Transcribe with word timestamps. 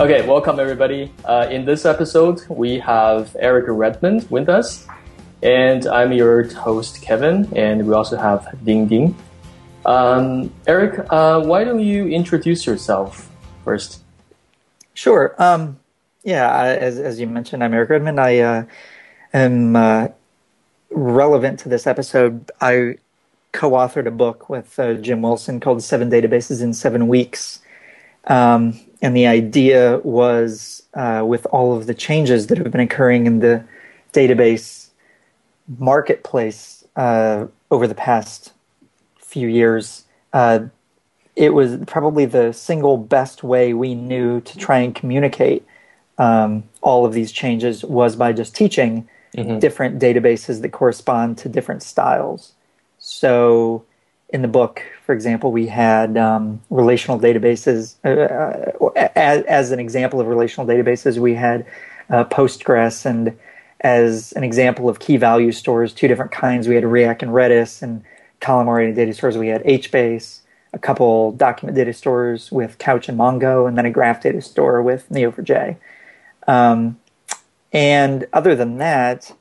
Okay, 0.00 0.24
welcome 0.24 0.60
everybody. 0.60 1.12
Uh, 1.24 1.48
in 1.50 1.64
this 1.64 1.84
episode, 1.84 2.46
we 2.48 2.78
have 2.78 3.34
Eric 3.40 3.64
Redmond 3.66 4.30
with 4.30 4.48
us, 4.48 4.86
and 5.42 5.88
I'm 5.88 6.12
your 6.12 6.44
host 6.54 7.02
Kevin, 7.02 7.52
and 7.56 7.84
we 7.84 7.92
also 7.92 8.16
have 8.16 8.46
Ding 8.64 8.86
Ding. 8.86 9.16
Um, 9.84 10.54
Eric, 10.68 11.04
uh, 11.10 11.40
why 11.40 11.64
don't 11.64 11.80
you 11.80 12.06
introduce 12.06 12.64
yourself 12.64 13.28
first? 13.64 14.00
Sure. 14.94 15.34
Um, 15.36 15.80
yeah, 16.22 16.48
I, 16.48 16.76
as 16.76 17.00
as 17.00 17.18
you 17.18 17.26
mentioned, 17.26 17.64
I'm 17.64 17.74
Eric 17.74 17.90
Redmond. 17.90 18.20
I 18.20 18.38
uh, 18.38 18.64
am 19.34 19.74
uh, 19.74 20.08
relevant 20.90 21.58
to 21.60 21.68
this 21.68 21.88
episode. 21.88 22.52
I 22.60 22.98
co-authored 23.50 24.06
a 24.06 24.12
book 24.12 24.48
with 24.48 24.78
uh, 24.78 24.94
Jim 24.94 25.22
Wilson 25.22 25.58
called 25.58 25.82
Seven 25.82 26.08
Databases 26.08 26.62
in 26.62 26.72
Seven 26.72 27.08
Weeks. 27.08 27.62
Um, 28.28 28.78
and 29.00 29.16
the 29.16 29.26
idea 29.26 29.98
was 30.02 30.82
uh, 30.94 31.22
with 31.26 31.46
all 31.46 31.76
of 31.76 31.86
the 31.86 31.94
changes 31.94 32.48
that 32.48 32.58
have 32.58 32.70
been 32.70 32.80
occurring 32.80 33.26
in 33.26 33.38
the 33.40 33.64
database 34.12 34.88
marketplace 35.78 36.84
uh, 36.96 37.46
over 37.70 37.86
the 37.86 37.94
past 37.94 38.52
few 39.18 39.48
years, 39.48 40.04
uh, 40.32 40.60
it 41.36 41.54
was 41.54 41.76
probably 41.86 42.24
the 42.24 42.52
single 42.52 42.96
best 42.96 43.44
way 43.44 43.72
we 43.72 43.94
knew 43.94 44.40
to 44.40 44.58
try 44.58 44.78
and 44.78 44.94
communicate 44.94 45.64
um, 46.18 46.64
all 46.80 47.06
of 47.06 47.12
these 47.12 47.30
changes 47.30 47.84
was 47.84 48.16
by 48.16 48.32
just 48.32 48.56
teaching 48.56 49.08
mm-hmm. 49.36 49.58
different 49.60 50.00
databases 50.00 50.62
that 50.62 50.70
correspond 50.70 51.38
to 51.38 51.48
different 51.48 51.82
styles. 51.82 52.54
So 52.98 53.84
in 54.30 54.42
the 54.42 54.48
book, 54.48 54.82
for 55.04 55.14
example, 55.14 55.52
we 55.52 55.66
had 55.66 56.18
um, 56.18 56.60
relational 56.70 57.18
databases. 57.18 57.94
Uh, 58.04 58.84
uh, 58.84 59.08
as, 59.16 59.42
as, 59.44 59.70
an 59.70 59.80
example 59.80 60.20
of 60.20 60.26
relational 60.26 60.66
databases, 60.66 61.18
we 61.18 61.34
had 61.34 61.64
uh, 62.10 62.24
Postgres, 62.24 63.06
and 63.06 63.36
as 63.80 64.32
an 64.32 64.44
example 64.44 64.88
of 64.88 64.98
key 64.98 65.16
value 65.16 65.52
stores, 65.52 65.94
two 65.94 66.08
different 66.08 66.30
kinds. 66.30 66.68
We 66.68 66.74
had 66.74 66.84
Riak 66.84 67.22
and 67.22 67.30
Redis, 67.30 67.82
and 67.82 68.04
column-oriented 68.40 68.96
data 68.96 69.12
stores. 69.14 69.36
We 69.38 69.48
had 69.48 69.64
HBase, 69.64 70.40
a 70.72 70.78
couple 70.78 71.32
document 71.32 71.76
data 71.76 71.92
stores 71.92 72.52
with 72.52 72.78
Couch 72.78 73.08
and 73.08 73.18
Mongo, 73.18 73.66
and 73.66 73.78
then 73.78 73.86
a 73.86 73.90
graph 73.90 74.22
data 74.22 74.42
store 74.42 74.82
with 74.82 75.08
Neo4j. 75.08 75.76
Um, 76.46 76.98
and 77.72 78.26
other 78.32 78.54
than 78.54 78.78
that, 78.78 79.32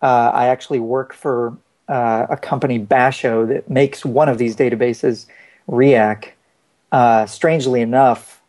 uh, 0.00 0.30
I 0.34 0.46
actually 0.46 0.80
work 0.80 1.12
for 1.12 1.56
uh, 1.88 2.26
a 2.30 2.36
company, 2.36 2.78
Basho, 2.78 3.46
that 3.48 3.68
makes 3.68 4.04
one 4.04 4.28
of 4.28 4.38
these 4.38 4.56
databases, 4.56 5.26
Riak. 5.68 6.30
Uh, 6.90 7.24
strangely 7.24 7.80
enough, 7.80 8.42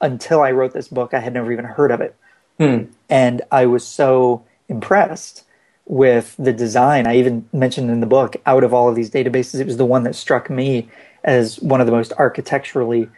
until 0.00 0.42
I 0.42 0.52
wrote 0.52 0.74
this 0.74 0.88
book, 0.88 1.14
I 1.14 1.20
had 1.20 1.32
never 1.32 1.50
even 1.50 1.64
heard 1.64 1.90
of 1.90 2.00
it. 2.00 2.14
Hmm. 2.58 2.84
And 3.08 3.42
I 3.50 3.66
was 3.66 3.86
so 3.86 4.44
impressed 4.68 5.44
with 5.86 6.34
the 6.38 6.52
design. 6.52 7.06
I 7.06 7.16
even 7.16 7.48
mentioned 7.52 7.90
in 7.90 8.00
the 8.00 8.06
book, 8.06 8.36
out 8.44 8.62
of 8.62 8.74
all 8.74 8.88
of 8.88 8.94
these 8.94 9.10
databases, 9.10 9.60
it 9.60 9.66
was 9.66 9.78
the 9.78 9.86
one 9.86 10.02
that 10.02 10.14
struck 10.14 10.50
me 10.50 10.88
as 11.24 11.58
one 11.60 11.80
of 11.80 11.86
the 11.86 11.92
most 11.92 12.12
architecturally 12.18 13.08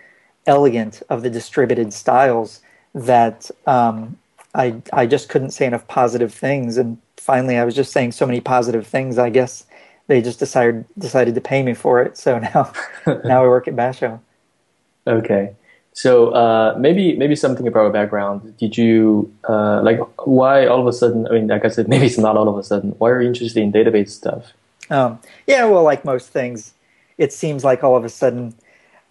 elegant 0.47 1.02
of 1.11 1.22
the 1.22 1.30
distributed 1.30 1.92
styles 1.92 2.61
that 2.95 3.50
um, 3.67 4.19
I, 4.55 4.83
I 4.93 5.06
just 5.06 5.29
couldn't 5.29 5.51
say 5.51 5.67
enough 5.67 5.87
positive 5.89 6.34
things. 6.34 6.77
And 6.77 6.98
finally, 7.17 7.56
I 7.56 7.65
was 7.65 7.75
just 7.75 7.93
saying 7.93 8.12
so 8.12 8.27
many 8.27 8.41
positive 8.41 8.87
things. 8.87 9.19
I 9.19 9.31
guess 9.31 9.65
they 10.07 10.20
just 10.20 10.39
decided 10.39 10.84
decided 10.98 11.34
to 11.37 11.41
pay 11.41 11.62
me 11.62 11.75
for 11.75 12.03
it. 12.03 12.17
So 12.17 12.39
now 12.39 12.73
now 13.25 13.45
I 13.45 13.48
work 13.48 13.69
at 13.69 13.77
Basho. 13.77 14.20
Okay. 15.07 15.55
So 15.92 16.31
uh, 16.31 16.77
maybe 16.79 17.17
maybe 17.17 17.37
something 17.37 17.67
about 17.67 17.83
your 17.83 17.92
background. 17.92 18.57
Did 18.58 18.77
you 18.77 19.33
uh, 19.48 19.83
like 19.83 20.01
why 20.27 20.67
all 20.67 20.80
of 20.80 20.86
a 20.86 20.92
sudden? 20.92 21.27
I 21.29 21.33
mean, 21.33 21.48
like 21.48 21.64
I 21.64 21.69
said, 21.69 21.89
maybe 21.92 22.07
it's 22.07 22.19
not 22.19 22.36
all 22.36 22.48
of 22.48 22.57
a 22.57 22.63
sudden. 22.63 22.91
Why 22.98 23.11
are 23.11 23.20
you 23.20 23.29
interested 23.29 23.63
in 23.63 23.73
database 23.73 24.11
stuff? 24.11 24.53
Um, 24.91 25.20
yeah, 25.47 25.64
well, 25.67 25.85
like 25.85 26.05
most 26.05 26.30
things, 26.30 26.74
it 27.17 27.33
seems 27.33 27.63
like 27.63 27.85
all 27.85 27.97
of 27.97 28.05
a 28.05 28.08
sudden, 28.08 28.55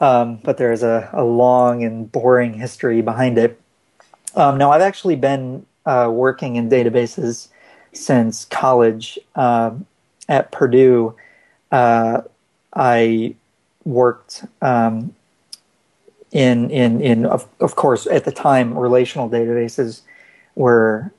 um, 0.01 0.39
but 0.43 0.57
there's 0.57 0.83
a, 0.83 1.09
a, 1.13 1.23
long 1.23 1.83
and 1.85 2.11
boring 2.11 2.53
history 2.53 3.01
behind 3.01 3.37
it. 3.37 3.59
Um, 4.35 4.57
no, 4.57 4.71
I've 4.71 4.81
actually 4.81 5.15
been 5.15 5.65
uh, 5.85 6.09
working 6.11 6.55
in 6.55 6.69
databases 6.69 7.47
since 7.93 8.45
college 8.45 9.17
uh, 9.35 9.71
at 10.27 10.51
Purdue. 10.51 11.15
Uh, 11.71 12.21
I 12.73 13.35
worked 13.85 14.45
um, 14.61 15.15
in 16.31 16.69
in 16.69 17.01
in 17.01 17.25
of, 17.25 17.47
of 17.59 17.75
course 17.75 18.05
at 18.07 18.25
the 18.25 18.31
time 18.31 18.77
relational 18.77 19.29
databases 19.29 20.01
were 20.55 21.11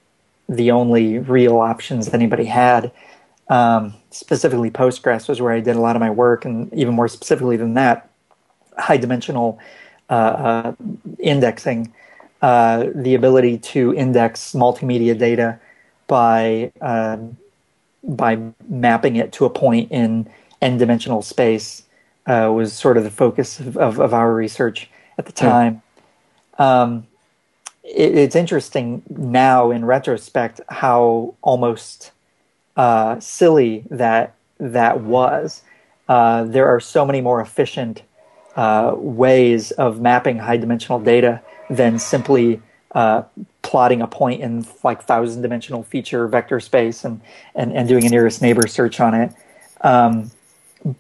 the 0.49 0.71
only 0.71 1.19
real 1.19 1.59
options 1.59 2.07
that 2.07 2.15
anybody 2.15 2.45
had. 2.45 2.93
Um, 3.49 3.95
specifically, 4.11 4.71
Postgres 4.71 5.29
was 5.29 5.41
where 5.41 5.53
I 5.53 5.61
did 5.61 5.77
a 5.77 5.81
lot 5.81 5.97
of 5.97 6.01
my 6.01 6.11
work, 6.11 6.45
and 6.45 6.73
even 6.73 6.95
more 6.95 7.09
specifically 7.09 7.57
than 7.57 7.75
that, 7.75 8.09
high 8.79 8.97
dimensional 8.97 9.59
uh, 10.09 10.13
uh, 10.13 10.73
indexing, 11.19 11.93
uh, 12.43 12.87
the 12.95 13.15
ability 13.15 13.59
to 13.59 13.95
index 13.95 14.53
multimedia 14.53 15.17
data 15.17 15.59
by 16.07 16.73
um, 16.81 17.37
by 18.03 18.39
mapping 18.69 19.17
it 19.17 19.33
to 19.33 19.45
a 19.45 19.51
point 19.51 19.91
in 19.93 20.29
n 20.63 20.79
dimensional 20.79 21.23
space 21.23 21.85
uh, 22.27 22.51
was 22.53 22.73
sort 22.73 22.97
of 22.97 23.05
the 23.05 23.11
focus 23.11 23.61
of, 23.61 23.77
of, 23.77 24.01
of 24.01 24.15
our 24.15 24.35
research 24.35 24.89
at 25.19 25.27
the 25.27 25.33
time. 25.33 25.83
Yeah. 26.59 26.83
Um, 26.83 27.07
it, 27.85 28.17
it's 28.17 28.37
interesting 28.37 29.03
now 29.09 29.71
in 29.71 29.85
retrospect 29.85 30.61
how 30.69 31.35
almost 31.43 32.13
uh, 32.77 33.21
silly 33.21 33.85
that 33.91 34.35
that 34.59 35.01
was. 35.01 35.63
Uh, 36.09 36.45
there 36.45 36.67
are 36.67 36.81
so 36.81 37.05
many 37.05 37.21
more 37.21 37.41
efficient 37.41 38.03
uh, 38.57 38.95
ways 38.97 39.71
of 39.73 40.01
mapping 40.01 40.39
high 40.39 40.57
dimensional 40.57 40.99
data 40.99 41.41
than 41.71 41.99
simply 41.99 42.61
uh, 42.93 43.23
plotting 43.63 44.03
a 44.03 44.07
point 44.07 44.43
in 44.43 44.67
like 44.83 45.05
thousand 45.05 45.43
dimensional 45.43 45.85
feature 45.85 46.27
vector 46.27 46.61
space 46.61 47.05
and, 47.05 47.21
and, 47.55 47.73
and 47.73 47.89
doing 47.89 48.05
a 48.05 48.09
nearest 48.09 48.43
neighbor 48.43 48.67
search 48.67 49.01
on 49.01 49.15
it. 49.15 49.33
Um, 49.81 50.31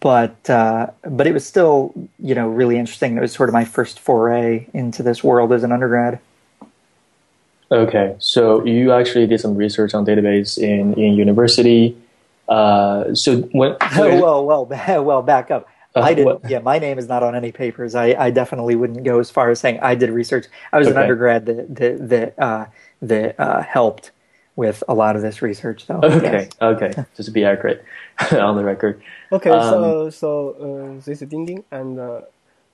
but 0.00 0.48
uh, 0.48 0.88
but 1.08 1.26
it 1.26 1.32
was 1.32 1.46
still 1.46 1.92
you 2.18 2.34
know 2.34 2.48
really 2.48 2.76
interesting. 2.76 3.16
It 3.16 3.20
was 3.20 3.32
sort 3.32 3.48
of 3.48 3.52
my 3.52 3.64
first 3.64 3.98
foray 3.98 4.66
into 4.72 5.02
this 5.02 5.24
world 5.24 5.52
as 5.52 5.64
an 5.64 5.72
undergrad. 5.72 6.20
Okay, 7.72 8.16
so 8.18 8.64
you 8.64 8.92
actually 8.92 9.26
did 9.26 9.40
some 9.40 9.54
research 9.54 9.94
on 9.94 10.04
database 10.04 10.58
in 10.58 10.94
in 10.94 11.14
university. 11.14 11.96
Uh, 12.48 13.14
so 13.14 13.38
when, 13.38 13.76
when 13.96 14.20
well 14.20 14.44
well 14.44 14.66
well 15.04 15.22
back 15.22 15.50
up. 15.50 15.68
Uh, 15.94 16.00
I 16.00 16.14
didn't. 16.14 16.48
Yeah, 16.48 16.60
my 16.60 16.78
name 16.78 16.98
is 16.98 17.08
not 17.08 17.22
on 17.22 17.34
any 17.34 17.50
papers. 17.50 17.94
I, 17.94 18.14
I 18.18 18.30
definitely 18.30 18.76
wouldn't 18.76 19.04
go 19.04 19.18
as 19.18 19.30
far 19.30 19.50
as 19.50 19.58
saying 19.58 19.80
I 19.80 19.94
did 19.94 20.10
research. 20.10 20.46
I 20.72 20.78
was 20.78 20.86
okay. 20.86 20.96
an 20.96 21.02
undergrad 21.02 21.46
that 21.46 21.74
that 21.76 22.08
that, 22.08 22.38
uh, 22.38 22.66
that 23.02 23.40
uh, 23.40 23.62
helped 23.62 24.12
with 24.56 24.84
a 24.88 24.94
lot 24.94 25.16
of 25.16 25.22
this 25.22 25.42
research, 25.42 25.86
though. 25.86 26.00
Okay, 26.02 26.42
yes. 26.42 26.50
okay, 26.60 26.92
just 27.16 27.26
to 27.26 27.32
be 27.32 27.44
accurate 27.44 27.84
on 28.32 28.56
the 28.56 28.64
record. 28.64 29.02
Okay, 29.32 29.50
um, 29.50 29.70
so 29.70 30.10
so 30.10 30.28
uh, 30.98 31.04
this 31.04 31.22
is 31.22 31.28
Ding 31.28 31.46
Ding, 31.46 31.64
and 31.70 31.98
uh, 31.98 32.20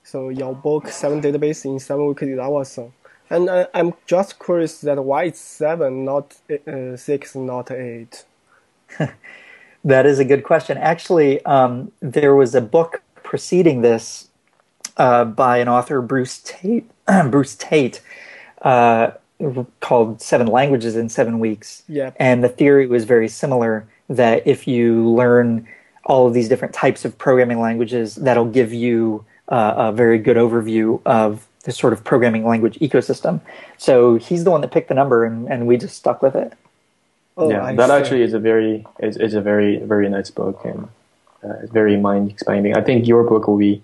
so 0.03 0.29
your 0.29 0.53
book 0.53 0.87
Seven 0.89 1.21
Database 1.21 1.65
in 1.65 1.79
Seven 1.79 2.07
Weeks 2.07 2.21
is 2.23 2.39
awesome. 2.39 2.93
And 3.29 3.49
uh, 3.49 3.67
I'm 3.73 3.93
just 4.05 4.39
curious 4.39 4.79
that 4.81 5.03
why 5.03 5.23
it's 5.25 5.39
seven, 5.39 6.05
not 6.05 6.35
uh, 6.49 6.95
six, 6.95 7.35
not 7.35 7.71
eight. 7.71 8.23
that 9.83 10.05
is 10.05 10.19
a 10.19 10.25
good 10.25 10.43
question. 10.43 10.77
Actually, 10.77 11.43
um, 11.45 11.91
there 11.99 12.35
was 12.35 12.55
a 12.55 12.61
book 12.61 13.01
preceding 13.27 13.81
this 13.81 14.29
uh, 14.95 15.25
by 15.25 15.57
an 15.57 15.67
author, 15.67 16.01
Bruce 16.01 16.39
Tate. 16.39 16.89
Bruce 17.29 17.55
Tate. 17.55 17.99
Uh, 18.61 19.11
called 19.81 20.21
Seven 20.21 20.47
Languages 20.47 20.95
in 20.95 21.09
Seven 21.09 21.39
Weeks. 21.39 21.83
Yeah. 21.89 22.11
And 22.15 22.41
the 22.41 22.47
theory 22.47 22.87
was 22.87 23.03
very 23.03 23.27
similar 23.27 23.85
that 24.09 24.47
if 24.47 24.65
you 24.65 25.09
learn 25.09 25.67
all 26.05 26.25
of 26.25 26.33
these 26.33 26.47
different 26.47 26.73
types 26.73 27.03
of 27.03 27.17
programming 27.17 27.59
languages, 27.59 28.15
that'll 28.15 28.45
give 28.45 28.71
you 28.71 29.25
uh, 29.49 29.73
a 29.75 29.91
very 29.91 30.19
good 30.19 30.37
overview 30.37 31.01
of 31.05 31.45
the 31.63 31.73
sort 31.73 31.91
of 31.91 32.05
programming 32.05 32.45
language 32.45 32.79
ecosystem. 32.79 33.41
So 33.77 34.15
he's 34.15 34.45
the 34.45 34.51
one 34.51 34.61
that 34.61 34.71
picked 34.71 34.87
the 34.87 34.95
number, 34.95 35.25
and, 35.25 35.51
and 35.51 35.67
we 35.67 35.75
just 35.75 35.97
stuck 35.97 36.21
with 36.21 36.35
it. 36.35 36.53
Oh, 37.35 37.51
yeah, 37.51 37.63
I 37.63 37.75
that 37.75 37.89
see. 37.89 37.93
actually 37.93 38.21
is 38.21 38.33
a 38.33 38.39
very 38.39 38.87
is, 38.99 39.17
is 39.17 39.35
a 39.35 39.41
very 39.41 39.77
very 39.77 40.09
nice 40.09 40.31
book 40.31 40.61
and 40.65 40.87
uh, 41.47 41.59
it's 41.61 41.71
very 41.71 41.97
mind 41.97 42.29
expanding. 42.31 42.75
I 42.75 42.81
think 42.81 43.07
your 43.07 43.23
book 43.23 43.47
will 43.47 43.57
be 43.57 43.81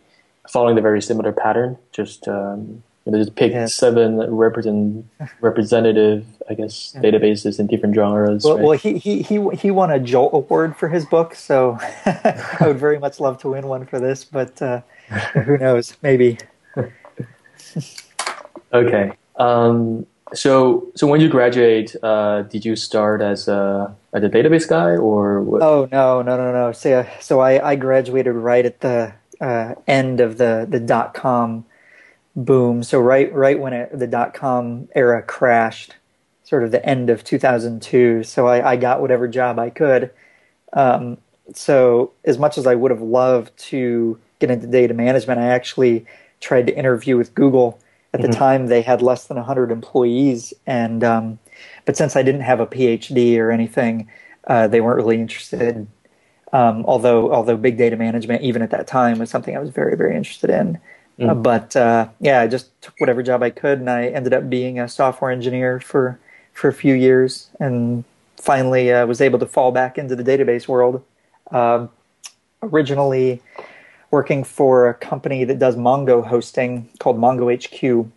following 0.49 0.75
the 0.75 0.81
very 0.81 1.01
similar 1.01 1.31
pattern. 1.31 1.77
Just 1.91 2.27
um, 2.27 2.83
you 3.05 3.11
know, 3.11 3.17
just 3.17 3.35
pick 3.35 3.67
seven 3.67 4.17
represent 4.33 5.05
representative, 5.41 6.25
I 6.49 6.53
guess, 6.53 6.95
databases 6.97 7.59
in 7.59 7.67
different 7.67 7.95
genres. 7.95 8.43
Well, 8.43 8.55
right? 8.55 8.63
well, 8.63 8.77
he 8.77 8.97
he 8.97 9.21
he 9.21 9.49
he 9.55 9.71
won 9.71 9.91
a 9.91 9.99
Jolt 9.99 10.33
Award 10.33 10.77
for 10.77 10.87
his 10.89 11.05
book, 11.05 11.35
so 11.35 11.77
I 12.05 12.57
would 12.61 12.79
very 12.79 12.99
much 12.99 13.19
love 13.19 13.37
to 13.39 13.49
win 13.49 13.67
one 13.67 13.85
for 13.85 13.99
this, 13.99 14.23
but 14.23 14.61
uh, 14.61 14.81
who 15.33 15.57
knows? 15.57 15.97
Maybe. 16.01 16.37
okay. 18.73 19.11
Um, 19.35 20.05
so, 20.33 20.87
so 20.95 21.07
when 21.07 21.21
you 21.21 21.29
graduate, 21.29 21.95
uh, 22.03 22.43
did 22.43 22.65
you 22.65 22.75
start 22.75 23.21
as 23.21 23.47
a 23.47 23.95
as 24.13 24.23
a 24.23 24.29
database 24.29 24.67
guy 24.67 24.91
or 24.95 25.41
what? 25.41 25.61
Oh 25.61 25.87
no, 25.91 26.21
no, 26.21 26.37
no, 26.37 26.51
no. 26.51 26.71
So, 26.71 27.07
so 27.19 27.39
I, 27.39 27.71
I 27.71 27.75
graduated 27.75 28.35
right 28.35 28.65
at 28.65 28.81
the 28.81 29.13
uh, 29.41 29.75
end 29.87 30.19
of 30.19 30.37
the 30.37 30.67
the 30.69 30.79
dot 30.79 31.13
com 31.13 31.65
boom. 32.35 32.83
So 32.83 32.99
right 32.99 33.31
right 33.33 33.59
when 33.59 33.73
it, 33.73 33.97
the 33.97 34.07
dot 34.07 34.33
com 34.33 34.87
era 34.95 35.21
crashed, 35.21 35.95
sort 36.43 36.63
of 36.63 36.71
the 36.71 36.85
end 36.85 37.09
of 37.09 37.23
2002. 37.23 38.23
So 38.23 38.47
I, 38.47 38.71
I 38.71 38.75
got 38.75 39.01
whatever 39.01 39.27
job 39.27 39.59
I 39.59 39.69
could. 39.69 40.11
Um, 40.73 41.17
so 41.53 42.13
as 42.23 42.37
much 42.37 42.57
as 42.57 42.65
I 42.67 42.75
would 42.75 42.91
have 42.91 43.01
loved 43.01 43.55
to 43.69 44.19
get 44.39 44.49
into 44.49 44.67
data 44.67 44.93
management, 44.93 45.39
I 45.39 45.47
actually 45.47 46.05
tried 46.39 46.67
to 46.67 46.75
interview 46.75 47.17
with 47.17 47.33
Google 47.35 47.79
at 48.13 48.21
the 48.21 48.27
mm-hmm. 48.27 48.37
time, 48.37 48.67
they 48.67 48.81
had 48.81 49.01
less 49.01 49.25
than 49.25 49.37
100 49.37 49.71
employees, 49.71 50.53
and 50.67 51.03
um, 51.03 51.39
but 51.85 51.97
since 51.97 52.15
I 52.15 52.21
didn't 52.21 52.41
have 52.41 52.59
a 52.59 52.67
PhD 52.67 53.37
or 53.39 53.51
anything, 53.51 54.07
uh, 54.45 54.67
they 54.67 54.81
weren't 54.81 54.97
really 54.97 55.19
interested. 55.19 55.87
Um, 56.51 56.85
although 56.85 57.33
although 57.33 57.57
big 57.57 57.77
data 57.77 57.95
management, 57.97 58.43
even 58.43 58.61
at 58.61 58.69
that 58.69 58.85
time, 58.85 59.17
was 59.17 59.31
something 59.31 59.57
I 59.57 59.59
was 59.59 59.71
very 59.71 59.97
very 59.97 60.15
interested 60.15 60.51
in. 60.51 60.79
Mm. 61.19 61.29
Uh, 61.29 61.33
but 61.33 61.75
uh, 61.75 62.07
yeah, 62.19 62.41
I 62.41 62.47
just 62.47 62.79
took 62.81 62.93
whatever 62.99 63.23
job 63.23 63.41
I 63.41 63.49
could, 63.49 63.79
and 63.79 63.89
I 63.89 64.07
ended 64.07 64.33
up 64.33 64.47
being 64.49 64.79
a 64.79 64.87
software 64.87 65.31
engineer 65.31 65.79
for 65.79 66.19
for 66.53 66.67
a 66.67 66.73
few 66.73 66.93
years, 66.93 67.49
and 67.59 68.03
finally 68.37 68.93
uh, 68.93 69.07
was 69.07 69.21
able 69.21 69.39
to 69.39 69.47
fall 69.47 69.71
back 69.71 69.97
into 69.97 70.15
the 70.15 70.23
database 70.23 70.67
world. 70.67 71.03
Um, 71.49 71.89
originally 72.61 73.41
working 74.13 74.43
for 74.43 74.87
a 74.87 74.93
company 74.93 75.43
that 75.43 75.57
does 75.57 75.75
Mongo 75.75 76.23
hosting 76.23 76.87
called 76.99 77.17
Mongo 77.17 77.49
HQ. 77.49 78.07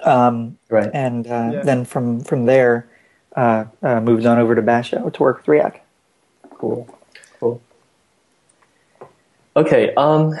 Um, 0.00 0.56
right. 0.70 0.90
And 0.94 1.26
uh, 1.26 1.50
yeah. 1.52 1.62
then 1.62 1.84
from 1.84 2.24
from 2.24 2.46
there, 2.46 2.88
uh, 3.36 3.66
uh, 3.82 4.00
moved 4.00 4.24
on 4.24 4.38
over 4.38 4.54
to 4.54 4.62
Basho 4.62 5.12
to 5.12 5.22
work 5.22 5.36
with 5.36 5.46
Riak. 5.46 5.80
Cool. 6.54 6.88
Cool. 7.38 7.60
Okay. 9.54 9.94
Um, 9.96 10.34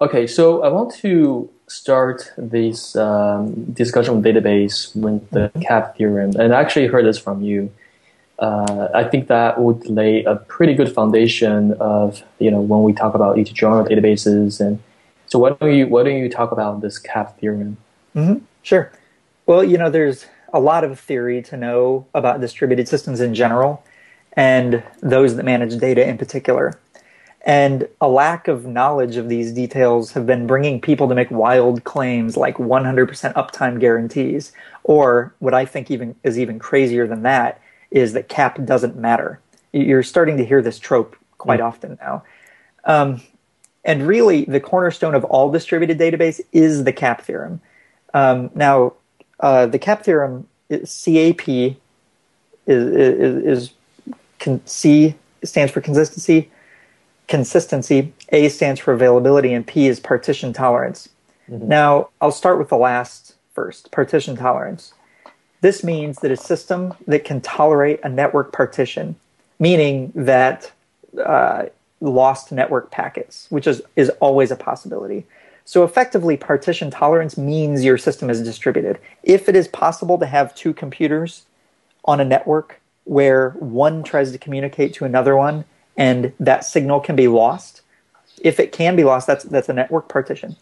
okay. 0.00 0.26
So 0.26 0.64
I 0.64 0.68
want 0.68 0.92
to 0.96 1.48
start 1.68 2.32
this 2.36 2.96
um, 2.96 3.72
discussion 3.72 4.16
on 4.16 4.22
database 4.24 4.94
with 4.96 5.30
the 5.30 5.44
mm-hmm. 5.48 5.60
CAP 5.60 5.96
theorem, 5.96 6.32
and 6.36 6.52
I 6.52 6.60
actually 6.60 6.88
heard 6.88 7.06
this 7.06 7.18
from 7.18 7.42
you 7.42 7.70
uh, 8.38 8.88
I 8.94 9.04
think 9.04 9.28
that 9.28 9.60
would 9.60 9.88
lay 9.88 10.22
a 10.24 10.36
pretty 10.36 10.74
good 10.74 10.92
foundation 10.92 11.72
of 11.74 12.22
you 12.38 12.50
know 12.50 12.60
when 12.60 12.82
we 12.82 12.92
talk 12.92 13.14
about 13.14 13.38
each 13.38 13.56
genre 13.56 13.84
databases 13.84 14.60
and 14.60 14.78
so 15.26 15.38
why 15.38 15.50
don't 15.50 15.74
you 15.74 15.86
why 15.88 16.04
don't 16.04 16.16
you 16.16 16.28
talk 16.28 16.52
about 16.52 16.80
this 16.80 16.98
CAP 16.98 17.38
theorem? 17.38 17.76
Mm-hmm. 18.14 18.44
Sure. 18.62 18.92
Well, 19.46 19.62
you 19.62 19.78
know, 19.78 19.90
there's 19.90 20.26
a 20.52 20.60
lot 20.60 20.84
of 20.84 20.98
theory 20.98 21.42
to 21.42 21.56
know 21.56 22.06
about 22.14 22.40
distributed 22.40 22.88
systems 22.88 23.20
in 23.20 23.34
general, 23.34 23.82
and 24.32 24.82
those 25.02 25.36
that 25.36 25.44
manage 25.44 25.78
data 25.78 26.06
in 26.06 26.18
particular. 26.18 26.78
And 27.44 27.88
a 28.00 28.08
lack 28.08 28.48
of 28.48 28.66
knowledge 28.66 29.16
of 29.16 29.28
these 29.28 29.52
details 29.52 30.12
have 30.12 30.26
been 30.26 30.48
bringing 30.48 30.80
people 30.80 31.08
to 31.08 31.14
make 31.14 31.30
wild 31.30 31.84
claims 31.84 32.36
like 32.36 32.56
100% 32.56 33.34
uptime 33.34 33.78
guarantees, 33.78 34.52
or 34.82 35.32
what 35.38 35.54
I 35.54 35.64
think 35.64 35.90
even 35.90 36.16
is 36.24 36.38
even 36.38 36.58
crazier 36.58 37.06
than 37.06 37.22
that 37.22 37.60
is 37.90 38.12
that 38.12 38.28
cap 38.28 38.64
doesn't 38.64 38.96
matter. 38.96 39.40
You're 39.72 40.02
starting 40.02 40.36
to 40.38 40.44
hear 40.44 40.62
this 40.62 40.78
trope 40.78 41.16
quite 41.38 41.60
mm. 41.60 41.66
often 41.66 41.98
now. 42.00 42.24
Um, 42.84 43.20
and 43.84 44.06
really, 44.06 44.44
the 44.44 44.60
cornerstone 44.60 45.14
of 45.14 45.24
all 45.24 45.50
distributed 45.50 45.98
database 45.98 46.40
is 46.52 46.84
the 46.84 46.92
cap 46.92 47.22
theorem. 47.22 47.60
Um, 48.14 48.50
now, 48.54 48.94
uh, 49.40 49.66
the 49.66 49.78
cap 49.78 50.04
theorem, 50.04 50.48
CAP, 50.70 51.48
is, 51.48 51.76
is, 52.66 53.44
is 53.44 53.72
con- 54.40 54.60
C 54.66 55.14
stands 55.44 55.72
for 55.72 55.80
consistency, 55.80 56.50
consistency, 57.28 58.12
A 58.30 58.48
stands 58.48 58.80
for 58.80 58.92
availability, 58.92 59.52
and 59.52 59.64
P 59.66 59.86
is 59.86 60.00
partition 60.00 60.52
tolerance. 60.52 61.08
Mm-hmm. 61.48 61.68
Now, 61.68 62.08
I'll 62.20 62.32
start 62.32 62.58
with 62.58 62.70
the 62.70 62.76
last 62.76 63.36
first 63.54 63.92
partition 63.92 64.36
tolerance. 64.36 64.92
This 65.60 65.82
means 65.82 66.18
that 66.18 66.30
a 66.30 66.36
system 66.36 66.94
that 67.06 67.24
can 67.24 67.40
tolerate 67.40 68.00
a 68.02 68.08
network 68.08 68.52
partition, 68.52 69.16
meaning 69.58 70.12
that 70.14 70.70
uh, 71.22 71.66
lost 72.00 72.52
network 72.52 72.90
packets, 72.90 73.46
which 73.50 73.66
is, 73.66 73.82
is 73.96 74.10
always 74.20 74.50
a 74.50 74.56
possibility. 74.56 75.24
So 75.64 75.82
effectively, 75.82 76.36
partition 76.36 76.90
tolerance 76.90 77.36
means 77.36 77.84
your 77.84 77.98
system 77.98 78.30
is 78.30 78.42
distributed. 78.42 78.98
If 79.22 79.48
it 79.48 79.56
is 79.56 79.66
possible 79.66 80.18
to 80.18 80.26
have 80.26 80.54
two 80.54 80.72
computers 80.72 81.44
on 82.04 82.20
a 82.20 82.24
network 82.24 82.80
where 83.04 83.50
one 83.50 84.04
tries 84.04 84.30
to 84.32 84.38
communicate 84.38 84.94
to 84.94 85.04
another 85.04 85.36
one 85.36 85.64
and 85.96 86.32
that 86.38 86.64
signal 86.64 87.00
can 87.00 87.16
be 87.16 87.26
lost, 87.26 87.80
if 88.40 88.60
it 88.60 88.70
can 88.70 88.94
be 88.94 89.02
lost, 89.02 89.26
that's 89.26 89.44
that's 89.44 89.68
a 89.68 89.72
network 89.72 90.08
partition. 90.08 90.56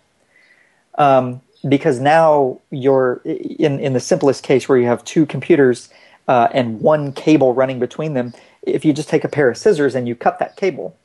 Um, 0.96 1.43
because 1.69 2.00
now 2.00 2.61
you're 2.70 3.20
in 3.25 3.81
in 3.81 3.93
the 3.93 4.00
simplest 4.00 4.43
case 4.43 4.69
where 4.69 4.78
you 4.78 4.87
have 4.87 5.05
two 5.05 5.26
computers 5.26 5.88
uh, 6.28 6.49
and 6.52 6.81
one 6.81 7.12
cable 7.12 7.55
running 7.55 7.78
between 7.78 8.14
them. 8.14 8.32
If 8.62 8.84
you 8.84 8.93
just 8.93 9.08
take 9.08 9.25
a 9.25 9.28
pair 9.28 9.50
of 9.50 9.56
scissors 9.56 9.94
and 9.94 10.08
you 10.08 10.14
cut 10.14 10.38
that 10.38 10.56
cable, 10.56 10.96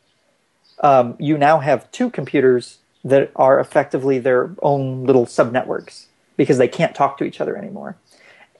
um, 0.81 1.15
you 1.19 1.37
now 1.37 1.59
have 1.59 1.91
two 1.91 2.09
computers 2.09 2.77
that 3.03 3.31
are 3.35 3.59
effectively 3.59 4.19
their 4.19 4.51
own 4.61 5.05
little 5.05 5.25
subnetworks 5.25 6.05
because 6.37 6.57
they 6.57 6.67
can't 6.67 6.95
talk 6.95 7.17
to 7.17 7.23
each 7.23 7.41
other 7.41 7.57
anymore. 7.57 7.97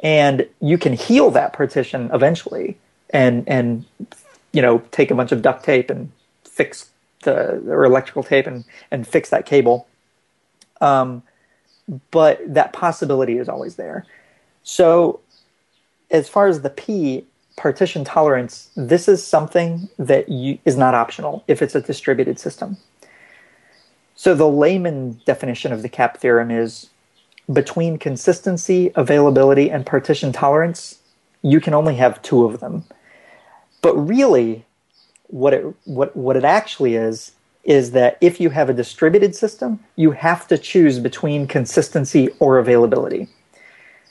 And 0.02 0.48
you 0.62 0.78
can 0.78 0.94
heal 0.94 1.32
that 1.32 1.54
partition 1.54 2.10
eventually, 2.14 2.78
and 3.10 3.44
and 3.48 3.86
you 4.54 4.62
know 4.62 4.80
take 4.92 5.12
a 5.12 5.16
bunch 5.16 5.32
of 5.32 5.42
duct 5.42 5.64
tape 5.66 5.90
and 5.90 6.12
fix 6.46 6.90
the 7.24 7.62
or 7.68 7.84
electrical 7.84 8.24
tape 8.24 8.48
and 8.48 8.64
and 8.92 9.06
fix 9.06 9.30
that 9.30 9.46
cable. 9.46 9.88
Um, 10.80 11.24
but 12.12 12.42
that 12.46 12.74
possibility 12.74 13.38
is 13.38 13.50
always 13.50 13.76
there. 13.76 14.06
So, 14.64 15.22
as 16.12 16.28
far 16.28 16.48
as 16.48 16.62
the 16.62 16.70
P 16.70 17.26
partition 17.56 18.04
tolerance, 18.04 18.70
this 18.76 19.08
is 19.08 19.26
something 19.26 19.90
that 19.98 20.30
you, 20.30 20.60
is 20.66 20.78
not 20.78 20.94
optional 20.94 21.44
if 21.48 21.62
it's 21.62 21.76
a 21.76 21.82
distributed 21.82 22.40
system. 22.40 22.78
So, 24.16 24.36
the 24.36 24.48
layman 24.48 25.22
definition 25.26 25.72
of 25.72 25.82
the 25.82 25.90
CAP 25.90 26.18
theorem 26.18 26.52
is 26.52 26.90
between 27.52 27.98
consistency, 27.98 28.92
availability, 28.96 29.72
and 29.72 29.86
partition 29.86 30.32
tolerance, 30.32 31.00
you 31.42 31.60
can 31.60 31.74
only 31.74 31.96
have 31.96 32.22
two 32.22 32.46
of 32.46 32.60
them. 32.60 32.84
But 33.82 33.96
really, 33.96 34.66
what 35.28 35.54
it 35.54 35.66
what 35.86 36.16
what 36.16 36.36
it 36.36 36.44
actually 36.44 36.96
is 36.96 37.32
is 37.64 37.92
that 37.92 38.18
if 38.22 38.40
you 38.40 38.50
have 38.50 38.70
a 38.70 38.74
distributed 38.74 39.36
system, 39.36 39.80
you 39.96 40.12
have 40.12 40.48
to 40.48 40.58
choose 40.58 41.00
between 41.00 41.48
consistency 41.48 42.30
or 42.40 42.58
availability. 42.58 43.28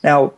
Now, 0.04 0.34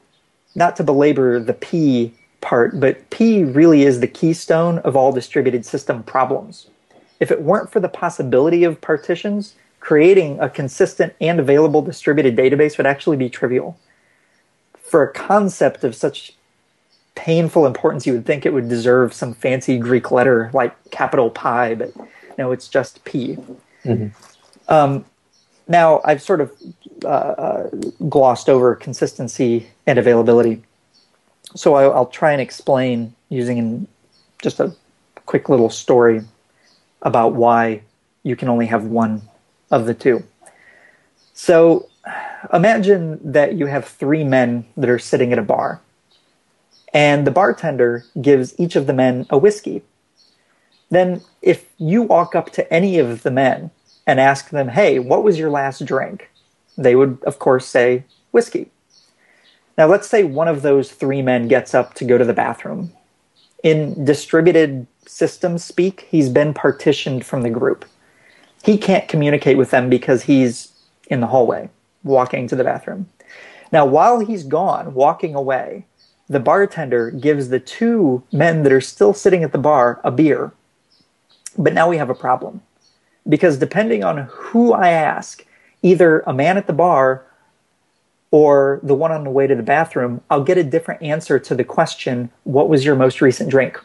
not 0.54 0.76
to 0.76 0.84
belabor 0.84 1.38
the 1.40 1.54
P 1.54 2.14
part, 2.40 2.80
but 2.80 3.10
P 3.10 3.44
really 3.44 3.82
is 3.82 4.00
the 4.00 4.06
keystone 4.06 4.78
of 4.78 4.96
all 4.96 5.12
distributed 5.12 5.66
system 5.66 6.02
problems. 6.02 6.68
If 7.18 7.30
it 7.30 7.42
weren't 7.42 7.70
for 7.70 7.80
the 7.80 7.88
possibility 7.88 8.64
of 8.64 8.80
partitions, 8.80 9.54
creating 9.80 10.38
a 10.40 10.48
consistent 10.48 11.14
and 11.20 11.38
available 11.38 11.82
distributed 11.82 12.36
database 12.36 12.76
would 12.78 12.86
actually 12.86 13.16
be 13.16 13.28
trivial. 13.28 13.78
For 14.78 15.02
a 15.02 15.12
concept 15.12 15.84
of 15.84 15.94
such 15.94 16.32
painful 17.14 17.66
importance, 17.66 18.06
you 18.06 18.14
would 18.14 18.26
think 18.26 18.46
it 18.46 18.54
would 18.54 18.68
deserve 18.68 19.12
some 19.12 19.34
fancy 19.34 19.78
Greek 19.78 20.10
letter 20.10 20.50
like 20.54 20.90
capital 20.90 21.30
pi, 21.30 21.74
but 21.74 21.92
no, 22.40 22.52
it's 22.52 22.68
just 22.68 23.04
P. 23.04 23.37
Mm-hmm. 23.85 24.09
Um, 24.73 25.04
now, 25.68 26.00
I've 26.06 26.23
sort 26.23 26.40
of 26.40 26.50
uh, 27.04 27.09
uh, 27.09 27.70
glossed 28.09 28.49
over 28.49 28.75
consistency 28.75 29.68
and 29.87 29.99
availability. 29.99 30.62
So 31.54 31.75
I, 31.75 31.87
will 31.87 32.06
try 32.06 32.32
and 32.32 32.40
explain 32.40 33.14
using 33.28 33.87
just 34.40 34.59
a 34.59 34.75
quick 35.26 35.50
little 35.50 35.68
story 35.68 36.23
about 37.02 37.35
why 37.35 37.82
you 38.23 38.37
can 38.37 38.49
only 38.49 38.66
have 38.66 38.85
one 38.85 39.20
of 39.70 39.85
the 39.85 39.92
two. 39.92 40.25
So 41.35 41.90
imagine 42.54 43.20
that 43.32 43.52
you 43.54 43.66
have 43.66 43.85
three 43.85 44.25
men 44.25 44.64
that 44.78 44.88
are 44.88 44.99
sitting 44.99 45.30
at 45.30 45.38
a 45.38 45.42
bar, 45.42 45.82
and 46.94 47.26
the 47.26 47.30
bartender 47.30 48.06
gives 48.18 48.59
each 48.59 48.76
of 48.76 48.87
the 48.87 48.94
men 48.94 49.26
a 49.28 49.37
whiskey 49.37 49.82
then 50.90 51.23
if 51.40 51.66
you 51.78 52.02
walk 52.02 52.35
up 52.35 52.50
to 52.52 52.73
any 52.73 52.99
of 52.99 53.23
the 53.23 53.30
men 53.30 53.70
and 54.06 54.20
ask 54.20 54.50
them, 54.50 54.68
hey, 54.68 54.99
what 54.99 55.23
was 55.23 55.38
your 55.38 55.50
last 55.50 55.85
drink? 55.85 56.30
They 56.76 56.97
would, 56.97 57.23
of 57.25 57.38
course, 57.38 57.66
say 57.66 58.04
whiskey. 58.32 58.70
Now, 59.78 59.87
let's 59.87 60.09
say 60.09 60.25
one 60.25 60.49
of 60.49 60.62
those 60.62 60.92
three 60.92 61.23
men 61.23 61.49
gets 61.49 61.75
up 61.75 61.94
to 61.94 62.04
go 62.04 62.18
to 62.18 62.25
the 62.25 62.32
bathroom. 62.32 62.92
In 63.62 64.04
distributed 64.04 64.87
systems 65.06 65.64
speak, 65.64 66.06
he's 66.11 66.28
been 66.28 66.52
partitioned 66.54 67.25
from 67.25 67.42
the 67.42 67.50
group. 67.50 67.85
He 68.64 68.76
can't 68.76 69.09
communicate 69.09 69.56
with 69.56 69.70
them 69.70 69.88
because 69.88 70.25
he's 70.25 70.73
in 71.06 71.20
the 71.20 71.26
hallway 71.28 71.70
walking 72.02 72.47
to 72.49 72.56
the 72.56 72.64
bathroom. 72.64 73.09
Now, 73.73 73.87
while 73.87 74.20
he's 74.20 74.44
gone, 74.44 74.94
walking 74.94 75.35
away, 75.35 75.87
the 76.28 76.40
bartender 76.40 77.11
gives 77.11 77.49
the 77.49 77.61
two 77.61 78.23
men 78.32 78.62
that 78.62 78.73
are 78.73 78.80
still 78.80 79.12
sitting 79.12 79.42
at 79.42 79.52
the 79.52 79.59
bar 79.59 80.00
a 80.04 80.11
beer. 80.11 80.52
But 81.59 81.75
now 81.75 81.88
we 81.88 81.97
have 81.97 82.11
a 82.11 82.14
problem. 82.14 82.62
Because 83.28 83.59
depending 83.59 84.02
on 84.02 84.28
who 84.30 84.73
I 84.73 84.90
ask, 84.90 85.45
either 85.83 86.21
a 86.21 86.33
man 86.33 86.57
at 86.57 86.66
the 86.66 86.73
bar 86.73 87.25
or 88.30 88.80
the 88.83 88.95
one 88.95 89.12
on 89.12 89.25
the 89.25 89.30
way 89.30 89.47
to 89.47 89.54
the 89.54 89.62
bathroom, 89.62 90.23
I'll 90.30 90.45
get 90.45 90.59
a 90.59 90.64
different 90.64 91.02
answer 91.02 91.38
to 91.38 91.54
the 91.54 91.64
question, 91.64 92.30
What 92.45 92.69
was 92.69 92.85
your 92.85 92.97
most 92.97 93.21
recent 93.21 93.50
drink? 93.50 93.80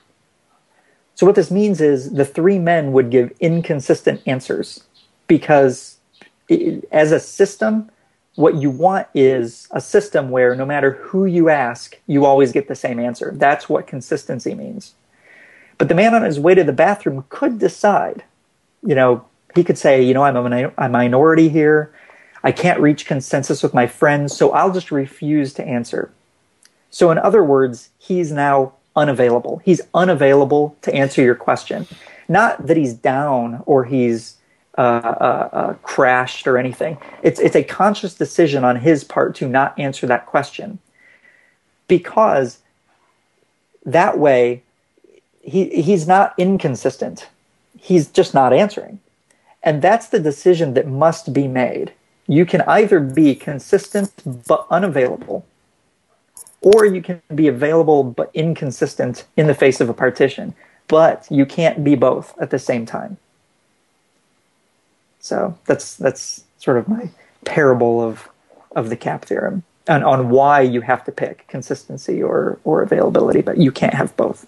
So, 1.16 1.26
what 1.26 1.36
this 1.36 1.50
means 1.50 1.82
is 1.82 2.12
the 2.12 2.26
three 2.26 2.60
men 2.60 2.92
would 2.92 3.10
give 3.10 3.34
inconsistent 3.40 4.22
answers 4.26 4.84
because, 5.28 5.98
it, 6.50 6.88
as 6.92 7.12
a 7.12 7.20
system, 7.20 7.90
what 8.36 8.56
you 8.56 8.70
want 8.70 9.08
is 9.14 9.68
a 9.72 9.80
system 9.82 10.30
where 10.30 10.56
no 10.56 10.66
matter 10.66 10.92
who 10.92 11.26
you 11.26 11.50
ask, 11.50 11.98
you 12.06 12.26
always 12.26 12.52
get 12.52 12.68
the 12.68 12.76
same 12.76 13.00
answer. 13.00 13.32
That's 13.34 13.70
what 13.70 13.88
consistency 13.88 14.54
means. 14.54 14.94
But 15.78 15.90
the 15.90 15.96
man 15.96 16.14
on 16.14 16.24
his 16.24 16.40
way 16.40 16.56
to 16.56 16.64
the 16.64 16.74
bathroom 16.74 17.26
could 17.30 17.60
decide, 17.60 18.24
you 18.84 18.96
know, 18.96 19.26
he 19.56 19.64
could 19.64 19.78
say, 19.78 20.02
you 20.02 20.14
know, 20.14 20.24
I'm 20.24 20.36
a, 20.36 20.72
a 20.78 20.90
minority 20.90 21.50
here. 21.50 21.94
I 22.44 22.52
can't 22.52 22.80
reach 22.80 23.06
consensus 23.06 23.64
with 23.64 23.74
my 23.74 23.88
friends, 23.88 24.36
so 24.36 24.52
I'll 24.52 24.72
just 24.72 24.92
refuse 24.92 25.54
to 25.54 25.66
answer. 25.66 26.12
So, 26.92 27.12
in 27.12 27.18
other 27.18 27.44
words, 27.44 27.90
he's 27.98 28.32
now 28.32 28.74
unavailable. 28.96 29.62
He's 29.66 29.82
unavailable 29.94 30.78
to 30.84 30.94
answer 30.94 31.22
your 31.22 31.36
question. 31.36 31.88
Not 32.28 32.68
that 32.68 32.78
he's 32.78 32.94
down 32.94 33.64
or 33.66 33.86
he's 33.86 34.38
uh, 34.78 34.82
uh, 34.82 35.50
uh, 35.54 35.74
crashed 35.84 36.48
or 36.48 36.58
anything. 36.58 36.98
It's 37.24 37.40
it's 37.40 37.56
a 37.56 37.64
conscious 37.64 38.14
decision 38.14 38.64
on 38.64 38.76
his 38.76 39.04
part 39.04 39.36
to 39.36 39.48
not 39.48 39.78
answer 39.80 40.06
that 40.08 40.26
question 40.26 40.80
because 41.88 42.60
that 43.86 44.18
way 44.18 44.64
he 45.46 45.82
he's 45.82 46.08
not 46.08 46.34
inconsistent. 46.38 47.28
He's 47.80 48.08
just 48.08 48.34
not 48.34 48.52
answering. 48.52 49.00
And 49.64 49.82
that's 49.82 50.08
the 50.08 50.20
decision 50.20 50.74
that 50.74 50.88
must 50.88 51.34
be 51.34 51.48
made. 51.48 51.94
You 52.28 52.46
can 52.46 52.62
either 52.62 53.00
be 53.00 53.36
consistent 53.36 54.12
but 54.48 54.66
unavailable, 54.70 55.46
or 56.62 56.86
you 56.86 57.02
can 57.02 57.22
be 57.34 57.48
available 57.48 58.04
but 58.04 58.32
inconsistent 58.34 59.26
in 59.38 59.48
the 59.48 59.54
face 59.54 59.80
of 59.80 59.90
a 59.90 59.94
partition. 59.94 60.56
But 60.88 61.28
you 61.30 61.46
can't 61.46 61.84
be 61.84 61.96
both 61.96 62.38
at 62.40 62.50
the 62.52 62.60
same 62.60 62.86
time. 62.86 63.18
So 65.20 65.58
that's 65.66 65.96
that's 65.96 66.44
sort 66.60 66.78
of 66.78 66.88
my 66.88 67.10
parable 67.44 68.02
of 68.02 68.30
of 68.76 68.90
the 68.90 68.98
CAP 68.98 69.26
theorem 69.26 69.64
and 69.88 70.04
on 70.04 70.30
why 70.30 70.62
you 70.62 70.82
have 70.82 71.04
to 71.06 71.12
pick 71.12 71.48
consistency 71.48 72.22
or 72.22 72.60
or 72.64 72.82
availability, 72.82 73.42
but 73.42 73.58
you 73.58 73.72
can't 73.72 73.94
have 73.94 74.16
both. 74.18 74.48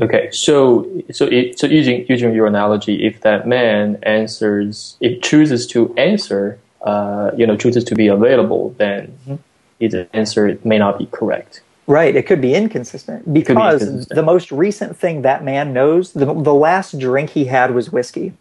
Okay, 0.00 0.28
so 0.32 0.90
so 1.12 1.26
it, 1.26 1.58
so 1.58 1.66
using 1.66 2.04
using 2.08 2.34
your 2.34 2.46
analogy, 2.46 3.06
if 3.06 3.20
that 3.20 3.46
man 3.46 3.98
answers, 4.02 4.96
if 5.00 5.22
chooses 5.22 5.66
to 5.68 5.94
answer 5.96 6.58
uh, 6.84 7.30
you 7.36 7.46
know, 7.46 7.56
chooses 7.56 7.82
to 7.82 7.94
be 7.94 8.08
available, 8.08 8.74
then 8.78 9.18
mm-hmm. 9.26 9.36
his 9.80 9.94
answer 10.12 10.58
may 10.64 10.78
not 10.78 10.98
be 10.98 11.06
correct. 11.06 11.62
Right. 11.86 12.14
It 12.14 12.26
could 12.26 12.40
be 12.40 12.54
inconsistent 12.54 13.32
because 13.32 13.80
be 13.80 13.86
inconsistent. 13.86 14.14
the 14.14 14.22
most 14.22 14.52
recent 14.52 14.96
thing 14.96 15.22
that 15.22 15.42
man 15.44 15.72
knows, 15.72 16.12
the, 16.12 16.26
the 16.26 16.54
last 16.54 16.98
drink 16.98 17.30
he 17.30 17.46
had 17.46 17.74
was 17.74 17.90
whiskey. 17.90 18.34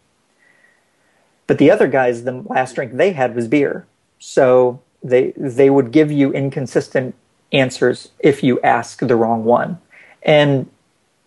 But 1.47 1.57
the 1.57 1.71
other 1.71 1.87
guys, 1.87 2.23
the 2.23 2.43
last 2.45 2.75
drink 2.75 2.93
they 2.93 3.13
had 3.13 3.35
was 3.35 3.47
beer. 3.47 3.85
So 4.19 4.81
they 5.01 5.33
they 5.35 5.69
would 5.69 5.91
give 5.91 6.11
you 6.11 6.31
inconsistent 6.31 7.15
answers 7.51 8.11
if 8.19 8.43
you 8.43 8.61
ask 8.61 8.99
the 8.99 9.15
wrong 9.15 9.43
one. 9.43 9.79
And 10.21 10.69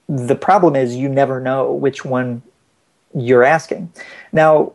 the 0.08 0.36
problem 0.36 0.76
is 0.76 0.96
you 0.96 1.08
never 1.08 1.40
know 1.40 1.72
which 1.72 2.04
one 2.04 2.42
you're 3.14 3.44
asking. 3.44 3.92
Now, 4.32 4.72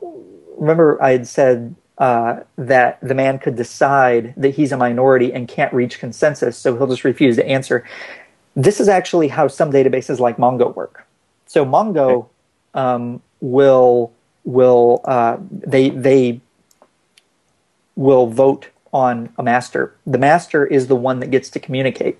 remember 0.57 1.01
I 1.01 1.11
had 1.11 1.27
said 1.27 1.75
uh, 1.97 2.41
that 2.57 3.00
the 3.01 3.13
man 3.13 3.39
could 3.39 3.55
decide 3.55 4.33
that 4.35 4.50
he's 4.50 4.71
a 4.71 4.77
minority 4.77 5.31
and 5.31 5.47
can't 5.47 5.73
reach 5.73 6.00
consensus, 6.00 6.57
so 6.57 6.75
he'll 6.75 6.88
just 6.88 7.03
refuse 7.03 7.35
to 7.35 7.45
answer. 7.45 7.88
This 8.55 8.79
is 8.79 8.89
actually 8.89 9.27
how 9.27 9.47
some 9.47 9.71
databases 9.71 10.19
like 10.19 10.38
Mongo 10.38 10.75
work. 10.75 11.05
So 11.45 11.65
Mongo 11.65 12.27
um, 12.73 13.21
will 13.39 14.11
will 14.43 15.01
uh, 15.05 15.38
they 15.51 15.89
they 15.89 16.41
will 17.95 18.27
vote 18.27 18.69
on 18.93 19.31
a 19.38 19.43
master. 19.43 19.95
The 20.05 20.17
master 20.17 20.65
is 20.65 20.88
the 20.88 20.95
one 20.95 21.19
that 21.19 21.31
gets 21.31 21.50
to 21.51 21.59
communicate, 21.59 22.17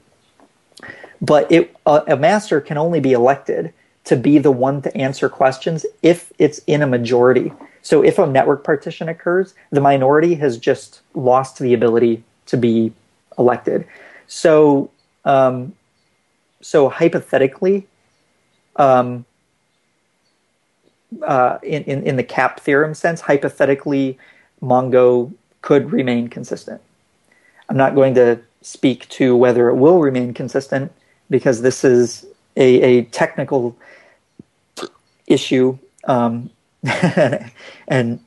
but 1.22 1.52
it, 1.52 1.76
uh, 1.86 2.02
a 2.08 2.18
master 2.18 2.60
can 2.60 2.78
only 2.78 3.00
be 3.00 3.14
elected 3.14 3.74
to 4.06 4.16
be 4.16 4.40
the 4.40 4.52
one 4.52 4.82
to 4.82 4.96
answer 4.98 5.30
questions 5.30 5.86
if 6.02 6.34
it's 6.40 6.60
in 6.66 6.82
a 6.82 6.88
majority. 6.88 7.54
So 7.84 8.04
if 8.04 8.18
a 8.18 8.26
network 8.26 8.64
partition 8.64 9.08
occurs, 9.08 9.54
the 9.70 9.82
minority 9.82 10.36
has 10.36 10.58
just 10.58 11.02
lost 11.14 11.60
the 11.60 11.74
ability 11.74 12.24
to 12.48 12.58
be 12.58 12.94
elected. 13.38 13.86
So, 14.28 14.90
um, 15.24 15.74
so 16.62 16.90
hypothetically, 16.90 17.88
um, 18.76 19.26
uh, 21.22 21.60
in, 21.62 21.84
in, 21.84 22.04
in 22.04 22.16
the 22.16 22.24
CAP 22.24 22.60
theorem 22.60 22.94
sense, 22.94 23.22
hypothetically, 23.22 24.18
Mongo 24.62 25.34
could 25.62 25.92
remain 25.92 26.28
consistent. 26.30 26.82
I'm 27.70 27.78
not 27.78 27.96
going 27.96 28.16
to 28.16 28.40
speak 28.62 29.08
to 29.10 29.36
whether 29.36 29.70
it 29.70 29.76
will 29.76 30.00
remain 30.00 30.34
consistent 30.34 30.92
because 31.32 31.64
this 31.64 31.84
is 31.84 32.28
a, 32.56 32.82
a 32.82 33.02
technical 33.06 33.76
issue. 35.26 35.80
Um, 36.04 36.52
and 37.88 38.20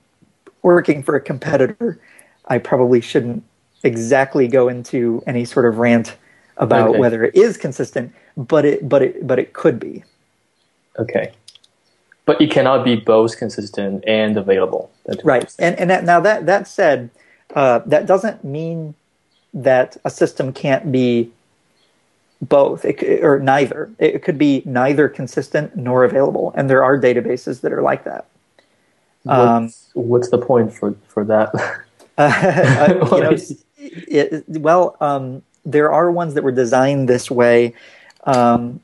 working 0.63 1.05
for 1.05 1.15
a 1.15 1.21
competitor, 1.21 2.01
I 2.47 2.59
probably 2.59 3.01
shouldn't 3.01 3.45
exactly 3.85 4.49
go 4.49 4.69
into 4.69 5.23
any 5.27 5.45
sort 5.45 5.67
of 5.67 5.79
rant 5.79 6.17
about 6.57 6.91
okay. 6.91 6.99
whether 6.99 7.25
it 7.25 7.37
is 7.37 7.57
consistent, 7.57 8.13
but 8.37 8.65
it 8.65 8.89
but 8.89 9.03
it 9.03 9.27
but 9.27 9.39
it 9.39 9.53
could 9.53 9.79
be. 9.79 10.03
Okay. 10.99 11.33
But 12.27 12.41
it 12.41 12.51
cannot 12.51 12.85
be 12.85 12.97
both 12.97 13.37
consistent 13.37 14.03
and 14.07 14.37
available. 14.37 14.91
right. 15.25 15.53
And 15.59 15.79
and 15.79 15.91
that, 15.91 16.05
now 16.05 16.21
that 16.21 16.47
that 16.47 16.67
said, 16.67 17.11
uh, 17.55 17.81
that 17.87 18.07
doesn't 18.07 18.45
mean 18.45 18.95
that 19.53 19.97
a 20.05 20.11
system 20.11 20.53
can't 20.53 20.91
be 20.91 21.31
both 22.49 22.85
it, 22.85 23.23
or 23.23 23.39
neither. 23.39 23.91
It 23.99 24.23
could 24.23 24.39
be 24.39 24.63
neither 24.65 25.09
consistent 25.09 25.77
nor 25.77 26.05
available, 26.05 26.53
and 26.57 26.69
there 26.69 26.85
are 26.85 26.99
databases 26.99 27.61
that 27.63 27.73
are 27.73 27.83
like 27.83 28.05
that. 28.05 28.27
Um, 29.27 29.65
what's, 29.65 29.91
what's 29.95 30.31
the 30.31 30.39
point 30.39 30.73
for 30.73 30.95
for 31.09 31.25
that? 31.25 31.55
uh, 32.19 32.23
uh, 32.23 33.09
you 33.17 33.23
know, 33.23 33.37
it, 33.79 34.45
well, 34.49 34.97
um, 35.01 35.43
there 35.65 35.91
are 35.91 36.11
ones 36.11 36.35
that 36.35 36.45
were 36.45 36.53
designed 36.53 37.09
this 37.09 37.31
way. 37.31 37.75
Um, 38.25 38.81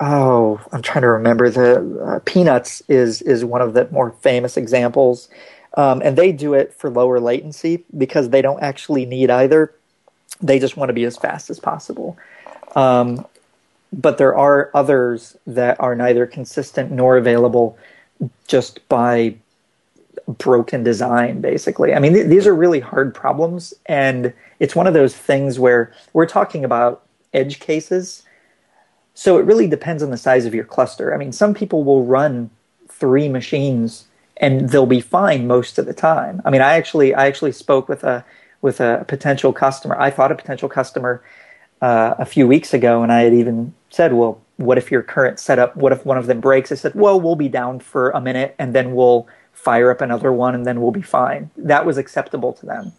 oh, 0.00 0.60
I'm 0.72 0.82
trying 0.82 1.02
to 1.02 1.10
remember. 1.10 1.50
The 1.50 1.76
uh, 1.76 2.20
PNUTS 2.20 2.82
is 2.88 3.22
is 3.22 3.44
one 3.44 3.62
of 3.62 3.74
the 3.74 3.88
more 3.90 4.12
famous 4.20 4.56
examples, 4.56 5.28
um, 5.74 6.00
and 6.04 6.16
they 6.16 6.32
do 6.32 6.54
it 6.54 6.72
for 6.72 6.90
lower 6.90 7.20
latency 7.20 7.84
because 7.96 8.30
they 8.30 8.42
don't 8.42 8.62
actually 8.62 9.06
need 9.06 9.30
either. 9.30 9.72
They 10.40 10.58
just 10.58 10.76
want 10.76 10.90
to 10.90 10.92
be 10.92 11.04
as 11.04 11.16
fast 11.16 11.50
as 11.50 11.58
possible. 11.58 12.16
Um, 12.76 13.26
but 13.92 14.18
there 14.18 14.36
are 14.36 14.70
others 14.74 15.36
that 15.46 15.80
are 15.80 15.94
neither 15.94 16.26
consistent 16.26 16.92
nor 16.92 17.16
available 17.16 17.76
just 18.46 18.86
by 18.88 19.36
broken 20.28 20.82
design 20.82 21.40
basically. 21.40 21.94
I 21.94 21.98
mean 21.98 22.12
th- 22.12 22.26
these 22.26 22.46
are 22.46 22.54
really 22.54 22.80
hard 22.80 23.14
problems 23.14 23.72
and 23.86 24.32
it's 24.58 24.74
one 24.74 24.86
of 24.86 24.94
those 24.94 25.16
things 25.16 25.58
where 25.58 25.92
we're 26.12 26.26
talking 26.26 26.64
about 26.64 27.02
edge 27.32 27.60
cases. 27.60 28.22
So 29.14 29.38
it 29.38 29.46
really 29.46 29.66
depends 29.66 30.02
on 30.02 30.10
the 30.10 30.16
size 30.16 30.44
of 30.44 30.54
your 30.54 30.64
cluster. 30.64 31.14
I 31.14 31.16
mean 31.16 31.32
some 31.32 31.54
people 31.54 31.84
will 31.84 32.04
run 32.04 32.50
three 32.88 33.28
machines 33.28 34.06
and 34.38 34.68
they'll 34.70 34.84
be 34.84 35.00
fine 35.00 35.46
most 35.46 35.78
of 35.78 35.86
the 35.86 35.94
time. 35.94 36.42
I 36.44 36.50
mean 36.50 36.60
i 36.60 36.74
actually 36.74 37.14
i 37.14 37.26
actually 37.26 37.52
spoke 37.52 37.88
with 37.88 38.02
a 38.04 38.24
with 38.62 38.80
a 38.80 39.04
potential 39.06 39.52
customer. 39.52 39.96
I 39.98 40.10
thought 40.10 40.32
a 40.32 40.34
potential 40.34 40.68
customer 40.68 41.22
uh, 41.82 42.14
a 42.18 42.24
few 42.24 42.46
weeks 42.46 42.72
ago 42.74 43.02
and 43.02 43.12
i 43.12 43.22
had 43.22 43.34
even 43.34 43.72
said 43.90 44.12
well 44.12 44.40
what 44.56 44.78
if 44.78 44.90
your 44.90 45.02
current 45.02 45.38
setup 45.38 45.76
what 45.76 45.92
if 45.92 46.04
one 46.06 46.16
of 46.16 46.26
them 46.26 46.40
breaks 46.40 46.72
i 46.72 46.74
said 46.74 46.94
well 46.94 47.20
we'll 47.20 47.36
be 47.36 47.48
down 47.48 47.78
for 47.78 48.10
a 48.10 48.20
minute 48.20 48.54
and 48.58 48.74
then 48.74 48.94
we'll 48.94 49.26
fire 49.56 49.90
up 49.90 50.00
another 50.00 50.32
one, 50.32 50.54
and 50.54 50.64
then 50.64 50.80
we'll 50.80 50.92
be 50.92 51.02
fine. 51.02 51.50
That 51.56 51.84
was 51.86 51.98
acceptable 51.98 52.52
to 52.52 52.66
them. 52.66 52.92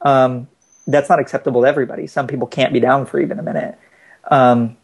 Um, 0.00 0.48
that's 0.86 1.10
not 1.10 1.18
acceptable 1.18 1.62
to 1.62 1.68
everybody. 1.68 2.06
Some 2.06 2.26
people 2.26 2.46
can't 2.46 2.72
be 2.72 2.80
down 2.80 3.04
for 3.04 3.20
even 3.20 3.38
a 3.38 3.42
minute. 3.42 3.76
Um, 4.30 4.76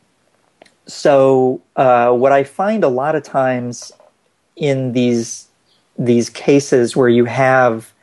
so 0.87 1.63
uh, 1.75 2.13
what 2.13 2.33
I 2.33 2.45
find 2.45 2.85
a 2.85 2.89
lot 2.89 3.15
of 3.15 3.23
times 3.23 3.93
in 4.57 4.93
these 4.93 5.49
these 5.99 6.29
cases 6.29 6.95
where 6.95 7.09
you 7.09 7.25
have 7.25 7.95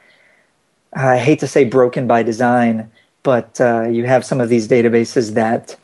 I 0.93 1.17
hate 1.17 1.39
to 1.39 1.47
say 1.47 1.63
broken 1.65 2.07
by 2.07 2.23
design, 2.23 2.91
but 3.23 3.59
uh, 3.59 3.87
you 3.89 4.05
have 4.05 4.25
some 4.25 4.41
of 4.41 4.49
these 4.49 4.67
databases 4.67 5.33
that 5.33 5.75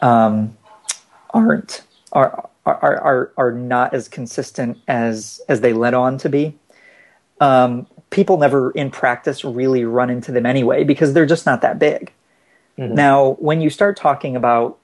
um, 0.00 0.56
aren't 1.30 1.82
are, 2.12 2.48
are 2.64 2.96
are 3.00 3.32
are 3.36 3.52
not 3.52 3.92
as 3.92 4.08
consistent 4.08 4.78
as 4.88 5.40
as 5.48 5.60
they 5.60 5.72
let 5.72 5.94
on 5.94 6.16
to 6.18 6.28
be. 6.28 6.56
Um, 7.40 7.86
people 8.10 8.38
never 8.38 8.70
in 8.70 8.90
practice 8.90 9.44
really 9.44 9.84
run 9.84 10.08
into 10.08 10.32
them 10.32 10.46
anyway 10.46 10.84
because 10.84 11.12
they're 11.12 11.26
just 11.26 11.44
not 11.44 11.60
that 11.60 11.78
big. 11.78 12.12
Mm-hmm. 12.78 12.94
Now, 12.94 13.32
when 13.40 13.60
you 13.60 13.68
start 13.68 13.96
talking 13.96 14.36
about 14.36 14.78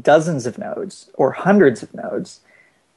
dozens 0.00 0.46
of 0.46 0.58
nodes 0.58 1.10
or 1.14 1.32
hundreds 1.32 1.82
of 1.82 1.92
nodes, 1.92 2.40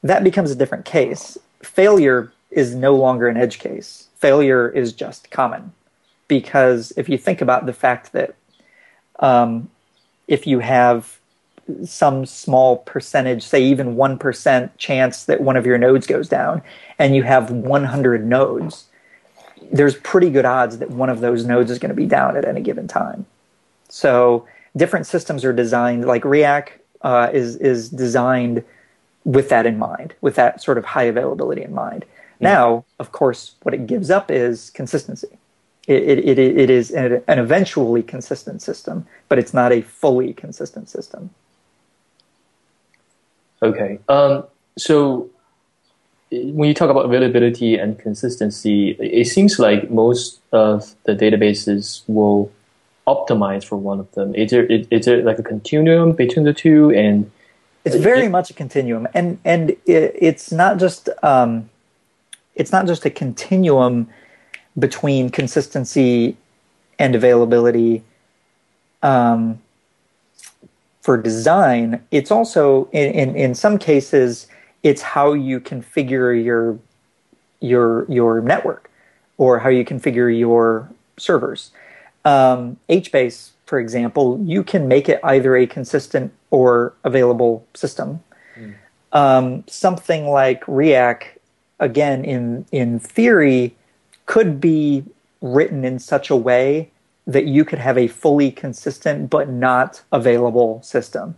that 0.03 0.23
becomes 0.23 0.51
a 0.51 0.55
different 0.55 0.85
case. 0.85 1.37
Failure 1.61 2.31
is 2.51 2.73
no 2.75 2.95
longer 2.95 3.27
an 3.27 3.37
edge 3.37 3.59
case. 3.59 4.07
Failure 4.15 4.69
is 4.69 4.93
just 4.93 5.29
common 5.29 5.73
because 6.29 6.93
if 6.95 7.09
you 7.09 7.17
think 7.17 7.41
about 7.41 7.65
the 7.65 7.73
fact 7.73 8.13
that 8.13 8.35
um, 9.19 9.69
if 10.29 10.47
you 10.47 10.59
have 10.59 11.19
some 11.83 12.25
small 12.25 12.77
percentage, 12.77 13.43
say 13.43 13.61
even 13.61 13.95
1% 13.95 14.69
chance 14.77 15.25
that 15.25 15.41
one 15.41 15.57
of 15.57 15.65
your 15.65 15.77
nodes 15.77 16.07
goes 16.07 16.29
down, 16.29 16.61
and 16.97 17.15
you 17.15 17.23
have 17.23 17.51
100 17.51 18.25
nodes, 18.25 18.85
there's 19.71 19.95
pretty 19.97 20.29
good 20.29 20.45
odds 20.45 20.77
that 20.77 20.89
one 20.89 21.09
of 21.09 21.19
those 21.19 21.45
nodes 21.45 21.69
is 21.69 21.79
going 21.79 21.89
to 21.89 21.95
be 21.95 22.05
down 22.05 22.37
at 22.37 22.45
any 22.45 22.61
given 22.61 22.87
time. 22.87 23.25
So 23.89 24.47
different 24.77 25.05
systems 25.05 25.43
are 25.43 25.53
designed, 25.53 26.05
like 26.05 26.23
Riak 26.23 26.69
uh, 27.01 27.29
is, 27.33 27.55
is 27.57 27.89
designed 27.89 28.63
with 29.25 29.49
that 29.49 29.65
in 29.65 29.77
mind, 29.77 30.13
with 30.21 30.35
that 30.35 30.61
sort 30.61 30.77
of 30.77 30.85
high 30.85 31.03
availability 31.03 31.63
in 31.63 31.73
mind. 31.73 32.03
Mm-hmm. 32.03 32.45
Now, 32.45 32.85
of 32.99 33.11
course, 33.11 33.55
what 33.63 33.73
it 33.73 33.87
gives 33.87 34.09
up 34.09 34.31
is 34.31 34.69
consistency. 34.69 35.38
It, 35.89 36.19
it, 36.19 36.37
it, 36.37 36.69
is 36.69 36.91
an, 36.91 37.23
an 37.27 37.39
eventually 37.39 38.03
consistent 38.03 38.61
system, 38.61 39.07
but 39.27 39.39
it's 39.39 39.55
not 39.55 39.71
a 39.71 39.81
fully 39.81 40.33
consistent 40.33 40.87
system. 40.87 41.31
Okay. 43.63 43.97
Um, 44.07 44.43
so 44.77 45.31
when 46.31 46.67
you 46.67 46.75
talk 46.75 46.91
about 46.91 47.05
availability 47.05 47.75
and 47.75 47.97
consistency, 47.97 48.91
it 48.99 49.25
seems 49.25 49.57
like 49.57 49.89
most 49.89 50.39
of 50.51 50.93
the 51.05 51.15
databases 51.15 52.03
will 52.07 52.51
optimize 53.07 53.65
for 53.65 53.75
one 53.75 53.99
of 53.99 54.11
them. 54.11 54.35
Is 54.35 54.51
there, 54.51 54.65
is 54.65 55.05
there 55.05 55.23
like 55.23 55.39
a 55.39 55.43
continuum 55.43 56.11
between 56.11 56.45
the 56.45 56.53
two? 56.53 56.91
And 56.91 57.31
it's 57.83 57.95
very 57.95 58.25
it, 58.25 58.29
much 58.29 58.51
a 58.51 58.53
continuum, 58.53 59.07
and 59.13 59.39
and 59.43 59.71
it, 59.85 60.15
it's 60.15 60.51
not 60.51 60.77
just 60.77 61.09
um, 61.23 61.69
it's 62.55 62.71
not 62.71 62.85
just 62.85 63.05
a 63.05 63.09
continuum 63.09 64.09
between 64.79 65.29
consistency 65.29 66.37
and 66.97 67.15
availability. 67.15 68.03
Um, 69.01 69.59
for 71.01 71.17
design, 71.17 72.03
it's 72.11 72.29
also 72.29 72.89
in, 72.91 73.11
in, 73.13 73.35
in 73.35 73.55
some 73.55 73.77
cases 73.77 74.47
it's 74.83 75.01
how 75.01 75.33
you 75.33 75.59
configure 75.59 76.43
your 76.43 76.77
your 77.59 78.05
your 78.09 78.41
network 78.41 78.89
or 79.37 79.59
how 79.59 79.69
you 79.69 79.83
configure 79.85 80.37
your 80.37 80.89
servers. 81.17 81.71
Um, 82.25 82.77
HBase, 82.89 83.51
for 83.65 83.79
example, 83.79 84.39
you 84.43 84.63
can 84.63 84.87
make 84.87 85.09
it 85.09 85.19
either 85.23 85.55
a 85.55 85.65
consistent 85.65 86.33
or 86.51 86.93
available 87.03 87.65
system. 87.73 88.21
Mm. 88.57 88.75
Um, 89.11 89.63
something 89.67 90.27
like 90.27 90.63
Riak, 90.65 91.23
again, 91.79 92.23
in 92.23 92.65
in 92.71 92.99
theory, 92.99 93.75
could 94.29 94.61
be 94.61 95.03
written 95.41 95.83
in 95.83 95.97
such 95.97 96.29
a 96.29 96.35
way 96.35 96.91
that 97.25 97.45
you 97.45 97.65
could 97.65 97.79
have 97.79 97.97
a 97.97 98.07
fully 98.07 98.51
consistent 98.51 99.27
but 99.27 99.49
not 99.49 100.03
available 100.11 100.79
system. 100.83 101.35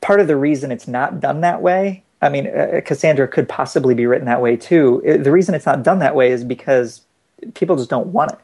Part 0.00 0.18
of 0.18 0.26
the 0.26 0.36
reason 0.36 0.72
it's 0.72 0.88
not 0.88 1.20
done 1.20 1.42
that 1.42 1.60
way, 1.60 2.02
I 2.22 2.30
mean, 2.30 2.46
uh, 2.46 2.80
Cassandra 2.82 3.28
could 3.28 3.46
possibly 3.46 3.94
be 3.94 4.06
written 4.06 4.24
that 4.24 4.40
way 4.40 4.56
too. 4.56 5.02
The 5.04 5.30
reason 5.30 5.54
it's 5.54 5.66
not 5.66 5.82
done 5.82 5.98
that 5.98 6.14
way 6.14 6.30
is 6.30 6.44
because 6.44 7.02
people 7.52 7.76
just 7.76 7.90
don't 7.90 8.06
want 8.06 8.32
it. 8.32 8.38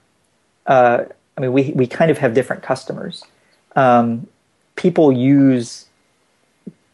Uh, 0.66 1.04
I 1.38 1.40
mean, 1.40 1.54
we 1.54 1.72
we 1.72 1.86
kind 1.86 2.10
of 2.10 2.18
have 2.18 2.34
different 2.34 2.62
customers. 2.62 3.24
Um, 3.76 4.26
people 4.76 5.10
use 5.10 5.86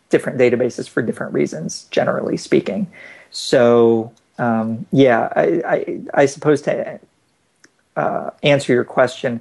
different 0.09 0.39
databases 0.39 0.89
for 0.89 1.03
different 1.03 1.33
reasons, 1.33 1.89
generally 1.91 2.37
speaking. 2.37 2.87
So, 3.33 4.13
um, 4.39 4.87
yeah, 4.93 5.33
I, 5.35 5.63
I, 5.67 6.01
I 6.15 6.27
suppose 6.27 6.63
to 6.63 7.01
uh, 7.97 8.31
answer 8.43 8.73
your 8.73 8.85
question, 8.85 9.41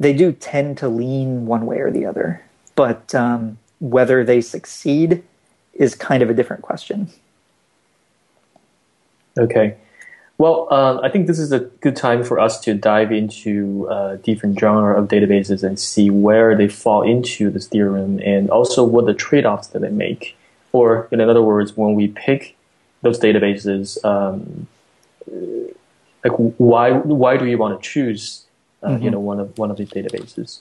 they 0.00 0.12
do 0.12 0.32
tend 0.32 0.78
to 0.78 0.88
lean 0.88 1.46
one 1.46 1.66
way 1.66 1.78
or 1.78 1.90
the 1.90 2.06
other, 2.06 2.42
but 2.74 3.14
um, 3.14 3.58
whether 3.80 4.24
they 4.24 4.40
succeed 4.40 5.22
is 5.74 5.94
kind 5.94 6.22
of 6.22 6.30
a 6.30 6.34
different 6.34 6.62
question. 6.62 7.08
Okay. 9.38 9.76
Well, 10.38 10.68
uh, 10.70 11.00
I 11.02 11.08
think 11.08 11.26
this 11.26 11.40
is 11.40 11.50
a 11.50 11.60
good 11.60 11.96
time 11.96 12.22
for 12.22 12.38
us 12.38 12.60
to 12.60 12.74
dive 12.74 13.10
into 13.10 13.88
uh, 13.90 14.16
different 14.16 14.58
genre 14.58 15.00
of 15.00 15.08
databases 15.08 15.64
and 15.64 15.78
see 15.78 16.10
where 16.10 16.56
they 16.56 16.68
fall 16.68 17.02
into 17.02 17.50
this 17.50 17.66
theorem 17.66 18.20
and 18.24 18.48
also 18.48 18.84
what 18.84 19.06
the 19.06 19.14
trade-offs 19.14 19.68
that 19.68 19.82
they 19.82 19.90
make. 19.90 20.36
Or, 20.70 21.08
in 21.10 21.20
other 21.20 21.42
words, 21.42 21.76
when 21.76 21.94
we 21.94 22.08
pick 22.08 22.56
those 23.02 23.18
databases, 23.18 24.02
um, 24.04 24.66
like 26.24 26.32
why 26.58 26.92
why 26.92 27.36
do 27.36 27.46
you 27.46 27.58
want 27.58 27.80
to 27.80 27.88
choose 27.88 28.44
uh, 28.82 28.88
mm-hmm. 28.88 29.04
you 29.04 29.10
know 29.10 29.20
one 29.20 29.40
of 29.40 29.56
one 29.58 29.70
of 29.70 29.76
these 29.76 29.90
databases? 29.90 30.60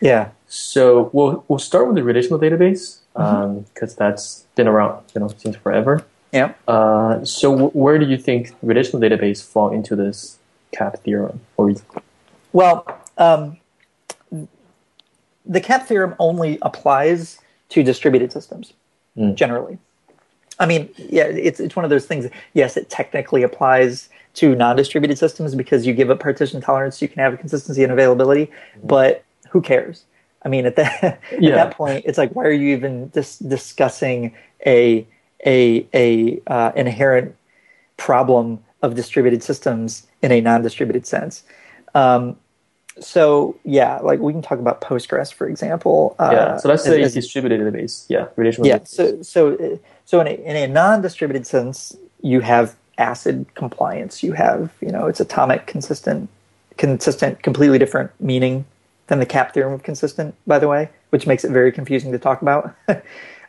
Yeah. 0.00 0.30
So 0.46 1.10
we'll 1.12 1.44
we'll 1.48 1.58
start 1.58 1.86
with 1.86 1.96
the 1.96 2.04
relational 2.04 2.38
database 2.38 2.98
because 3.12 3.64
mm-hmm. 3.74 3.84
um, 3.84 3.96
that's 3.98 4.46
been 4.54 4.68
around 4.68 5.02
you 5.14 5.20
know 5.20 5.28
since 5.36 5.56
forever. 5.56 6.04
Yeah. 6.32 6.54
Uh, 6.68 7.24
so 7.24 7.52
w- 7.52 7.70
where 7.70 7.98
do 7.98 8.06
you 8.06 8.18
think 8.18 8.54
relational 8.62 9.00
database 9.00 9.42
fall 9.42 9.70
into 9.70 9.96
this 9.96 10.38
CAP 10.72 11.02
theorem? 11.02 11.40
Or 11.56 11.72
well, 12.52 12.84
um, 13.16 13.58
the 15.46 15.60
CAP 15.60 15.86
theorem 15.86 16.14
only 16.18 16.58
applies 16.62 17.38
to 17.70 17.82
distributed 17.82 18.32
systems 18.32 18.72
mm. 19.16 19.34
generally. 19.34 19.78
I 20.58 20.66
mean, 20.66 20.88
yeah, 20.96 21.24
it's 21.24 21.60
it's 21.60 21.76
one 21.76 21.84
of 21.84 21.90
those 21.90 22.06
things. 22.06 22.26
Yes, 22.54 22.76
it 22.76 22.88
technically 22.88 23.42
applies 23.42 24.08
to 24.34 24.54
non-distributed 24.54 25.18
systems 25.18 25.54
because 25.54 25.86
you 25.86 25.94
give 25.94 26.10
up 26.10 26.20
partition 26.20 26.60
tolerance, 26.60 27.00
you 27.00 27.08
can 27.08 27.22
have 27.22 27.38
consistency 27.38 27.82
and 27.82 27.92
availability. 27.92 28.50
But 28.84 29.24
who 29.50 29.62
cares? 29.62 30.04
I 30.42 30.48
mean, 30.48 30.66
at 30.66 30.76
that 30.76 31.20
yeah. 31.38 31.50
at 31.50 31.54
that 31.54 31.70
point, 31.72 32.04
it's 32.06 32.18
like, 32.18 32.32
why 32.32 32.44
are 32.44 32.52
you 32.52 32.74
even 32.76 33.08
dis- 33.08 33.38
discussing 33.38 34.34
a 34.64 35.06
a 35.44 35.86
a 35.92 36.40
uh, 36.46 36.72
inherent 36.76 37.34
problem 37.96 38.62
of 38.82 38.94
distributed 38.94 39.42
systems 39.42 40.06
in 40.22 40.32
a 40.32 40.40
non-distributed 40.40 41.06
sense? 41.06 41.42
Um, 41.94 42.36
so 43.00 43.58
yeah, 43.64 43.98
like 43.98 44.20
we 44.20 44.32
can 44.32 44.42
talk 44.42 44.58
about 44.58 44.80
Postgres, 44.80 45.32
for 45.32 45.48
example. 45.48 46.14
Uh, 46.18 46.30
yeah. 46.32 46.56
So 46.58 46.68
let's 46.68 46.84
say 46.84 47.02
as, 47.02 47.14
distributed 47.14 47.60
database. 47.60 48.06
Yeah. 48.08 48.26
Relational 48.36 48.66
yeah. 48.66 48.78
Database. 48.78 48.88
So 48.88 49.22
so 49.22 49.80
so 50.06 50.20
in 50.20 50.28
a, 50.28 50.30
in 50.30 50.56
a 50.56 50.66
non-distributed 50.68 51.46
sense, 51.46 51.96
you 52.22 52.40
have 52.40 52.76
ACID 52.96 53.54
compliance. 53.54 54.22
You 54.22 54.32
have, 54.32 54.72
you 54.80 54.90
know, 54.90 55.06
it's 55.06 55.20
atomic 55.20 55.66
consistent, 55.66 56.30
consistent, 56.78 57.42
completely 57.42 57.78
different 57.78 58.12
meaning 58.20 58.64
than 59.08 59.18
the 59.18 59.26
CAP 59.26 59.52
theorem 59.52 59.74
of 59.74 59.82
consistent, 59.82 60.34
by 60.46 60.60
the 60.60 60.68
way, 60.68 60.90
which 61.10 61.26
makes 61.26 61.44
it 61.44 61.50
very 61.50 61.72
confusing 61.72 62.12
to 62.12 62.18
talk 62.18 62.40
about. 62.40 62.74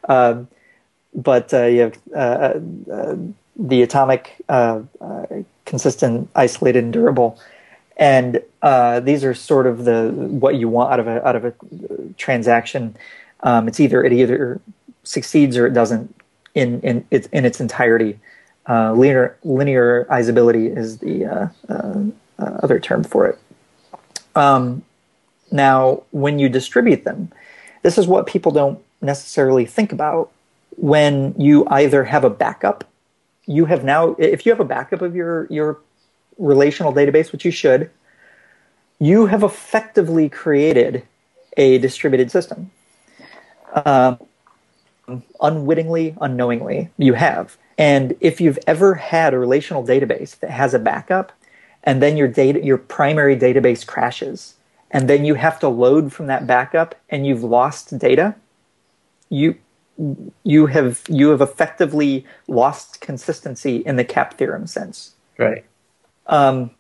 um, 0.10 0.48
but 1.14 1.54
uh, 1.54 1.66
you 1.66 1.82
have 1.82 1.98
uh, 2.14 2.18
uh, 2.18 2.60
uh 2.92 3.16
the 3.60 3.82
atomic 3.82 4.36
uh, 4.50 4.82
uh, 5.02 5.26
consistent, 5.66 6.30
isolated, 6.36 6.84
and 6.84 6.94
durable. 6.94 7.40
And 7.98 8.42
these 9.04 9.24
are 9.24 9.34
sort 9.34 9.66
of 9.66 9.86
the 9.86 10.12
what 10.12 10.56
you 10.56 10.70
want 10.70 10.94
out 10.94 11.00
of 11.00 11.08
a 11.08 11.28
out 11.28 11.36
of 11.36 11.46
a 11.46 11.54
transaction. 12.18 12.96
Um, 13.42 13.68
it's 13.68 13.80
either 13.80 14.04
it 14.04 14.14
either 14.14 14.62
succeeds 15.04 15.58
or 15.58 15.66
it 15.66 15.74
doesn't 15.74 16.14
in 16.58 16.82
in 16.82 17.06
its 17.12 17.28
in 17.28 17.46
its 17.46 17.60
entirety. 17.60 18.20
Uh, 18.68 18.92
linear 18.92 19.38
linearizability 19.46 20.76
is 20.76 20.98
the 20.98 21.26
uh, 21.26 21.48
uh, 21.70 22.04
other 22.64 22.80
term 22.80 23.04
for 23.04 23.26
it. 23.26 23.40
Um, 24.36 24.84
now, 25.52 26.04
when 26.12 26.38
you 26.38 26.50
distribute 26.50 27.06
them, 27.06 27.32
this 27.84 27.98
is 27.98 28.08
what 28.08 28.28
people 28.28 28.52
don't 28.52 28.80
necessarily 29.02 29.66
think 29.66 29.94
about. 29.94 30.32
When 30.76 31.34
you 31.38 31.66
either 31.70 32.04
have 32.04 32.26
a 32.26 32.30
backup, 32.30 32.84
you 33.46 33.66
have 33.66 33.84
now, 33.84 34.16
if 34.20 34.46
you 34.46 34.52
have 34.52 34.60
a 34.60 34.66
backup 34.66 35.02
of 35.02 35.16
your 35.16 35.48
your 35.50 35.80
relational 36.38 36.94
database, 36.94 37.32
which 37.32 37.46
you 37.46 37.52
should, 37.52 37.90
you 39.00 39.28
have 39.28 39.44
effectively 39.44 40.28
created 40.28 41.04
a 41.56 41.78
distributed 41.78 42.30
system. 42.32 42.70
Um, 43.86 44.20
unwittingly, 45.40 46.16
unknowingly, 46.20 46.90
you 46.98 47.14
have. 47.14 47.58
And 47.78 48.16
if 48.20 48.42
you've 48.42 48.60
ever 48.68 48.96
had 48.96 49.34
a 49.34 49.40
relational 49.40 49.86
database 49.86 50.38
that 50.40 50.50
has 50.50 50.74
a 50.74 50.80
backup 50.80 51.32
and 51.84 52.02
then 52.02 52.18
your 52.18 52.28
data, 52.28 52.64
your 52.64 52.78
primary 52.78 53.38
database 53.38 53.86
crashes 53.86 54.56
and 54.92 55.10
then 55.10 55.26
you 55.26 55.36
have 55.36 55.60
to 55.60 55.70
load 55.70 56.12
from 56.12 56.28
that 56.28 56.48
backup 56.48 56.96
and 57.10 57.26
you've 57.26 57.44
lost 57.44 57.98
data, 57.98 58.36
you 59.30 59.56
you 60.44 60.68
have 60.68 61.02
you 61.10 61.30
have 61.30 61.42
effectively 61.42 62.26
lost 62.48 63.02
consistency 63.02 63.78
in 63.78 63.96
the 63.96 64.04
CAP 64.04 64.36
theorem 64.38 64.68
sense. 64.68 65.16
Right. 65.38 65.66
Um, 66.28 66.72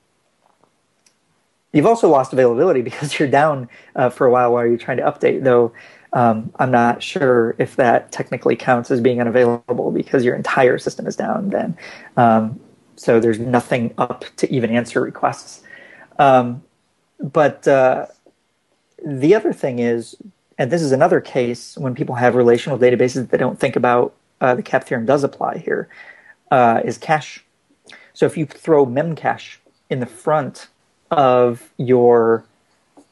you've 1.73 1.85
also 1.85 2.09
lost 2.09 2.31
availability 2.33 2.81
because 2.89 3.17
you're 3.17 3.27
down 3.27 3.69
uh, 3.95 4.09
for 4.09 4.27
a 4.27 4.31
while 4.31 4.53
while 4.53 4.65
you're 4.65 4.77
trying 4.77 4.97
to 4.97 5.03
update. 5.03 5.43
Though 5.43 5.73
um, 6.13 6.51
I'm 6.57 6.71
not 6.71 7.03
sure 7.03 7.55
if 7.57 7.75
that 7.75 8.11
technically 8.11 8.55
counts 8.55 8.91
as 8.91 9.01
being 9.01 9.19
unavailable 9.19 9.91
because 9.91 10.23
your 10.23 10.35
entire 10.35 10.77
system 10.77 11.07
is 11.07 11.15
down 11.15 11.49
then. 11.49 11.77
Um, 12.15 12.59
so 12.95 13.19
there's 13.19 13.39
nothing 13.39 13.93
up 13.97 14.25
to 14.37 14.51
even 14.51 14.71
answer 14.71 15.01
requests. 15.01 15.61
Um, 16.17 16.63
but 17.19 17.67
uh, 17.67 18.07
the 19.05 19.35
other 19.35 19.53
thing 19.53 19.79
is, 19.79 20.15
and 20.57 20.71
this 20.71 20.81
is 20.81 20.91
another 20.91 21.21
case 21.21 21.77
when 21.77 21.93
people 21.93 22.15
have 22.15 22.35
relational 22.35 22.79
databases 22.79 23.15
that 23.15 23.29
they 23.29 23.37
don't 23.37 23.59
think 23.59 23.75
about, 23.75 24.13
uh, 24.41 24.55
the 24.55 24.63
CAP 24.63 24.85
theorem 24.85 25.05
does 25.05 25.23
apply 25.23 25.57
here, 25.57 25.87
uh, 26.51 26.81
is 26.83 26.97
cache. 26.97 27.43
So 28.13 28.25
if 28.25 28.37
you 28.37 28.45
throw 28.45 28.85
memcache 28.85 29.57
in 29.89 29.99
the 29.99 30.05
front 30.05 30.67
of 31.11 31.71
your 31.77 32.45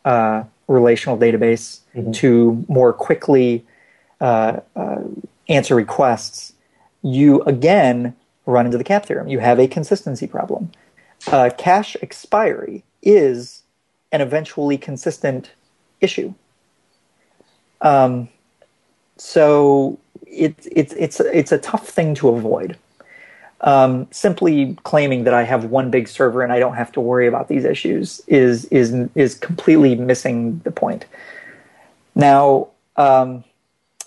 uh, 0.03 0.43
relational 0.67 1.17
database 1.17 1.80
mm-hmm. 1.95 2.12
to 2.12 2.65
more 2.67 2.93
quickly 2.93 3.65
uh, 4.21 4.60
uh, 4.75 5.01
answer 5.49 5.75
requests, 5.75 6.54
you 7.01 7.41
again 7.43 8.15
run 8.45 8.65
into 8.65 8.78
the 8.78 8.84
CAP 8.84 9.06
theorem. 9.06 9.28
You 9.28 9.39
have 9.39 9.60
a 9.60 9.67
consistency 9.67 10.28
problem. 10.28 10.71
cache 11.58 11.97
expiry 12.01 12.84
is 13.01 13.63
an 14.12 14.21
eventually 14.21 14.78
consistent 14.78 15.51
issue. 16.01 16.34
Um, 17.82 18.30
so 19.17 19.99
it's 20.25 20.67
it's 20.71 20.93
it's 20.93 21.19
it's 21.19 21.51
a 21.51 21.58
tough 21.58 21.88
thing 21.88 22.15
to 22.15 22.30
avoid. 22.30 22.78
Um, 23.61 24.07
simply 24.11 24.77
claiming 24.83 25.23
that 25.23 25.33
I 25.33 25.43
have 25.43 25.65
one 25.65 25.89
big 25.89 26.07
server 26.07 26.43
and 26.43 26.51
I 26.51 26.59
don't 26.59 26.75
have 26.75 26.91
to 26.91 26.99
worry 26.99 27.25
about 27.25 27.47
these 27.47 27.63
issues 27.63 28.21
is 28.27 28.65
is 28.65 28.93
is 29.15 29.35
completely 29.35 29.95
missing 29.95 30.59
the 30.65 30.71
point. 30.71 31.05
Now, 32.15 32.67
um, 32.97 33.43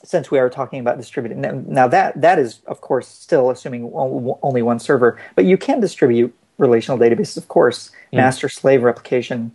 since 0.05 0.31
we 0.31 0.39
are 0.39 0.51
talking 0.51 0.81
about 0.81 0.99
distributed, 0.99 1.39
now 1.67 1.89
that 1.89 2.21
that 2.21 2.39
is 2.39 2.61
of 2.67 2.81
course 2.83 3.09
still 3.09 3.51
assuming 3.51 3.91
only 3.95 4.63
one 4.63 4.79
server, 4.79 5.19
but 5.35 5.45
you 5.45 5.57
can 5.57 5.81
distribute 5.81 6.33
relational 6.59 6.99
databases, 6.99 7.37
of 7.37 7.49
course. 7.49 7.91
Mm. 8.13 8.19
Master 8.19 8.49
slave 8.49 8.83
replication, 8.83 9.53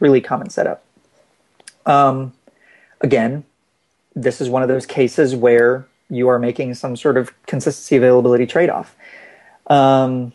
really 0.00 0.20
common 0.20 0.50
setup. 0.50 0.82
Um, 1.84 2.32
again, 3.00 3.44
this 4.14 4.40
is 4.40 4.48
one 4.48 4.62
of 4.62 4.68
those 4.68 4.86
cases 4.86 5.36
where 5.36 5.86
you 6.08 6.28
are 6.28 6.38
making 6.38 6.74
some 6.74 6.96
sort 6.96 7.16
of 7.16 7.32
consistency 7.46 7.96
availability 7.96 8.46
trade 8.46 8.70
off. 8.70 8.96
Um, 9.66 10.32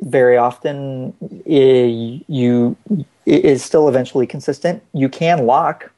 very 0.00 0.36
often, 0.36 1.14
it, 1.46 2.24
you 2.28 2.76
it 3.24 3.44
is 3.44 3.64
still 3.64 3.88
eventually 3.88 4.26
consistent. 4.26 4.82
You 4.92 5.08
can 5.08 5.46
lock 5.46 5.90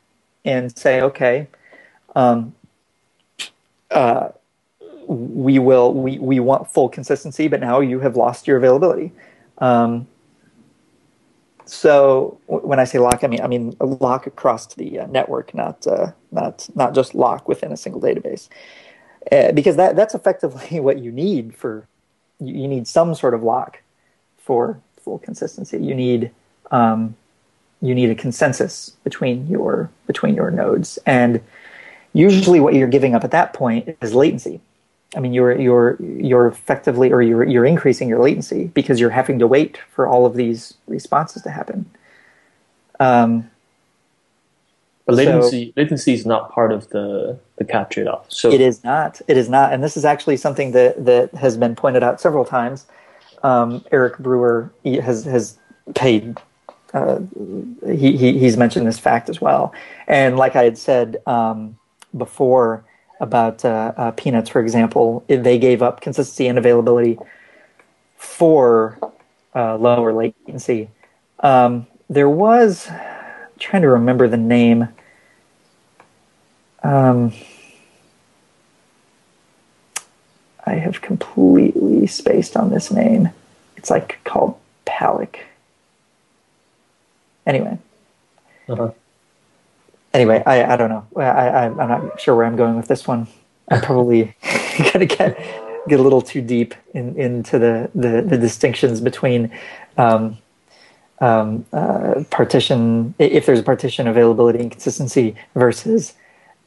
and 0.45 0.77
say, 0.77 1.01
okay, 1.03 1.49
um, 2.15 2.55
uh, 3.91 4.29
we 5.07 5.59
will 5.59 5.95
we, 5.95 6.19
we 6.19 6.39
want 6.39 6.71
full 6.71 6.89
consistency, 6.89 7.49
but 7.49 7.61
now 7.61 7.81
you 7.81 8.01
have 8.01 8.17
lost 8.17 8.47
your 8.47 8.57
availability. 8.57 9.13
Um, 9.59 10.07
so 11.65 12.39
when 12.47 12.79
I 12.79 12.85
say 12.85 12.99
lock, 12.99 13.25
I 13.25 13.27
mean 13.27 13.41
I 13.41 13.47
mean 13.47 13.75
lock 13.81 14.27
across 14.27 14.75
the 14.75 15.01
uh, 15.01 15.07
network, 15.07 15.55
not 15.55 15.87
uh, 15.87 16.13
not 16.31 16.69
not 16.75 16.95
just 16.95 17.15
lock 17.15 17.49
within 17.49 17.73
a 17.73 17.77
single 17.77 18.01
database, 18.01 18.49
uh, 19.33 19.53
because 19.53 19.77
that 19.77 19.97
that's 19.97 20.15
effectively 20.15 20.79
what 20.81 20.99
you 20.99 21.11
need 21.11 21.55
for 21.55 21.87
you 22.41 22.69
need 22.69 22.87
some 22.87 23.15
sort 23.15 23.35
of 23.35 23.43
lock 23.43 23.83
for 24.39 24.81
full 25.03 25.19
consistency. 25.19 25.83
You 25.83 25.95
need 25.95 26.31
um, 26.71 27.17
you 27.81 27.95
need 27.95 28.11
a 28.11 28.15
consensus 28.15 28.91
between 29.05 29.47
your 29.47 29.91
between 30.07 30.35
your 30.35 30.51
nodes, 30.51 30.99
and 31.07 31.41
usually 32.13 32.61
what 32.61 32.75
you're 32.75 32.89
giving 32.89 33.15
up 33.15 33.25
at 33.25 33.31
that 33.31 33.53
point 33.53 33.97
is 34.03 34.15
latency. 34.15 34.61
I 35.17 35.21
mean, 35.21 35.33
you're 35.33 35.59
you're 35.59 35.97
you're 36.03 36.47
effectively 36.47 37.13
or 37.13 37.23
you're 37.23 37.45
you're 37.45 37.65
increasing 37.65 38.09
your 38.09 38.21
latency 38.21 38.67
because 38.69 39.01
you're 39.01 39.11
having 39.11 39.39
to 39.39 39.47
wait 39.47 39.79
for 39.91 40.07
all 40.07 40.27
of 40.27 40.35
these 40.35 40.75
responses 40.87 41.43
to 41.43 41.51
happen. 41.51 41.87
Um, 43.01 43.51
but 45.09 45.17
latency 45.17 45.69
so, 45.69 45.73
latency 45.81 46.13
is 46.13 46.27
not 46.27 46.53
part 46.53 46.71
of 46.71 46.91
the 46.91 47.39
the 47.57 47.65
cap 47.65 47.91
trade 47.91 48.07
off. 48.07 48.27
So 48.29 48.53
it 48.53 48.61
is 48.61 48.85
not. 48.85 49.23
It 49.27 49.39
is 49.39 49.49
not, 49.49 49.73
and 49.73 49.83
this 49.83 49.97
is 49.97 50.05
actually 50.05 50.37
something 50.37 50.73
that 50.73 51.03
that 51.07 51.33
has 51.35 51.57
been 51.57 51.75
pointed 51.75 52.03
out 52.03 52.21
several 52.21 52.45
times. 52.45 52.85
Um, 53.43 53.83
Eric 53.91 54.19
Brewer 54.19 54.71
has 54.85 55.25
has 55.25 55.57
paid. 55.95 56.37
Uh, 56.93 57.21
he, 57.87 58.19
he 58.19 58.39
he's 58.39 58.59
mentioned 58.59 58.87
this 58.87 58.99
fact 58.99 59.31
as 59.31 59.41
well, 59.41 59.73
and 60.07 60.37
like 60.37 60.57
I 60.57 60.65
had 60.65 60.77
said 60.77 61.23
um, 61.27 61.79
before 62.15 62.85
about 63.21 63.65
uh, 63.65 63.93
uh, 63.97 64.13
PNUTS, 64.13 64.51
for 64.51 64.61
example, 64.61 65.25
they 65.27 65.59
gave 65.59 65.83
up 65.83 66.03
consistency 66.03 66.47
and 66.49 66.59
availability 66.59 67.19
for 68.17 68.99
uh, 69.57 69.77
lower 69.79 70.13
latency. 70.13 70.91
Um, 71.41 71.87
there 72.11 72.29
was, 72.29 72.89
I'm 72.91 73.59
trying 73.59 73.83
to 73.83 73.89
remember 73.89 74.29
the 74.29 74.37
name. 74.37 74.89
Um, 76.89 77.33
I 80.67 80.75
have 80.75 81.01
completely 81.01 82.07
spaced 82.07 82.57
on 82.57 82.71
this 82.71 82.91
name. 82.91 83.31
It's 83.77 83.91
like 83.91 84.19
called 84.25 84.59
PACELC. 84.87 85.37
Anyway. 87.47 87.79
Uh-huh 88.69 88.93
anyway, 90.19 90.43
I, 90.47 90.75
I 90.75 90.77
don't 90.77 90.89
know. 90.89 91.07
I, 91.17 91.23
I, 91.23 91.65
am 91.67 91.77
not 91.77 92.21
sure 92.21 92.35
where 92.35 92.47
I'm 92.47 92.57
going 92.57 92.77
with 92.77 92.89
this 92.89 93.07
one. 93.07 93.27
I'm 93.69 93.81
probably 93.91 94.35
going 94.79 95.07
to 95.07 95.07
get 95.07 95.39
get 95.89 96.01
a 96.01 96.03
little 96.03 96.21
too 96.21 96.43
deep 96.43 96.75
in, 96.93 97.17
into 97.19 97.59
the, 97.59 97.91
the, 97.95 98.21
the 98.21 98.37
distinctions 98.37 99.01
between 99.01 99.51
um, 99.97 100.37
um, 101.21 101.65
uh, 101.73 102.25
partition, 102.29 103.15
if 103.19 103.47
there's 103.47 103.61
a 103.61 103.63
partition 103.63 104.07
availability 104.07 104.59
and 104.59 104.71
consistency 104.71 105.35
versus 105.55 106.13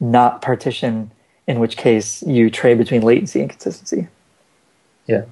not 0.02 0.42
partition, 0.42 1.12
in 1.48 1.60
which 1.60 1.78
case 1.78 2.22
you 2.24 2.50
trade 2.50 2.78
between 2.78 3.02
latency 3.02 3.40
and 3.42 3.50
consistency. 3.50 4.08
Yeah. 5.08 5.24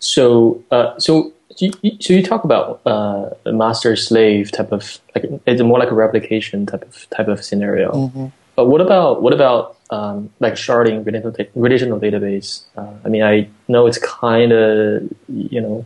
So, 0.00 0.64
uh, 0.72 0.98
so 0.98 1.32
so 1.56 2.12
you 2.14 2.22
talk 2.22 2.44
about 2.44 2.80
uh, 2.86 3.30
a 3.44 3.52
master 3.52 3.94
slave 3.94 4.50
type 4.52 4.72
of 4.72 4.98
like 5.14 5.24
it's 5.46 5.62
more 5.62 5.78
like 5.78 5.90
a 5.90 5.94
replication 5.94 6.66
type 6.66 6.82
of 6.82 7.08
type 7.10 7.28
of 7.28 7.44
scenario. 7.44 7.92
Mm-hmm. 7.92 8.26
But 8.56 8.66
what 8.66 8.80
about 8.80 9.22
what 9.22 9.32
about 9.32 9.76
um, 9.90 10.30
like 10.40 10.54
sharding 10.54 11.04
relational, 11.04 11.36
relational 11.54 12.00
database? 12.00 12.64
Uh, 12.76 12.92
I 13.04 13.08
mean, 13.08 13.22
I 13.22 13.48
know 13.68 13.86
it's 13.86 13.98
kind 13.98 14.52
of 14.52 15.02
you 15.28 15.60
know 15.60 15.84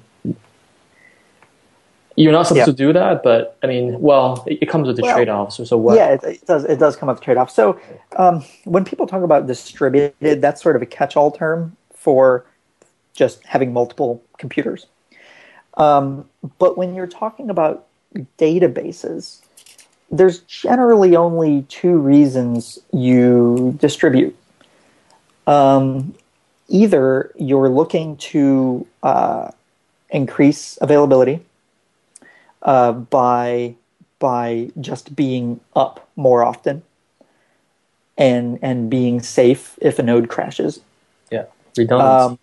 you're 2.17 2.33
not 2.33 2.47
supposed 2.47 2.67
to 2.67 2.73
do 2.73 2.93
that, 2.95 3.23
but 3.23 3.59
I 3.63 3.67
mean, 3.67 4.01
well, 4.01 4.43
it, 4.47 4.59
it 4.63 4.67
comes 4.67 4.87
with 4.87 4.97
the 4.97 5.03
well, 5.03 5.15
trade-offs. 5.15 5.57
So, 5.57 5.65
so 5.65 5.77
what? 5.77 5.97
Yeah, 5.97 6.15
it, 6.15 6.25
it, 6.25 6.47
does. 6.47 6.65
It 6.65 6.79
does 6.79 6.97
come 6.97 7.09
with 7.09 7.21
trade-offs. 7.21 7.55
So 7.55 7.79
um, 8.17 8.43
when 8.65 8.85
people 8.85 9.07
talk 9.07 9.23
about 9.23 9.47
distributed, 9.47 10.41
that's 10.41 10.63
sort 10.63 10.77
of 10.77 10.83
a 10.83 10.87
catch-all 10.87 11.31
term 11.31 11.77
for 11.95 12.45
just 13.13 13.45
having 13.45 13.73
multiple 13.73 14.23
computers. 14.39 14.87
Um, 15.75 16.29
but 16.59 16.79
when 16.79 16.95
you're 16.95 17.07
talking 17.07 17.51
about 17.51 17.87
databases, 18.39 19.41
there's 20.11 20.41
generally 20.41 21.17
only 21.17 21.63
two 21.69 21.99
reasons 21.99 22.79
you 22.93 23.77
distribute. 23.79 24.35
Um, 25.47 26.15
either 26.69 27.33
you're 27.37 27.69
looking 27.69 28.17
to 28.17 28.87
uh, 29.03 29.51
increase 30.11 30.79
availability 30.81 31.45
uh, 32.67 32.93
by 32.93 33.75
by 34.19 34.71
just 34.81 35.17
being 35.17 35.61
up 35.75 36.07
more 36.17 36.43
often 36.43 36.83
and 38.19 38.59
and 38.61 38.91
being 38.91 39.23
safe 39.23 39.79
if 39.81 39.99
a 39.99 40.03
node 40.03 40.29
crashes. 40.29 40.81
Yeah, 41.31 41.45
redundancy. 41.77 42.35
Um, 42.35 42.39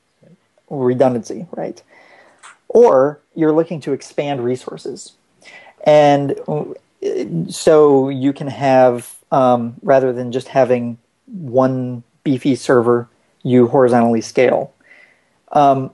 redundancy, 0.70 1.48
right? 1.52 1.84
Or 2.70 3.20
you're 3.36 3.52
looking 3.52 3.80
to 3.82 3.94
expand 3.94 4.44
resources. 4.44 5.12
And 5.86 6.40
so 7.50 8.10
you 8.10 8.34
can 8.34 8.48
have, 8.48 9.20
um, 9.32 9.76
rather 9.82 10.14
than 10.14 10.32
just 10.32 10.48
having 10.48 10.98
one 11.26 12.04
beefy 12.24 12.56
server, 12.56 13.10
you 13.44 13.68
horizontally 13.68 14.22
scale. 14.22 14.74
Um, 15.52 15.92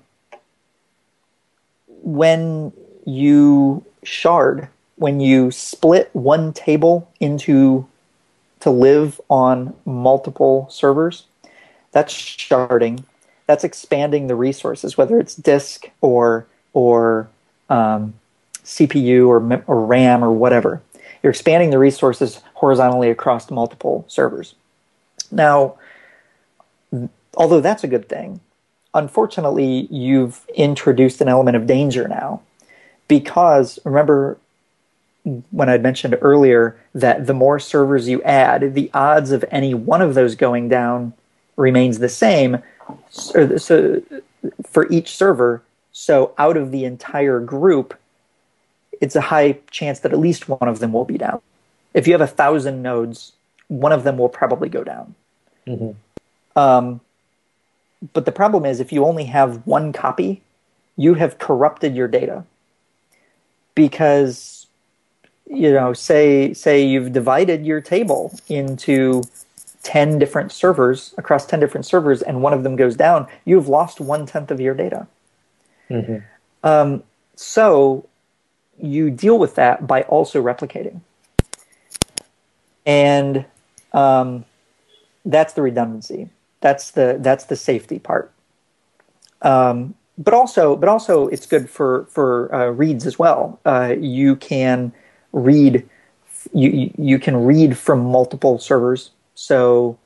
when 1.88 2.72
you 3.06 3.84
shard 4.04 4.68
when 4.96 5.20
you 5.20 5.50
split 5.52 6.10
one 6.14 6.52
table 6.54 7.10
into 7.20 7.88
to 8.60 8.70
live 8.70 9.22
on 9.30 9.74
multiple 9.86 10.68
servers, 10.70 11.26
that's 11.92 12.14
sharding. 12.14 13.04
That's 13.48 13.64
expanding 13.64 14.28
the 14.28 14.36
resources, 14.36 14.98
whether 14.98 15.20
it's 15.20 15.36
disk 15.36 15.90
or 16.02 16.46
or 16.74 17.30
um, 17.70 18.14
CPU 18.64 19.28
or, 19.28 19.64
or 19.66 19.86
RAM 19.86 20.24
or 20.24 20.32
whatever. 20.32 20.82
You're 21.24 21.32
expanding 21.32 21.72
the 21.72 21.80
resources 21.80 22.42
horizontally 22.54 23.10
across 23.10 23.50
multiple 23.50 24.06
servers. 24.08 24.56
Now, 25.32 25.78
although 27.36 27.62
that's 27.62 27.84
a 27.84 27.88
good 27.88 28.08
thing, 28.08 28.40
unfortunately, 28.94 29.88
you've 29.92 30.46
introduced 30.56 31.22
an 31.22 31.28
element 31.28 31.58
of 31.58 31.68
danger 31.68 32.08
now. 32.08 32.42
Because 33.10 33.78
remember 33.84 34.38
when 35.52 35.70
I 35.70 35.78
mentioned 35.78 36.18
earlier 36.22 36.80
that 36.96 37.28
the 37.28 37.34
more 37.34 37.60
servers 37.60 38.08
you 38.08 38.22
add, 38.24 38.74
the 38.74 38.90
odds 38.94 39.32
of 39.32 39.44
any 39.52 39.74
one 39.74 40.02
of 40.02 40.14
those 40.14 40.36
going 40.36 40.70
down 40.70 41.14
remains 41.58 42.00
the 42.00 42.08
same. 42.08 42.60
So, 43.10 43.58
so 43.58 44.02
for 44.66 44.90
each 44.90 45.16
server, 45.16 45.62
so 45.92 46.34
out 46.38 46.56
of 46.56 46.72
the 46.72 46.86
entire 46.86 47.40
group, 47.40 48.00
it's 49.02 49.16
a 49.16 49.22
high 49.22 49.60
chance 49.70 50.00
that 50.00 50.14
at 50.14 50.20
least 50.20 50.48
one 50.48 50.68
of 50.70 50.80
them 50.80 50.94
will 50.94 51.06
be 51.06 51.18
down. 51.18 51.42
If 51.94 52.08
you 52.08 52.14
have 52.14 52.22
a 52.22 52.28
thousand 52.28 52.82
nodes, 52.82 53.34
one 53.68 53.92
of 53.92 54.04
them 54.04 54.18
will 54.18 54.30
probably 54.30 54.70
go 54.70 54.84
down. 54.84 55.16
Mm-hmm. 55.68 56.60
Um, 56.60 57.02
but 58.14 58.26
the 58.26 58.32
problem 58.32 58.66
is, 58.66 58.80
if 58.80 58.92
you 58.92 59.06
only 59.06 59.26
have 59.26 59.66
one 59.68 59.92
copy, 59.92 60.42
you 60.96 61.16
have 61.16 61.38
corrupted 61.38 61.96
your 61.96 62.08
data 62.08 62.46
because 63.80 64.68
you 65.48 65.72
know, 65.72 65.94
say 65.94 66.54
say 66.54 66.86
you've 66.86 67.14
divided 67.14 67.66
your 67.66 67.80
table 67.80 68.38
into 68.50 69.24
10 69.84 70.20
different 70.20 70.52
servers 70.52 71.16
across 71.18 71.46
10 71.46 71.62
different 71.62 71.86
servers 71.86 72.22
and 72.22 72.42
one 72.42 72.54
of 72.54 72.64
them 72.64 72.76
goes 72.76 72.98
down, 72.98 73.26
you've 73.46 73.70
lost 73.70 74.02
one 74.02 74.26
tenth 74.26 74.52
of 74.52 74.60
your 74.60 74.76
data. 74.76 75.08
Mm-hmm. 75.90 76.18
Um, 76.64 77.04
so 77.36 78.06
you 78.78 79.10
deal 79.10 79.40
with 79.40 79.56
that 79.56 79.88
by 79.88 80.02
also 80.04 80.44
replicating. 80.44 81.00
And 82.86 83.46
um, 83.94 84.44
that's 85.24 85.54
the 85.54 85.62
redundancy. 85.62 86.30
That's 86.60 86.92
the 86.92 87.18
that's 87.20 87.46
the 87.46 87.56
safety 87.56 87.98
part. 87.98 88.34
Um, 89.42 89.96
but 90.20 90.34
also, 90.34 90.76
but 90.76 90.90
also, 90.90 91.28
it's 91.30 91.46
good 91.46 91.70
for 91.70 92.06
for 92.12 92.54
uh, 92.54 92.68
reads 92.68 93.08
as 93.08 93.18
well. 93.18 93.58
Uh, 93.66 93.96
you 93.98 94.36
can 94.36 94.92
read 95.32 95.88
you 96.54 96.92
you 96.98 97.18
can 97.18 97.46
read 97.46 97.78
from 97.78 98.04
multiple 98.04 98.60
servers. 98.60 99.12
So 99.36 99.98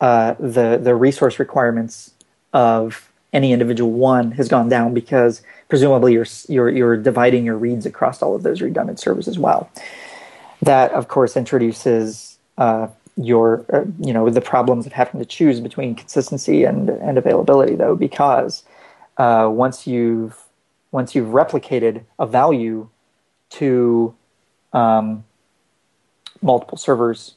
uh, 0.00 0.34
the 0.40 0.78
the 0.82 0.96
resource 0.96 1.38
requirements 1.38 2.12
of 2.52 3.08
any 3.32 3.52
individual 3.52 3.92
one 3.92 4.32
has 4.32 4.48
gone 4.48 4.68
down 4.68 4.92
because 4.92 5.40
presumably 5.68 6.14
you're 6.14 6.26
you're 6.48 6.68
you're 6.68 6.96
dividing 6.96 7.44
your 7.44 7.56
reads 7.56 7.86
across 7.86 8.22
all 8.22 8.34
of 8.34 8.42
those 8.42 8.60
redundant 8.60 8.98
servers 8.98 9.28
as 9.28 9.38
well. 9.38 9.70
That 10.62 10.90
of 10.92 11.06
course 11.06 11.36
introduces 11.36 12.38
uh, 12.58 12.88
your 13.16 13.64
uh, 13.72 13.84
you 14.00 14.12
know 14.12 14.28
the 14.30 14.40
problems 14.40 14.84
of 14.84 14.92
having 14.92 15.20
to 15.20 15.26
choose 15.26 15.60
between 15.60 15.94
consistency 15.94 16.64
and 16.64 16.90
and 16.90 17.18
availability 17.18 17.76
though 17.76 17.94
because 17.94 18.64
uh, 19.16 19.48
once 19.50 19.86
you've 19.86 20.36
once 20.92 21.14
you've 21.14 21.28
replicated 21.28 22.02
a 22.18 22.26
value 22.26 22.88
to 23.50 24.14
um, 24.72 25.24
multiple 26.42 26.78
servers, 26.78 27.34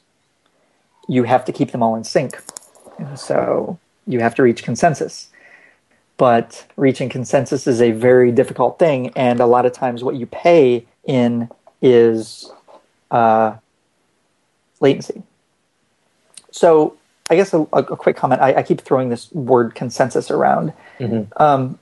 you 1.07 1.23
have 1.23 1.45
to 1.45 1.51
keep 1.51 1.71
them 1.71 1.83
all 1.83 1.95
in 1.95 2.03
sync. 2.03 2.41
And 2.97 3.19
so 3.19 3.77
you 4.07 4.19
have 4.19 4.35
to 4.35 4.43
reach 4.43 4.63
consensus. 4.63 5.29
But 6.17 6.65
reaching 6.77 7.09
consensus 7.09 7.67
is 7.67 7.81
a 7.81 7.91
very 7.91 8.31
difficult 8.31 8.77
thing, 8.77 9.09
and 9.15 9.39
a 9.39 9.45
lot 9.45 9.65
of 9.65 9.73
times 9.73 10.03
what 10.03 10.15
you 10.15 10.25
pay 10.27 10.85
in 11.05 11.49
is 11.81 12.51
uh, 13.11 13.55
latency. 14.79 15.23
So 16.51 16.95
I 17.33 17.35
guess 17.35 17.53
a, 17.53 17.61
a 17.73 17.97
quick 17.97 18.15
comment. 18.15 18.41
I, 18.41 18.53
I, 18.57 18.63
keep 18.63 18.81
throwing 18.81 19.09
this 19.09 19.31
word 19.31 19.73
consensus 19.73 20.29
around. 20.29 20.71
Mm-hmm. 20.99 21.41
Um, 21.41 21.79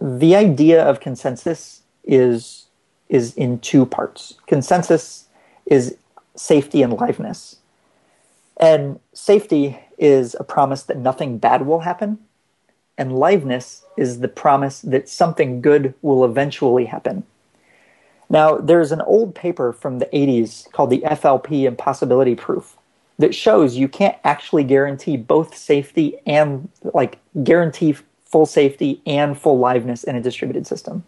the 0.00 0.36
idea 0.36 0.82
of 0.84 1.00
consensus 1.00 1.82
is 2.04 2.66
is 3.08 3.34
in 3.34 3.58
two 3.58 3.84
parts. 3.84 4.34
Consensus 4.46 5.26
is 5.66 5.96
safety 6.36 6.82
and 6.82 6.92
liveness. 6.92 7.56
And 8.56 9.00
safety 9.12 9.78
is 9.98 10.36
a 10.38 10.44
promise 10.44 10.84
that 10.84 10.98
nothing 10.98 11.38
bad 11.38 11.66
will 11.66 11.80
happen. 11.80 12.18
And 12.96 13.10
liveness 13.12 13.82
is 13.96 14.20
the 14.20 14.28
promise 14.28 14.80
that 14.82 15.08
something 15.08 15.60
good 15.60 15.94
will 16.00 16.24
eventually 16.24 16.84
happen. 16.84 17.24
Now, 18.30 18.56
there's 18.56 18.92
an 18.92 19.00
old 19.02 19.34
paper 19.34 19.72
from 19.72 19.98
the 19.98 20.06
80s 20.06 20.70
called 20.70 20.90
the 20.90 21.00
FLP 21.00 21.64
Impossibility 21.64 22.36
Proof 22.36 22.76
that 23.18 23.34
shows 23.34 23.76
you 23.76 23.88
can't 23.88 24.16
actually 24.24 24.64
guarantee 24.64 25.16
both 25.16 25.56
safety 25.56 26.18
and, 26.26 26.68
like, 26.82 27.18
guarantee 27.42 27.96
full 28.24 28.46
safety 28.46 29.00
and 29.06 29.38
full 29.38 29.58
liveness 29.58 30.02
in 30.04 30.16
a 30.16 30.20
distributed 30.20 30.66
system. 30.66 31.04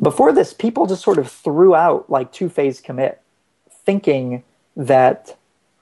Before 0.00 0.32
this, 0.32 0.52
people 0.52 0.86
just 0.86 1.02
sort 1.02 1.18
of 1.18 1.30
threw 1.30 1.74
out 1.74 2.08
like 2.10 2.32
two 2.32 2.48
phase 2.48 2.80
commit, 2.80 3.20
thinking 3.84 4.42
that 4.76 5.36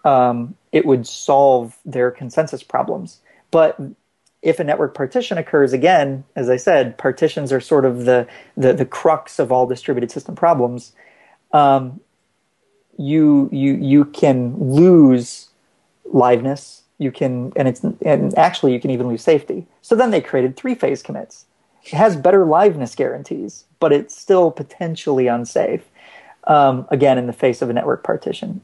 um, 0.05 0.55
it 0.73 0.87
would 0.87 1.07
solve 1.07 1.77
their 1.85 2.11
consensus 2.11 2.63
problems. 2.63 3.21
But 3.51 3.79
if 4.43 4.61
a 4.61 4.65
network 4.65 4.95
partition 4.95 5.39
occurs 5.39 5.73
again, 5.73 6.25
as 6.37 6.51
I 6.51 6.57
said, 6.57 6.99
partitions 6.99 7.53
are 7.53 7.61
sort 7.61 7.85
of 7.85 8.05
the 8.05 8.27
the, 8.57 8.73
the 8.73 8.85
crux 8.85 9.39
of 9.39 9.51
all 9.51 9.67
distributed 9.67 10.11
system 10.11 10.37
problems. 10.37 10.93
Um, 11.53 12.01
you 12.99 13.49
you 13.53 13.75
you 13.75 14.05
can 14.07 14.57
lose 14.59 15.49
liveness. 16.13 16.83
You 16.99 17.11
can 17.11 17.53
and 17.57 17.69
it's 17.69 17.83
and 17.83 18.37
actually 18.39 18.73
you 18.73 18.81
can 18.81 18.91
even 18.91 19.09
lose 19.09 19.23
safety. 19.23 19.67
So 19.83 19.95
then 19.95 20.11
they 20.11 20.21
created 20.21 20.57
three 20.57 20.75
phase 20.75 21.03
commits. 21.03 21.47
It 21.85 21.93
has 21.93 22.17
better 22.17 22.45
liveness 22.47 22.97
guarantees, 22.97 23.65
but 23.79 23.93
it's 23.93 24.17
still 24.17 24.51
potentially 24.51 25.27
unsafe. 25.27 25.83
Um, 26.47 26.87
again, 26.91 27.17
in 27.17 27.27
the 27.27 27.33
face 27.33 27.63
of 27.63 27.71
a 27.71 27.73
network 27.73 28.03
partition. 28.03 28.61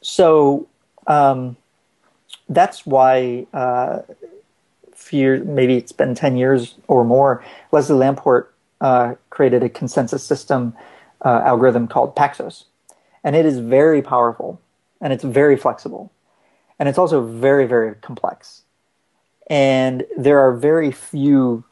So 0.00 0.66
um, 1.06 1.56
that's 2.48 2.84
why, 2.84 3.46
uh, 3.54 4.00
few, 4.94 5.44
maybe 5.44 5.76
it's 5.76 5.92
been 5.92 6.14
10 6.14 6.36
years 6.36 6.74
or 6.88 7.04
more, 7.04 7.44
Leslie 7.70 7.96
Lamport 7.96 8.52
uh, 8.80 9.14
created 9.30 9.62
a 9.62 9.68
consensus 9.68 10.24
system 10.24 10.74
uh, 11.24 11.42
algorithm 11.44 11.86
called 11.86 12.16
Paxos. 12.16 12.64
And 13.24 13.36
it 13.36 13.46
is 13.46 13.58
very 13.58 14.02
powerful 14.02 14.60
and 15.00 15.12
it's 15.12 15.24
very 15.24 15.56
flexible. 15.56 16.12
And 16.78 16.88
it's 16.88 16.98
also 16.98 17.24
very, 17.24 17.66
very 17.66 17.94
complex. 17.96 18.62
And 19.48 20.04
there 20.16 20.38
are 20.38 20.52
very 20.52 20.90
few 20.90 21.64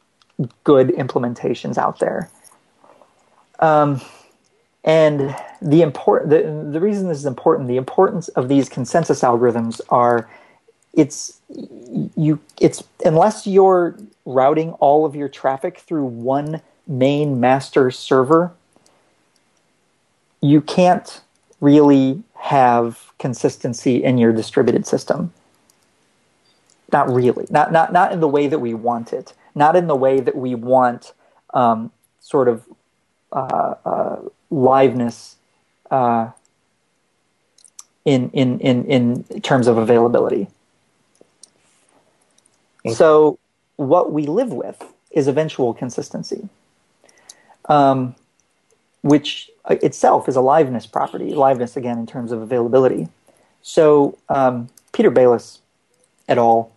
good 0.65 0.89
implementations 0.89 1.79
out 1.79 1.99
there. 1.99 2.31
Um, 3.61 4.01
and 4.83 5.37
the 5.61 5.83
important 5.83 6.31
the, 6.31 6.71
the 6.73 6.81
reason 6.81 7.09
this 7.09 7.19
is 7.19 7.27
important, 7.27 7.69
the 7.69 7.77
importance 7.77 8.29
of 8.29 8.49
these 8.49 8.69
consensus 8.69 9.21
algorithms 9.21 9.81
are 9.91 10.29
it's 10.95 11.41
you 12.17 12.41
it's 12.59 12.83
unless 13.05 13.47
you're 13.47 13.97
routing 14.25 14.73
all 14.75 15.05
of 15.05 15.15
your 15.15 15.29
traffic 15.29 15.79
through 15.79 16.05
one 16.05 16.63
main 16.87 17.39
master 17.39 17.91
server, 17.91 18.53
you 20.41 20.63
can't 20.63 21.21
really 21.61 22.23
have 22.35 23.13
consistency 23.19 24.03
in 24.03 24.19
your 24.19 24.33
distributed 24.33 24.87
system. 24.87 25.33
Not 26.93 27.09
really. 27.13 27.47
Not 27.51 27.73
not 27.73 27.93
not 27.93 28.13
in 28.13 28.21
the 28.21 28.29
way 28.29 28.47
that 28.49 28.59
we 28.59 28.75
want 28.75 29.13
it 29.13 29.35
not 29.55 29.77
in 29.77 29.87
the 29.87 29.97
way 29.97 30.21
that 30.21 30.37
we 30.37 30.55
want 30.55 31.13
um, 31.55 31.91
sort 32.21 32.49
of 32.49 32.65
uh, 33.33 33.75
uh, 33.85 34.17
liveness 34.51 35.35
uh, 35.91 36.31
in, 38.05 38.31
in, 38.31 38.61
in, 38.61 38.85
in 38.87 39.41
terms 39.43 39.67
of 39.67 39.77
availability. 39.77 40.49
Okay. 42.87 42.95
So, 42.95 43.39
what 43.77 44.13
we 44.13 44.27
live 44.27 44.53
with 44.53 44.83
is 45.11 45.27
eventual 45.27 45.75
consistency, 45.75 46.49
um, 47.69 48.15
which 49.03 49.51
itself 49.69 50.29
is 50.29 50.37
a 50.37 50.41
liveness 50.41 50.91
property. 50.91 51.33
Liveness, 51.33 51.77
again, 51.77 51.99
in 51.99 52.07
terms 52.07 52.33
of 52.33 52.41
availability. 52.43 53.09
So, 53.63 54.19
um, 54.29 54.69
Peter 54.93 55.11
Bailis 55.11 55.59
et 56.29 56.39
al. 56.39 56.73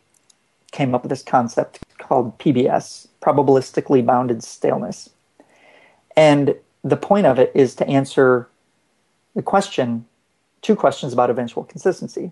came 0.71 0.93
up 0.93 1.03
with 1.03 1.09
this 1.09 1.23
concept 1.23 1.79
called 1.97 2.37
PBS, 2.39 3.07
probabilistically 3.21 4.05
bounded 4.05 4.43
staleness. 4.43 5.09
And 6.15 6.55
the 6.83 6.97
point 6.97 7.25
of 7.25 7.39
it 7.39 7.51
is 7.55 7.75
to 7.75 7.87
answer 7.87 8.47
the 9.35 9.41
question, 9.41 10.05
two 10.61 10.75
questions 10.75 11.13
about 11.13 11.29
eventual 11.29 11.63
consistency. 11.63 12.31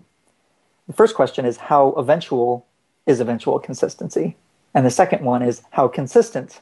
The 0.86 0.92
first 0.92 1.14
question 1.14 1.44
is 1.44 1.56
how 1.56 1.92
eventual 1.92 2.66
is 3.06 3.20
eventual 3.20 3.58
consistency? 3.58 4.36
And 4.74 4.86
the 4.86 4.90
second 4.90 5.24
one 5.24 5.42
is 5.42 5.62
how 5.70 5.88
consistent 5.88 6.60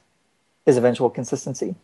is 0.66 0.76
eventual 0.76 1.10
consistency? 1.10 1.74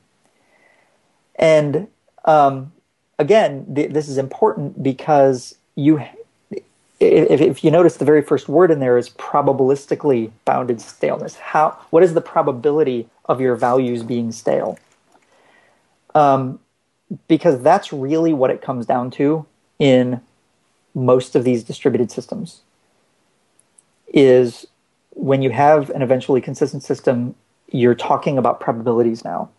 And 1.37 1.88
um, 2.25 2.72
again, 3.18 3.75
th- 3.75 3.92
this 3.92 4.09
is 4.09 4.18
important 4.18 4.83
because 4.83 5.57
you, 5.75 5.99
if, 6.99 7.40
if 7.40 7.62
you 7.62 7.70
notice, 7.70 7.96
the 7.96 8.05
very 8.05 8.22
first 8.22 8.49
word 8.49 8.70
in 8.70 8.81
there 8.81 8.99
is 8.99 9.11
probabilistically 9.11 10.33
bounded 10.44 10.81
staleness. 10.81 11.37
How? 11.37 11.79
What 11.90 12.03
is 12.03 12.14
the 12.14 12.20
probability 12.20 13.09
of 13.27 13.40
your 13.40 13.55
values 13.55 14.03
being 14.03 14.33
stale? 14.33 14.79
Um, 16.14 16.59
because 17.29 17.62
that's 17.62 17.92
really 17.92 18.33
what 18.33 18.51
it 18.51 18.62
comes 18.62 18.87
down 18.87 19.11
to 19.12 19.46
in 19.79 20.20
most 20.94 21.37
of 21.37 21.44
these 21.44 21.62
distributed 21.62 22.11
systems. 22.11 22.62
Is 24.12 24.66
when 25.11 25.42
you 25.42 25.51
have 25.51 25.90
an 25.90 26.01
eventually 26.01 26.40
consistent 26.40 26.83
system, 26.83 27.35
you're 27.70 27.94
talking 27.94 28.38
about 28.38 28.61
probabilities 28.61 29.25
now. 29.25 29.51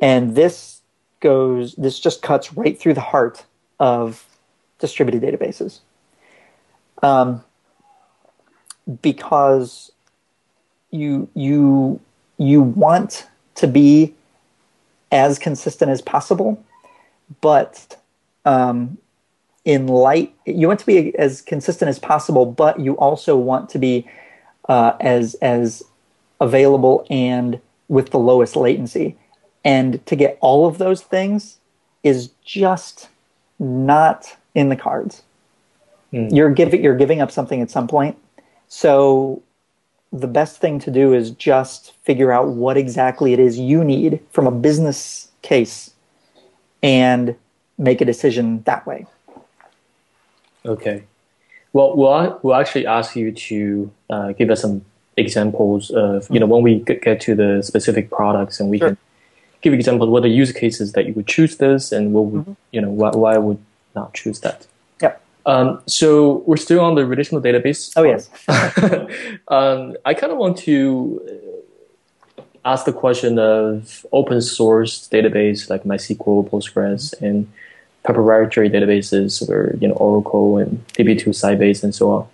And 0.00 0.34
this 0.34 0.80
goes, 1.20 1.74
this 1.74 1.98
just 1.98 2.22
cuts 2.22 2.52
right 2.54 2.78
through 2.78 2.94
the 2.94 3.00
heart 3.00 3.44
of 3.78 4.24
distributed 4.78 5.22
databases. 5.22 5.80
Um, 7.02 7.44
because 9.02 9.92
you, 10.90 11.28
you, 11.34 12.00
you 12.38 12.62
want 12.62 13.26
to 13.56 13.66
be 13.66 14.14
as 15.12 15.38
consistent 15.38 15.90
as 15.90 16.00
possible, 16.00 16.62
but 17.40 17.96
um, 18.44 18.98
in 19.64 19.86
light, 19.86 20.34
you 20.46 20.66
want 20.66 20.80
to 20.80 20.86
be 20.86 21.16
as 21.18 21.42
consistent 21.42 21.88
as 21.88 21.98
possible, 21.98 22.46
but 22.46 22.80
you 22.80 22.94
also 22.94 23.36
want 23.36 23.68
to 23.70 23.78
be 23.78 24.08
uh, 24.68 24.92
as 25.00 25.34
as 25.34 25.82
available 26.40 27.06
and 27.10 27.60
with 27.88 28.10
the 28.10 28.18
lowest 28.18 28.56
latency. 28.56 29.16
And 29.64 30.04
to 30.06 30.16
get 30.16 30.38
all 30.40 30.66
of 30.66 30.78
those 30.78 31.02
things 31.02 31.58
is 32.02 32.30
just 32.44 33.08
not 33.58 34.36
in 34.54 34.68
the 34.68 34.76
cards. 34.76 35.22
Mm. 36.12 36.34
You're 36.34 36.50
giving 36.50 36.82
you're 36.82 36.96
giving 36.96 37.20
up 37.20 37.30
something 37.30 37.60
at 37.60 37.70
some 37.70 37.86
point. 37.86 38.16
So 38.68 39.42
the 40.12 40.26
best 40.26 40.60
thing 40.60 40.78
to 40.80 40.90
do 40.90 41.12
is 41.12 41.30
just 41.30 41.92
figure 42.02 42.32
out 42.32 42.48
what 42.48 42.76
exactly 42.76 43.32
it 43.32 43.38
is 43.38 43.58
you 43.58 43.84
need 43.84 44.20
from 44.32 44.46
a 44.46 44.50
business 44.50 45.28
case 45.42 45.92
and 46.82 47.36
make 47.78 48.00
a 48.00 48.04
decision 48.04 48.62
that 48.64 48.86
way. 48.86 49.06
Okay. 50.64 51.04
Well, 51.72 51.96
we'll, 51.96 52.40
we'll 52.42 52.56
actually 52.56 52.86
ask 52.86 53.14
you 53.14 53.30
to 53.30 53.90
uh, 54.10 54.32
give 54.32 54.50
us 54.50 54.60
some 54.60 54.84
examples 55.16 55.90
of, 55.90 56.28
you 56.30 56.40
know, 56.40 56.46
when 56.46 56.62
we 56.62 56.80
get 56.80 57.20
to 57.20 57.34
the 57.34 57.62
specific 57.62 58.10
products 58.10 58.58
and 58.58 58.68
we 58.68 58.78
sure. 58.78 58.88
can 58.88 58.98
give 59.60 59.72
examples 59.72 60.08
what 60.08 60.24
are 60.24 60.28
use 60.28 60.52
cases 60.52 60.92
that 60.92 61.06
you 61.06 61.12
would 61.14 61.26
choose 61.26 61.56
this 61.56 61.92
and 61.92 62.12
what 62.12 62.26
would, 62.26 62.42
mm-hmm. 62.42 62.52
you 62.72 62.80
know, 62.80 62.90
why, 62.90 63.10
why 63.10 63.36
would 63.36 63.58
not 63.94 64.14
choose 64.14 64.40
that. 64.40 64.66
Yeah. 65.00 65.16
Um, 65.46 65.82
so 65.86 66.38
we're 66.46 66.56
still 66.56 66.80
on 66.80 66.94
the 66.94 67.04
relational 67.04 67.42
database. 67.42 67.92
Oh, 67.96 68.04
yes. 68.04 68.28
um, 69.48 69.96
I 70.04 70.14
kind 70.14 70.32
of 70.32 70.38
want 70.38 70.58
to 70.58 71.20
uh, 72.38 72.42
ask 72.64 72.84
the 72.84 72.92
question 72.92 73.38
of 73.38 74.04
open 74.12 74.40
source 74.40 75.08
database 75.08 75.68
like 75.70 75.84
MySQL, 75.84 76.48
Postgres, 76.48 77.20
and 77.20 77.50
proprietary 78.04 78.70
databases 78.70 79.46
or 79.48 79.76
you 79.80 79.88
know 79.88 79.94
Oracle 79.94 80.58
and 80.58 80.86
DB2 80.88 81.28
Sybase 81.28 81.84
and 81.84 81.94
so 81.94 82.10
on. 82.12 82.28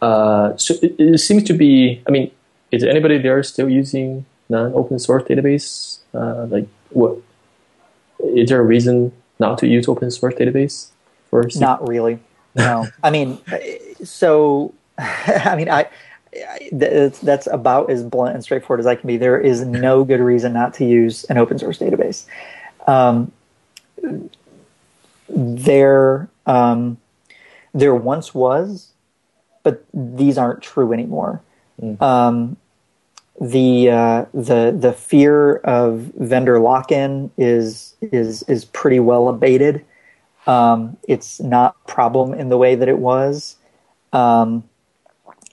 Uh, 0.00 0.56
so 0.56 0.74
it, 0.82 0.94
it, 0.98 1.18
seems 1.18 1.44
to 1.44 1.52
be. 1.52 2.02
I 2.06 2.10
mean, 2.10 2.30
is 2.70 2.84
anybody 2.84 3.18
there 3.18 3.42
still 3.42 3.68
using 3.68 4.24
non-open 4.50 4.98
source 4.98 5.22
database? 5.24 5.98
Uh, 6.12 6.46
like, 6.46 6.68
what 6.90 7.18
is 8.18 8.48
there 8.50 8.60
a 8.60 8.64
reason 8.64 9.12
not 9.38 9.58
to 9.58 9.66
use 9.66 9.88
open 9.88 10.10
source 10.10 10.34
database 10.34 10.88
for? 11.30 11.48
Not 11.56 11.88
really. 11.88 12.18
No, 12.54 12.86
I 13.02 13.10
mean, 13.10 13.38
so 14.04 14.74
I 14.98 15.56
mean, 15.56 15.70
I. 15.70 15.88
That's 16.70 17.48
about 17.48 17.90
as 17.90 18.04
blunt 18.04 18.36
and 18.36 18.44
straightforward 18.44 18.78
as 18.78 18.86
I 18.86 18.94
can 18.94 19.08
be. 19.08 19.16
There 19.16 19.40
is 19.40 19.64
no 19.64 20.04
good 20.04 20.20
reason 20.20 20.52
not 20.52 20.74
to 20.74 20.84
use 20.84 21.24
an 21.24 21.38
open 21.38 21.58
source 21.58 21.78
database. 21.78 22.24
Um, 22.86 23.32
there 25.28 26.28
um, 26.46 26.98
there 27.74 27.94
once 27.94 28.32
was, 28.32 28.92
but 29.64 29.84
these 29.92 30.38
aren't 30.38 30.62
true 30.62 30.92
anymore. 30.92 31.40
Mm. 31.82 32.00
Um, 32.00 32.56
the 33.40 33.90
uh, 33.90 34.24
the 34.34 34.76
the 34.78 34.92
fear 34.92 35.56
of 35.56 36.12
vendor 36.18 36.60
lock-in 36.60 37.30
is 37.38 37.94
is 38.00 38.42
is 38.44 38.66
pretty 38.66 39.00
well 39.00 39.28
abated. 39.28 39.84
Um, 40.46 40.96
it's 41.08 41.40
not 41.40 41.76
a 41.84 41.90
problem 41.90 42.34
in 42.34 42.50
the 42.50 42.58
way 42.58 42.74
that 42.74 42.88
it 42.88 42.98
was. 42.98 43.56
Um, 44.12 44.64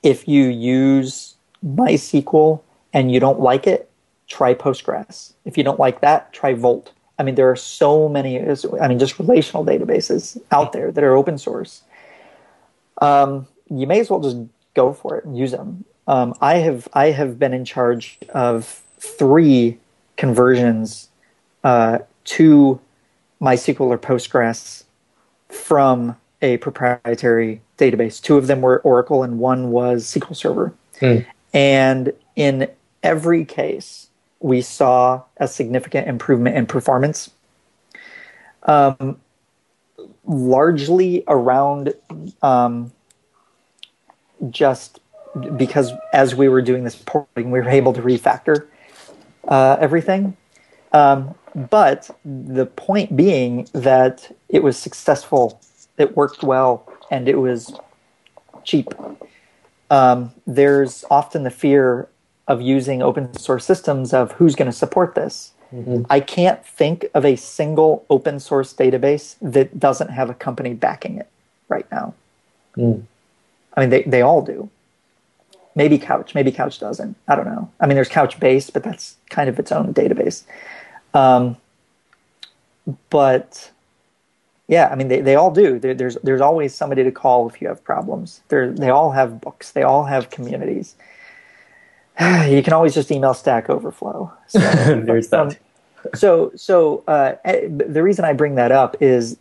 if 0.03 0.27
you 0.27 0.45
use 0.45 1.35
MySQL 1.65 2.61
and 2.93 3.11
you 3.11 3.19
don't 3.19 3.39
like 3.39 3.67
it, 3.67 3.89
try 4.27 4.53
Postgres. 4.53 5.33
If 5.45 5.57
you 5.57 5.63
don't 5.63 5.79
like 5.79 6.01
that, 6.01 6.33
try 6.33 6.53
Volt. 6.53 6.93
I 7.19 7.23
mean, 7.23 7.35
there 7.35 7.49
are 7.49 7.55
so 7.55 8.07
many, 8.07 8.39
I 8.39 8.87
mean, 8.87 8.99
just 8.99 9.17
relational 9.17 9.65
databases 9.65 10.39
out 10.51 10.71
there 10.71 10.91
that 10.91 11.03
are 11.03 11.15
open 11.15 11.37
source. 11.37 11.81
Um, 13.01 13.47
you 13.69 13.87
may 13.87 13.99
as 13.99 14.09
well 14.09 14.19
just 14.19 14.37
go 14.75 14.93
for 14.93 15.17
it 15.17 15.25
and 15.25 15.37
use 15.37 15.51
them. 15.51 15.83
Um, 16.07 16.33
I 16.41 16.55
have 16.55 16.87
I 16.93 17.07
have 17.11 17.37
been 17.37 17.53
in 17.53 17.65
charge 17.65 18.17
of 18.29 18.81
three 18.99 19.77
conversions 20.15 21.09
uh, 21.63 21.99
to 22.25 22.79
MySQL 23.41 23.81
or 23.81 23.97
Postgres 23.97 24.83
from 25.49 26.15
a 26.41 26.57
proprietary 26.57 27.61
database. 27.77 28.21
Two 28.21 28.37
of 28.37 28.47
them 28.47 28.61
were 28.61 28.79
Oracle, 28.79 29.23
and 29.23 29.39
one 29.39 29.71
was 29.71 30.05
SQL 30.05 30.35
Server. 30.35 30.73
Hmm. 30.99 31.17
And 31.53 32.13
in 32.35 32.69
every 33.03 33.45
case, 33.45 34.07
we 34.39 34.61
saw 34.61 35.23
a 35.37 35.47
significant 35.47 36.07
improvement 36.07 36.55
in 36.55 36.65
performance. 36.65 37.31
Um, 38.63 39.19
largely 40.25 41.23
around 41.27 41.93
um, 42.41 42.91
just 44.49 44.99
because 45.57 45.91
as 46.13 46.35
we 46.35 46.49
were 46.49 46.61
doing 46.61 46.83
this 46.83 46.95
porting, 46.95 47.51
we 47.51 47.59
were 47.59 47.69
able 47.69 47.93
to 47.93 48.01
refactor 48.01 48.67
uh, 49.47 49.77
everything. 49.79 50.35
Um, 50.93 51.35
but 51.55 52.09
the 52.23 52.65
point 52.65 53.15
being 53.15 53.67
that 53.73 54.35
it 54.49 54.63
was 54.63 54.77
successful, 54.77 55.59
it 55.97 56.15
worked 56.15 56.43
well, 56.43 56.87
and 57.09 57.27
it 57.27 57.37
was 57.37 57.73
cheap. 58.63 58.93
Um, 59.89 60.31
there's 60.45 61.03
often 61.09 61.43
the 61.43 61.49
fear 61.49 62.07
of 62.47 62.61
using 62.61 63.01
open 63.01 63.33
source 63.33 63.65
systems 63.65 64.13
of 64.13 64.33
who's 64.33 64.55
going 64.55 64.71
to 64.71 64.77
support 64.77 65.15
this. 65.15 65.51
Mm-hmm. 65.73 66.03
I 66.09 66.19
can't 66.19 66.65
think 66.65 67.07
of 67.13 67.25
a 67.25 67.35
single 67.35 68.05
open 68.09 68.39
source 68.39 68.73
database 68.73 69.35
that 69.41 69.79
doesn't 69.79 70.09
have 70.09 70.29
a 70.29 70.33
company 70.33 70.73
backing 70.73 71.17
it 71.17 71.27
right 71.67 71.89
now. 71.91 72.13
Mm. 72.77 73.03
I 73.75 73.81
mean, 73.81 73.89
they, 73.89 74.03
they 74.03 74.21
all 74.21 74.41
do. 74.41 74.69
Maybe 75.77 75.99
Couch, 75.99 76.33
maybe 76.33 76.51
Couch 76.51 76.79
doesn't. 76.79 77.15
I 77.27 77.35
don't 77.35 77.45
know. 77.45 77.69
I 77.79 77.85
mean, 77.85 77.93
there's 77.93 78.09
Couch 78.09 78.39
Couchbase, 78.39 78.73
but 78.73 78.81
that's 78.83 79.15
kind 79.29 79.47
of 79.47 79.59
its 79.59 79.71
own 79.71 79.93
database. 79.93 80.41
Um, 81.13 81.55
but 83.11 83.69
yeah, 84.67 84.89
I 84.91 84.95
mean, 84.95 85.07
they, 85.07 85.21
they 85.21 85.35
all 85.35 85.51
do. 85.51 85.77
There, 85.77 85.93
there's 85.93 86.15
there's 86.23 86.41
always 86.41 86.73
somebody 86.73 87.03
to 87.03 87.11
call 87.11 87.47
if 87.47 87.61
you 87.61 87.67
have 87.67 87.83
problems. 87.83 88.41
They 88.47 88.69
they 88.69 88.89
all 88.89 89.11
have 89.11 89.39
books. 89.39 89.71
They 89.71 89.83
all 89.83 90.05
have 90.05 90.31
communities. 90.31 90.95
you 92.49 92.63
can 92.63 92.73
always 92.73 92.95
just 92.95 93.11
email 93.11 93.35
Stack 93.35 93.69
Overflow. 93.69 94.33
So, 94.47 94.59
There's 95.05 95.27
that. 95.27 95.39
Um, 95.39 95.51
so, 96.15 96.51
so 96.55 97.03
uh, 97.07 97.35
eh, 97.45 97.67
the 97.69 98.01
reason 98.01 98.25
I 98.25 98.33
bring 98.33 98.55
that 98.55 98.71
up 98.71 98.97
is 98.99 99.37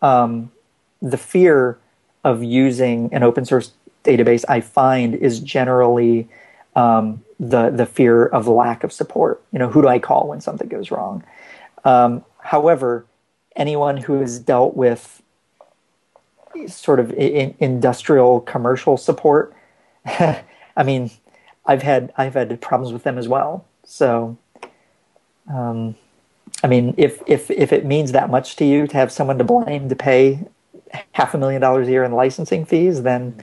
um, 0.00 0.50
the 1.02 1.18
fear 1.18 1.78
of 2.24 2.42
using 2.42 3.12
an 3.12 3.22
open 3.22 3.44
source 3.44 3.72
database. 4.04 4.44
I 4.48 4.60
find 4.60 5.14
is 5.14 5.40
generally 5.40 6.28
um, 6.76 7.24
the 7.40 7.70
the 7.70 7.86
fear 7.86 8.26
of 8.26 8.46
lack 8.46 8.84
of 8.84 8.92
support. 8.92 9.42
You 9.52 9.58
know, 9.58 9.68
who 9.68 9.82
do 9.82 9.88
I 9.88 9.98
call 9.98 10.28
when 10.28 10.40
something 10.40 10.68
goes 10.68 10.90
wrong? 10.90 11.24
Um, 11.84 12.24
however, 12.38 13.06
anyone 13.56 13.96
who 13.96 14.20
has 14.20 14.38
dealt 14.38 14.76
with 14.76 15.22
sort 16.66 17.00
of 17.00 17.12
in, 17.12 17.54
industrial 17.58 18.40
commercial 18.40 18.96
support, 18.96 19.54
I 20.06 20.42
mean, 20.84 21.10
I've 21.66 21.82
had 21.82 22.12
I've 22.16 22.34
had 22.34 22.60
problems 22.60 22.92
with 22.92 23.02
them 23.02 23.18
as 23.18 23.28
well. 23.28 23.64
So, 23.84 24.36
um, 25.52 25.94
I 26.62 26.66
mean, 26.66 26.94
if 26.96 27.22
if 27.26 27.50
if 27.50 27.72
it 27.72 27.84
means 27.84 28.12
that 28.12 28.30
much 28.30 28.56
to 28.56 28.64
you 28.64 28.86
to 28.86 28.96
have 28.96 29.12
someone 29.12 29.38
to 29.38 29.44
blame 29.44 29.88
to 29.88 29.96
pay 29.96 30.40
half 31.12 31.34
a 31.34 31.38
million 31.38 31.60
dollars 31.60 31.88
a 31.88 31.90
year 31.90 32.04
in 32.04 32.12
licensing 32.12 32.64
fees, 32.64 33.02
then 33.02 33.42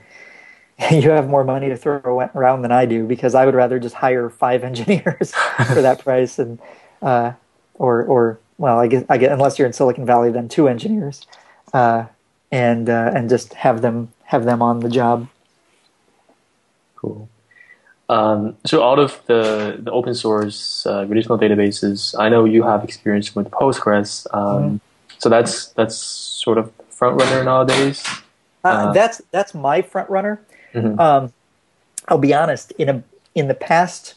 you 0.91 1.09
have 1.09 1.29
more 1.29 1.43
money 1.43 1.69
to 1.69 1.77
throw 1.77 2.29
around 2.35 2.61
than 2.61 2.71
I 2.71 2.85
do 2.85 3.05
because 3.05 3.35
I 3.35 3.45
would 3.45 3.55
rather 3.55 3.79
just 3.79 3.95
hire 3.95 4.29
five 4.29 4.63
engineers 4.71 5.33
for 5.67 5.81
that 5.81 5.99
price 6.03 6.39
and 6.39 6.59
uh, 7.01 7.33
or 7.75 8.03
or 8.03 8.39
well, 8.57 8.79
I 8.79 8.87
guess 8.87 9.03
I 9.09 9.17
get 9.17 9.31
unless 9.31 9.59
you're 9.59 9.67
in 9.67 9.73
Silicon 9.73 10.05
Valley, 10.05 10.31
then 10.31 10.47
two 10.47 10.67
engineers, 10.67 11.25
uh, 11.73 12.05
and 12.51 12.89
uh, 12.89 13.11
and 13.13 13.29
just 13.29 13.53
have 13.53 13.81
them 13.81 14.11
have 14.23 14.45
them 14.45 14.61
on 14.61 14.79
the 14.79 14.89
job. 14.89 15.27
Cool. 16.95 17.29
Um, 18.07 18.55
so 18.65 18.83
out 18.83 18.99
of 18.99 19.19
the, 19.25 19.77
the 19.79 19.91
open 19.91 20.13
source 20.13 20.85
uh, 20.85 21.05
relational 21.07 21.39
databases, 21.39 22.13
I 22.19 22.29
know 22.29 22.45
you 22.45 22.61
have 22.63 22.83
experience 22.83 23.35
with 23.35 23.49
Postgres. 23.49 24.27
Um, 24.31 24.63
mm-hmm. 24.63 24.77
So 25.17 25.29
that's 25.29 25.67
that's 25.69 25.95
sort 25.95 26.57
of 26.57 26.71
front 26.89 27.19
runner 27.19 27.43
nowadays. 27.43 28.03
Uh, 28.63 28.67
uh, 28.67 28.93
that's 28.93 29.21
that's 29.31 29.53
my 29.53 29.81
front 29.81 30.09
runner. 30.09 30.39
Mm-hmm. 30.75 30.99
Um, 30.99 31.33
I'll 32.07 32.17
be 32.17 32.33
honest. 32.33 32.71
In 32.73 32.89
a 32.89 33.03
in 33.33 33.47
the 33.47 33.55
past 33.55 34.15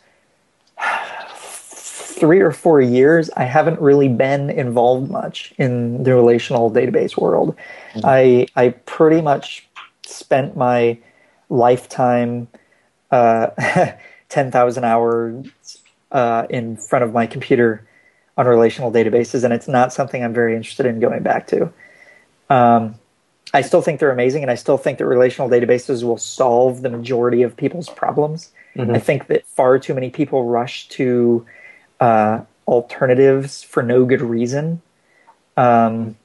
three 2.18 2.40
or 2.40 2.52
four 2.52 2.80
years, 2.80 3.30
I 3.36 3.44
haven't 3.44 3.80
really 3.80 4.08
been 4.08 4.50
involved 4.50 5.10
much 5.10 5.54
in 5.56 6.02
the 6.02 6.14
relational 6.14 6.70
database 6.70 7.16
world. 7.16 7.56
Mm-hmm. 7.94 8.06
I 8.06 8.46
I 8.56 8.70
pretty 8.70 9.22
much 9.22 9.68
spent 10.06 10.56
my 10.56 10.98
lifetime, 11.48 12.48
uh, 13.10 13.48
ten 14.28 14.50
thousand 14.50 14.84
hours 14.84 15.46
uh, 16.12 16.46
in 16.50 16.76
front 16.76 17.04
of 17.04 17.12
my 17.12 17.26
computer 17.26 17.86
on 18.36 18.46
relational 18.46 18.92
databases, 18.92 19.44
and 19.44 19.52
it's 19.52 19.68
not 19.68 19.92
something 19.92 20.22
I'm 20.22 20.34
very 20.34 20.54
interested 20.54 20.86
in 20.86 21.00
going 21.00 21.22
back 21.22 21.46
to. 21.48 21.72
Um, 22.50 22.94
I 23.54 23.62
still 23.62 23.80
think 23.80 24.00
they're 24.00 24.10
amazing, 24.10 24.42
and 24.42 24.50
I 24.50 24.54
still 24.54 24.76
think 24.76 24.98
that 24.98 25.06
relational 25.06 25.48
databases 25.48 26.02
will 26.02 26.18
solve 26.18 26.82
the 26.82 26.90
majority 26.90 27.42
of 27.42 27.56
people's 27.56 27.88
problems. 27.88 28.52
Mm-hmm. 28.76 28.94
I 28.94 28.98
think 28.98 29.26
that 29.28 29.46
far 29.46 29.78
too 29.78 29.94
many 29.94 30.10
people 30.10 30.44
rush 30.44 30.88
to 30.90 31.46
uh, 32.00 32.42
alternatives 32.66 33.62
for 33.62 33.82
no 33.82 34.04
good 34.04 34.20
reason. 34.20 34.82
Um, 35.56 36.16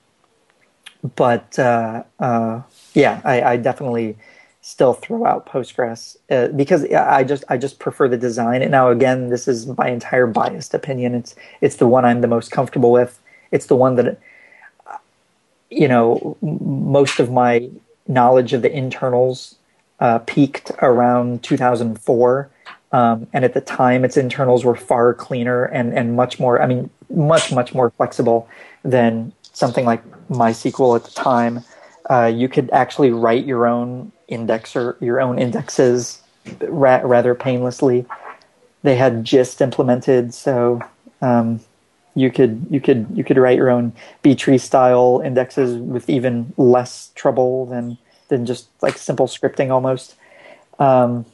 but 1.16 1.58
uh, 1.58 2.04
uh, 2.20 2.62
yeah, 2.94 3.22
I, 3.24 3.42
I, 3.42 3.58
definitely 3.58 4.16
still 4.62 4.94
throw 4.94 5.26
out 5.26 5.48
Postgres 5.48 6.16
uh, 6.30 6.48
because 6.50 6.86
I 6.86 7.24
just 7.24 7.44
I 7.50 7.58
just 7.58 7.80
prefer 7.80 8.08
the 8.08 8.18
design. 8.18 8.62
And 8.62 8.72
now 8.72 8.90
again, 8.90 9.30
this 9.30 9.48
is 9.48 9.68
my 9.78 9.90
entire 9.90 10.28
biased 10.28 10.74
opinion. 10.74 11.16
It's 11.16 11.36
it's 11.62 11.78
the 11.78 11.88
one 11.88 12.06
I'm 12.06 12.22
the 12.22 12.28
most 12.28 12.52
comfortable 12.52 12.92
with. 12.92 13.20
It's 13.52 13.66
the 13.66 13.76
one 13.76 13.96
that 13.96 14.20
you 15.74 15.88
know 15.88 16.38
most 16.42 17.20
of 17.20 17.32
my 17.32 17.70
knowledge 18.08 18.54
of 18.54 18.62
the 18.62 18.72
internals 18.72 19.56
uh, 20.00 20.20
peaked 20.20 20.72
around 20.82 21.44
2004 21.44 22.50
um, 22.94 23.26
and 23.34 23.44
at 23.44 23.56
the 23.56 23.62
time, 23.62 24.06
its 24.06 24.18
internals 24.18 24.64
were 24.64 24.76
far 24.76 25.16
cleaner 25.16 25.66
and, 25.66 25.98
and 25.98 26.16
much 26.16 26.40
more, 26.40 26.62
I 26.62 26.68
mean, 26.68 26.92
much, 27.10 27.52
much 27.52 27.74
more 27.74 27.90
flexible 27.90 28.48
than 28.84 29.34
something 29.42 29.84
like 29.84 30.04
MySQL 30.30 30.96
at 30.96 31.04
the 31.04 31.12
time. 31.12 31.64
Uh, 32.08 32.32
you 32.34 32.48
could 32.48 32.70
actually 32.72 33.10
write 33.10 33.46
your 33.46 33.66
own 33.66 34.12
indexer, 34.30 35.02
your 35.02 35.20
own 35.20 35.40
indexes 35.40 36.22
ra- 36.62 37.02
rather 37.04 37.34
painlessly. 37.34 38.06
They 38.84 38.96
had 38.96 39.24
GiST 39.24 39.62
implemented, 39.62 40.34
so 40.34 40.80
um, 41.22 41.62
you 42.16 42.32
could 42.32 42.66
you 42.70 42.80
could 42.80 43.08
you 43.14 43.24
could 43.24 43.38
write 43.38 43.58
your 43.58 43.70
own 43.70 43.94
B 44.22 44.36
tree 44.36 44.58
style 44.58 45.22
indexes 45.24 45.76
with 45.78 46.10
even 46.10 46.54
less 46.58 47.12
trouble 47.16 47.66
than 47.66 47.98
than 48.28 48.46
just 48.46 48.68
like 48.82 48.98
simple 48.98 49.28
scripting 49.28 49.72
almost. 49.72 50.16
Um, 50.80 51.26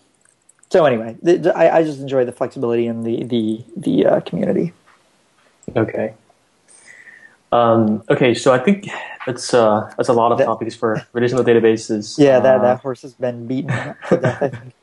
so 0.69 0.85
anyway, 0.85 1.17
I, 1.55 1.69
I, 1.69 1.83
just 1.83 1.99
enjoy 1.99 2.25
the 2.25 2.31
flexibility 2.31 2.85
and 2.87 3.03
the 3.03 3.23
the 3.23 3.63
the 3.75 4.05
uh, 4.05 4.19
community. 4.21 4.73
Okay. 5.75 6.13
Um, 7.51 8.03
okay, 8.09 8.35
so 8.35 8.53
I 8.53 8.59
think 8.59 8.87
that's 9.25 9.53
uh, 9.53 9.91
that's 9.97 10.09
a 10.09 10.13
lot 10.13 10.31
of 10.31 10.37
that, 10.37 10.45
topics 10.45 10.75
for 10.75 11.05
relational 11.13 11.43
databases. 11.43 12.17
Yeah, 12.19 12.39
that, 12.39 12.59
uh, 12.59 12.63
that 12.63 12.81
horse 12.81 13.01
has 13.01 13.13
been 13.13 13.47
beaten 13.47 13.95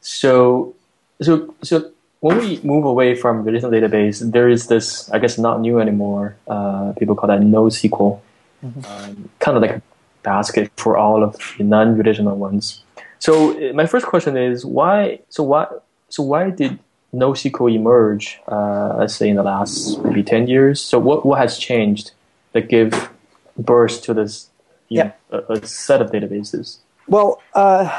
so, 0.00 0.74
so, 1.22 1.54
so 1.62 1.90
when 2.20 2.38
we 2.38 2.60
move 2.62 2.84
away 2.84 3.14
from 3.14 3.44
relational 3.44 3.70
database, 3.70 4.20
there 4.32 4.48
is 4.48 4.66
this, 4.68 5.10
I 5.10 5.18
guess, 5.18 5.38
not 5.38 5.60
new 5.60 5.80
anymore. 5.80 6.36
Uh, 6.48 6.92
people 6.98 7.14
call 7.14 7.28
that 7.28 7.40
NoSQL, 7.40 8.20
mm-hmm. 8.64 8.84
um, 8.84 9.28
kind 9.38 9.56
of 9.56 9.62
like 9.62 9.70
a 9.72 9.82
basket 10.22 10.72
for 10.76 10.96
all 10.96 11.22
of 11.22 11.36
the 11.58 11.64
non-relational 11.64 12.36
ones. 12.36 12.82
So 13.18 13.52
uh, 13.52 13.72
my 13.72 13.86
first 13.86 14.06
question 14.06 14.36
is 14.36 14.64
why? 14.64 15.20
So 15.28 15.42
why? 15.42 15.66
So 16.08 16.22
why 16.22 16.50
did 16.50 16.78
NoSQL 17.14 17.74
emerge? 17.74 18.40
Uh, 18.48 18.96
let's 18.98 19.14
say 19.14 19.28
in 19.28 19.36
the 19.36 19.42
last 19.42 20.02
maybe 20.02 20.22
ten 20.22 20.46
years. 20.46 20.80
So 20.80 20.98
what 20.98 21.24
what 21.24 21.38
has 21.38 21.58
changed 21.58 22.12
that 22.52 22.68
give 22.68 23.10
birth 23.58 24.02
to 24.02 24.14
this? 24.14 24.50
yeah. 24.88 25.12
Know, 25.30 25.44
a, 25.48 25.52
a, 25.54 25.66
set 25.66 26.00
of 26.00 26.10
databases. 26.10 26.78
Well, 27.08 27.42
uh, 27.54 27.90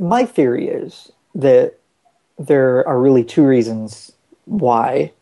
my 0.00 0.24
theory 0.24 0.68
is 0.68 1.12
that 1.34 1.78
there 2.38 2.86
are 2.88 3.00
really 3.00 3.24
two 3.24 3.44
reasons 3.44 4.12
why 4.44 5.12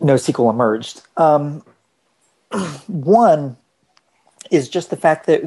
NoSQL 0.00 0.50
emerged. 0.50 1.02
Um, 1.16 1.64
one 2.86 3.56
is 4.50 4.68
just 4.68 4.90
the 4.90 4.96
fact 4.96 5.26
that, 5.26 5.44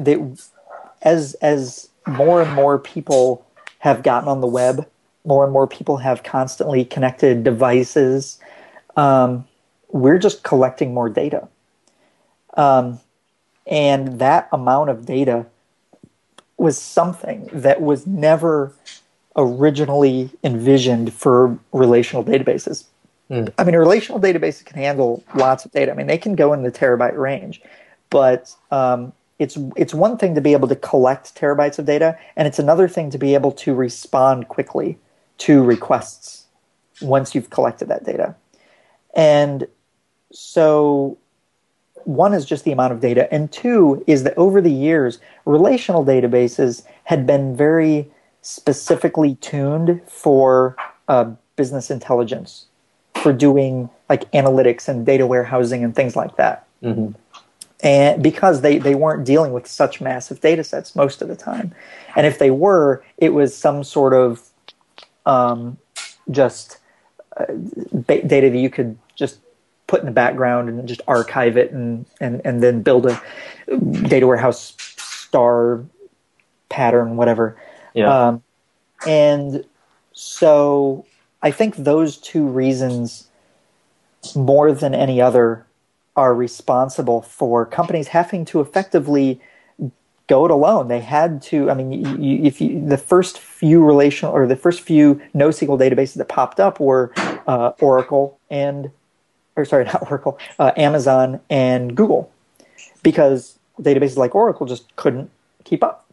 as 1.02 1.34
as 1.34 1.88
more 2.06 2.42
and 2.42 2.52
more 2.54 2.78
people 2.78 3.44
have 3.80 4.02
gotten 4.02 4.28
on 4.28 4.40
the 4.40 4.46
web. 4.46 4.88
More 5.24 5.44
and 5.44 5.52
more 5.52 5.66
people 5.66 5.98
have 5.98 6.22
constantly 6.22 6.84
connected 6.84 7.44
devices. 7.44 8.38
Um, 8.96 9.46
we're 9.90 10.18
just 10.18 10.42
collecting 10.42 10.94
more 10.94 11.08
data. 11.08 11.48
Um, 12.56 13.00
and 13.66 14.18
that 14.18 14.48
amount 14.52 14.90
of 14.90 15.06
data 15.06 15.46
was 16.56 16.78
something 16.78 17.48
that 17.52 17.80
was 17.80 18.06
never 18.06 18.72
originally 19.38 20.28
envisioned 20.44 21.14
for 21.14 21.58
relational 21.72 22.24
databases. 22.24 22.84
Mm. 23.30 23.52
I 23.56 23.64
mean, 23.64 23.76
relational 23.76 24.20
databases 24.20 24.64
can 24.64 24.76
handle 24.76 25.22
lots 25.34 25.64
of 25.64 25.70
data. 25.70 25.92
I 25.92 25.94
mean, 25.94 26.08
they 26.08 26.18
can 26.18 26.34
go 26.34 26.52
in 26.52 26.64
the 26.64 26.72
terabyte 26.72 27.16
range, 27.16 27.62
but 28.10 28.54
um, 28.70 29.12
it's 29.38 29.56
it's 29.76 29.94
one 29.94 30.18
thing 30.18 30.34
to 30.34 30.40
be 30.40 30.52
able 30.52 30.68
to 30.68 30.76
collect 30.76 31.34
terabytes 31.36 31.78
of 31.78 31.86
data, 31.86 32.18
and 32.36 32.48
it's 32.48 32.58
another 32.58 32.88
thing 32.88 33.10
to 33.10 33.18
be 33.18 33.34
able 33.34 33.52
to 33.52 33.74
respond 33.74 34.48
quickly 34.48 34.98
to 35.38 35.62
requests 35.62 36.46
once 37.00 37.34
you've 37.34 37.50
collected 37.50 37.86
that 37.88 38.04
data. 38.04 38.34
And 39.14 39.68
so 40.32 41.16
one 42.04 42.34
is 42.34 42.44
just 42.44 42.64
the 42.64 42.72
amount 42.72 42.92
of 42.92 43.00
data, 43.00 43.32
and 43.32 43.52
two 43.52 44.02
is 44.08 44.24
that 44.24 44.36
over 44.36 44.60
the 44.60 44.72
years, 44.72 45.20
relational 45.44 46.04
databases 46.04 46.82
had 47.04 47.26
been 47.26 47.54
very 47.54 48.10
specifically 48.42 49.36
tuned 49.36 50.00
for 50.06 50.76
uh, 51.08 51.30
business 51.56 51.90
intelligence, 51.90 52.66
for 53.22 53.32
doing 53.32 53.90
like 54.08 54.30
analytics 54.32 54.88
and 54.88 55.04
data 55.04 55.26
warehousing 55.26 55.84
and 55.84 55.94
things 55.94 56.16
like 56.16 56.36
that. 56.36 56.66
Mm-hmm. 56.82 57.12
And 57.80 58.22
because 58.22 58.62
they, 58.62 58.78
they 58.78 58.94
weren't 58.94 59.24
dealing 59.24 59.52
with 59.52 59.66
such 59.66 60.00
massive 60.00 60.40
data 60.40 60.64
sets 60.64 60.96
most 60.96 61.22
of 61.22 61.28
the 61.28 61.36
time. 61.36 61.74
And 62.16 62.26
if 62.26 62.38
they 62.38 62.50
were 62.50 63.04
it 63.18 63.34
was 63.34 63.56
some 63.56 63.84
sort 63.84 64.14
of 64.14 64.48
um, 65.26 65.78
just 66.30 66.78
uh, 67.36 67.44
data 68.06 68.50
that 68.50 68.58
you 68.58 68.70
could 68.70 68.98
just 69.14 69.38
put 69.86 70.00
in 70.00 70.06
the 70.06 70.12
background 70.12 70.68
and 70.68 70.86
just 70.88 71.00
archive 71.06 71.56
it 71.56 71.70
and, 71.72 72.06
and, 72.20 72.40
and 72.44 72.62
then 72.62 72.82
build 72.82 73.06
a 73.06 73.20
data 74.02 74.26
warehouse 74.26 74.74
star 74.78 75.84
pattern 76.68 77.16
whatever 77.16 77.56
yeah. 77.94 78.28
Um, 78.28 78.42
and 79.06 79.64
so 80.12 81.06
i 81.42 81.52
think 81.52 81.76
those 81.76 82.16
two 82.16 82.44
reasons 82.44 83.28
more 84.34 84.72
than 84.72 84.94
any 84.94 85.20
other 85.20 85.64
are 86.16 86.34
responsible 86.34 87.22
for 87.22 87.64
companies 87.64 88.08
having 88.08 88.44
to 88.44 88.60
effectively 88.60 89.40
go 90.28 90.44
it 90.44 90.50
alone. 90.50 90.88
They 90.88 91.00
had 91.00 91.42
to. 91.42 91.70
I 91.70 91.74
mean, 91.74 92.22
you, 92.22 92.44
if 92.44 92.60
you, 92.60 92.84
the 92.84 92.98
first 92.98 93.38
few 93.38 93.84
relational 93.84 94.34
or 94.34 94.46
the 94.46 94.56
first 94.56 94.80
few 94.80 95.20
NoSQL 95.34 95.78
databases 95.78 96.14
that 96.14 96.28
popped 96.28 96.60
up 96.60 96.80
were 96.80 97.12
uh, 97.46 97.72
Oracle 97.80 98.38
and, 98.50 98.90
or 99.56 99.64
sorry, 99.64 99.84
not 99.86 100.10
Oracle, 100.10 100.38
uh, 100.58 100.72
Amazon 100.76 101.40
and 101.50 101.96
Google, 101.96 102.30
because 103.02 103.58
databases 103.80 104.16
like 104.16 104.34
Oracle 104.34 104.66
just 104.66 104.94
couldn't 104.96 105.30
keep 105.64 105.82
up. 105.82 106.04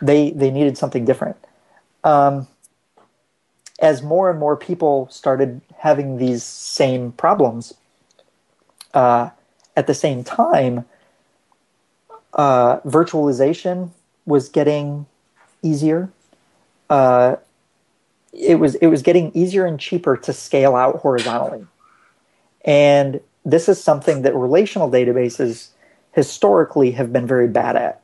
They 0.00 0.30
they 0.30 0.50
needed 0.50 0.76
something 0.76 1.04
different. 1.04 1.36
Um, 2.04 2.46
as 3.78 4.02
more 4.02 4.30
and 4.30 4.38
more 4.38 4.56
people 4.56 5.08
started 5.10 5.60
having 5.78 6.16
these 6.16 6.42
same 6.42 7.12
problems, 7.12 7.74
uh, 8.94 9.30
at 9.76 9.86
the 9.86 9.94
same 9.94 10.24
time, 10.24 10.86
uh, 12.32 12.80
virtualization 12.80 13.90
was 14.24 14.48
getting 14.48 15.06
easier. 15.62 16.10
Uh, 16.88 17.36
it 18.32 18.58
was 18.58 18.74
it 18.76 18.86
was 18.86 19.02
getting 19.02 19.30
easier 19.34 19.66
and 19.66 19.80
cheaper 19.80 20.16
to 20.16 20.32
scale 20.32 20.76
out 20.76 20.96
horizontally, 20.96 21.66
and 22.64 23.20
this 23.44 23.68
is 23.68 23.82
something 23.82 24.22
that 24.22 24.34
relational 24.34 24.90
databases 24.90 25.68
historically 26.12 26.92
have 26.92 27.12
been 27.12 27.26
very 27.26 27.48
bad 27.48 27.76
at. 27.76 28.02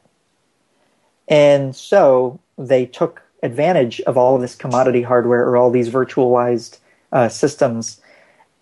And 1.29 1.75
so 1.75 2.41
they 2.59 2.87
took 2.87 3.23
advantage 3.43 4.01
of 4.03 4.17
all 4.17 4.37
of 4.37 4.41
this 4.41 4.55
commodity 4.55 5.03
hardware 5.03 5.47
or 5.49 5.57
all 5.57 5.71
these 5.71 5.89
virtualized 5.89 6.79
uh, 7.13 7.29
systems 7.29 8.01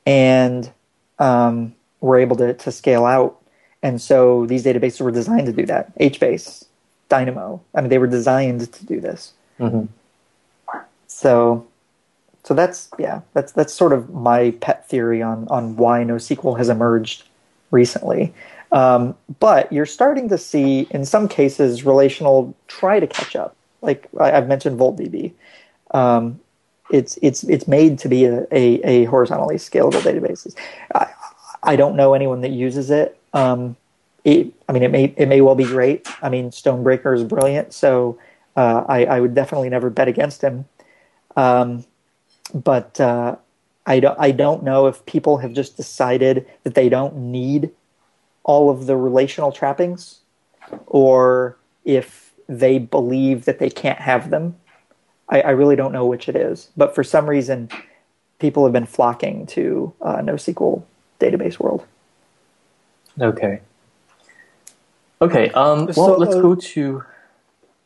and 0.07 0.71
um, 1.19 1.75
were 2.01 2.19
able 2.19 2.37
to, 2.37 2.55
to 2.55 2.73
scale 2.73 3.05
out. 3.05 3.41
And 3.83 4.01
so 4.01 4.47
these 4.47 4.65
databases 4.65 5.01
were 5.01 5.11
designed 5.11 5.47
to 5.47 5.53
do 5.53 5.67
that. 5.67 5.97
HBase, 5.99 6.65
Dynamo. 7.09 7.63
I 7.75 7.81
mean, 7.81 7.91
they 7.91 7.99
were 7.99 8.07
designed 8.07 8.73
to 8.73 8.87
do 8.87 9.01
this. 9.01 9.33
Mm-hmm. 9.59 9.87
So, 11.07 11.67
so 12.45 12.55
that's 12.55 12.89
yeah, 12.99 13.21
that's 13.35 13.53
that's 13.53 13.75
sort 13.75 13.93
of 13.93 14.11
my 14.11 14.53
pet 14.61 14.89
theory 14.89 15.21
on 15.21 15.47
on 15.49 15.77
why 15.77 16.03
NoSQL 16.05 16.57
has 16.57 16.69
emerged 16.69 17.25
recently. 17.71 18.33
Um, 18.73 19.17
but 19.41 19.73
you're 19.73 19.87
starting 19.87 20.29
to 20.29 20.39
see, 20.39 20.87
in 20.91 21.05
some 21.05 21.29
cases, 21.29 21.85
relational 21.85 22.55
try 22.69 23.01
to 23.01 23.07
catch 23.07 23.35
up. 23.35 23.57
Like 23.83 24.09
I've 24.19 24.47
mentioned, 24.47 24.79
VoltDB. 24.79 25.33
Um, 25.93 26.41
it's 26.91 27.19
it's 27.23 27.45
it's 27.45 27.67
made 27.67 27.99
to 28.01 28.09
be 28.09 28.25
a, 28.25 28.43
a, 28.53 28.81
a 28.83 29.05
horizontally 29.05 29.57
scalable 29.57 30.01
database. 30.01 30.55
I, 30.95 31.07
I, 31.63 31.77
don't 31.77 31.97
know 31.97 32.15
anyone 32.15 32.41
that 32.41 32.51
uses 32.51 32.91
it. 32.91 33.19
Um, 33.33 33.77
it. 34.25 34.53
I 34.69 34.73
mean, 34.73 34.83
it 34.83 34.91
may 34.91 35.15
it 35.17 35.27
may 35.27 35.41
well 35.41 35.55
be 35.55 35.65
great. 35.65 36.07
I 36.23 36.29
mean, 36.29 36.51
Stonebraker 36.51 37.15
is 37.15 37.25
brilliant, 37.25 37.73
so 37.73 38.19
uh, 38.57 38.85
I, 38.89 39.05
I 39.05 39.21
would 39.21 39.35
definitely 39.35 39.69
never 39.69 39.89
bet 39.89 40.09
against 40.09 40.43
him. 40.43 40.67
Um, 41.37 41.85
but 42.53 43.01
uh, 43.01 43.37
I 43.87 44.01
don't 44.01 44.19
I 44.19 44.31
don't 44.33 44.63
know 44.63 44.87
if 44.87 45.05
people 45.07 45.39
have 45.39 45.53
just 45.53 45.77
decided 45.77 46.47
that 46.65 46.75
they 46.75 46.89
don't 46.89 47.17
need 47.17 47.71
all 48.45 48.71
of 48.71 48.87
the 48.87 48.97
relational 48.97 49.53
trappings, 49.53 50.21
or 50.87 51.57
if 51.85 52.33
they 52.49 52.79
believe 52.79 53.45
that 53.45 53.59
they 53.59 53.71
can't 53.71 54.01
have 54.01 54.31
them 54.31 54.57
I, 55.31 55.41
I, 55.43 55.51
really 55.51 55.77
don't 55.77 55.93
know 55.93 56.05
which 56.07 56.29
it 56.29 56.37
is, 56.37 56.71
but 56.77 56.95
for 56.95 57.05
some 57.05 57.31
reason, 57.31 57.71
people 58.41 58.65
have 58.65 58.73
been 58.73 58.87
flocking 58.87 59.47
to 59.47 59.93
uh, 60.03 60.17
NoSQL 60.17 60.83
database 61.21 61.59
world. 61.59 61.87
Okay. 63.21 63.61
Okay. 65.23 65.51
Um, 65.51 65.87
well, 65.87 65.95
so, 65.95 66.17
let's 66.17 66.35
uh, 66.35 66.41
go 66.41 66.55
to. 66.55 67.05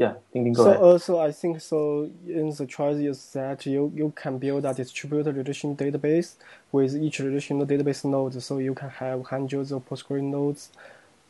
Yeah, 0.05 0.15
Ding 0.33 0.45
Ding, 0.45 0.53
go 0.53 0.65
so, 0.65 0.71
ahead. 0.71 0.83
Uh, 0.83 0.99
so 0.99 1.19
I 1.19 1.33
think 1.33 1.61
so. 1.61 2.11
In 2.27 2.51
the 2.51 2.67
choice 2.67 2.97
is 2.97 3.33
that 3.33 3.65
you 3.67 3.93
you 3.95 4.13
can 4.15 4.39
build 4.39 4.65
a 4.65 4.75
distributed 4.75 5.37
relational 5.37 5.75
database 5.77 6.35
with 6.73 6.95
each 6.97 7.19
relational 7.21 7.65
database 7.67 8.05
node, 8.05 8.43
so 8.43 8.59
you 8.59 8.75
can 8.75 8.91
have 8.91 9.19
hundreds 9.35 9.73
of 9.73 9.89
Postgres 9.89 10.23
nodes, 10.23 10.71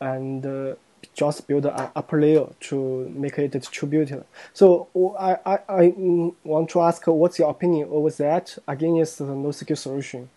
and 0.01 0.45
uh, 0.45 0.75
just 1.15 1.47
build 1.47 1.67
an 1.67 1.89
upper 1.95 2.21
layer 2.21 2.47
to 2.69 3.09
make 3.15 3.39
it 3.39 3.51
distributed. 3.53 4.25
So 4.53 4.89
I, 5.19 5.37
I, 5.53 5.59
I 5.69 5.95
want 6.43 6.71
to 6.71 6.81
ask 6.81 7.07
what's 7.07 7.39
your 7.39 7.51
opinion 7.51 7.89
over 7.91 8.11
that 8.11 8.59
against 8.67 9.19
the 9.19 9.25
NoSQL 9.25 9.79
solution? 9.79 10.31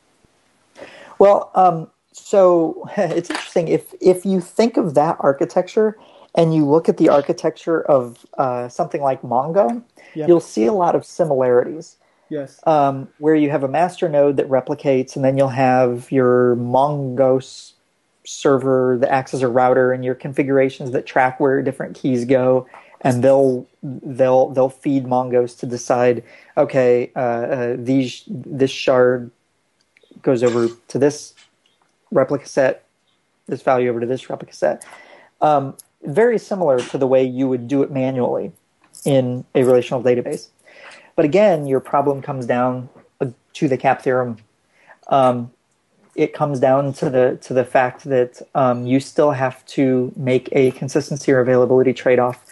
Well, 1.18 1.50
um, 1.56 1.90
so 2.12 2.90
it's 2.98 3.30
interesting 3.30 3.68
if 3.68 3.94
if 4.00 4.26
you 4.26 4.42
think 4.42 4.78
of 4.78 4.94
that 4.94 5.18
architecture 5.20 5.98
and 6.38 6.54
you 6.54 6.66
look 6.66 6.88
at 6.88 6.98
the 6.98 7.10
architecture 7.10 7.82
of 7.82 8.26
uh, 8.38 8.70
something 8.70 9.02
like 9.02 9.24
Mongo, 9.24 9.84
yeah. 10.14 10.28
you'll 10.28 10.40
see 10.40 10.66
a 10.66 10.74
lot 10.74 10.96
of 10.96 11.04
similarities. 11.04 11.98
Yes. 12.30 12.60
Um, 12.68 13.08
where 13.18 13.36
you 13.36 13.50
have 13.50 13.64
a 13.64 13.68
master 13.68 14.08
node 14.08 14.38
that 14.38 14.48
replicates, 14.48 15.16
and 15.16 15.26
then 15.26 15.38
you'll 15.38 15.48
have 15.48 16.12
your 16.12 16.56
mongos 16.58 17.74
server 18.26 18.98
that 19.00 19.10
acts 19.10 19.34
as 19.34 19.42
a 19.42 19.48
router 19.48 19.94
and 19.94 20.04
your 20.04 20.14
configurations 20.14 20.92
that 20.92 21.06
track 21.06 21.40
where 21.40 21.62
different 21.62 21.96
keys 21.96 22.26
go 22.26 22.68
and 23.00 23.24
they'll 23.24 23.66
they'll 23.82 24.50
they'll 24.50 24.70
feed 24.70 25.06
mongos 25.06 25.58
to 25.58 25.66
decide 25.66 26.22
okay 26.58 27.10
uh, 27.16 27.20
uh, 27.20 27.76
these 27.80 28.24
this 28.28 28.70
shard 28.70 29.32
goes 30.24 30.44
over 30.44 30.68
to 30.90 31.00
this 31.00 31.34
replica 32.12 32.46
set 32.46 32.84
this 33.48 33.62
value 33.62 33.90
over 33.90 34.02
to 34.02 34.06
this 34.06 34.30
replica 34.30 34.54
set 34.54 34.86
um, 35.40 35.78
very 36.04 36.38
similar 36.38 36.80
to 36.80 36.98
the 36.98 37.08
way 37.08 37.24
you 37.24 37.48
would 37.48 37.68
do 37.68 37.84
it 37.84 37.92
manually 37.92 38.52
in 39.06 39.46
a 39.56 39.64
relational 39.64 40.04
database 40.04 40.48
but 41.16 41.26
again 41.26 41.66
your 41.66 41.80
problem 41.80 42.22
comes 42.22 42.46
down 42.46 42.90
to 43.54 43.68
the 43.68 43.78
CAP 43.78 44.02
theorem 44.02 44.38
um, 45.10 45.52
it 46.18 46.34
comes 46.34 46.60
down 46.60 46.94
to 46.94 47.10
the 47.10 47.38
to 47.42 47.54
the 47.54 47.64
fact 47.64 48.04
that 48.06 48.42
um, 48.56 48.86
you 48.86 49.00
still 49.00 49.32
have 49.32 49.66
to 49.68 50.12
make 50.16 50.50
a 50.52 50.72
consistency 50.72 51.32
or 51.32 51.40
availability 51.40 51.94
trade 51.94 52.20
off. 52.20 52.44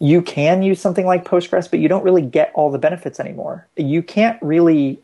You 0.00 0.22
can 0.22 0.62
use 0.62 0.80
something 0.80 1.06
like 1.06 1.24
Postgres, 1.24 1.70
but 1.70 1.78
you 1.78 1.88
don't 1.88 2.02
really 2.02 2.22
get 2.22 2.50
all 2.54 2.70
the 2.70 2.78
benefits 2.78 3.20
anymore. 3.20 3.68
You 3.76 4.02
can't 4.02 4.42
really 4.42 4.98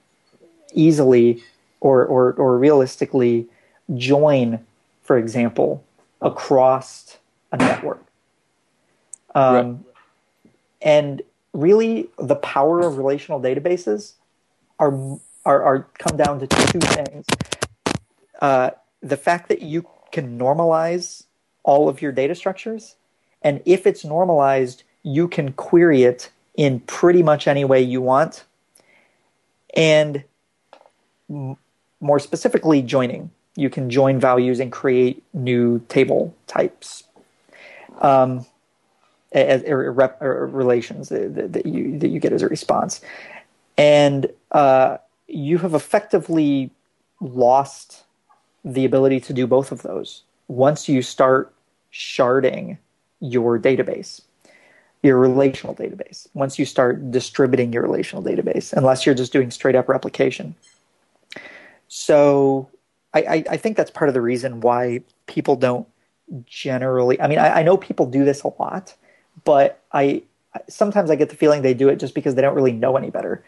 easily 0.72 1.42
or 1.80 2.04
or, 2.06 2.32
or 2.32 2.58
realistically 2.58 3.46
join, 3.94 4.58
for 5.02 5.18
example, 5.18 5.84
across 6.22 7.18
a 7.52 7.56
network. 7.56 8.04
Um, 9.34 9.54
right. 9.54 9.76
And 10.82 11.22
really, 11.52 12.08
the 12.18 12.36
power 12.36 12.80
of 12.80 12.96
relational 12.96 13.40
databases 13.40 14.14
are, 14.78 14.92
are 15.44 15.62
are 15.62 15.88
come 15.98 16.16
down 16.16 16.40
to 16.40 16.46
two 16.46 16.80
things 16.80 17.26
uh, 18.40 18.70
the 19.02 19.16
fact 19.16 19.48
that 19.48 19.62
you 19.62 19.86
can 20.12 20.38
normalize 20.38 21.24
all 21.62 21.88
of 21.88 22.02
your 22.02 22.12
data 22.12 22.34
structures, 22.34 22.96
and 23.42 23.60
if 23.64 23.86
it's 23.86 24.04
normalized, 24.04 24.82
you 25.02 25.28
can 25.28 25.52
query 25.52 26.02
it 26.02 26.30
in 26.56 26.80
pretty 26.80 27.22
much 27.22 27.46
any 27.46 27.64
way 27.64 27.80
you 27.80 28.00
want, 28.00 28.44
and 29.74 30.24
m- 31.28 31.56
more 32.00 32.18
specifically, 32.18 32.82
joining. 32.82 33.30
You 33.56 33.68
can 33.68 33.90
join 33.90 34.18
values 34.18 34.58
and 34.60 34.72
create 34.72 35.22
new 35.34 35.80
table 35.88 36.34
types. 36.46 37.04
Um, 38.00 38.46
as, 39.32 39.62
or, 39.62 39.92
or 40.20 40.46
relations 40.48 41.08
that, 41.10 41.52
that, 41.52 41.66
you 41.66 41.98
that 42.00 42.08
you 42.08 42.18
get 42.18 42.32
as 42.32 42.42
a 42.42 42.48
response, 42.48 43.00
and 43.78 44.26
uh, 44.50 44.96
you 45.28 45.58
have 45.58 45.74
effectively 45.74 46.70
lost 47.20 48.02
the 48.64 48.84
ability 48.84 49.20
to 49.20 49.32
do 49.32 49.46
both 49.46 49.70
of 49.72 49.82
those 49.82 50.22
once 50.48 50.88
you 50.88 51.00
start 51.00 51.54
sharding 51.92 52.76
your 53.20 53.58
database, 53.58 54.20
your 55.02 55.16
relational 55.16 55.74
database, 55.74 56.26
once 56.34 56.58
you 56.58 56.64
start 56.64 57.10
distributing 57.10 57.72
your 57.72 57.82
relational 57.82 58.22
database, 58.22 58.72
unless 58.72 59.06
you're 59.06 59.14
just 59.14 59.32
doing 59.32 59.50
straight 59.50 59.76
up 59.76 59.88
replication. 59.88 60.54
So 61.88 62.68
I, 63.14 63.20
I, 63.22 63.44
I 63.50 63.56
think 63.56 63.76
that's 63.76 63.90
part 63.90 64.08
of 64.08 64.14
the 64.14 64.20
reason 64.20 64.60
why 64.60 65.02
people 65.26 65.56
don't 65.56 65.86
generally, 66.46 67.20
I 67.20 67.28
mean, 67.28 67.38
I, 67.38 67.60
I 67.60 67.62
know 67.62 67.76
people 67.76 68.06
do 68.06 68.24
this 68.24 68.42
a 68.42 68.48
lot, 68.58 68.94
but 69.44 69.82
I 69.92 70.22
sometimes 70.68 71.10
I 71.10 71.16
get 71.16 71.30
the 71.30 71.36
feeling 71.36 71.62
they 71.62 71.74
do 71.74 71.88
it 71.88 71.96
just 71.96 72.14
because 72.14 72.34
they 72.34 72.42
don't 72.42 72.54
really 72.54 72.72
know 72.72 72.96
any 72.96 73.10
better. 73.10 73.44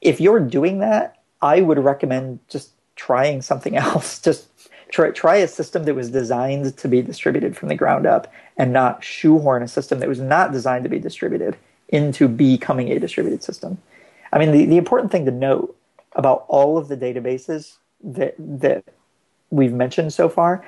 If 0.00 0.20
you're 0.20 0.40
doing 0.40 0.78
that, 0.80 1.20
I 1.42 1.60
would 1.60 1.78
recommend 1.78 2.40
just 2.48 2.72
trying 2.96 3.42
something 3.42 3.76
else. 3.86 4.20
Just 4.20 4.48
try, 4.90 5.10
try 5.10 5.36
a 5.36 5.48
system 5.48 5.84
that 5.84 5.94
was 5.94 6.10
designed 6.10 6.76
to 6.76 6.88
be 6.88 7.02
distributed 7.02 7.56
from 7.56 7.68
the 7.68 7.74
ground 7.74 8.06
up 8.06 8.32
and 8.56 8.72
not 8.72 9.04
shoehorn 9.04 9.62
a 9.62 9.68
system 9.68 10.00
that 10.00 10.08
was 10.08 10.20
not 10.20 10.52
designed 10.52 10.84
to 10.84 10.90
be 10.90 10.98
distributed 10.98 11.56
into 11.88 12.28
becoming 12.28 12.90
a 12.90 12.98
distributed 12.98 13.42
system. 13.42 13.78
I 14.32 14.38
mean, 14.38 14.52
the, 14.52 14.64
the 14.64 14.76
important 14.76 15.10
thing 15.10 15.24
to 15.24 15.30
note 15.30 15.76
about 16.12 16.44
all 16.48 16.78
of 16.78 16.88
the 16.88 16.96
databases 16.96 17.76
that, 18.02 18.34
that 18.38 18.84
we've 19.50 19.72
mentioned 19.72 20.12
so 20.12 20.28
far, 20.28 20.64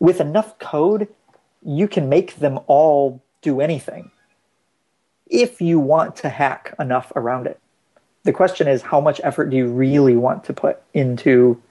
with 0.00 0.20
enough 0.20 0.58
code, 0.58 1.08
you 1.64 1.86
can 1.86 2.08
make 2.08 2.36
them 2.36 2.58
all 2.66 3.22
do 3.42 3.60
anything 3.60 4.10
if 5.28 5.60
you 5.60 5.78
want 5.78 6.16
to 6.16 6.28
hack 6.28 6.74
enough 6.78 7.12
around 7.14 7.46
it. 7.46 7.60
The 8.24 8.32
question 8.32 8.66
is, 8.66 8.82
how 8.82 9.00
much 9.00 9.20
effort 9.22 9.50
do 9.50 9.56
you 9.56 9.68
really 9.68 10.16
want 10.16 10.44
to 10.44 10.52
put 10.52 10.82
into 10.92 11.62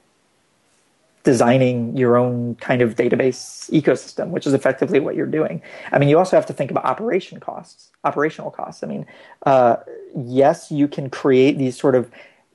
designing 1.23 1.95
your 1.97 2.17
own 2.17 2.55
kind 2.55 2.81
of 2.81 2.95
database 2.95 3.69
ecosystem, 3.71 4.29
which 4.29 4.47
is 4.47 4.53
effectively 4.53 4.99
what 4.99 5.15
you're 5.15 5.27
doing. 5.27 5.61
I 5.91 5.99
mean, 5.99 6.09
you 6.09 6.17
also 6.17 6.35
have 6.35 6.45
to 6.47 6.53
think 6.53 6.71
about 6.71 6.85
operation 6.85 7.39
costs, 7.39 7.89
operational 8.03 8.51
costs. 8.51 8.83
I 8.83 8.87
mean, 8.87 9.05
uh, 9.45 9.77
yes, 10.15 10.71
you 10.71 10.87
can 10.87 11.09
create 11.09 11.57
these 11.57 11.77
sort 11.77 11.95
of 11.95 12.09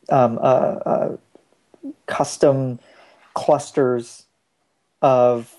um, 0.08 0.38
uh, 0.38 0.40
uh, 0.40 1.16
custom 2.06 2.78
clusters 3.34 4.24
of 5.02 5.54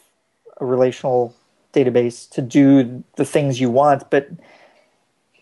a 0.58 0.66
relational 0.66 1.36
database 1.74 2.30
to 2.32 2.42
do 2.42 3.04
the 3.16 3.26
things 3.26 3.60
you 3.60 3.70
want, 3.70 4.10
but 4.10 4.30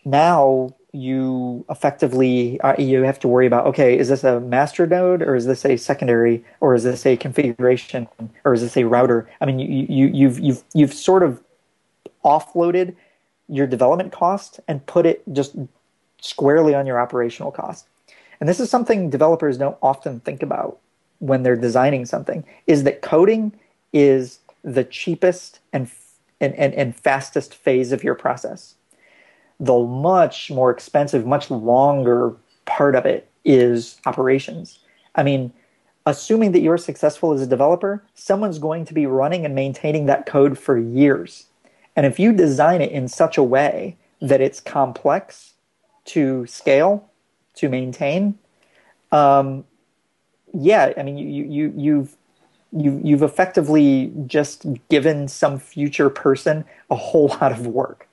now 0.04 0.74
you 0.92 1.64
effectively 1.68 2.60
uh, 2.60 2.74
you 2.78 3.02
have 3.02 3.18
to 3.18 3.26
worry 3.26 3.48
about 3.48 3.66
okay 3.66 3.98
is 3.98 4.08
this 4.08 4.22
a 4.22 4.38
master 4.38 4.86
node 4.86 5.22
or 5.22 5.34
is 5.34 5.44
this 5.44 5.64
a 5.64 5.76
secondary 5.76 6.44
or 6.60 6.72
is 6.72 6.84
this 6.84 7.04
a 7.04 7.16
configuration 7.16 8.06
or 8.44 8.54
is 8.54 8.60
this 8.60 8.76
a 8.76 8.84
router? 8.84 9.28
I 9.40 9.46
mean 9.46 9.58
you, 9.58 9.86
you 9.88 10.06
you've 10.06 10.38
you've 10.38 10.62
you've 10.72 10.94
sort 10.94 11.24
of 11.24 11.42
offloaded 12.24 12.94
your 13.48 13.66
development 13.66 14.12
cost 14.12 14.60
and 14.68 14.86
put 14.86 15.04
it 15.04 15.22
just 15.32 15.56
squarely 16.20 16.74
on 16.74 16.86
your 16.86 17.00
operational 17.00 17.50
cost. 17.50 17.86
And 18.38 18.48
this 18.48 18.60
is 18.60 18.70
something 18.70 19.10
developers 19.10 19.58
don't 19.58 19.76
often 19.82 20.20
think 20.20 20.42
about 20.42 20.78
when 21.18 21.42
they're 21.42 21.56
designing 21.56 22.06
something 22.06 22.44
is 22.66 22.84
that 22.84 23.02
coding 23.02 23.52
is 23.92 24.38
the 24.64 24.84
cheapest 24.84 25.60
and 25.72 25.90
and, 26.40 26.54
and, 26.56 26.74
and 26.74 26.96
fastest 26.96 27.54
phase 27.54 27.92
of 27.92 28.02
your 28.02 28.16
process 28.16 28.74
the 29.60 29.78
much 29.78 30.50
more 30.50 30.70
expensive, 30.70 31.26
much 31.26 31.50
longer 31.50 32.34
part 32.64 32.94
of 32.94 33.06
it 33.06 33.28
is 33.44 34.00
operations. 34.06 34.80
I 35.14 35.22
mean, 35.22 35.52
assuming 36.06 36.52
that 36.52 36.60
you're 36.60 36.78
successful 36.78 37.32
as 37.32 37.42
a 37.42 37.46
developer, 37.46 38.02
someone's 38.14 38.58
going 38.58 38.84
to 38.86 38.94
be 38.94 39.06
running 39.06 39.44
and 39.44 39.54
maintaining 39.54 40.06
that 40.06 40.26
code 40.26 40.58
for 40.58 40.78
years. 40.78 41.46
And 41.96 42.04
if 42.04 42.18
you 42.18 42.32
design 42.32 42.80
it 42.80 42.90
in 42.90 43.08
such 43.08 43.38
a 43.38 43.42
way 43.42 43.96
that 44.20 44.40
it's 44.40 44.60
complex 44.60 45.54
to 46.06 46.46
scale, 46.46 47.08
to 47.54 47.68
maintain, 47.68 48.38
um, 49.12 49.64
yeah, 50.52 50.92
I 50.96 51.02
mean, 51.02 51.16
you, 51.16 51.44
you, 51.44 51.72
you've 51.76 52.16
you, 52.76 53.00
you've 53.04 53.22
effectively 53.22 54.12
just 54.26 54.66
given 54.88 55.28
some 55.28 55.58
future 55.58 56.10
person 56.10 56.64
a 56.90 56.96
whole 56.96 57.28
lot 57.28 57.52
of 57.52 57.66
work. 57.66 58.08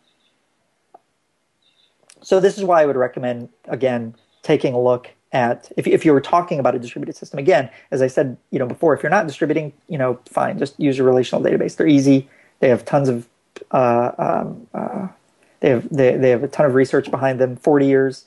So 2.22 2.40
this 2.40 2.58
is 2.58 2.64
why 2.64 2.84
I 2.84 2.86
would 2.86 2.96
recommend 2.96 3.50
again 3.68 4.16
taking 4.44 4.74
a 4.74 4.82
look 4.82 5.10
at 5.34 5.72
if 5.78 5.88
if 5.88 6.06
you 6.06 6.14
were 6.14 6.22
talking 6.22 6.60
about 6.60 6.76
a 6.76 6.80
distributed 6.80 7.16
system 7.16 7.40
again 7.40 7.70
as 7.92 8.02
I 8.02 8.08
said 8.08 8.36
you 8.50 8.60
know 8.60 8.66
before 8.66 8.94
if 8.94 9.02
you're 9.02 9.10
not 9.10 9.28
distributing 9.28 9.72
you 9.88 9.98
know 9.98 10.20
fine 10.26 10.60
just 10.60 10.80
use 10.80 11.00
a 11.00 11.04
relational 11.04 11.44
database. 11.44 11.76
They're 11.76 11.88
easy. 11.88 12.30
They 12.60 12.70
have 12.70 12.86
tons 12.86 13.10
of 13.10 13.28
uh, 13.72 14.12
um, 14.18 14.68
uh, 14.74 15.08
they 15.62 15.70
have 15.70 15.90
they, 15.90 16.18
they 16.18 16.30
have 16.30 16.44
a 16.44 16.48
ton 16.48 16.66
of 16.66 16.76
research 16.76 17.10
behind 17.10 17.40
them 17.40 17.56
40 17.56 17.88
years. 17.88 18.26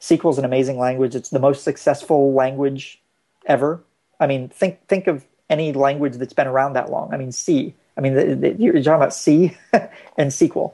SQL 0.00 0.30
is 0.30 0.38
an 0.38 0.44
amazing 0.44 0.78
language. 0.78 1.14
It's 1.14 1.30
the 1.30 1.38
most 1.38 1.64
successful 1.64 2.32
language 2.32 3.00
ever. 3.46 3.82
I 4.20 4.26
mean 4.26 4.48
think 4.48 4.86
think 4.86 5.06
of 5.06 5.24
any 5.50 5.72
language 5.72 6.14
that's 6.14 6.32
been 6.32 6.46
around 6.46 6.74
that 6.74 6.90
long. 6.90 7.12
I 7.12 7.16
mean 7.16 7.32
C. 7.32 7.74
I 7.96 8.00
mean 8.00 8.14
the, 8.14 8.34
the, 8.34 8.56
you're 8.58 8.72
talking 8.74 8.94
about 8.94 9.14
C 9.14 9.56
and 9.72 10.30
SQL 10.30 10.72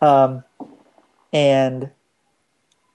um, 0.00 0.44
and 1.32 1.90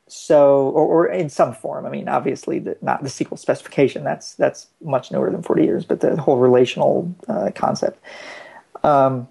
so 0.08 0.70
or, 0.70 0.86
or, 0.86 1.08
in 1.08 1.30
some 1.30 1.54
form. 1.54 1.86
I 1.86 1.90
mean 1.90 2.08
obviously 2.08 2.60
the, 2.60 2.78
not 2.82 3.04
the 3.04 3.10
sql 3.10 3.38
specification. 3.38 4.04
That's 4.04 4.36
that's 4.36 4.68
much 4.82 5.12
newer 5.12 5.30
than 5.32 5.42
40 5.42 5.64
years 5.64 5.86
but 5.86 6.00
the 6.02 6.16
whole 6.16 6.38
relational 6.38 7.14
uh, 7.28 7.52
concept. 7.54 8.04
Um, 8.84 9.28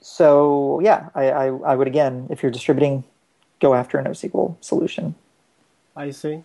so 0.00 0.80
yeah 0.82 1.08
I, 1.14 1.30
I, 1.30 1.46
I 1.46 1.74
would 1.76 1.86
again 1.86 2.26
if 2.30 2.42
you're 2.42 2.52
distributing 2.52 3.04
go 3.60 3.74
after 3.74 3.98
a 3.98 4.04
NoSQL 4.04 4.56
solution. 4.60 5.14
I 5.96 6.10
see 6.10 6.42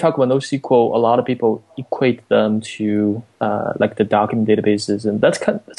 talk 0.00 0.16
about 0.16 0.28
NoSQL, 0.28 0.94
a 0.94 0.98
lot 0.98 1.18
of 1.18 1.24
people 1.24 1.62
equate 1.76 2.26
them 2.28 2.60
to 2.60 3.22
uh, 3.40 3.72
like 3.78 3.96
the 3.96 4.04
document 4.04 4.48
databases, 4.48 5.04
and 5.04 5.20
that's 5.20 5.38
kind 5.38 5.60
of, 5.66 5.78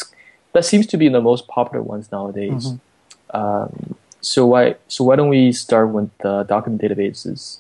that 0.53 0.65
seems 0.65 0.88
to 0.88 0.97
be 0.97 1.09
the 1.09 1.22
most 1.22 1.47
popular 1.47 1.82
ones 1.82 2.11
nowadays. 2.11 2.67
Mm-hmm. 2.67 3.38
Um, 3.38 3.95
so 4.22 4.45
why 4.45 4.76
so 4.88 5.03
why 5.03 5.15
don't 5.15 5.30
we 5.30 5.51
start 5.51 5.89
with 5.89 6.15
the 6.19 6.43
document 6.43 6.82
databases? 6.82 7.57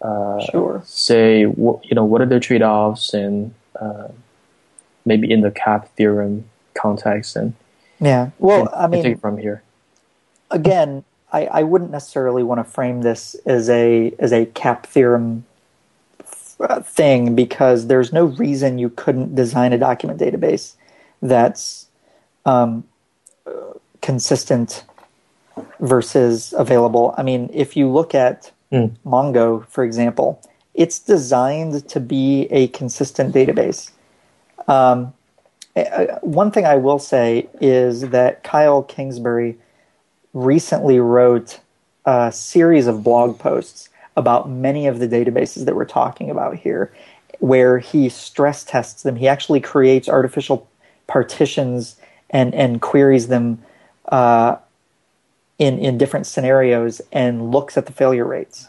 Uh, 0.00 0.40
sure. 0.50 0.82
Say 0.86 1.44
what 1.44 1.84
you 1.84 1.94
know 1.94 2.04
what 2.04 2.22
are 2.22 2.26
their 2.26 2.40
trade 2.40 2.62
offs 2.62 3.12
and 3.12 3.54
uh, 3.78 4.08
maybe 5.04 5.30
in 5.30 5.42
the 5.42 5.50
CAP 5.50 5.94
theorem 5.96 6.48
context 6.74 7.36
and 7.36 7.54
yeah. 8.00 8.30
Well, 8.38 8.60
and, 8.60 8.70
I 8.74 8.86
mean, 8.86 9.02
take 9.02 9.16
it 9.16 9.20
from 9.20 9.36
here. 9.36 9.62
Again, 10.50 11.04
I, 11.32 11.46
I 11.46 11.62
wouldn't 11.62 11.90
necessarily 11.90 12.42
want 12.42 12.60
to 12.60 12.64
frame 12.64 13.02
this 13.02 13.34
as 13.44 13.68
a 13.68 14.14
as 14.18 14.32
a 14.32 14.46
CAP 14.46 14.86
theorem 14.86 15.44
thing 16.82 17.34
because 17.34 17.86
there's 17.86 18.12
no 18.12 18.24
reason 18.24 18.78
you 18.78 18.90
couldn't 18.90 19.34
design 19.34 19.72
a 19.72 19.78
document 19.78 20.20
database 20.20 20.74
that's 21.22 21.86
um, 22.44 22.84
consistent 24.02 24.84
versus 25.80 26.54
available. 26.56 27.14
I 27.16 27.22
mean, 27.22 27.50
if 27.52 27.76
you 27.76 27.88
look 27.88 28.14
at 28.14 28.50
mm. 28.72 28.94
Mongo, 29.04 29.66
for 29.68 29.84
example, 29.84 30.42
it's 30.74 30.98
designed 30.98 31.88
to 31.88 32.00
be 32.00 32.46
a 32.50 32.68
consistent 32.68 33.34
database. 33.34 33.90
Um, 34.68 35.12
one 36.22 36.50
thing 36.50 36.66
I 36.66 36.76
will 36.76 36.98
say 36.98 37.48
is 37.60 38.08
that 38.10 38.42
Kyle 38.42 38.82
Kingsbury 38.82 39.58
recently 40.32 40.98
wrote 40.98 41.60
a 42.04 42.32
series 42.32 42.86
of 42.86 43.02
blog 43.04 43.38
posts 43.38 43.89
about 44.20 44.48
many 44.48 44.86
of 44.86 45.00
the 45.00 45.08
databases 45.08 45.64
that 45.64 45.74
we're 45.74 45.84
talking 45.84 46.30
about 46.30 46.54
here, 46.56 46.92
where 47.40 47.78
he 47.78 48.08
stress 48.08 48.62
tests 48.62 49.02
them. 49.02 49.16
He 49.16 49.26
actually 49.26 49.60
creates 49.60 50.08
artificial 50.08 50.68
partitions 51.08 51.96
and, 52.30 52.54
and 52.54 52.80
queries 52.80 53.26
them 53.26 53.62
uh, 54.10 54.56
in, 55.58 55.78
in 55.78 55.98
different 55.98 56.26
scenarios 56.26 57.00
and 57.12 57.50
looks 57.50 57.76
at 57.76 57.86
the 57.86 57.92
failure 57.92 58.24
rates. 58.24 58.68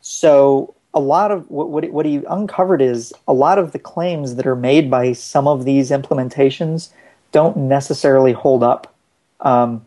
So 0.00 0.74
a 0.92 1.00
lot 1.00 1.30
of 1.30 1.50
what, 1.50 1.70
what, 1.70 1.90
what 1.90 2.06
he 2.06 2.22
uncovered 2.28 2.82
is 2.82 3.12
a 3.26 3.32
lot 3.32 3.58
of 3.58 3.72
the 3.72 3.78
claims 3.78 4.36
that 4.36 4.46
are 4.46 4.56
made 4.56 4.90
by 4.90 5.12
some 5.12 5.48
of 5.48 5.64
these 5.64 5.90
implementations 5.90 6.90
don't 7.32 7.56
necessarily 7.56 8.32
hold 8.32 8.62
up 8.62 8.94
um, 9.40 9.84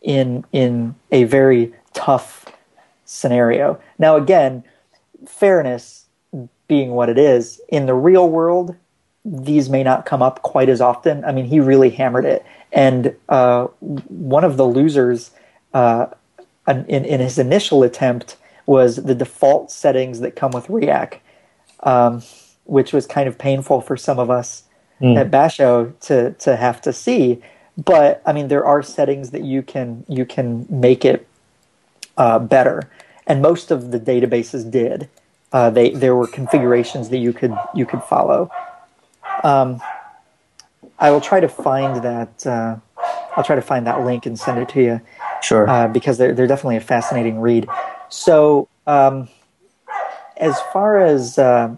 in 0.00 0.44
in 0.52 0.94
a 1.10 1.24
very 1.24 1.72
tough 1.92 2.46
scenario. 3.14 3.80
Now, 3.98 4.16
again, 4.16 4.64
fairness 5.26 6.06
being 6.66 6.90
what 6.92 7.08
it 7.08 7.18
is 7.18 7.60
in 7.68 7.86
the 7.86 7.94
real 7.94 8.28
world, 8.28 8.74
these 9.24 9.70
may 9.70 9.82
not 9.82 10.04
come 10.04 10.22
up 10.22 10.42
quite 10.42 10.68
as 10.68 10.80
often. 10.80 11.24
I 11.24 11.32
mean, 11.32 11.46
he 11.46 11.60
really 11.60 11.90
hammered 11.90 12.24
it, 12.24 12.44
and 12.72 13.14
uh, 13.28 13.66
one 14.08 14.44
of 14.44 14.56
the 14.56 14.66
losers 14.66 15.30
uh, 15.72 16.06
in, 16.66 16.84
in 16.86 17.20
his 17.20 17.38
initial 17.38 17.82
attempt 17.82 18.36
was 18.66 18.96
the 18.96 19.14
default 19.14 19.70
settings 19.70 20.20
that 20.20 20.36
come 20.36 20.50
with 20.52 20.66
Riak, 20.66 21.18
um, 21.82 22.22
which 22.64 22.92
was 22.92 23.06
kind 23.06 23.28
of 23.28 23.38
painful 23.38 23.80
for 23.80 23.96
some 23.96 24.18
of 24.18 24.30
us 24.30 24.64
mm. 25.00 25.16
at 25.16 25.30
Basho 25.30 25.98
to 26.00 26.32
to 26.32 26.56
have 26.56 26.80
to 26.82 26.92
see. 26.92 27.42
But 27.76 28.22
I 28.24 28.32
mean, 28.32 28.48
there 28.48 28.64
are 28.64 28.82
settings 28.82 29.30
that 29.30 29.44
you 29.44 29.62
can 29.62 30.04
you 30.08 30.24
can 30.24 30.66
make 30.68 31.04
it 31.04 31.26
uh, 32.16 32.38
better, 32.38 32.90
and 33.26 33.42
most 33.42 33.70
of 33.70 33.90
the 33.90 34.00
databases 34.00 34.70
did. 34.70 35.08
Uh, 35.52 35.70
they 35.70 35.90
there 35.90 36.16
were 36.16 36.26
configurations 36.26 37.10
that 37.10 37.18
you 37.18 37.32
could 37.32 37.56
you 37.74 37.86
could 37.86 38.02
follow. 38.02 38.50
Um, 39.42 39.80
I 40.98 41.10
will 41.10 41.20
try 41.20 41.40
to 41.40 41.48
find 41.48 42.02
that. 42.02 42.46
Uh, 42.46 42.76
I'll 43.36 43.44
try 43.44 43.56
to 43.56 43.62
find 43.62 43.86
that 43.86 44.04
link 44.04 44.26
and 44.26 44.38
send 44.38 44.58
it 44.58 44.68
to 44.70 44.82
you. 44.82 45.00
Sure. 45.42 45.68
Uh, 45.68 45.88
because 45.88 46.18
they're, 46.18 46.32
they're 46.34 46.46
definitely 46.46 46.76
a 46.76 46.80
fascinating 46.80 47.40
read. 47.40 47.68
So, 48.08 48.68
um, 48.86 49.28
as 50.36 50.58
far 50.72 51.00
as, 51.00 51.38
uh, 51.38 51.74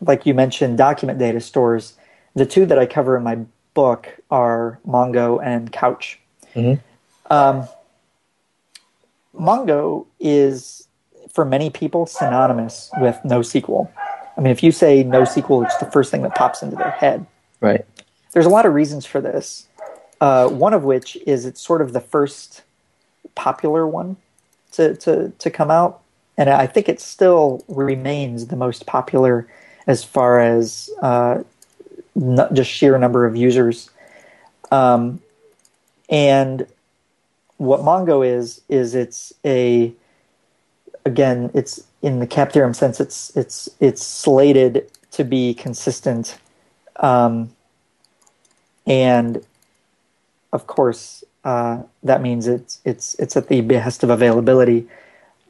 like 0.00 0.26
you 0.26 0.34
mentioned, 0.34 0.78
document 0.78 1.18
data 1.18 1.40
stores, 1.40 1.94
the 2.34 2.46
two 2.46 2.66
that 2.66 2.78
I 2.78 2.86
cover 2.86 3.16
in 3.16 3.22
my 3.22 3.38
book 3.74 4.08
are 4.30 4.78
Mongo 4.86 5.42
and 5.42 5.72
Couch. 5.72 6.18
Mm-hmm. 6.54 6.80
Um, 7.32 7.68
Mongo 9.34 10.06
is, 10.20 10.86
for 11.32 11.44
many 11.44 11.70
people, 11.70 12.06
synonymous 12.06 12.90
with 13.00 13.18
NoSQL. 13.24 13.90
I 14.36 14.40
mean, 14.40 14.50
if 14.50 14.62
you 14.62 14.72
say 14.72 15.04
NoSQL, 15.04 15.64
it's 15.64 15.76
the 15.78 15.90
first 15.90 16.10
thing 16.10 16.22
that 16.22 16.34
pops 16.34 16.62
into 16.62 16.76
their 16.76 16.90
head. 16.90 17.26
Right. 17.60 17.84
There's 18.32 18.46
a 18.46 18.50
lot 18.50 18.66
of 18.66 18.74
reasons 18.74 19.04
for 19.06 19.20
this. 19.20 19.66
Uh, 20.20 20.48
one 20.48 20.72
of 20.72 20.84
which 20.84 21.16
is 21.26 21.44
it's 21.44 21.60
sort 21.60 21.80
of 21.80 21.92
the 21.92 22.00
first 22.00 22.62
popular 23.34 23.86
one 23.86 24.16
to, 24.72 24.96
to, 24.96 25.32
to 25.38 25.50
come 25.50 25.70
out. 25.70 26.00
And 26.36 26.48
I 26.48 26.66
think 26.66 26.88
it 26.88 27.00
still 27.00 27.64
remains 27.68 28.46
the 28.46 28.56
most 28.56 28.86
popular 28.86 29.46
as 29.86 30.02
far 30.04 30.40
as 30.40 30.90
uh, 31.02 31.42
not 32.14 32.54
just 32.54 32.70
sheer 32.70 32.96
number 32.98 33.26
of 33.26 33.36
users. 33.36 33.90
Um, 34.70 35.20
and 36.08 36.66
what 37.62 37.80
Mongo 37.80 38.26
is 38.26 38.60
is 38.68 38.94
it's 38.94 39.32
a 39.44 39.92
again 41.04 41.50
it's 41.54 41.84
in 42.02 42.18
the 42.18 42.26
cap 42.26 42.52
theorem 42.52 42.74
sense 42.74 43.00
it's 43.00 43.34
it's 43.36 43.68
it's 43.80 44.04
slated 44.04 44.90
to 45.12 45.24
be 45.24 45.54
consistent 45.54 46.38
um, 46.96 47.50
and 48.86 49.44
of 50.52 50.66
course, 50.66 51.24
uh, 51.44 51.82
that 52.02 52.22
means 52.22 52.46
it's 52.46 52.80
it's 52.84 53.14
it's 53.14 53.36
at 53.36 53.48
the 53.48 53.60
behest 53.62 54.02
of 54.02 54.10
availability 54.10 54.86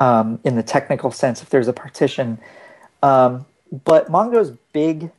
um, 0.00 0.38
in 0.44 0.56
the 0.56 0.62
technical 0.62 1.10
sense 1.10 1.42
if 1.42 1.50
there's 1.50 1.68
a 1.68 1.72
partition. 1.72 2.38
Um, 3.02 3.44
but 3.84 4.10
Mongo's 4.10 4.52
big, 4.72 5.10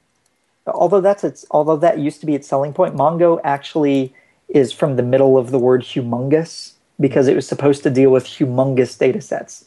although 0.66 1.02
that's 1.02 1.24
its 1.24 1.46
although 1.52 1.78
that 1.78 2.00
used 2.00 2.22
to 2.22 2.26
be 2.26 2.36
its 2.36 2.48
selling 2.48 2.74
point, 2.74 2.96
Mongo 2.96 3.40
actually 3.44 4.14
is 4.48 4.72
from 4.72 4.96
the 4.96 5.04
middle 5.04 5.38
of 5.38 5.52
the 5.52 5.60
word 5.60 5.82
humongous 5.82 6.74
because 7.00 7.28
it 7.28 7.36
was 7.36 7.48
supposed 7.48 7.84
to 7.84 7.90
deal 7.90 8.10
with 8.12 8.26
humongous 8.26 8.98
data 8.98 9.22
sets. 9.22 9.66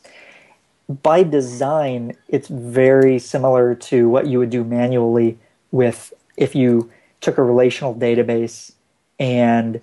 By 1.02 1.22
design, 1.22 2.16
it's 2.28 2.48
very 2.48 3.18
similar 3.18 3.74
to 3.74 4.08
what 4.08 4.26
you 4.26 4.38
would 4.38 4.50
do 4.50 4.62
manually 4.64 5.38
with 5.72 6.12
if 6.36 6.54
you 6.54 6.90
took 7.20 7.38
a 7.38 7.42
relational 7.42 7.94
database 7.94 8.72
and 9.18 9.80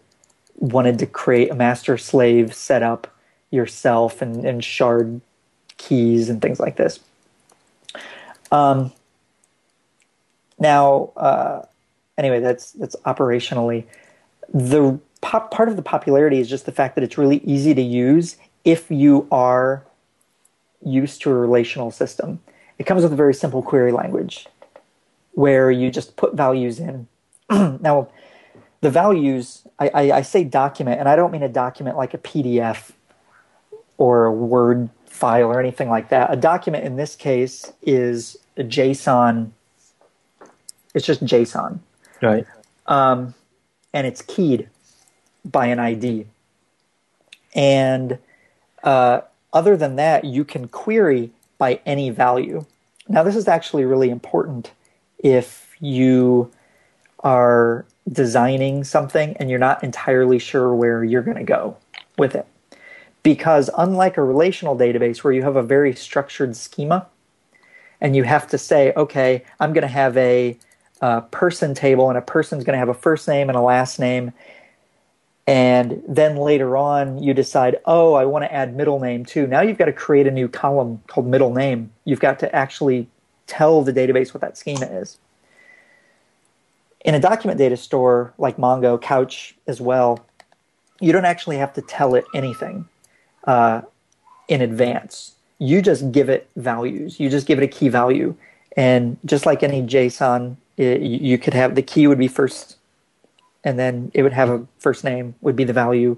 wanted 0.55 0.99
to 0.99 1.05
create 1.05 1.51
a 1.51 1.55
master 1.55 1.97
slave 1.97 2.53
setup 2.53 3.07
yourself 3.51 4.21
and, 4.21 4.45
and 4.45 4.63
shard 4.63 5.19
keys 5.77 6.29
and 6.29 6.41
things 6.41 6.59
like 6.59 6.77
this. 6.77 6.99
Um, 8.51 8.91
now, 10.59 11.11
uh, 11.17 11.65
anyway, 12.17 12.39
that's 12.39 12.71
that's 12.71 12.95
operationally 13.05 13.85
the 14.53 14.99
pop, 15.23 15.49
part 15.49 15.69
of 15.69 15.77
the 15.77 15.81
popularity 15.81 16.39
is 16.39 16.49
just 16.49 16.65
the 16.67 16.71
fact 16.71 16.95
that 16.95 17.03
it's 17.03 17.17
really 17.17 17.37
easy 17.37 17.73
to 17.73 17.81
use 17.81 18.37
if 18.65 18.91
you 18.91 19.27
are 19.31 19.83
used 20.85 21.21
to 21.21 21.31
a 21.31 21.33
relational 21.33 21.89
system. 21.89 22.41
It 22.77 22.83
comes 22.83 23.03
with 23.03 23.13
a 23.13 23.15
very 23.15 23.33
simple 23.33 23.63
query 23.63 23.93
language 23.93 24.47
where 25.31 25.71
you 25.71 25.89
just 25.89 26.17
put 26.17 26.35
values 26.35 26.79
in. 26.79 27.07
now, 27.49 28.09
the 28.81 28.89
values, 28.89 29.65
I, 29.79 29.87
I, 29.87 30.11
I, 30.17 30.21
say 30.21 30.43
document, 30.43 30.99
and 30.99 31.07
I 31.07 31.15
don't 31.15 31.31
mean 31.31 31.41
a 31.41 31.49
document 31.49 31.95
like 31.95 32.13
a 32.13 32.17
PDF 32.17 32.91
or 33.97 34.25
a 34.25 34.31
Word 34.31 34.89
file 35.05 35.47
or 35.47 35.59
anything 35.59 35.89
like 35.89 36.09
that. 36.09 36.33
A 36.33 36.35
document 36.35 36.83
in 36.83 36.97
this 36.97 37.15
case 37.15 37.71
is 37.81 38.35
a 38.57 38.63
JSON. 38.63 39.51
It's 40.93 41.05
just 41.05 41.23
JSON. 41.23 41.79
Right. 42.21 42.45
Um, 42.87 43.33
and 43.93 44.05
it's 44.05 44.21
keyed 44.21 44.67
by 45.45 45.67
an 45.67 45.79
ID. 45.79 46.25
And 47.55 48.17
uh, 48.83 49.21
other 49.51 49.77
than 49.77 49.95
that, 49.97 50.25
you 50.25 50.43
can 50.43 50.67
query 50.67 51.31
by 51.57 51.79
any 51.85 52.09
value. 52.09 52.65
Now, 53.07 53.23
this 53.23 53.35
is 53.35 53.47
actually 53.47 53.85
really 53.85 54.09
important 54.09 54.71
if 55.19 55.75
you 55.79 56.51
are 57.19 57.85
designing 58.11 58.83
something 58.83 59.35
and 59.37 59.49
you're 59.49 59.59
not 59.59 59.83
entirely 59.83 60.39
sure 60.39 60.73
where 60.75 61.03
you're 61.03 61.21
going 61.21 61.37
to 61.37 61.43
go 61.43 61.77
with 62.17 62.35
it. 62.35 62.47
Because 63.21 63.69
unlike 63.77 64.17
a 64.17 64.23
relational 64.23 64.77
database 64.77 65.23
where 65.23 65.31
you 65.31 65.43
have 65.43 65.55
a 65.55 65.63
very 65.63 65.95
structured 65.95 66.57
schema 66.57 67.07
and 68.01 68.15
you 68.15 68.23
have 68.23 68.47
to 68.47 68.57
say, 68.57 68.91
okay, 68.97 69.43
I'm 69.59 69.71
going 69.71 69.83
to 69.83 69.87
have 69.87 70.17
a, 70.17 70.57
a 71.01 71.21
person 71.21 71.73
table 71.73 72.09
and 72.09 72.17
a 72.17 72.21
person's 72.21 72.65
going 72.65 72.73
to 72.73 72.79
have 72.79 72.89
a 72.89 72.93
first 72.93 73.27
name 73.27 73.49
and 73.49 73.57
a 73.57 73.61
last 73.61 73.97
name. 73.99 74.33
And 75.45 76.01
then 76.07 76.37
later 76.37 76.77
on, 76.77 77.21
you 77.21 77.33
decide, 77.33 77.77
oh, 77.85 78.13
I 78.13 78.23
want 78.25 78.45
to 78.45 78.53
add 78.53 78.75
middle 78.75 78.99
name 78.99 79.25
too. 79.25 79.45
Now 79.45 79.61
you've 79.61 79.77
got 79.77 79.85
to 79.85 79.93
create 79.93 80.25
a 80.25 80.31
new 80.31 80.47
column 80.47 81.01
called 81.07 81.27
middle 81.27 81.53
name. 81.53 81.91
You've 82.05 82.21
got 82.21 82.39
to 82.39 82.55
actually 82.55 83.07
tell 83.45 83.81
the 83.81 83.91
database 83.91 84.33
what 84.33 84.39
that 84.41 84.57
schema 84.57 84.85
is 84.85 85.17
in 87.03 87.15
a 87.15 87.19
document 87.19 87.57
data 87.57 87.77
store 87.77 88.33
like 88.37 88.57
Mongo, 88.57 89.01
Couch 89.01 89.55
as 89.67 89.81
well, 89.81 90.25
you 90.99 91.11
don't 91.11 91.25
actually 91.25 91.57
have 91.57 91.73
to 91.73 91.81
tell 91.81 92.15
it 92.15 92.25
anything 92.33 92.87
uh, 93.45 93.81
in 94.47 94.61
advance. 94.61 95.35
You 95.59 95.81
just 95.81 96.11
give 96.11 96.29
it 96.29 96.49
values. 96.55 97.19
You 97.19 97.29
just 97.29 97.45
give 97.45 97.59
it 97.59 97.63
a 97.63 97.67
key 97.67 97.89
value. 97.89 98.35
And 98.77 99.17
just 99.25 99.45
like 99.45 99.63
any 99.63 99.81
JSON, 99.81 100.55
it, 100.77 101.01
you 101.01 101.37
could 101.37 101.53
have 101.53 101.75
the 101.75 101.81
key 101.81 102.07
would 102.07 102.17
be 102.17 102.27
first, 102.27 102.77
and 103.63 103.79
then 103.79 104.11
it 104.13 104.23
would 104.23 104.33
have 104.33 104.49
a 104.49 104.65
first 104.79 105.03
name 105.03 105.35
would 105.41 105.55
be 105.55 105.63
the 105.63 105.73
value, 105.73 106.17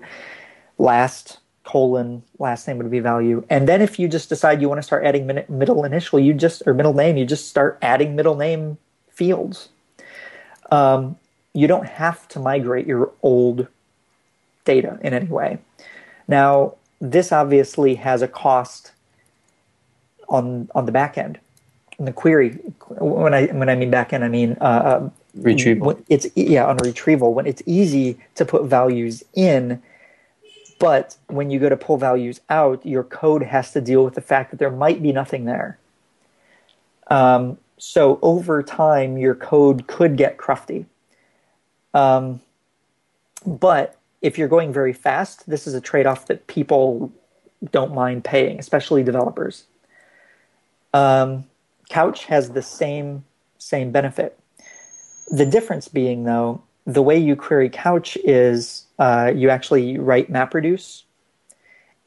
last 0.77 1.39
colon 1.63 2.21
last 2.37 2.67
name 2.67 2.77
would 2.77 2.91
be 2.91 2.99
value. 2.99 3.43
And 3.49 3.67
then 3.67 3.81
if 3.81 3.97
you 3.97 4.07
just 4.07 4.29
decide 4.29 4.61
you 4.61 4.69
want 4.69 4.79
to 4.79 4.83
start 4.83 5.03
adding 5.03 5.25
middle 5.49 5.83
initial, 5.83 6.19
you 6.19 6.33
just 6.33 6.61
or 6.65 6.73
middle 6.73 6.93
name, 6.93 7.17
you 7.17 7.25
just 7.25 7.47
start 7.47 7.79
adding 7.81 8.15
middle 8.15 8.35
name 8.35 8.77
fields 9.09 9.69
um, 10.71 11.17
you 11.53 11.67
don't 11.67 11.87
have 11.87 12.27
to 12.29 12.39
migrate 12.39 12.87
your 12.87 13.11
old 13.21 13.67
data 14.65 14.99
in 15.01 15.13
any 15.13 15.27
way. 15.27 15.59
Now, 16.27 16.75
this 16.99 17.31
obviously 17.31 17.95
has 17.95 18.21
a 18.21 18.27
cost 18.27 18.91
on 20.27 20.69
on 20.73 20.85
the 20.85 20.91
back 20.91 21.17
end. 21.17 21.39
In 21.99 22.05
the 22.05 22.13
query, 22.13 22.53
when 22.99 23.33
I 23.33 23.47
when 23.47 23.69
I 23.69 23.75
mean 23.75 23.91
back 23.91 24.11
end, 24.11 24.23
I 24.23 24.29
mean 24.29 24.57
uh, 24.59 24.63
uh 24.63 25.09
retrieval. 25.35 25.99
It's 26.09 26.27
yeah 26.35 26.65
on 26.65 26.77
retrieval 26.77 27.33
when 27.33 27.45
it's 27.45 27.61
easy 27.65 28.17
to 28.35 28.45
put 28.45 28.65
values 28.65 29.23
in, 29.33 29.81
but 30.79 31.17
when 31.27 31.49
you 31.49 31.59
go 31.59 31.69
to 31.69 31.77
pull 31.77 31.97
values 31.97 32.41
out, 32.49 32.85
your 32.85 33.03
code 33.03 33.43
has 33.43 33.71
to 33.73 33.81
deal 33.81 34.03
with 34.03 34.15
the 34.15 34.21
fact 34.21 34.51
that 34.51 34.57
there 34.57 34.71
might 34.71 35.01
be 35.01 35.11
nothing 35.11 35.45
there. 35.45 35.77
Um, 37.07 37.57
so 37.77 38.19
over 38.21 38.63
time, 38.63 39.17
your 39.17 39.35
code 39.35 39.87
could 39.87 40.17
get 40.17 40.37
crufty. 40.37 40.85
Um, 41.93 42.41
but 43.45 43.97
if 44.21 44.37
you're 44.37 44.47
going 44.47 44.73
very 44.73 44.93
fast, 44.93 45.47
this 45.49 45.67
is 45.67 45.73
a 45.73 45.81
trade 45.81 46.05
off 46.05 46.27
that 46.27 46.47
people 46.47 47.11
don't 47.71 47.93
mind 47.93 48.23
paying, 48.23 48.59
especially 48.59 49.03
developers. 49.03 49.65
Um, 50.93 51.45
Couch 51.89 52.25
has 52.25 52.51
the 52.51 52.61
same 52.61 53.23
same 53.57 53.91
benefit. 53.91 54.37
The 55.27 55.45
difference 55.45 55.87
being, 55.87 56.23
though, 56.23 56.61
the 56.85 57.01
way 57.01 57.17
you 57.17 57.35
query 57.35 57.69
Couch 57.69 58.17
is 58.23 58.85
uh, 58.99 59.31
you 59.35 59.49
actually 59.49 59.97
write 59.97 60.31
MapReduce, 60.31 61.03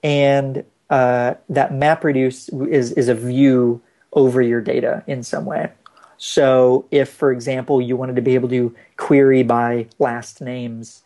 and 0.02 0.64
uh, 0.88 1.34
that 1.48 1.72
MapReduce 1.72 2.68
is 2.68 2.92
is 2.92 3.08
a 3.08 3.14
view 3.14 3.82
over 4.12 4.40
your 4.40 4.60
data 4.60 5.02
in 5.06 5.22
some 5.22 5.44
way. 5.44 5.70
So, 6.16 6.86
if, 6.90 7.08
for 7.08 7.30
example, 7.30 7.80
you 7.80 7.96
wanted 7.96 8.16
to 8.16 8.22
be 8.22 8.34
able 8.34 8.48
to 8.48 8.74
query 8.96 9.44
by 9.44 9.86
last 9.98 10.40
names, 10.40 11.02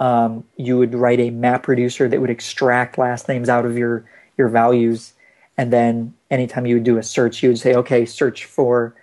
um, 0.00 0.44
you 0.56 0.78
would 0.78 0.94
write 0.94 1.20
a 1.20 1.30
map 1.30 1.68
reducer 1.68 2.08
that 2.08 2.20
would 2.20 2.30
extract 2.30 2.96
last 2.96 3.28
names 3.28 3.48
out 3.48 3.66
of 3.66 3.76
your, 3.76 4.08
your 4.38 4.48
values. 4.48 5.12
And 5.58 5.72
then 5.72 6.14
anytime 6.30 6.64
you 6.64 6.76
would 6.76 6.84
do 6.84 6.96
a 6.96 7.02
search, 7.02 7.42
you 7.42 7.50
would 7.50 7.58
say, 7.58 7.74
okay, 7.74 8.06
search 8.06 8.46
for 8.46 8.94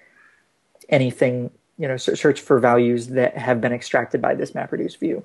anything, 0.89 1.51
you 1.77 1.87
know, 1.87 1.97
search 1.97 2.41
for 2.41 2.59
values 2.59 3.07
that 3.07 3.37
have 3.37 3.59
been 3.61 3.73
extracted 3.73 4.21
by 4.21 4.35
this 4.35 4.51
MapReduce 4.51 4.97
view. 4.97 5.23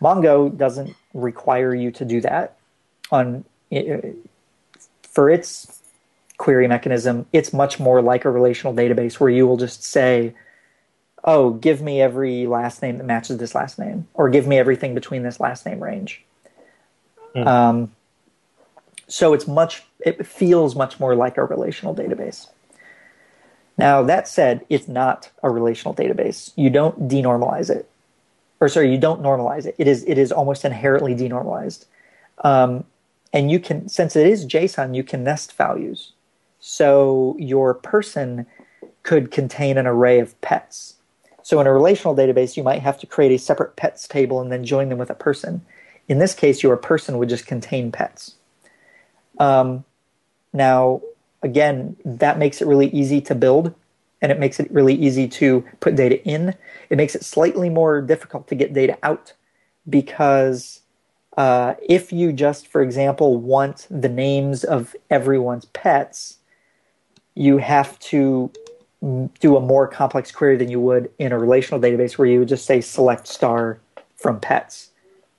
Mongo 0.00 0.54
doesn't 0.54 0.94
require 1.14 1.74
you 1.74 1.90
to 1.92 2.04
do 2.04 2.20
that 2.20 2.56
on 3.10 3.44
for 5.02 5.30
its 5.30 5.82
query 6.36 6.68
mechanism, 6.68 7.26
it's 7.32 7.52
much 7.52 7.80
more 7.80 8.02
like 8.02 8.24
a 8.24 8.30
relational 8.30 8.74
database 8.74 9.14
where 9.14 9.30
you 9.30 9.46
will 9.46 9.56
just 9.56 9.82
say, 9.82 10.34
oh, 11.24 11.50
give 11.50 11.80
me 11.80 12.00
every 12.00 12.46
last 12.46 12.82
name 12.82 12.98
that 12.98 13.04
matches 13.04 13.38
this 13.38 13.54
last 13.54 13.78
name, 13.78 14.06
or 14.14 14.28
give 14.28 14.46
me 14.46 14.58
everything 14.58 14.94
between 14.94 15.22
this 15.22 15.40
last 15.40 15.66
name 15.66 15.82
range. 15.82 16.22
Mm. 17.34 17.46
Um, 17.46 17.92
so 19.08 19.32
it's 19.32 19.46
much, 19.46 19.84
it 20.00 20.26
feels 20.26 20.76
much 20.76 21.00
more 21.00 21.14
like 21.14 21.38
a 21.38 21.44
relational 21.44 21.94
database. 21.94 22.48
Now, 23.78 24.02
that 24.02 24.26
said, 24.26 24.64
it's 24.68 24.88
not 24.88 25.30
a 25.42 25.50
relational 25.50 25.94
database. 25.94 26.52
You 26.56 26.70
don't 26.70 27.08
denormalize 27.08 27.68
it. 27.68 27.88
Or 28.60 28.68
sorry, 28.68 28.90
you 28.90 28.98
don't 28.98 29.22
normalize 29.22 29.66
it. 29.66 29.74
It 29.78 29.86
is, 29.86 30.02
it 30.04 30.16
is 30.16 30.32
almost 30.32 30.64
inherently 30.64 31.14
denormalized. 31.14 31.84
Um, 32.42 32.84
and 33.32 33.50
you 33.50 33.60
can, 33.60 33.88
since 33.88 34.16
it 34.16 34.26
is 34.26 34.46
JSON, 34.46 34.96
you 34.96 35.04
can 35.04 35.22
nest 35.22 35.52
values. 35.52 36.12
So 36.58 37.36
your 37.38 37.74
person 37.74 38.46
could 39.02 39.30
contain 39.30 39.76
an 39.76 39.86
array 39.86 40.20
of 40.20 40.40
pets. 40.40 40.94
So 41.42 41.60
in 41.60 41.66
a 41.66 41.72
relational 41.72 42.16
database, 42.16 42.56
you 42.56 42.62
might 42.62 42.82
have 42.82 42.98
to 43.00 43.06
create 43.06 43.30
a 43.30 43.38
separate 43.38 43.76
pets 43.76 44.08
table 44.08 44.40
and 44.40 44.50
then 44.50 44.64
join 44.64 44.88
them 44.88 44.98
with 44.98 45.10
a 45.10 45.14
person. 45.14 45.64
In 46.08 46.18
this 46.18 46.34
case, 46.34 46.62
your 46.62 46.76
person 46.76 47.18
would 47.18 47.28
just 47.28 47.46
contain 47.46 47.92
pets. 47.92 48.36
Um, 49.38 49.84
now, 50.52 51.02
again, 51.42 51.96
that 52.04 52.38
makes 52.38 52.60
it 52.60 52.68
really 52.68 52.88
easy 52.88 53.20
to 53.22 53.34
build 53.34 53.74
and 54.22 54.32
it 54.32 54.38
makes 54.38 54.58
it 54.58 54.70
really 54.70 54.94
easy 54.94 55.28
to 55.28 55.64
put 55.80 55.94
data 55.96 56.22
in. 56.24 56.54
It 56.90 56.96
makes 56.96 57.14
it 57.14 57.24
slightly 57.24 57.68
more 57.68 58.00
difficult 58.00 58.48
to 58.48 58.54
get 58.54 58.72
data 58.72 58.98
out 59.02 59.34
because 59.88 60.80
uh, 61.36 61.74
if 61.86 62.12
you 62.12 62.32
just, 62.32 62.66
for 62.66 62.82
example, 62.82 63.36
want 63.36 63.86
the 63.90 64.08
names 64.08 64.64
of 64.64 64.96
everyone's 65.10 65.66
pets, 65.66 66.38
you 67.34 67.58
have 67.58 67.98
to 67.98 68.50
do 69.38 69.56
a 69.56 69.60
more 69.60 69.86
complex 69.86 70.32
query 70.32 70.56
than 70.56 70.70
you 70.70 70.80
would 70.80 71.10
in 71.18 71.32
a 71.32 71.38
relational 71.38 71.80
database 71.80 72.16
where 72.16 72.26
you 72.26 72.38
would 72.38 72.48
just 72.48 72.64
say 72.64 72.80
select 72.80 73.28
star 73.28 73.78
from 74.16 74.40
pets. 74.40 74.90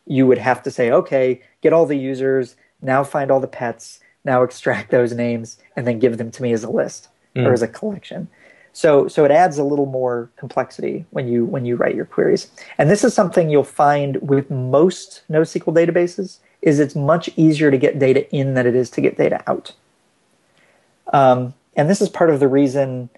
You 0.05 0.27
would 0.27 0.37
have 0.37 0.61
to 0.63 0.71
say, 0.71 0.91
okay, 0.91 1.41
get 1.61 1.73
all 1.73 1.87
the 1.87 1.97
users, 1.97 2.55
now 2.81 3.03
find 3.03 3.31
all 3.31 3.39
the 3.39 3.47
pets, 3.47 3.99
now 4.27 4.43
extract 4.43 4.91
those 4.91 5.13
names, 5.13 5.57
and 5.75 5.87
then 5.87 5.97
give 5.97 6.19
them 6.19 6.29
to 6.31 6.43
me 6.43 6.53
as 6.53 6.63
a 6.63 6.69
list 6.69 7.07
mm. 7.35 7.45
or 7.45 7.53
as 7.53 7.63
a 7.63 7.67
collection. 7.67 8.27
So, 8.73 9.07
so 9.07 9.25
it 9.25 9.31
adds 9.31 9.57
a 9.57 9.63
little 9.63 9.87
more 9.87 10.29
complexity 10.35 11.05
when 11.09 11.27
you 11.27 11.45
when 11.45 11.65
you 11.65 11.75
write 11.75 11.95
your 11.95 12.05
queries. 12.05 12.51
And 12.77 12.91
this 12.91 13.03
is 13.03 13.11
something 13.11 13.49
you'll 13.49 13.63
find 13.63 14.17
with 14.17 14.51
most 14.51 15.23
NoSQL 15.31 15.73
databases 15.73 16.37
is 16.61 16.79
it's 16.79 16.95
much 16.95 17.27
easier 17.35 17.71
to 17.71 17.77
get 17.79 17.97
data 17.97 18.29
in 18.35 18.53
than 18.53 18.67
it 18.67 18.75
is 18.75 18.91
to 18.91 19.01
get 19.01 19.17
data 19.17 19.43
out. 19.47 19.73
Um, 21.11 21.55
and 21.75 21.89
this 21.89 22.01
is 22.01 22.09
part 22.09 22.29
of 22.29 22.39
the 22.39 22.47
reason, 22.47 23.09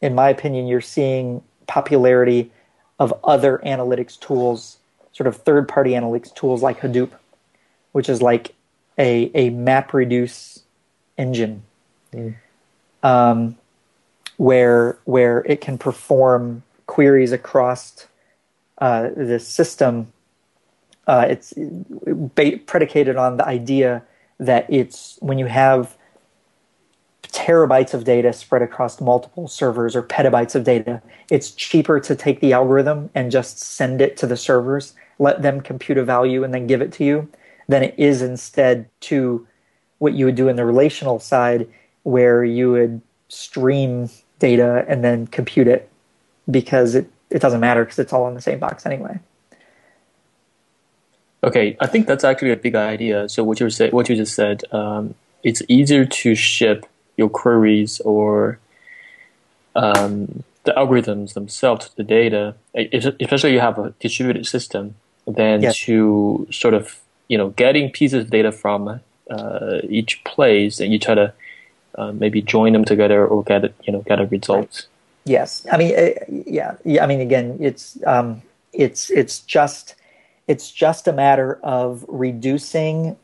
in 0.00 0.14
my 0.14 0.30
opinion, 0.30 0.66
you're 0.66 0.80
seeing 0.80 1.42
popularity 1.68 2.50
of 2.98 3.14
other 3.22 3.60
analytics 3.64 4.18
tools, 4.18 4.78
sort 5.12 5.26
of 5.26 5.36
third 5.36 5.68
party 5.68 5.92
analytics 5.92 6.34
tools 6.34 6.62
like 6.62 6.80
Hadoop, 6.80 7.10
which 7.92 8.08
is 8.08 8.20
like 8.20 8.54
a, 8.98 9.30
a 9.34 9.50
map 9.50 9.94
reduce 9.94 10.62
engine. 11.16 11.62
Mm. 12.12 12.34
Um, 13.02 13.56
where 14.38 14.98
where 15.04 15.40
it 15.46 15.60
can 15.60 15.76
perform 15.76 16.62
queries 16.86 17.32
across 17.32 18.06
uh, 18.78 19.10
the 19.14 19.38
system. 19.38 20.12
Uh, 21.06 21.26
it's 21.28 21.52
predicated 22.66 23.16
on 23.16 23.36
the 23.36 23.46
idea 23.46 24.02
that 24.38 24.66
it's 24.72 25.18
when 25.20 25.38
you 25.38 25.46
have 25.46 25.96
terabytes 27.22 27.94
of 27.94 28.04
data 28.04 28.32
spread 28.32 28.62
across 28.62 29.00
multiple 29.00 29.48
servers 29.48 29.94
or 29.94 30.02
petabytes 30.02 30.54
of 30.54 30.64
data, 30.64 31.02
it's 31.30 31.50
cheaper 31.50 32.00
to 32.00 32.14
take 32.14 32.40
the 32.40 32.52
algorithm 32.52 33.10
and 33.14 33.30
just 33.30 33.58
send 33.58 34.00
it 34.00 34.16
to 34.16 34.26
the 34.26 34.36
servers, 34.36 34.94
let 35.18 35.42
them 35.42 35.60
compute 35.60 35.98
a 35.98 36.04
value, 36.04 36.42
and 36.42 36.54
then 36.54 36.66
give 36.66 36.80
it 36.80 36.92
to 36.92 37.04
you, 37.04 37.28
than 37.68 37.82
it 37.82 37.94
is 37.98 38.22
instead 38.22 38.88
to 39.00 39.46
what 39.98 40.14
you 40.14 40.24
would 40.24 40.34
do 40.34 40.48
in 40.48 40.56
the 40.56 40.64
relational 40.64 41.18
side, 41.18 41.68
where 42.02 42.44
you 42.44 42.72
would 42.72 43.00
stream 43.28 44.08
data 44.38 44.84
and 44.88 45.04
then 45.04 45.26
compute 45.26 45.66
it 45.66 45.90
because 46.50 46.94
it, 46.94 47.10
it 47.30 47.40
doesn't 47.40 47.60
matter 47.60 47.84
because 47.84 47.98
it's 47.98 48.12
all 48.12 48.26
in 48.28 48.34
the 48.34 48.40
same 48.40 48.58
box 48.58 48.86
anyway. 48.86 49.18
Okay, 51.44 51.76
I 51.80 51.86
think 51.86 52.06
that's 52.06 52.24
actually 52.24 52.50
a 52.50 52.56
big 52.56 52.74
idea. 52.74 53.28
So 53.28 53.44
what 53.44 53.60
you 53.60 53.70
say, 53.70 53.90
what 53.90 54.08
you 54.08 54.16
just 54.16 54.34
said, 54.34 54.62
um, 54.72 55.14
it's 55.44 55.62
easier 55.68 56.04
to 56.04 56.34
ship 56.34 56.86
your 57.16 57.28
queries 57.28 58.00
or 58.00 58.58
um, 59.76 60.42
the 60.64 60.72
algorithms 60.72 61.34
themselves 61.34 61.88
to 61.90 61.96
the 61.96 62.02
data, 62.02 62.54
especially 62.74 63.52
you 63.52 63.60
have 63.60 63.78
a 63.78 63.94
distributed 64.00 64.46
system, 64.46 64.96
than 65.26 65.62
yes. 65.62 65.78
to 65.80 66.48
sort 66.50 66.74
of 66.74 66.98
you 67.28 67.38
know 67.38 67.50
getting 67.50 67.90
pieces 67.90 68.24
of 68.24 68.30
data 68.30 68.52
from 68.52 69.00
uh, 69.30 69.78
each 69.88 70.22
place 70.24 70.80
and 70.80 70.92
you 70.92 70.98
try 70.98 71.14
to 71.14 71.32
uh, 71.96 72.12
maybe 72.12 72.40
join 72.40 72.72
them 72.72 72.84
together 72.84 73.26
or 73.26 73.42
get 73.44 73.64
it, 73.64 73.74
you 73.84 73.92
know 73.92 74.00
get 74.02 74.20
a 74.20 74.26
result. 74.26 74.86
Yes, 75.24 75.66
I 75.70 75.76
mean, 75.76 75.94
uh, 75.94 76.10
yeah, 76.46 76.76
yeah. 76.84 77.04
I 77.04 77.06
mean, 77.06 77.20
again, 77.20 77.58
it's 77.60 77.98
um, 78.06 78.40
it's 78.72 79.10
it's 79.10 79.40
just 79.40 79.94
it's 80.46 80.72
just 80.72 81.06
a 81.06 81.12
matter 81.12 81.58
of 81.62 82.04
reducing 82.08 83.16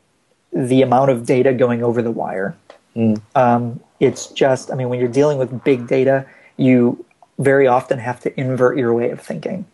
the 0.53 0.81
amount 0.83 1.09
of 1.09 1.25
data 1.25 1.53
going 1.53 1.83
over 1.83 2.01
the 2.01 2.11
wire. 2.11 2.55
Mm. 2.95 3.19
Um, 3.33 3.79
it's 3.99 4.27
just, 4.27 4.71
I 4.71 4.75
mean, 4.75 4.87
when 4.89 4.99
you're 4.99 5.09
dealing 5.09 5.37
with 5.37 5.63
big 5.63 5.87
data, 5.87 6.25
you 6.57 7.03
very 7.39 7.67
often 7.67 7.99
have 7.99 8.19
to 8.21 8.39
invert 8.39 8.77
your 8.77 8.93
way 8.93 9.09
of 9.09 9.19
thinking, 9.19 9.65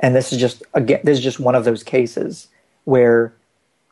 and 0.00 0.14
this 0.14 0.32
is 0.32 0.40
just 0.40 0.62
again, 0.72 1.00
this 1.04 1.18
is 1.18 1.24
just 1.24 1.38
one 1.38 1.54
of 1.54 1.64
those 1.64 1.82
cases 1.82 2.48
where 2.84 3.32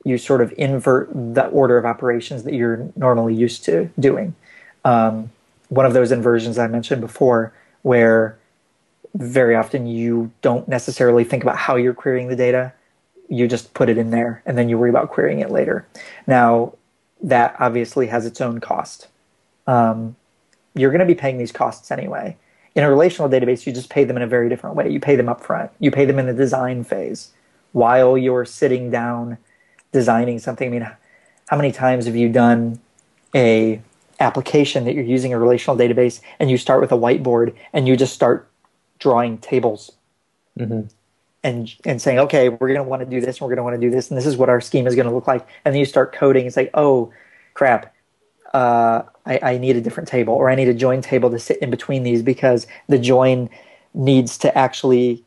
you 0.04 0.18
sort 0.18 0.40
of 0.40 0.52
invert 0.58 1.10
the 1.12 1.46
order 1.46 1.78
of 1.78 1.84
operations 1.84 2.42
that 2.44 2.54
you're 2.54 2.90
normally 2.96 3.34
used 3.34 3.64
to 3.64 3.90
doing 3.98 4.34
um, 4.84 5.30
one 5.68 5.86
of 5.86 5.94
those 5.94 6.12
inversions 6.12 6.58
I 6.58 6.66
mentioned 6.66 7.00
before, 7.00 7.52
where 7.82 8.38
very 9.14 9.54
often 9.54 9.86
you 9.86 10.30
don't 10.42 10.68
necessarily 10.68 11.24
think 11.24 11.42
about 11.42 11.56
how 11.56 11.76
you're 11.76 11.94
querying 11.94 12.28
the 12.28 12.36
data. 12.36 12.72
You 13.28 13.48
just 13.48 13.74
put 13.74 13.88
it 13.88 13.98
in 13.98 14.10
there 14.10 14.42
and 14.44 14.58
then 14.58 14.68
you 14.68 14.78
worry 14.78 14.90
about 14.90 15.10
querying 15.10 15.40
it 15.40 15.50
later. 15.50 15.86
Now, 16.26 16.74
that 17.22 17.56
obviously 17.58 18.08
has 18.08 18.26
its 18.26 18.40
own 18.40 18.60
cost. 18.60 19.08
Um, 19.66 20.16
you're 20.74 20.90
going 20.90 21.00
to 21.00 21.06
be 21.06 21.14
paying 21.14 21.38
these 21.38 21.52
costs 21.52 21.90
anyway. 21.90 22.36
In 22.74 22.84
a 22.84 22.90
relational 22.90 23.28
database, 23.28 23.66
you 23.66 23.72
just 23.72 23.90
pay 23.90 24.04
them 24.04 24.16
in 24.16 24.22
a 24.22 24.26
very 24.26 24.48
different 24.48 24.76
way. 24.76 24.90
You 24.90 24.98
pay 24.98 25.16
them 25.16 25.28
up 25.28 25.42
front, 25.42 25.70
you 25.78 25.90
pay 25.90 26.04
them 26.04 26.18
in 26.18 26.26
the 26.26 26.32
design 26.34 26.84
phase 26.84 27.30
while 27.72 28.18
you're 28.18 28.44
sitting 28.44 28.90
down 28.90 29.38
designing 29.92 30.38
something. 30.38 30.68
I 30.68 30.70
mean, 30.70 30.90
how 31.48 31.56
many 31.56 31.70
times 31.70 32.06
have 32.06 32.16
you 32.16 32.28
done 32.28 32.80
a 33.34 33.80
application 34.20 34.84
that 34.84 34.94
you're 34.94 35.04
using 35.04 35.32
a 35.32 35.38
relational 35.38 35.76
database 35.76 36.20
and 36.38 36.50
you 36.50 36.56
start 36.56 36.80
with 36.80 36.92
a 36.92 36.96
whiteboard 36.96 37.54
and 37.72 37.86
you 37.86 37.96
just 37.96 38.14
start 38.14 38.48
drawing 38.98 39.38
tables? 39.38 39.92
Mm-hmm. 40.58 40.82
and 41.42 41.74
and 41.86 42.02
saying 42.02 42.18
okay 42.18 42.50
we're 42.50 42.68
going 42.68 42.76
to 42.76 42.82
want 42.82 43.00
to 43.00 43.06
do 43.06 43.22
this 43.22 43.38
and 43.38 43.40
we're 43.40 43.54
going 43.54 43.56
to 43.56 43.62
want 43.62 43.74
to 43.74 43.80
do 43.80 43.90
this 43.90 44.10
and 44.10 44.18
this 44.18 44.26
is 44.26 44.36
what 44.36 44.50
our 44.50 44.60
scheme 44.60 44.86
is 44.86 44.94
going 44.94 45.08
to 45.08 45.14
look 45.14 45.26
like. 45.26 45.46
And 45.64 45.72
then 45.72 45.78
you 45.78 45.86
start 45.86 46.12
coding. 46.12 46.44
And 46.44 46.52
say 46.52 46.68
oh 46.74 47.10
crap. 47.54 47.94
Uh, 48.52 49.04
I, 49.24 49.38
I 49.42 49.58
need 49.58 49.76
a 49.76 49.80
different 49.80 50.10
table 50.10 50.34
or 50.34 50.50
I 50.50 50.54
need 50.54 50.68
a 50.68 50.74
join 50.74 51.00
table 51.00 51.30
to 51.30 51.38
sit 51.38 51.56
in 51.58 51.70
between 51.70 52.02
these 52.02 52.22
because 52.22 52.66
the 52.86 52.98
join 52.98 53.48
needs 53.94 54.36
to 54.38 54.56
actually 54.56 55.24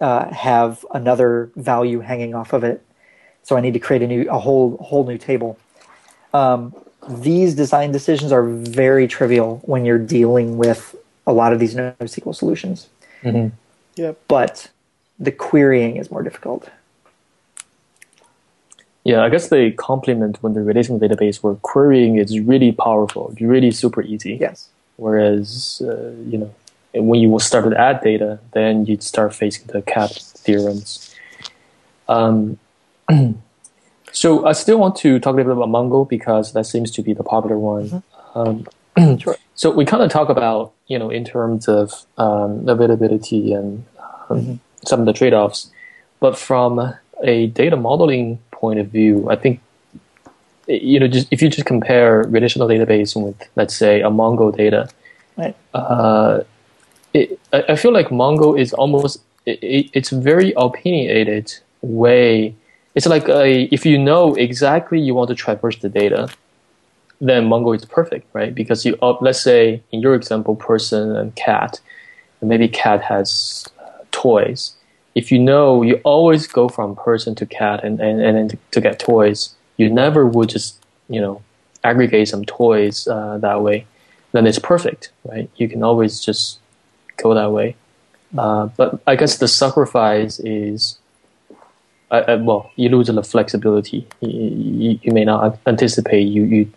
uh, 0.00 0.32
have 0.34 0.84
another 0.92 1.52
value 1.54 2.00
hanging 2.00 2.34
off 2.34 2.52
of 2.52 2.64
it 2.64 2.84
so 3.44 3.56
I 3.56 3.60
need 3.60 3.74
to 3.74 3.78
create 3.78 4.02
a 4.02 4.06
new 4.06 4.28
a 4.28 4.38
whole 4.38 4.76
whole 4.78 5.06
new 5.06 5.18
table 5.18 5.56
um, 6.34 6.74
these 7.08 7.54
design 7.54 7.92
decisions 7.92 8.32
are 8.32 8.44
very 8.44 9.06
trivial 9.06 9.60
when 9.64 9.84
you're 9.84 9.98
dealing 9.98 10.58
with 10.58 10.96
a 11.26 11.32
lot 11.32 11.52
of 11.52 11.60
these 11.60 11.74
NoSQL 11.74 12.34
solutions. 12.34 12.88
Mm-hmm. 13.22 13.54
Yep. 13.96 14.20
But 14.28 14.70
the 15.18 15.30
querying 15.30 15.96
is 15.96 16.10
more 16.10 16.22
difficult. 16.22 16.68
Yeah, 19.04 19.22
I 19.22 19.28
guess 19.28 19.48
they 19.48 19.70
complement 19.70 20.42
when 20.42 20.54
the 20.54 20.62
relational 20.62 20.98
database 20.98 21.42
where 21.42 21.54
querying 21.56 22.16
is 22.16 22.38
really 22.40 22.72
powerful, 22.72 23.34
really 23.40 23.70
super 23.70 24.02
easy. 24.02 24.38
Yes. 24.40 24.68
Whereas, 24.96 25.82
uh, 25.84 26.12
you 26.26 26.38
know, 26.38 26.54
when 26.94 27.20
you 27.20 27.28
will 27.28 27.40
start 27.40 27.70
to 27.70 27.78
add 27.78 28.00
data, 28.02 28.38
then 28.52 28.86
you'd 28.86 29.02
start 29.02 29.34
facing 29.34 29.66
the 29.66 29.82
CAP 29.82 30.10
theorems. 30.10 31.14
Um, 32.08 32.58
So 34.14 34.46
I 34.46 34.52
still 34.52 34.78
want 34.78 34.94
to 34.96 35.18
talk 35.18 35.34
a 35.34 35.36
little 35.36 35.56
bit 35.56 35.62
about 35.64 35.70
Mongo 35.70 36.08
because 36.08 36.52
that 36.52 36.66
seems 36.66 36.92
to 36.92 37.02
be 37.02 37.12
the 37.12 37.24
popular 37.24 37.58
one. 37.58 38.02
Mm-hmm. 38.34 38.98
Um, 38.98 39.18
sure. 39.18 39.36
So 39.56 39.70
we 39.70 39.84
kind 39.84 40.04
of 40.04 40.10
talk 40.10 40.28
about 40.28 40.72
you 40.86 40.98
know 40.98 41.10
in 41.10 41.24
terms 41.24 41.66
of 41.66 42.06
um, 42.16 42.66
availability 42.68 43.52
and 43.52 43.84
um, 44.30 44.38
mm-hmm. 44.38 44.54
some 44.86 45.00
of 45.00 45.06
the 45.06 45.12
trade-offs, 45.12 45.70
but 46.20 46.38
from 46.38 46.94
a 47.24 47.48
data 47.48 47.76
modeling 47.76 48.38
point 48.52 48.78
of 48.78 48.86
view, 48.86 49.28
I 49.28 49.34
think 49.34 49.60
you 50.68 51.00
know 51.00 51.08
just 51.08 51.26
if 51.32 51.42
you 51.42 51.48
just 51.48 51.66
compare 51.66 52.22
relational 52.22 52.68
database 52.68 53.20
with 53.20 53.36
let's 53.56 53.74
say 53.74 54.00
a 54.00 54.10
Mongo 54.10 54.56
data, 54.56 54.88
right. 55.36 55.56
uh, 55.74 56.40
it, 57.12 57.40
I, 57.52 57.74
feel 57.74 57.92
like 57.92 58.08
Mongo 58.08 58.58
is 58.58 58.72
almost 58.72 59.20
it, 59.44 59.90
it's 59.92 60.10
very 60.10 60.52
opinionated 60.56 61.52
way 61.82 62.54
it's 62.94 63.06
like 63.06 63.28
a, 63.28 63.62
if 63.74 63.84
you 63.84 63.98
know 63.98 64.34
exactly 64.34 65.00
you 65.00 65.14
want 65.14 65.28
to 65.28 65.34
traverse 65.34 65.78
the 65.78 65.88
data, 65.88 66.28
then 67.20 67.48
Mongo 67.48 67.74
is 67.74 67.84
perfect, 67.84 68.26
right? 68.32 68.54
Because 68.54 68.84
you, 68.84 68.96
uh, 69.02 69.16
let's 69.20 69.40
say 69.40 69.82
in 69.92 70.00
your 70.00 70.14
example, 70.14 70.56
person 70.56 71.16
and 71.16 71.34
cat, 71.34 71.80
and 72.40 72.48
maybe 72.48 72.68
cat 72.68 73.02
has 73.02 73.68
uh, 73.80 74.04
toys. 74.12 74.74
If 75.14 75.30
you 75.32 75.38
know 75.38 75.82
you 75.82 76.00
always 76.04 76.46
go 76.46 76.68
from 76.68 76.96
person 76.96 77.34
to 77.36 77.46
cat 77.46 77.84
and, 77.84 78.00
and, 78.00 78.20
and 78.20 78.58
to 78.72 78.80
get 78.80 78.98
toys, 78.98 79.54
you 79.76 79.88
never 79.90 80.26
would 80.26 80.48
just, 80.48 80.84
you 81.08 81.20
know, 81.20 81.42
aggregate 81.82 82.28
some 82.28 82.44
toys 82.44 83.06
uh, 83.06 83.38
that 83.38 83.60
way, 83.60 83.86
then 84.32 84.46
it's 84.46 84.58
perfect, 84.58 85.10
right? 85.24 85.50
You 85.56 85.68
can 85.68 85.82
always 85.82 86.20
just 86.20 86.58
go 87.16 87.34
that 87.34 87.52
way. 87.52 87.76
Uh, 88.36 88.66
but 88.76 89.00
I 89.06 89.14
guess 89.14 89.38
the 89.38 89.48
sacrifice 89.48 90.40
is 90.40 90.98
uh, 92.20 92.38
well, 92.40 92.70
you 92.76 92.88
lose 92.88 93.08
the 93.08 93.22
flexibility. 93.22 94.06
You, 94.20 94.30
you, 94.30 94.98
you, 95.02 95.12
may 95.12 95.24
not 95.24 95.58
anticipate. 95.66 96.22
You, 96.22 96.44
you 96.44 96.72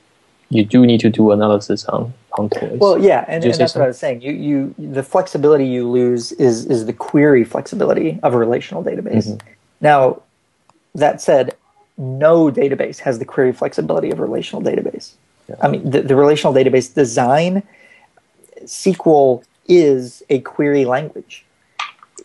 you 0.49 0.63
do 0.63 0.85
need 0.85 0.99
to 1.01 1.09
do 1.09 1.31
analysis 1.31 1.85
on 1.85 2.13
on 2.37 2.49
toys. 2.49 2.79
Well, 2.79 3.01
yeah, 3.01 3.25
and, 3.27 3.43
and 3.43 3.53
that's 3.53 3.73
so? 3.73 3.79
what 3.79 3.85
I 3.85 3.87
was 3.87 3.99
saying. 3.99 4.21
You 4.21 4.31
you 4.31 4.75
the 4.77 5.03
flexibility 5.03 5.65
you 5.65 5.89
lose 5.89 6.31
is 6.33 6.65
is 6.65 6.85
the 6.85 6.93
query 6.93 7.43
flexibility 7.43 8.19
of 8.23 8.33
a 8.33 8.37
relational 8.37 8.83
database. 8.83 9.27
Mm-hmm. 9.27 9.47
Now, 9.81 10.21
that 10.95 11.21
said, 11.21 11.55
no 11.97 12.51
database 12.51 12.99
has 12.99 13.19
the 13.19 13.25
query 13.25 13.53
flexibility 13.53 14.09
of 14.11 14.19
a 14.19 14.23
relational 14.23 14.61
database. 14.61 15.13
Yeah. 15.49 15.55
I 15.61 15.67
mean, 15.67 15.89
the, 15.89 16.01
the 16.01 16.15
relational 16.15 16.53
database 16.53 16.93
design, 16.93 17.63
SQL 18.63 19.43
is 19.67 20.23
a 20.29 20.39
query 20.39 20.85
language. 20.85 21.45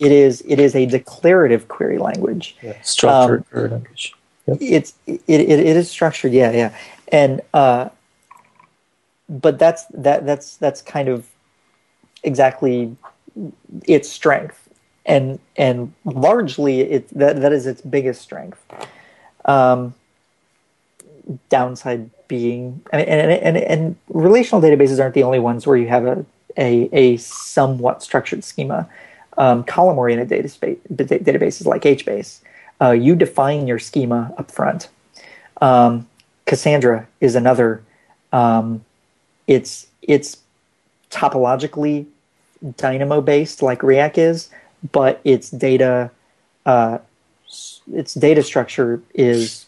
It 0.00 0.12
is 0.12 0.42
it 0.46 0.58
is 0.58 0.74
a 0.74 0.86
declarative 0.86 1.68
query 1.68 1.98
language. 1.98 2.56
Yeah, 2.62 2.80
structured 2.82 3.40
um, 3.40 3.44
query 3.50 3.68
language. 3.68 4.14
Yep. 4.46 4.58
It's 4.60 4.94
it, 5.06 5.22
it, 5.28 5.40
it 5.40 5.76
is 5.76 5.90
structured. 5.90 6.32
Yeah, 6.32 6.50
yeah, 6.50 6.76
and 7.08 7.40
uh, 7.54 7.90
but 9.28 9.58
that's 9.58 9.84
that 9.86 10.26
that's 10.26 10.56
that's 10.56 10.82
kind 10.82 11.08
of 11.08 11.26
exactly 12.22 12.96
its 13.86 14.08
strength, 14.08 14.68
and 15.06 15.38
and 15.56 15.92
largely 16.04 16.80
it 16.80 17.08
that 17.10 17.40
that 17.40 17.52
is 17.52 17.66
its 17.66 17.82
biggest 17.82 18.22
strength. 18.22 18.60
Um, 19.44 19.94
downside 21.48 22.10
being 22.28 22.82
and, 22.92 23.02
and 23.02 23.30
and 23.30 23.56
and 23.56 23.96
relational 24.08 24.60
databases 24.60 25.00
aren't 25.00 25.14
the 25.14 25.22
only 25.22 25.38
ones 25.38 25.66
where 25.66 25.76
you 25.76 25.88
have 25.88 26.06
a 26.06 26.24
a, 26.56 26.88
a 26.92 27.16
somewhat 27.16 28.02
structured 28.02 28.44
schema. 28.44 28.88
Um, 29.42 29.64
column 29.64 29.98
oriented 29.98 30.28
database, 30.28 30.78
databases 30.88 31.66
like 31.66 31.82
HBase, 31.82 32.38
uh, 32.80 32.92
you 32.92 33.16
define 33.16 33.66
your 33.66 33.80
schema 33.80 34.32
up 34.38 34.52
front. 34.52 34.88
Um, 35.60 36.06
Cassandra 36.46 37.08
is 37.20 37.34
another. 37.34 37.82
Um, 38.32 38.84
it's 39.48 39.88
it's 40.02 40.38
topologically 41.10 42.06
Dynamo 42.76 43.20
based 43.20 43.62
like 43.62 43.80
Riak 43.80 44.16
is, 44.16 44.48
but 44.92 45.20
its 45.24 45.50
data 45.50 46.12
uh, 46.64 46.98
its 47.92 48.14
data 48.14 48.44
structure 48.44 49.02
is 49.12 49.66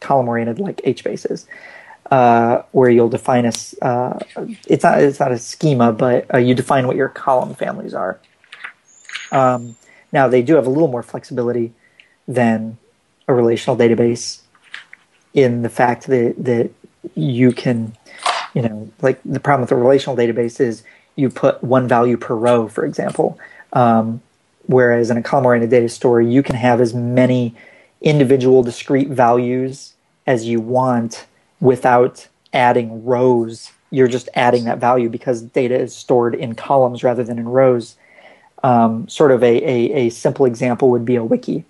column 0.00 0.28
oriented 0.28 0.58
like 0.58 0.78
HBase 0.78 1.30
is 1.30 1.46
uh, 2.10 2.62
where 2.72 2.90
you'll 2.90 3.08
define 3.08 3.46
a 3.46 3.52
uh, 3.82 4.18
it's 4.66 4.82
not 4.82 5.00
it's 5.00 5.20
not 5.20 5.30
a 5.30 5.38
schema, 5.38 5.92
but 5.92 6.32
uh, 6.34 6.38
you 6.38 6.54
define 6.54 6.88
what 6.88 6.96
your 6.96 7.08
column 7.08 7.54
families 7.54 7.94
are. 7.94 8.18
Um, 9.32 9.76
now 10.12 10.28
they 10.28 10.42
do 10.42 10.54
have 10.54 10.66
a 10.66 10.70
little 10.70 10.88
more 10.88 11.02
flexibility 11.02 11.72
than 12.28 12.78
a 13.26 13.34
relational 13.34 13.76
database 13.76 14.42
in 15.34 15.62
the 15.62 15.68
fact 15.68 16.06
that 16.06 16.34
that 16.38 16.70
you 17.14 17.52
can, 17.52 17.96
you 18.54 18.62
know, 18.62 18.90
like 19.00 19.20
the 19.24 19.40
problem 19.40 19.62
with 19.62 19.72
a 19.72 19.76
relational 19.76 20.16
database 20.16 20.60
is 20.60 20.84
you 21.16 21.28
put 21.30 21.62
one 21.64 21.88
value 21.88 22.16
per 22.16 22.34
row, 22.34 22.68
for 22.68 22.84
example. 22.84 23.38
Um, 23.72 24.22
whereas 24.66 25.10
in 25.10 25.16
a 25.16 25.22
column-oriented 25.22 25.70
data 25.70 25.88
store, 25.88 26.20
you 26.20 26.42
can 26.42 26.54
have 26.54 26.80
as 26.80 26.94
many 26.94 27.54
individual 28.00 28.62
discrete 28.62 29.08
values 29.08 29.94
as 30.26 30.46
you 30.46 30.60
want 30.60 31.26
without 31.60 32.28
adding 32.52 33.04
rows. 33.04 33.72
You're 33.90 34.08
just 34.08 34.28
adding 34.34 34.64
that 34.64 34.78
value 34.78 35.08
because 35.08 35.42
data 35.42 35.78
is 35.78 35.94
stored 35.94 36.34
in 36.34 36.54
columns 36.54 37.02
rather 37.02 37.24
than 37.24 37.38
in 37.38 37.48
rows. 37.48 37.96
Um, 38.64 39.08
sort 39.08 39.32
of 39.32 39.42
a, 39.42 39.46
a, 39.46 40.06
a 40.06 40.10
simple 40.10 40.46
example 40.46 40.90
would 40.90 41.04
be 41.04 41.16
a 41.16 41.24
wiki, 41.24 41.64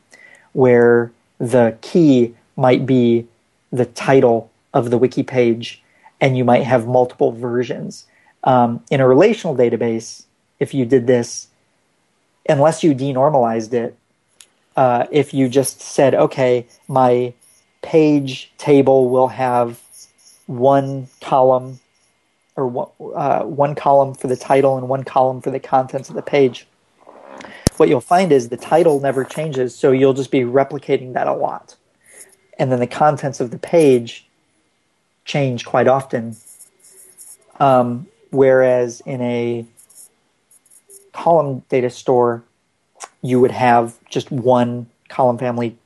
where 0.53 1.11
the 1.39 1.77
key 1.81 2.35
might 2.57 2.85
be 2.85 3.27
the 3.73 3.87
title 3.87 4.51
of 4.75 4.91
the 4.91 4.99
wiki 4.99 5.23
page, 5.23 5.83
and 6.21 6.37
you 6.37 6.45
might 6.45 6.65
have 6.65 6.87
multiple 6.87 7.33
versions. 7.33 8.07
Um, 8.45 8.85
in 8.91 9.01
a 9.01 9.09
relational 9.09 9.57
database, 9.57 10.25
if 10.61 10.75
you 10.75 10.85
did 10.85 11.07
this, 11.07 11.49
unless 12.49 12.83
you 12.83 12.95
denormalized 12.95 13.73
it, 13.73 13.97
uh, 14.77 15.07
if 15.11 15.33
you 15.33 15.49
just 15.49 15.81
said, 15.81 16.15
okay, 16.15 16.67
my 16.89 17.33
page 17.83 18.53
table 18.59 19.09
will 19.09 19.29
have 19.29 19.81
one 20.47 21.09
column 21.21 21.81
or 22.57 22.67
one, 22.67 22.89
uh, 23.15 23.43
one 23.45 23.75
column 23.75 24.15
for 24.15 24.29
the 24.29 24.37
title 24.37 24.77
and 24.77 24.89
one 24.89 25.05
column 25.05 25.41
for 25.41 25.51
the 25.51 25.61
contents 25.61 26.09
of 26.09 26.17
the 26.17 26.23
page. 26.23 26.67
What 27.83 27.89
you'll 27.89 28.01
find 28.01 28.31
is 28.31 28.49
the 28.49 28.57
title 28.57 29.01
never 29.01 29.25
changes, 29.25 29.75
so 29.75 29.91
you'll 29.91 30.15
just 30.15 30.31
be 30.31 30.43
replicating 30.43 31.15
that 31.15 31.27
a 31.27 31.33
lot. 31.33 31.75
And 32.57 32.71
then 32.71 32.79
the 32.79 32.87
contents 32.87 33.41
of 33.41 33.51
the 33.51 33.59
page 33.59 34.25
change 35.25 35.65
quite 35.65 35.89
often. 35.89 36.37
Um, 37.59 38.07
whereas 38.31 39.03
in 39.05 39.21
a 39.21 39.67
column 41.13 41.65
data 41.71 41.91
store, 41.91 42.45
you 43.21 43.41
would 43.41 43.51
have 43.51 43.99
just 44.09 44.31
one 44.31 44.87
column 45.09 45.39
family 45.39 45.77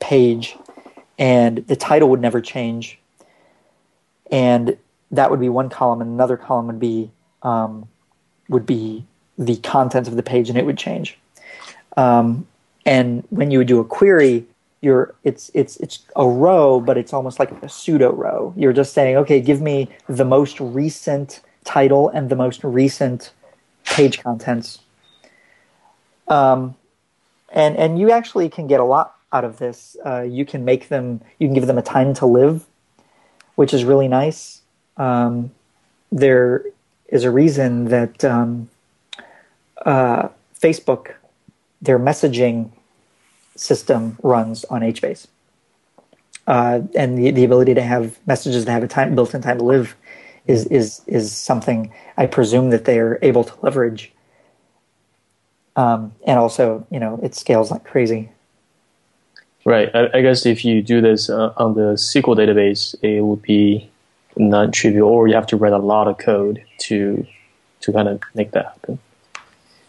page 0.00 0.56
and 1.20 1.58
the 1.68 1.76
title 1.76 2.08
would 2.08 2.20
never 2.20 2.40
change 2.40 2.98
and 4.28 4.76
that 5.12 5.30
would 5.30 5.38
be 5.38 5.48
one 5.48 5.68
column 5.68 6.00
and 6.00 6.10
another 6.10 6.36
column 6.36 6.66
would 6.66 6.80
be 6.80 7.12
um, 7.44 7.86
would 8.48 8.66
be 8.66 9.06
the 9.38 9.56
content 9.58 10.08
of 10.08 10.16
the 10.16 10.22
page 10.22 10.48
and 10.48 10.58
it 10.58 10.66
would 10.66 10.78
change 10.78 11.16
um, 11.96 12.46
and 12.84 13.24
when 13.30 13.50
you 13.50 13.58
would 13.58 13.68
do 13.68 13.80
a 13.80 13.84
query 13.84 14.44
you're 14.80 15.14
it's 15.24 15.50
it's 15.54 15.76
it's 15.78 16.00
a 16.16 16.26
row 16.26 16.80
but 16.80 16.98
it's 16.98 17.12
almost 17.12 17.38
like 17.38 17.50
a 17.62 17.68
pseudo 17.68 18.12
row 18.12 18.52
you're 18.56 18.72
just 18.72 18.92
saying 18.92 19.16
okay 19.16 19.40
give 19.40 19.60
me 19.60 19.88
the 20.08 20.24
most 20.24 20.60
recent 20.60 21.40
title 21.64 22.08
and 22.10 22.30
the 22.30 22.36
most 22.36 22.62
recent 22.64 23.32
page 23.84 24.22
contents 24.22 24.80
um, 26.28 26.74
and 27.50 27.76
and 27.76 27.98
you 27.98 28.10
actually 28.10 28.48
can 28.48 28.66
get 28.66 28.80
a 28.80 28.84
lot 28.84 29.18
out 29.32 29.44
of 29.44 29.58
this. 29.58 29.96
Uh, 30.04 30.22
you 30.22 30.44
can 30.44 30.64
make 30.64 30.88
them, 30.88 31.20
you 31.38 31.46
can 31.46 31.54
give 31.54 31.66
them 31.66 31.78
a 31.78 31.82
time 31.82 32.14
to 32.14 32.26
live, 32.26 32.64
which 33.56 33.74
is 33.74 33.84
really 33.84 34.08
nice. 34.08 34.62
Um, 34.96 35.52
there 36.10 36.64
is 37.08 37.24
a 37.24 37.30
reason 37.30 37.86
that 37.86 38.24
um, 38.24 38.68
uh, 39.88 40.28
Facebook, 40.60 41.14
their 41.80 41.98
messaging 41.98 42.70
system 43.56 44.18
runs 44.22 44.64
on 44.66 44.82
HBase. 44.82 45.26
Uh, 46.46 46.82
and 46.94 47.18
the, 47.18 47.30
the 47.30 47.44
ability 47.44 47.74
to 47.74 47.82
have 47.82 48.18
messages 48.26 48.66
that 48.66 48.72
have 48.72 48.82
a 48.82 48.88
time 48.88 49.14
built-in 49.14 49.40
time 49.40 49.58
to 49.58 49.64
live 49.64 49.96
is 50.46 50.64
is 50.66 51.02
is 51.06 51.36
something 51.36 51.92
I 52.16 52.26
presume 52.26 52.70
that 52.70 52.84
they 52.86 52.98
are 52.98 53.18
able 53.22 53.44
to 53.44 53.52
leverage. 53.62 54.12
Um, 55.76 56.12
and 56.26 56.38
also, 56.38 56.86
you 56.90 57.00
know, 57.00 57.20
it 57.22 57.34
scales 57.34 57.70
like 57.70 57.84
crazy. 57.84 58.30
Right. 59.64 59.94
I, 59.94 60.08
I 60.14 60.22
guess 60.22 60.46
if 60.46 60.64
you 60.64 60.82
do 60.82 61.00
this 61.00 61.28
uh, 61.30 61.52
on 61.56 61.74
the 61.74 61.94
SQL 61.94 62.36
database, 62.36 62.94
it 63.02 63.20
would 63.20 63.42
be 63.42 63.90
non-trivial, 64.36 65.08
or 65.08 65.28
you 65.28 65.34
have 65.34 65.46
to 65.48 65.56
write 65.56 65.74
a 65.74 65.78
lot 65.78 66.08
of 66.08 66.18
code 66.18 66.62
to 66.86 67.26
to 67.80 67.92
kind 67.92 68.08
of 68.08 68.20
make 68.34 68.50
that 68.52 68.66
happen. 68.66 68.98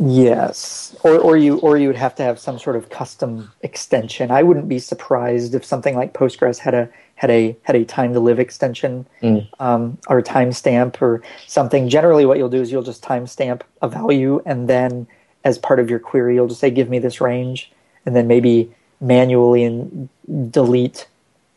Yes, 0.02 0.96
or 1.04 1.18
or 1.18 1.36
you 1.36 1.58
or 1.58 1.78
you 1.78 1.88
would 1.88 1.98
have 1.98 2.16
to 2.16 2.24
have 2.24 2.40
some 2.40 2.58
sort 2.58 2.78
of 2.78 2.90
custom 2.90 3.52
extension. 3.62 4.32
I 4.32 4.44
wouldn't 4.44 4.70
be 4.70 4.80
surprised 4.80 5.54
if 5.54 5.66
something 5.66 5.94
like 5.94 6.14
Postgres 6.14 6.58
had 6.58 6.74
a 6.74 6.90
had 7.16 7.30
a 7.30 7.58
had 7.64 7.76
a 7.76 7.84
time 7.84 8.14
to 8.14 8.22
live 8.22 8.40
extension 8.40 9.06
mm. 9.22 9.46
um, 9.60 9.98
or 10.08 10.20
a 10.20 10.24
timestamp 10.24 11.02
or 11.02 11.22
something. 11.48 11.90
Generally, 11.90 12.26
what 12.28 12.38
you'll 12.38 12.48
do 12.48 12.62
is 12.62 12.72
you'll 12.72 12.82
just 12.82 13.04
timestamp 13.04 13.64
a 13.82 13.90
value, 13.90 14.42
and 14.46 14.70
then 14.70 15.06
as 15.44 15.58
part 15.58 15.82
of 15.82 15.90
your 15.90 16.00
query, 16.00 16.36
you'll 16.36 16.48
just 16.48 16.62
say, 16.62 16.72
"Give 16.72 16.90
me 16.90 17.00
this 17.00 17.20
range," 17.20 17.70
and 18.06 18.16
then 18.16 18.26
maybe 18.26 18.74
manually 19.02 19.66
and 19.66 20.08
delete 20.50 21.08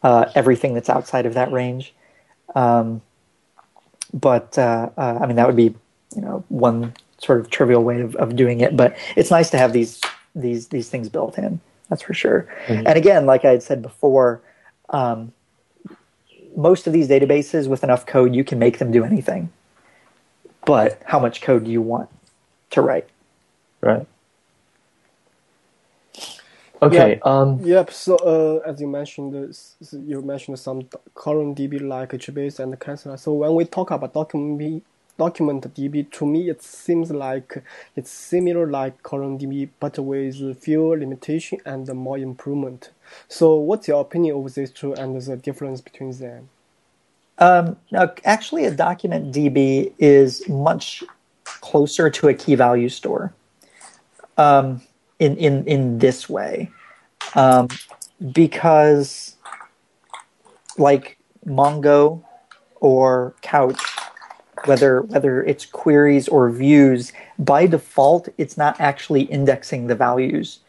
uh, 0.03 0.33
everything 0.35 0.75
that's 0.75 0.91
outside 0.91 1.27
of 1.27 1.35
that 1.35 1.53
range. 1.53 1.95
Um, 2.57 3.03
but 4.13 4.59
uh, 4.59 4.91
uh, 4.99 5.19
I 5.23 5.27
mean, 5.27 5.37
that 5.37 5.47
would 5.47 5.55
be 5.55 5.77
you 6.17 6.23
know 6.23 6.45
one 6.49 6.95
sort 7.23 7.41
of 7.41 7.51
trivial 7.51 7.83
way 7.83 8.01
of, 8.01 8.15
of 8.17 8.37
doing 8.37 8.61
it. 8.61 8.77
But 8.77 8.97
it's 9.17 9.31
nice 9.31 9.51
to 9.51 9.59
have 9.59 9.73
these 9.73 10.01
these 10.35 10.69
these 10.69 10.89
things 10.89 11.09
built 11.09 11.39
in. 11.39 11.61
That's 11.89 12.03
for 12.03 12.15
sure. 12.15 12.49
Mm-hmm. 12.67 12.87
And 12.87 12.97
again, 12.97 13.27
like 13.27 13.45
I 13.45 13.51
had 13.51 13.63
said 13.63 13.83
before, 13.83 14.41
um, 14.91 15.33
most 16.57 16.87
of 16.87 16.93
these 16.93 17.09
databases 17.09 17.69
with 17.69 17.85
enough 17.85 18.07
code, 18.07 18.35
you 18.35 18.45
can 18.45 18.59
make 18.59 18.79
them 18.79 18.91
do 18.91 19.05
anything. 19.05 19.51
But 20.65 21.03
how 21.05 21.19
much 21.19 21.41
code 21.41 21.65
do 21.65 21.71
you 21.71 21.83
want 21.83 22.09
to 22.71 22.83
write? 22.83 23.09
Right. 23.81 24.07
Okay. 26.81 27.11
Yep. 27.11 27.27
Um, 27.27 27.61
yep. 27.63 27.93
So, 27.93 28.17
uh, 28.17 28.69
as 28.69 28.81
you 28.81 28.89
mentioned, 28.89 29.35
uh, 29.35 29.97
you 29.99 30.21
mentioned 30.23 30.59
some 30.59 30.89
current 31.15 31.57
DB 31.57 31.81
like 31.81 32.11
HBase 32.11 32.59
and 32.59 32.79
Cassandra. 32.79 33.19
So, 33.19 33.35
when 33.35 33.55
we 33.55 33.65
talk 33.65 33.91
about 33.93 34.13
document 34.15 34.83
document 35.19 35.75
DB, 35.75 36.11
to 36.13 36.27
me 36.27 36.49
it 36.49 36.63
seems 36.63 37.11
like 37.11 37.63
it's 37.97 38.11
similar 38.11 38.67
like 38.67 39.03
current 39.03 39.41
DB, 39.41 39.69
but 39.81 39.99
with 39.99 40.59
fewer 40.59 40.99
limitation 40.99 41.59
and 41.65 41.87
more 41.95 42.19
improvement. 42.19 42.91
So, 43.29 43.57
what's 43.57 43.89
your 43.89 44.01
opinion 44.01 44.37
of 44.37 44.55
these 44.55 44.71
two 44.71 44.95
and 44.95 45.21
the 45.21 45.37
difference 45.37 45.81
between 45.81 46.13
them? 46.13 46.49
Um, 47.39 47.77
now, 47.91 48.13
actually, 48.25 48.65
a 48.65 48.71
document 48.71 49.35
DB 49.35 49.93
is 49.99 50.49
much 50.49 51.03
closer 51.45 52.11
to 52.11 52.29
a 52.29 52.35
key 52.35 52.55
value 52.55 52.89
store. 52.89 53.33
Um, 54.39 54.81
in 55.23 55.37
in 55.37 55.65
in 55.67 55.99
this 55.99 56.29
way 56.29 56.69
um, 57.37 57.69
because 58.33 59.37
like 60.77 61.17
mongo 61.47 62.23
or 62.81 63.35
couch 63.41 63.81
whether 64.67 65.03
whether 65.03 65.43
it's 65.45 65.67
queries 65.67 66.29
or 66.29 66.51
views, 66.51 67.13
by 67.39 67.67
default, 67.67 68.29
it's 68.39 68.57
not 68.57 68.81
actually 68.81 69.23
indexing 69.23 69.87
the 69.87 69.95
values. 69.95 70.61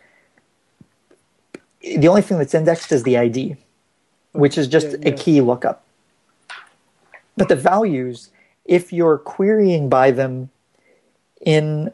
The 1.82 2.08
only 2.08 2.22
thing 2.22 2.38
that's 2.38 2.54
indexed 2.54 2.92
is 2.92 3.04
the 3.04 3.18
ID, 3.18 3.58
which 4.32 4.58
is 4.58 4.68
just 4.68 4.92
yeah, 4.92 4.98
yeah. 5.02 5.10
a 5.10 5.12
key 5.18 5.42
lookup. 5.42 5.84
But 7.36 7.50
the 7.50 7.56
values, 7.56 8.30
if 8.66 8.94
you're 8.94 9.18
querying 9.18 9.90
by 9.90 10.12
them 10.12 10.50
in 11.42 11.92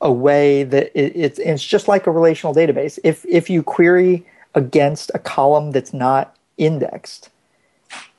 a 0.00 0.12
way 0.12 0.64
that 0.64 0.90
it, 0.98 1.16
it's 1.16 1.38
it's 1.38 1.64
just 1.64 1.88
like 1.88 2.06
a 2.06 2.10
relational 2.10 2.54
database. 2.54 2.98
If 3.04 3.24
if 3.26 3.48
you 3.48 3.62
query 3.62 4.26
against 4.54 5.10
a 5.14 5.18
column 5.18 5.70
that's 5.70 5.94
not 5.94 6.36
indexed, 6.58 7.30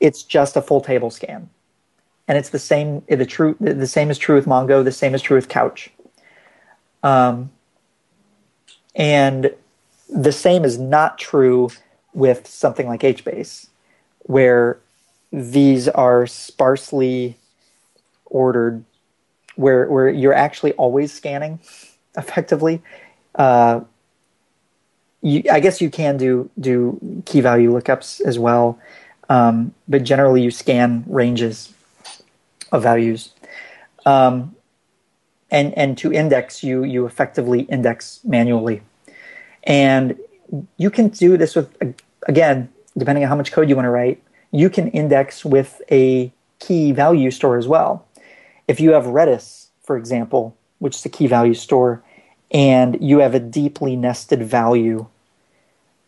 it's 0.00 0.22
just 0.22 0.56
a 0.56 0.62
full 0.62 0.80
table 0.80 1.10
scan, 1.10 1.50
and 2.26 2.38
it's 2.38 2.50
the 2.50 2.58
same. 2.58 3.02
The 3.08 3.26
true 3.26 3.56
the 3.60 3.86
same 3.86 4.10
is 4.10 4.18
true 4.18 4.36
with 4.36 4.46
Mongo. 4.46 4.82
The 4.82 4.92
same 4.92 5.14
is 5.14 5.22
true 5.22 5.36
with 5.36 5.48
Couch. 5.48 5.90
Um, 7.02 7.50
and 8.94 9.52
the 10.08 10.32
same 10.32 10.64
is 10.64 10.78
not 10.78 11.18
true 11.18 11.68
with 12.14 12.46
something 12.46 12.86
like 12.86 13.00
HBase, 13.00 13.66
where 14.20 14.78
these 15.32 15.88
are 15.88 16.26
sparsely 16.26 17.36
ordered 18.26 18.84
where 19.56 19.86
where 19.90 20.08
you're 20.08 20.34
actually 20.34 20.72
always 20.72 21.12
scanning 21.12 21.60
effectively. 22.16 22.82
Uh, 23.34 23.80
you, 25.20 25.42
I 25.50 25.60
guess 25.60 25.80
you 25.80 25.90
can 25.90 26.16
do 26.16 26.48
do 26.58 27.22
key 27.26 27.42
value 27.42 27.70
lookups 27.70 28.22
as 28.22 28.38
well, 28.38 28.78
um, 29.28 29.74
but 29.86 30.04
generally 30.04 30.42
you 30.42 30.50
scan 30.50 31.04
ranges 31.06 31.73
of 32.74 32.82
values. 32.82 33.32
Um, 34.04 34.54
and 35.50 35.72
and 35.78 35.96
to 35.98 36.12
index 36.12 36.62
you 36.62 36.84
you 36.84 37.06
effectively 37.06 37.60
index 37.62 38.20
manually, 38.24 38.82
and 39.62 40.18
you 40.76 40.90
can 40.90 41.08
do 41.08 41.36
this 41.36 41.54
with 41.54 41.68
again 42.26 42.68
depending 42.98 43.24
on 43.24 43.30
how 43.30 43.36
much 43.36 43.52
code 43.52 43.68
you 43.68 43.76
want 43.76 43.86
to 43.86 43.90
write. 43.90 44.22
You 44.50 44.70
can 44.70 44.88
index 44.88 45.44
with 45.44 45.80
a 45.90 46.32
key 46.58 46.92
value 46.92 47.30
store 47.30 47.56
as 47.56 47.66
well 47.66 48.06
if 48.66 48.80
you 48.80 48.92
have 48.92 49.04
Redis, 49.04 49.68
for 49.82 49.96
example, 49.96 50.56
which 50.78 50.96
is 50.96 51.04
a 51.04 51.08
key 51.08 51.26
value 51.26 51.54
store, 51.54 52.02
and 52.50 52.96
you 53.00 53.18
have 53.18 53.34
a 53.34 53.40
deeply 53.40 53.96
nested 53.96 54.42
value, 54.42 55.06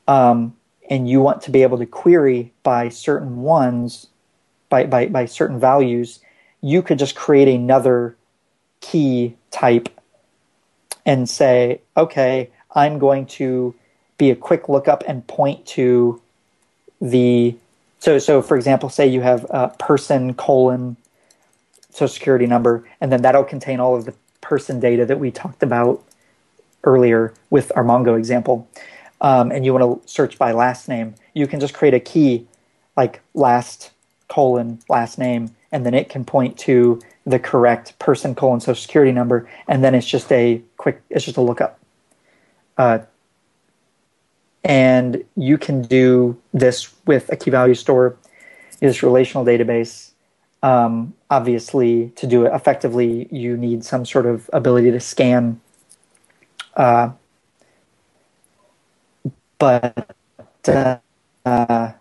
um, 0.09 0.57
and 0.89 1.09
you 1.09 1.21
want 1.21 1.43
to 1.43 1.51
be 1.51 1.63
able 1.63 1.79
to 1.79 1.87
query 1.87 2.53
by 2.63 2.89
certain 2.89 3.43
ones, 3.43 4.07
by, 4.69 4.85
by, 4.85 5.07
by 5.07 5.27
certain 5.27 5.59
values, 5.59 6.21
you 6.67 6.83
could 6.83 6.99
just 6.99 7.15
create 7.15 7.47
another 7.47 8.17
key 8.81 9.37
type 9.53 9.89
and 11.07 11.29
say, 11.29 11.81
okay, 11.97 12.51
I'm 12.75 12.99
going 12.99 13.27
to 13.27 13.73
be 14.19 14.33
a 14.33 14.37
quick 14.37 14.69
lookup 14.69 15.05
and 15.07 15.25
point 15.29 15.65
to 15.67 16.21
the 17.01 17.55
so 18.01 18.19
so 18.19 18.43
for 18.43 18.57
example, 18.57 18.89
say 18.89 19.07
you 19.07 19.21
have 19.21 19.47
a 19.49 19.69
person 19.79 20.35
colon 20.35 20.97
social 21.91 22.09
security 22.09 22.47
number, 22.47 22.85
and 23.01 23.13
then 23.13 23.23
that'll 23.23 23.45
contain 23.45 23.79
all 23.79 23.95
of 23.95 24.05
the 24.05 24.15
person 24.41 24.81
data 24.81 25.07
that 25.07 25.21
we 25.21 25.31
talked 25.31 25.63
about 25.63 26.03
earlier 26.83 27.33
with 27.49 27.71
our 27.77 27.85
Mongo 27.85 28.19
example. 28.19 28.69
Um, 29.21 29.53
and 29.53 29.65
you 29.65 29.73
want 29.73 30.03
to 30.03 30.09
search 30.09 30.37
by 30.37 30.51
last 30.51 30.89
name, 30.89 31.15
you 31.33 31.47
can 31.47 31.61
just 31.61 31.75
create 31.75 31.95
a 31.95 32.01
key 32.01 32.47
like 32.97 33.21
last 33.35 33.93
colon 34.29 34.81
last 34.89 35.17
name, 35.17 35.55
and 35.73 35.85
then 35.85 35.95
it 35.95 36.09
can 36.09 36.25
point 36.25 36.59
to 36.59 37.01
the 37.25 37.39
correct 37.39 37.99
person 37.99 38.35
colon 38.35 38.61
social 38.61 38.81
security 38.81 39.13
number, 39.13 39.49
and 39.67 39.83
then 39.83 39.95
it's 39.95 40.07
just 40.07 40.31
a 40.33 40.63
quick, 40.77 41.03
it's 41.11 41.25
just 41.25 41.37
a 41.37 41.41
lookup. 41.41 41.79
Uh, 42.79 42.99
and 44.65 45.25
you 45.37 45.59
can 45.59 45.83
do 45.83 46.37
this 46.53 46.93
with 47.07 47.31
a 47.31 47.37
key 47.37 47.51
value 47.51 47.75
store, 47.75 48.17
this 48.81 49.03
relational 49.03 49.45
database, 49.45 50.11
um, 50.63 51.15
obviously, 51.31 52.11
to 52.17 52.27
do 52.27 52.45
it 52.47 52.53
effectively, 52.53 53.29
you 53.31 53.57
need 53.57 53.85
some 53.85 54.05
sort 54.05 54.27
of 54.27 54.51
ability 54.53 54.91
to 54.91 55.01
scan. 55.01 55.61
Uh, 56.75 57.11
but 59.59 60.11
uh, 60.67 61.93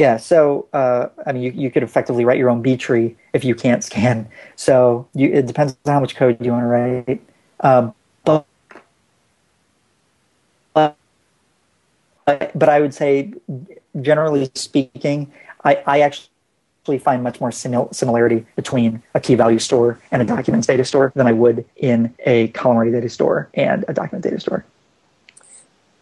yeah, 0.00 0.16
so 0.16 0.66
uh, 0.72 1.08
I 1.26 1.32
mean, 1.32 1.42
you, 1.42 1.50
you 1.50 1.70
could 1.70 1.82
effectively 1.82 2.24
write 2.24 2.38
your 2.38 2.48
own 2.48 2.62
B 2.62 2.74
tree 2.74 3.16
if 3.34 3.44
you 3.44 3.54
can't 3.54 3.84
scan. 3.84 4.26
So 4.56 5.06
you, 5.14 5.28
it 5.30 5.46
depends 5.46 5.76
on 5.84 5.92
how 5.92 6.00
much 6.00 6.16
code 6.16 6.38
you 6.40 6.52
want 6.52 6.62
to 6.62 6.68
write. 6.68 7.20
Um, 7.60 7.92
but, 8.24 8.46
but 12.34 12.68
I 12.70 12.80
would 12.80 12.94
say, 12.94 13.34
generally 14.00 14.50
speaking, 14.54 15.30
I, 15.64 15.82
I 15.86 16.00
actually 16.00 16.98
find 16.98 17.22
much 17.22 17.38
more 17.38 17.50
simil- 17.50 17.94
similarity 17.94 18.46
between 18.56 19.02
a 19.14 19.20
key 19.20 19.34
value 19.34 19.58
store 19.58 19.98
and 20.10 20.22
a 20.22 20.24
documents 20.24 20.66
data 20.66 20.86
store 20.86 21.12
than 21.14 21.26
I 21.26 21.32
would 21.32 21.66
in 21.76 22.14
a 22.20 22.48
column 22.48 22.78
array 22.78 22.90
data 22.90 23.10
store 23.10 23.50
and 23.52 23.84
a 23.86 23.92
document 23.92 24.24
data 24.24 24.40
store. 24.40 24.64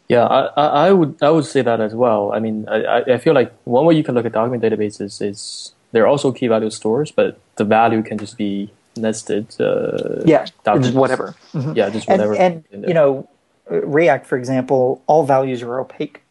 Yeah, 0.09 0.25
I, 0.25 0.89
I 0.89 0.93
would 0.93 1.23
I 1.23 1.31
would 1.31 1.45
say 1.45 1.63
that 1.63 1.81
as 1.81 1.95
well. 1.95 2.33
I 2.33 2.39
mean, 2.39 2.67
I, 2.69 3.03
I 3.03 3.19
feel 3.19 3.35
like 3.35 3.53
one 3.65 3.85
way 3.85 3.95
you 3.95 4.03
can 4.03 4.15
look 4.15 4.25
at 4.25 4.33
document 4.33 4.63
databases 4.63 5.21
is 5.21 5.73
they're 5.93 6.07
also 6.07 6.33
key 6.33 6.49
value 6.49 6.71
stores, 6.71 7.11
but 7.11 7.39
the 7.57 7.65
value 7.65 8.03
can 8.03 8.17
just 8.19 8.39
be 8.39 8.71
nested. 8.97 9.55
Uh, 9.61 10.23
yeah, 10.25 10.47
just 10.65 10.95
whatever. 10.95 11.35
Mm-hmm. 11.53 11.73
Yeah, 11.75 11.91
just 11.91 12.09
whatever. 12.09 12.35
And, 12.35 12.65
and 12.73 12.89
you 12.89 12.95
know, 12.95 13.29
Riak, 13.71 14.25
for 14.25 14.39
example, 14.39 15.03
all 15.07 15.25
values 15.25 15.63
are 15.63 15.79
opaque 15.79 16.23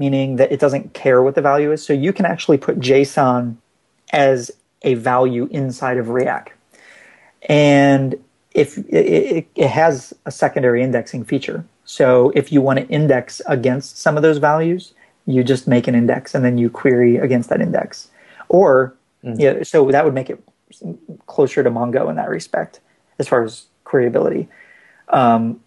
meaning 0.00 0.36
that 0.36 0.50
it 0.50 0.58
doesn't 0.58 0.94
care 0.94 1.22
what 1.22 1.34
the 1.34 1.42
value 1.42 1.70
is. 1.70 1.84
So 1.84 1.92
you 1.92 2.14
can 2.14 2.24
actually 2.24 2.56
put 2.56 2.80
JSON 2.80 3.56
as 4.14 4.50
a 4.80 4.94
value 4.94 5.46
inside 5.50 5.98
of 5.98 6.06
Riak. 6.06 6.48
And 7.42 8.16
if 8.52 8.78
it, 8.78 9.46
it, 9.54 9.68
has 9.68 10.14
a 10.24 10.30
secondary 10.30 10.82
indexing 10.82 11.24
feature. 11.24 11.66
So 11.90 12.30
if 12.36 12.52
you 12.52 12.60
want 12.60 12.78
to 12.78 12.86
index 12.86 13.42
against 13.48 13.98
some 13.98 14.16
of 14.16 14.22
those 14.22 14.38
values, 14.38 14.94
you 15.26 15.42
just 15.42 15.66
make 15.66 15.88
an 15.88 15.96
index 15.96 16.36
and 16.36 16.44
then 16.44 16.56
you 16.56 16.70
query 16.70 17.16
against 17.16 17.48
that 17.48 17.60
index. 17.60 18.10
Or, 18.48 18.94
mm. 19.24 19.34
yeah, 19.36 19.64
so 19.64 19.90
that 19.90 20.04
would 20.04 20.14
make 20.14 20.30
it 20.30 20.40
closer 21.26 21.64
to 21.64 21.70
Mongo 21.70 22.08
in 22.08 22.14
that 22.14 22.28
respect, 22.28 22.78
as 23.18 23.26
far 23.26 23.42
as 23.42 23.66
queryability. 23.84 24.46
Um, 25.08 25.62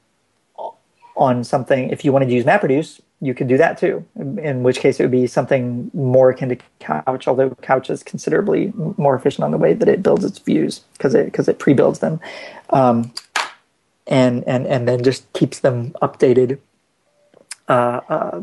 on 1.18 1.44
something, 1.44 1.90
if 1.90 2.06
you 2.06 2.14
wanted 2.14 2.28
to 2.28 2.34
use 2.34 2.46
MapReduce, 2.46 3.02
you 3.20 3.34
could 3.34 3.50
do 3.50 3.58
that 3.58 3.78
too. 3.78 4.06
In 4.16 4.64
which 4.64 4.80
case, 4.80 5.02
it 5.02 5.04
would 5.04 5.12
be 5.12 5.28
something 5.28 5.92
more 5.94 6.30
akin 6.30 6.48
to 6.50 6.58
Couch, 6.80 7.28
although 7.28 7.50
Couch 7.62 7.90
is 7.90 8.02
considerably 8.02 8.72
more 8.96 9.14
efficient 9.14 9.44
on 9.44 9.52
the 9.52 9.58
way 9.58 9.74
that 9.74 9.90
it 9.90 10.02
builds 10.02 10.24
its 10.24 10.40
views 10.40 10.80
because 10.94 11.16
it 11.16 11.26
because 11.26 11.50
it 11.50 11.60
pre-builds 11.60 12.00
them, 12.00 12.22
um, 12.70 13.12
and 14.08 14.44
and 14.48 14.68
and 14.68 14.88
then 14.88 15.04
just 15.04 15.32
keeps 15.34 15.60
them 15.60 15.92
updated 16.02 16.60
uh, 17.68 18.02
uh, 18.10 18.42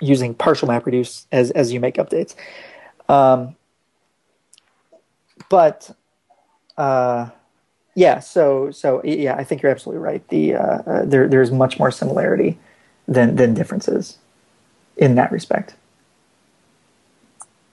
using 0.00 0.34
partial 0.34 0.68
MapReduce 0.68 1.26
as 1.32 1.50
as 1.52 1.72
you 1.72 1.80
make 1.80 1.96
updates. 1.96 2.34
Um, 3.08 3.56
but 5.48 5.94
uh, 6.78 7.28
yeah, 7.94 8.20
so 8.20 8.70
so 8.70 9.02
yeah, 9.04 9.34
I 9.34 9.44
think 9.44 9.62
you're 9.62 9.72
absolutely 9.72 10.02
right. 10.02 10.26
The 10.28 10.54
uh, 10.54 10.60
uh, 10.60 11.04
there 11.04 11.28
there's 11.28 11.50
much 11.50 11.78
more 11.78 11.90
similarity 11.90 12.58
than 13.06 13.36
than 13.36 13.54
differences 13.54 14.18
in 14.96 15.14
that 15.16 15.32
respect. 15.32 15.74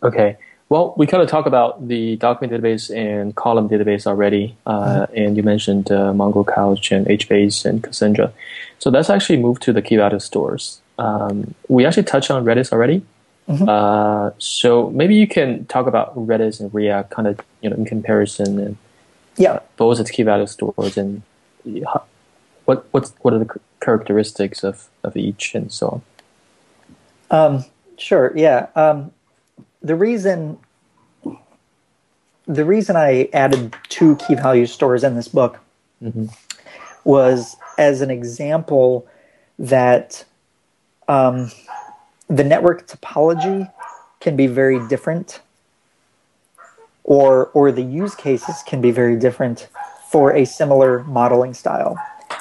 Okay. 0.04 0.38
Well, 0.70 0.94
we 0.98 1.08
kind 1.08 1.24
of 1.24 1.30
talked 1.30 1.48
about 1.48 1.88
the 1.88 2.16
document 2.18 2.54
database 2.54 2.96
and 2.96 3.36
column 3.36 3.68
database 3.68 4.06
already, 4.06 4.56
uh, 4.68 5.08
mm-hmm. 5.08 5.18
and 5.18 5.36
you 5.36 5.42
mentioned 5.42 5.92
uh, 5.92 6.14
Mongo 6.14 6.46
Couch 6.46 6.92
and 6.92 7.08
HBase 7.08 7.66
and 7.66 7.84
Cassandra. 7.84 8.32
So 8.78 8.92
let's 8.92 9.10
actually 9.10 9.38
move 9.38 9.60
to 9.62 9.74
the 9.74 9.82
key 9.82 9.96
value 9.96 10.20
stores. 10.20 10.80
Um, 11.00 11.56
we 11.70 11.86
actually 11.86 12.04
touched 12.04 12.30
on 12.30 12.46
Redis 12.46 12.72
already. 12.72 13.02
Mm-hmm. 13.48 13.68
Uh, 13.68 14.30
so 14.38 14.92
maybe 14.92 15.16
you 15.16 15.28
can 15.28 15.66
talk 15.66 15.88
about 15.88 16.16
Redis 16.16 16.60
and 16.60 16.72
React 16.72 17.10
kind 17.10 17.28
of 17.28 17.40
you 17.62 17.70
know 17.72 17.76
in 17.76 17.86
comparison 17.86 18.60
and 18.60 18.78
yeah, 19.38 19.60
both 19.78 20.00
its 20.00 20.12
key 20.12 20.22
value 20.22 20.46
stores 20.46 20.98
and 20.98 21.24
what 22.66 22.86
what's 22.92 23.12
what 23.22 23.34
are 23.34 23.40
the 23.40 23.60
characteristics 23.82 24.64
of, 24.64 24.88
of 25.04 25.18
each 25.18 25.56
and 25.56 25.72
so 25.72 26.04
on? 27.32 27.56
Um, 27.56 27.66
sure. 27.98 28.32
Yeah. 28.36 28.68
Um, 28.76 29.12
the 29.82 29.96
reason 29.96 30.58
the 32.48 32.66
reason 32.66 32.96
I 32.96 33.30
added 33.32 33.76
two 33.90 34.16
key 34.16 34.34
value 34.34 34.66
stores 34.66 35.04
in 35.04 35.16
this 35.16 35.28
book 35.28 35.60
mm-hmm. 36.04 36.26
was 37.04 37.56
as 37.78 38.02
an 38.02 38.10
example 38.10 39.08
that 39.60 40.26
um, 41.08 41.52
the 42.28 42.44
network 42.44 42.88
topology 42.88 43.72
can 44.20 44.36
be 44.36 44.48
very 44.48 44.86
different 44.88 45.42
or 47.04 47.48
or 47.54 47.72
the 47.72 47.82
use 47.82 48.16
cases 48.16 48.64
can 48.66 48.82
be 48.82 48.92
very 48.92 49.18
different 49.18 49.68
for 50.12 50.34
a 50.34 50.46
similar 50.46 51.04
modeling 51.04 51.54
style. 51.54 51.98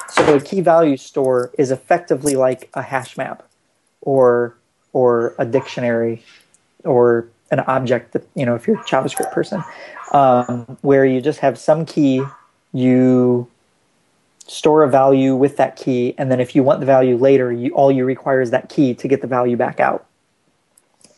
So 0.09 0.35
a 0.35 0.41
key 0.41 0.61
value 0.61 0.97
store 0.97 1.51
is 1.57 1.71
effectively 1.71 2.35
like 2.35 2.69
a 2.73 2.81
hash 2.81 3.15
map 3.15 3.43
or 4.01 4.55
or 4.91 5.35
a 5.37 5.45
dictionary 5.45 6.23
or 6.83 7.27
an 7.51 7.59
object 7.61 8.13
that 8.13 8.27
you 8.35 8.45
know 8.45 8.55
if 8.55 8.67
you're 8.67 8.79
a 8.79 8.83
JavaScript 8.83 9.31
person, 9.31 9.63
um, 10.13 10.77
where 10.81 11.05
you 11.05 11.21
just 11.21 11.39
have 11.39 11.57
some 11.57 11.85
key, 11.85 12.23
you 12.73 13.47
store 14.47 14.83
a 14.83 14.89
value 14.89 15.35
with 15.35 15.57
that 15.57 15.75
key, 15.75 16.15
and 16.17 16.31
then 16.31 16.39
if 16.39 16.55
you 16.55 16.63
want 16.63 16.79
the 16.79 16.85
value 16.85 17.15
later, 17.15 17.51
you, 17.51 17.71
all 17.73 17.91
you 17.91 18.03
require 18.05 18.41
is 18.41 18.51
that 18.51 18.69
key 18.69 18.93
to 18.95 19.07
get 19.07 19.21
the 19.21 19.27
value 19.27 19.55
back 19.55 19.79
out. 19.79 20.05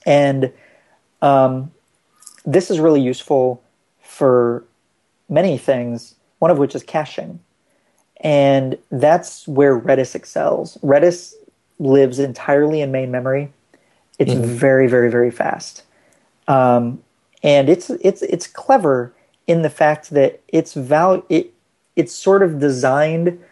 And 0.05 0.51
um, 1.21 1.71
this 2.45 2.69
is 2.69 2.79
really 2.79 3.01
useful 3.01 3.63
for 4.01 4.63
many 5.29 5.57
things, 5.57 6.15
one 6.39 6.51
of 6.51 6.57
which 6.57 6.75
is 6.75 6.83
caching. 6.83 7.39
And 8.17 8.77
that's 8.91 9.47
where 9.47 9.79
Redis 9.79 10.13
excels. 10.13 10.77
Redis 10.83 11.33
lives 11.79 12.19
entirely 12.19 12.81
in 12.81 12.91
main 12.91 13.11
memory. 13.11 13.51
It's 14.21 14.33
mm-hmm. 14.33 14.53
very, 14.53 14.87
very, 14.87 15.09
very 15.09 15.31
fast. 15.31 15.83
Um, 16.47 17.01
and 17.41 17.69
it's 17.69 17.89
it's 17.89 18.21
it's 18.21 18.45
clever 18.45 19.13
in 19.47 19.63
the 19.63 19.69
fact 19.69 20.11
that 20.11 20.41
it's 20.47 20.75
val 20.75 21.25
it 21.27 21.51
it's 21.95 22.13
sort 22.13 22.43
of 22.43 22.59
designed 22.59 23.43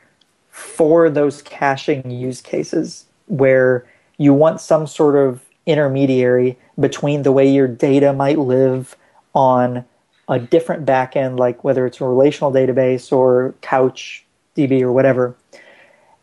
for 0.52 1.10
those 1.10 1.42
caching 1.42 2.12
use 2.12 2.40
cases 2.40 3.06
where 3.26 3.88
you 4.18 4.32
want 4.32 4.62
some 4.62 4.86
sort 4.86 5.16
of 5.16 5.42
intermediary 5.66 6.56
between 6.80 7.24
the 7.24 7.32
way 7.32 7.50
your 7.50 7.68
data 7.68 8.14
might 8.14 8.38
live 8.38 8.96
on 9.34 9.86
a 10.28 10.38
different 10.38 10.86
backend, 10.86 11.40
like 11.40 11.64
whether 11.64 11.88
it's 11.88 12.00
a 12.00 12.06
relational 12.06 12.52
database 12.52 13.12
or 13.12 13.56
Couch 13.62 14.24
DB 14.56 14.82
or 14.82 14.92
whatever, 14.92 15.36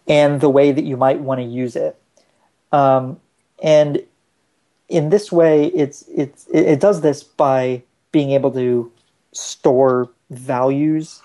and 0.07 0.41
the 0.41 0.49
way 0.49 0.71
that 0.71 0.85
you 0.85 0.97
might 0.97 1.19
want 1.19 1.41
to 1.41 1.45
use 1.45 1.75
it. 1.75 1.99
Um, 2.71 3.19
and 3.61 4.03
in 4.89 5.11
this 5.11 5.33
way, 5.33 5.67
it's 5.67 6.05
it's 6.15 6.47
it 6.49 6.81
does 6.81 7.01
this 7.01 7.23
by 7.23 7.83
being 8.13 8.31
able 8.31 8.53
to 8.53 8.91
store 9.33 10.09
values 10.31 11.23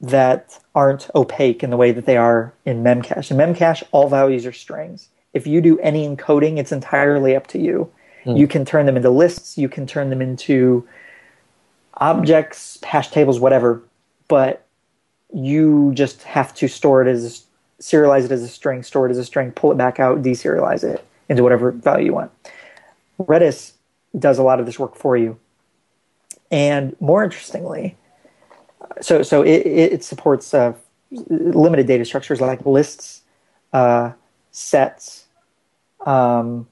that 0.00 0.58
aren't 0.74 1.10
opaque 1.14 1.62
in 1.62 1.70
the 1.70 1.76
way 1.76 1.92
that 1.92 2.06
they 2.06 2.16
are 2.16 2.52
in 2.64 2.82
Memcache. 2.82 3.30
In 3.30 3.36
Memcache, 3.36 3.82
all 3.90 4.08
values 4.08 4.46
are 4.46 4.52
strings. 4.52 5.08
If 5.34 5.46
you 5.46 5.60
do 5.60 5.78
any 5.80 6.08
encoding, 6.08 6.58
it's 6.58 6.72
entirely 6.72 7.36
up 7.36 7.46
to 7.48 7.58
you. 7.58 7.90
Mm. 8.24 8.38
You 8.38 8.46
can 8.46 8.64
turn 8.64 8.86
them 8.86 8.96
into 8.96 9.10
lists, 9.10 9.58
you 9.58 9.68
can 9.68 9.86
turn 9.86 10.10
them 10.10 10.22
into 10.22 10.86
objects, 11.94 12.78
hash 12.82 13.10
tables, 13.10 13.40
whatever, 13.40 13.82
but 14.28 14.64
you 15.34 15.92
just 15.94 16.22
have 16.22 16.54
to 16.54 16.68
store 16.68 17.02
it 17.02 17.08
as 17.08 17.44
serialize 17.80 18.24
it 18.24 18.32
as 18.32 18.42
a 18.42 18.48
string, 18.48 18.82
store 18.82 19.06
it 19.06 19.10
as 19.10 19.18
a 19.18 19.24
string, 19.24 19.52
pull 19.52 19.72
it 19.72 19.78
back 19.78 20.00
out, 20.00 20.22
deserialize 20.22 20.82
it 20.82 21.04
into 21.28 21.42
whatever 21.42 21.70
value 21.72 22.06
you 22.06 22.14
want. 22.14 22.30
Redis 23.20 23.72
does 24.18 24.38
a 24.38 24.42
lot 24.42 24.60
of 24.60 24.66
this 24.66 24.78
work 24.78 24.96
for 24.96 25.16
you. 25.16 25.38
And 26.50 26.96
more 27.00 27.24
interestingly, 27.24 27.96
so 29.00 29.22
so 29.22 29.42
it, 29.42 29.66
it 29.66 30.04
supports 30.04 30.54
uh, 30.54 30.72
limited 31.10 31.86
data 31.86 32.04
structures 32.04 32.40
like 32.40 32.64
lists, 32.64 33.22
uh, 33.72 34.12
sets. 34.50 35.26
Um, 36.06 36.66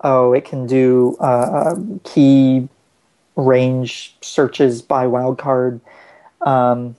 oh, 0.00 0.32
it 0.32 0.44
can 0.44 0.66
do 0.66 1.16
uh, 1.20 1.72
um, 1.72 2.00
key 2.02 2.68
range 3.36 4.16
searches 4.20 4.82
by 4.82 5.06
wildcard. 5.06 5.80
Um, 6.40 6.96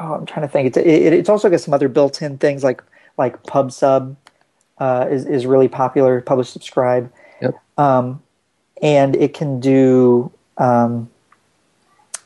oh, 0.00 0.14
I'm 0.14 0.26
trying 0.26 0.46
to 0.46 0.48
think. 0.48 0.68
It's 0.68 0.76
it, 0.76 1.12
it's 1.12 1.28
also 1.28 1.50
got 1.50 1.60
some 1.60 1.74
other 1.74 1.88
built-in 1.88 2.38
things 2.38 2.62
like 2.62 2.82
like 3.18 3.42
PubSub 3.42 4.14
uh, 4.78 5.06
is 5.10 5.26
is 5.26 5.46
really 5.46 5.68
popular. 5.68 6.20
Publish 6.20 6.48
subscribe. 6.48 7.12
Yep. 7.40 7.54
Um, 7.78 8.22
and 8.82 9.16
it 9.16 9.34
can 9.34 9.60
do 9.60 10.30
um, 10.58 11.10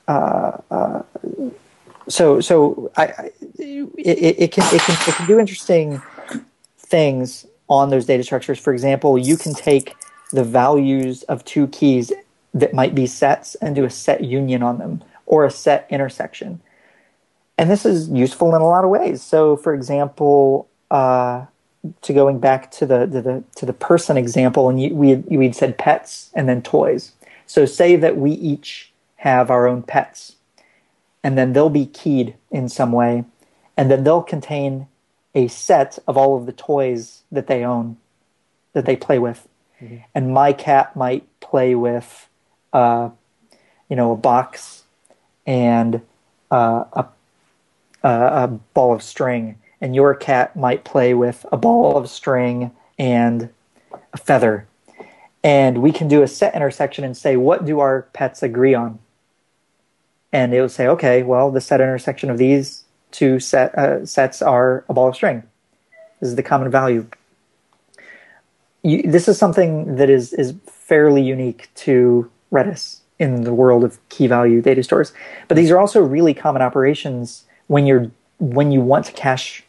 uh, 0.09 0.59
uh, 0.71 1.03
so 2.09 2.41
so 2.41 2.91
I, 2.97 3.05
I 3.05 3.31
it, 3.59 4.37
it, 4.39 4.53
can 4.53 4.65
it 4.75 4.81
can 4.81 4.97
it 5.09 5.15
can 5.15 5.27
do 5.27 5.39
interesting 5.39 6.03
things 6.79 7.47
on 7.69 7.91
those 7.91 8.07
data 8.07 8.25
structures. 8.25 8.59
For 8.59 8.73
example, 8.73 9.17
you 9.17 9.37
can 9.37 9.55
take 9.55 9.95
the 10.33 10.45
values 10.45 11.23
of 11.25 11.45
two 11.45 11.69
keys 11.69 12.13
that 12.53 12.75
might 12.75 12.95
be 12.95 13.07
sets 13.07 13.55
and 13.57 13.77
do 13.77 13.85
a 13.85 13.91
set 13.91 14.25
union 14.25 14.63
on 14.63 14.79
them 14.79 15.03
or 15.27 15.45
a 15.45 15.51
set 15.51 15.87
intersection. 15.91 16.61
And 17.57 17.71
this 17.71 17.85
is 17.87 18.09
useful 18.09 18.55
in 18.57 18.63
a 18.63 18.67
lot 18.67 18.85
of 18.85 18.91
ways. 18.91 19.23
So, 19.23 19.57
for 19.57 19.75
example, 19.75 20.69
uh, 20.91 21.47
to 22.03 22.13
going 22.13 22.39
back 22.39 22.71
to 22.73 22.87
the, 22.87 23.07
to 23.07 23.23
the 23.23 23.45
to 23.57 23.67
the 23.67 23.73
person 23.73 24.17
example, 24.17 24.69
and 24.69 24.81
you, 24.81 24.95
we 24.95 25.15
we'd 25.15 25.57
said 25.57 25.79
pets 25.79 26.31
and 26.35 26.49
then 26.49 26.63
toys. 26.63 27.13
So, 27.47 27.65
say 27.67 27.97
that 27.97 28.17
we 28.17 28.33
each 28.33 28.91
have 29.21 29.51
our 29.51 29.67
own 29.67 29.83
pets. 29.83 30.37
And 31.23 31.37
then 31.37 31.53
they'll 31.53 31.69
be 31.69 31.85
keyed 31.85 32.35
in 32.51 32.71
some 32.71 32.91
way. 32.91 33.25
And 33.77 33.91
then 33.91 34.03
they'll 34.03 34.23
contain 34.23 34.87
a 35.35 35.49
set 35.49 35.99
of 36.09 36.17
all 36.17 36.37
of 36.37 36.47
the 36.47 36.53
toys 36.53 37.23
that 37.31 37.47
they 37.47 37.63
own, 37.63 37.99
that 38.73 38.87
they 38.87 38.97
play 38.97 39.19
with. 39.19 39.47
Mm-hmm. 39.81 39.97
And 40.15 40.33
my 40.33 40.55
cat 40.55 40.97
might 40.97 41.27
play 41.41 41.75
with, 41.75 42.29
uh, 42.73 43.11
you 43.91 43.97
know, 43.97 44.13
a 44.13 44.17
box 44.17 44.85
and 45.47 46.01
uh, 46.51 46.85
a, 46.95 47.07
a 48.03 48.49
ball 48.73 48.95
of 48.95 49.03
string. 49.03 49.59
And 49.81 49.95
your 49.95 50.15
cat 50.15 50.57
might 50.57 50.85
play 50.85 51.15
with 51.15 51.47
a 51.51 51.57
ball 51.57 51.97
of 51.97 52.11
string 52.11 52.71
and 52.99 53.49
a 54.13 54.19
feather. 54.19 54.67
And 55.43 55.79
we 55.79 55.91
can 55.91 56.07
do 56.07 56.23
a 56.23 56.29
set 56.29 56.55
intersection 56.55 57.03
and 57.03 57.17
say, 57.17 57.37
what 57.37 57.65
do 57.65 57.81
our 57.81 58.03
pets 58.13 58.43
agree 58.43 58.75
on? 58.75 58.99
and 60.33 60.55
it 60.55 60.61
will 60.61 60.69
say, 60.69 60.87
okay, 60.87 61.23
well, 61.23 61.51
the 61.51 61.61
set 61.61 61.81
intersection 61.81 62.31
of 62.31 62.39
these 62.39 62.85
two 63.11 63.41
set 63.41 63.77
uh, 63.77 64.07
sets 64.07 64.41
are 64.41 64.85
a 64.89 64.95
ball 64.95 65.09
of 65.09 65.17
string. 65.17 65.43
This 66.21 66.29
is 66.31 66.37
the 66.37 66.43
common 66.43 66.71
value. 66.71 67.07
You, 68.83 69.03
this 69.03 69.29
is 69.29 69.39
something 69.39 69.97
that 69.97 70.09
is 70.09 70.33
is 70.33 70.55
fairly 70.67 71.23
unique 71.23 71.69
to 71.77 72.31
Redis 72.53 73.01
in 73.19 73.43
the 73.43 73.53
world 73.53 73.85
of 73.85 73.99
key 74.09 74.27
value 74.27 74.63
data 74.63 74.83
stores. 74.83 75.13
But 75.49 75.57
these 75.57 75.71
are 75.71 75.79
also 75.79 76.01
really 76.01 76.33
common 76.33 76.63
operations 76.63 77.45
when 77.67 77.87
you're 77.87 78.11
when 78.39 78.71
you 78.71 78.81
want 78.81 79.07
to 79.07 79.13
cache 79.13 79.65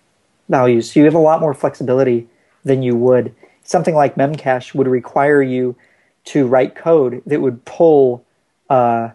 values. 0.51 0.91
So 0.91 0.99
you 0.99 1.05
have 1.05 1.15
a 1.15 1.19
lot 1.19 1.41
more 1.41 1.55
flexibility 1.55 2.27
than 2.63 2.83
you 2.83 2.95
would. 2.95 3.33
Something 3.63 3.95
like 3.95 4.15
Memcache 4.15 4.75
would 4.75 4.87
require 4.87 5.41
you 5.41 5.75
to 6.25 6.45
write 6.45 6.75
code 6.75 7.23
that 7.25 7.41
would 7.41 7.65
pull 7.65 8.23
uh, 8.69 9.09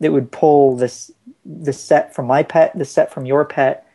that 0.00 0.12
would 0.12 0.32
pull 0.32 0.76
this 0.76 1.10
the 1.44 1.72
set 1.72 2.14
from 2.14 2.26
my 2.26 2.42
pet, 2.42 2.76
the 2.76 2.84
set 2.84 3.12
from 3.12 3.26
your 3.26 3.44
pet, 3.44 3.86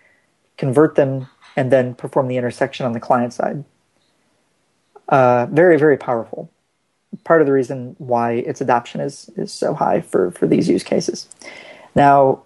convert 0.57 0.95
them, 0.95 1.27
and 1.55 1.71
then 1.71 1.95
perform 1.95 2.27
the 2.27 2.37
intersection 2.37 2.85
on 2.85 2.93
the 2.93 2.99
client 2.99 3.33
side. 3.33 3.63
Uh, 5.09 5.47
very, 5.47 5.77
very 5.77 5.97
powerful. 5.97 6.49
Part 7.23 7.41
of 7.41 7.47
the 7.47 7.53
reason 7.53 7.95
why 7.97 8.33
its 8.33 8.61
adoption 8.61 9.01
is 9.01 9.29
is 9.35 9.51
so 9.51 9.73
high 9.73 10.01
for 10.01 10.31
for 10.31 10.47
these 10.47 10.67
use 10.67 10.83
cases. 10.83 11.27
Now, 11.95 12.43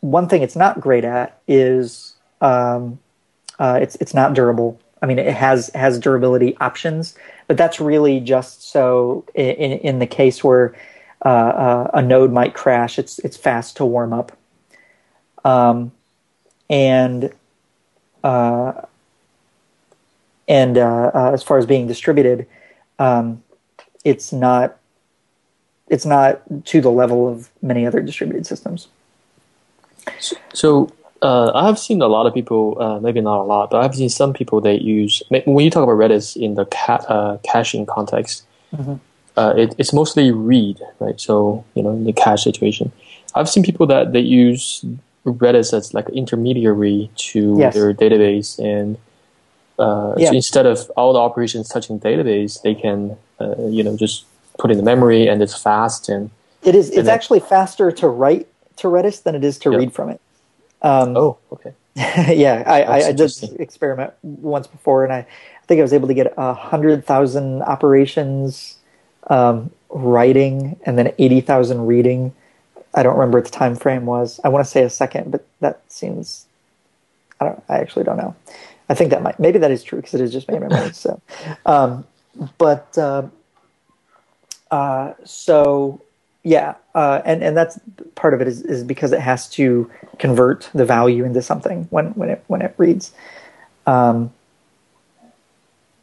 one 0.00 0.28
thing 0.28 0.42
it's 0.42 0.56
not 0.56 0.80
great 0.80 1.04
at 1.04 1.40
is 1.48 2.14
um, 2.40 2.98
uh, 3.58 3.78
it's 3.80 3.96
it's 3.96 4.14
not 4.14 4.34
durable. 4.34 4.80
I 5.00 5.06
mean, 5.06 5.18
it 5.18 5.32
has 5.32 5.70
has 5.74 5.98
durability 5.98 6.56
options, 6.58 7.14
but 7.46 7.56
that's 7.56 7.80
really 7.80 8.20
just 8.20 8.70
so 8.70 9.24
in 9.34 9.72
in 9.72 9.98
the 9.98 10.06
case 10.06 10.42
where 10.42 10.74
uh, 11.24 11.28
uh, 11.28 11.90
a 11.94 12.02
node 12.02 12.32
might 12.32 12.54
crash. 12.54 12.98
It's 12.98 13.18
it's 13.20 13.36
fast 13.36 13.76
to 13.78 13.84
warm 13.84 14.12
up, 14.12 14.36
um, 15.44 15.92
and 16.70 17.32
uh, 18.24 18.72
and 20.46 20.78
uh, 20.78 21.10
uh, 21.14 21.30
as 21.32 21.42
far 21.42 21.58
as 21.58 21.66
being 21.66 21.86
distributed, 21.86 22.46
um, 22.98 23.42
it's 24.04 24.32
not 24.32 24.78
it's 25.88 26.06
not 26.06 26.42
to 26.66 26.80
the 26.80 26.90
level 26.90 27.28
of 27.28 27.50
many 27.62 27.86
other 27.86 28.00
distributed 28.00 28.46
systems. 28.46 28.88
So 30.52 30.90
uh, 31.22 31.50
I 31.54 31.66
have 31.66 31.78
seen 31.78 32.00
a 32.02 32.06
lot 32.06 32.26
of 32.26 32.34
people, 32.34 32.80
uh, 32.80 33.00
maybe 33.00 33.20
not 33.20 33.40
a 33.40 33.44
lot, 33.44 33.70
but 33.70 33.84
I've 33.84 33.94
seen 33.94 34.08
some 34.08 34.32
people 34.32 34.60
that 34.62 34.82
use 34.82 35.22
when 35.28 35.64
you 35.64 35.70
talk 35.70 35.82
about 35.82 35.96
Redis 35.96 36.36
in 36.36 36.54
the 36.54 36.66
ca- 36.66 37.04
uh, 37.08 37.38
caching 37.38 37.86
context. 37.86 38.44
Mm-hmm 38.74 38.96
uh, 39.38 39.54
it, 39.56 39.74
it's 39.78 39.92
mostly 39.92 40.32
read, 40.32 40.80
right? 40.98 41.20
So 41.20 41.64
you 41.74 41.82
know, 41.82 41.90
in 41.90 42.04
the 42.04 42.12
cache 42.12 42.42
situation, 42.42 42.90
I've 43.36 43.48
seen 43.48 43.62
people 43.62 43.86
that 43.86 44.12
they 44.12 44.20
use 44.20 44.84
Redis 45.24 45.72
as 45.72 45.94
like 45.94 46.08
an 46.08 46.16
intermediary 46.16 47.08
to 47.30 47.56
yes. 47.56 47.74
their 47.74 47.94
database, 47.94 48.58
and 48.58 48.98
uh, 49.78 50.14
yeah. 50.18 50.30
so 50.30 50.34
instead 50.34 50.66
of 50.66 50.90
all 50.96 51.12
the 51.12 51.20
operations 51.20 51.68
touching 51.68 52.00
database, 52.00 52.60
they 52.62 52.74
can 52.74 53.16
uh, 53.40 53.54
you 53.68 53.84
know 53.84 53.96
just 53.96 54.24
put 54.58 54.72
in 54.72 54.76
the 54.76 54.82
memory 54.82 55.28
and 55.28 55.40
it's 55.40 55.56
fast 55.56 56.08
and 56.08 56.30
it 56.64 56.74
is. 56.74 56.90
It's 56.90 57.08
actually 57.08 57.40
faster 57.40 57.92
to 57.92 58.08
write 58.08 58.48
to 58.78 58.88
Redis 58.88 59.22
than 59.22 59.36
it 59.36 59.44
is 59.44 59.56
to 59.58 59.70
yep. 59.70 59.78
read 59.78 59.92
from 59.92 60.08
it. 60.08 60.20
Um, 60.82 61.16
oh, 61.16 61.38
okay. 61.52 61.72
yeah, 61.96 62.62
I, 62.66 62.82
I, 62.82 62.96
I 63.08 63.12
did 63.12 63.32
experiment 63.60 64.12
once 64.22 64.66
before, 64.66 65.04
and 65.04 65.12
I, 65.12 65.18
I 65.18 65.66
think 65.66 65.80
I 65.80 65.82
was 65.82 65.92
able 65.92 66.08
to 66.08 66.14
get 66.14 66.32
a 66.36 66.54
hundred 66.54 67.04
thousand 67.04 67.62
operations 67.62 68.76
um, 69.28 69.70
writing 69.90 70.78
and 70.86 70.96
then 70.96 71.12
eighty 71.18 71.40
thousand 71.40 71.86
reading. 71.86 72.34
I 72.94 73.02
don't 73.02 73.14
remember 73.14 73.38
what 73.38 73.46
the 73.46 73.50
time 73.50 73.74
frame 73.74 74.06
was. 74.06 74.40
I 74.44 74.48
want 74.48 74.64
to 74.64 74.70
say 74.70 74.82
a 74.82 74.90
second, 74.90 75.32
but 75.32 75.44
that 75.60 75.82
seems. 75.88 76.46
I 77.40 77.46
don't. 77.46 77.62
I 77.68 77.78
actually 77.78 78.04
don't 78.04 78.16
know. 78.16 78.36
I 78.88 78.94
think 78.94 79.10
that 79.10 79.22
might 79.22 79.38
maybe 79.40 79.58
that 79.58 79.70
is 79.70 79.82
true 79.82 79.98
because 79.98 80.14
it 80.14 80.20
is 80.20 80.32
just 80.32 80.48
main 80.48 80.60
memory. 80.60 80.92
so, 80.92 81.20
um, 81.66 82.06
but 82.58 82.96
uh, 82.96 83.26
uh, 84.70 85.14
so 85.24 86.00
yeah, 86.48 86.76
uh, 86.94 87.20
and 87.26 87.42
and 87.42 87.54
that's 87.54 87.78
part 88.14 88.32
of 88.32 88.40
it 88.40 88.48
is, 88.48 88.62
is 88.62 88.82
because 88.82 89.12
it 89.12 89.20
has 89.20 89.50
to 89.50 89.90
convert 90.18 90.70
the 90.72 90.86
value 90.86 91.24
into 91.24 91.42
something 91.42 91.86
when 91.90 92.06
when 92.12 92.30
it 92.30 92.42
when 92.46 92.62
it 92.62 92.74
reads. 92.78 93.12
Um, 93.86 94.32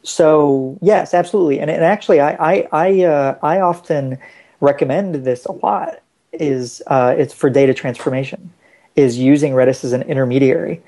so 0.04 0.78
yes, 0.80 1.14
absolutely, 1.14 1.58
and 1.58 1.68
and 1.68 1.82
actually, 1.82 2.20
I 2.20 2.34
I 2.34 2.68
I, 2.70 3.02
uh, 3.02 3.38
I 3.42 3.60
often 3.60 4.18
recommend 4.60 5.16
this 5.24 5.46
a 5.46 5.52
lot. 5.52 6.00
Is 6.32 6.80
uh, 6.86 7.16
it's 7.18 7.34
for 7.34 7.50
data 7.50 7.74
transformation, 7.74 8.52
is 8.94 9.18
using 9.18 9.52
Redis 9.52 9.82
as 9.82 9.92
an 9.92 10.02
intermediary. 10.02 10.80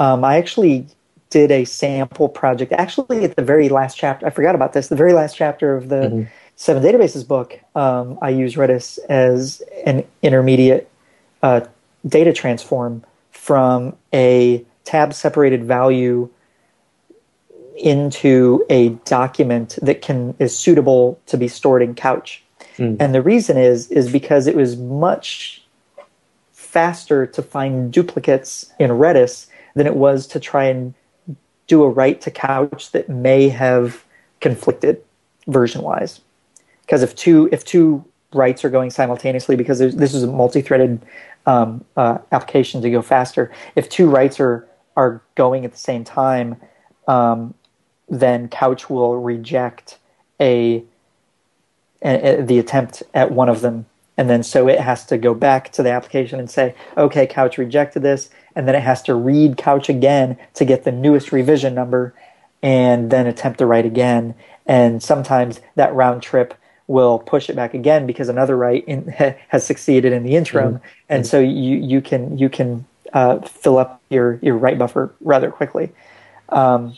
Um, 0.00 0.24
I 0.24 0.38
actually 0.38 0.88
did 1.30 1.52
a 1.52 1.64
sample 1.64 2.28
project. 2.28 2.72
Actually, 2.72 3.22
at 3.22 3.36
the 3.36 3.44
very 3.44 3.68
last 3.68 3.96
chapter, 3.96 4.26
I 4.26 4.30
forgot 4.30 4.56
about 4.56 4.72
this. 4.72 4.88
The 4.88 4.96
very 4.96 5.12
last 5.12 5.36
chapter 5.36 5.76
of 5.76 5.88
the 5.88 5.96
mm-hmm 5.96 6.22
Seven 6.56 6.82
Databases 6.82 7.26
book, 7.26 7.58
um, 7.74 8.18
I 8.22 8.30
use 8.30 8.54
Redis 8.54 8.98
as 9.08 9.60
an 9.84 10.04
intermediate 10.22 10.88
uh, 11.42 11.62
data 12.06 12.32
transform 12.32 13.04
from 13.30 13.96
a 14.12 14.64
tab 14.84 15.14
separated 15.14 15.64
value 15.64 16.30
into 17.76 18.64
a 18.70 18.90
document 19.04 19.78
that 19.82 20.00
can 20.00 20.34
is 20.38 20.56
suitable 20.56 21.20
to 21.26 21.36
be 21.36 21.48
stored 21.48 21.82
in 21.82 21.94
Couch. 21.94 22.42
Mm. 22.76 22.98
And 23.00 23.14
the 23.14 23.22
reason 23.22 23.56
is 23.56 23.90
is 23.90 24.10
because 24.10 24.46
it 24.46 24.54
was 24.54 24.76
much 24.76 25.62
faster 26.52 27.26
to 27.26 27.42
find 27.42 27.92
duplicates 27.92 28.72
in 28.78 28.90
Redis 28.90 29.48
than 29.74 29.86
it 29.86 29.96
was 29.96 30.26
to 30.28 30.40
try 30.40 30.64
and 30.64 30.94
do 31.66 31.82
a 31.82 31.88
write 31.88 32.20
to 32.22 32.30
Couch 32.30 32.92
that 32.92 33.08
may 33.08 33.48
have 33.48 34.04
conflicted 34.40 35.02
version 35.46 35.82
wise 35.82 36.20
because 36.94 37.02
if 37.02 37.16
two 37.16 37.48
if 37.50 37.64
two 37.64 38.04
writes 38.32 38.64
are 38.64 38.70
going 38.70 38.88
simultaneously 38.88 39.56
because 39.56 39.80
this 39.80 40.14
is 40.14 40.22
a 40.22 40.28
multi-threaded 40.28 41.04
um, 41.44 41.84
uh, 41.96 42.18
application 42.30 42.80
to 42.82 42.90
go 42.90 43.02
faster. 43.02 43.50
If 43.74 43.88
two 43.88 44.08
writes 44.08 44.38
are 44.38 44.68
are 44.96 45.20
going 45.34 45.64
at 45.64 45.72
the 45.72 45.78
same 45.78 46.04
time, 46.04 46.54
um, 47.08 47.54
then 48.08 48.46
Couch 48.46 48.88
will 48.88 49.16
reject 49.16 49.98
a, 50.38 50.84
a, 52.00 52.38
a, 52.38 52.42
the 52.42 52.60
attempt 52.60 53.02
at 53.12 53.32
one 53.32 53.48
of 53.48 53.60
them, 53.60 53.86
and 54.16 54.30
then 54.30 54.44
so 54.44 54.68
it 54.68 54.78
has 54.78 55.04
to 55.06 55.18
go 55.18 55.34
back 55.34 55.72
to 55.72 55.82
the 55.82 55.90
application 55.90 56.38
and 56.38 56.48
say, 56.48 56.76
"Okay, 56.96 57.26
Couch 57.26 57.58
rejected 57.58 58.04
this," 58.04 58.30
and 58.54 58.68
then 58.68 58.76
it 58.76 58.82
has 58.82 59.02
to 59.02 59.16
read 59.16 59.56
Couch 59.56 59.88
again 59.88 60.38
to 60.54 60.64
get 60.64 60.84
the 60.84 60.92
newest 60.92 61.32
revision 61.32 61.74
number, 61.74 62.14
and 62.62 63.10
then 63.10 63.26
attempt 63.26 63.58
to 63.58 63.66
write 63.66 63.84
again. 63.84 64.36
And 64.64 65.02
sometimes 65.02 65.60
that 65.74 65.92
round 65.92 66.22
trip 66.22 66.54
will 66.86 67.18
push 67.18 67.48
it 67.48 67.56
back 67.56 67.74
again 67.74 68.06
because 68.06 68.28
another 68.28 68.56
write 68.56 68.84
in, 68.86 69.08
has 69.48 69.66
succeeded 69.66 70.12
in 70.12 70.22
the 70.22 70.36
interim, 70.36 70.74
mm-hmm. 70.74 70.86
and 71.08 71.24
mm-hmm. 71.24 71.30
so 71.30 71.40
you 71.40 71.76
you 71.76 72.00
can 72.00 72.36
you 72.38 72.48
can 72.48 72.84
uh, 73.12 73.40
fill 73.40 73.78
up 73.78 74.02
your 74.10 74.38
your 74.42 74.56
write 74.56 74.78
buffer 74.78 75.14
rather 75.20 75.50
quickly. 75.50 75.92
Um, 76.50 76.96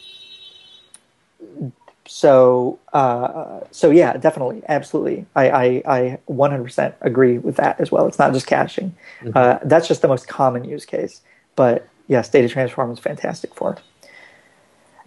so 2.09 2.79
uh, 2.93 3.61
so 3.71 3.91
yeah, 3.91 4.17
definitely, 4.17 4.63
absolutely. 4.69 5.27
I, 5.35 5.51
I, 5.51 5.83
I 5.87 6.19
100% 6.29 6.95
agree 7.01 7.39
with 7.39 7.57
that 7.57 7.81
as 7.81 7.91
well. 7.91 8.07
It's 8.07 8.19
not 8.19 8.33
just 8.33 8.47
caching. 8.47 8.95
Mm-hmm. 9.21 9.33
Uh, 9.35 9.59
that's 9.65 9.89
just 9.89 10.03
the 10.03 10.09
most 10.09 10.29
common 10.29 10.65
use 10.65 10.85
case. 10.85 11.21
But 11.57 11.89
yes, 12.07 12.29
data 12.29 12.49
transform 12.49 12.93
is 12.93 12.99
fantastic 13.01 13.55
for 13.55 13.73
it. 13.73 14.11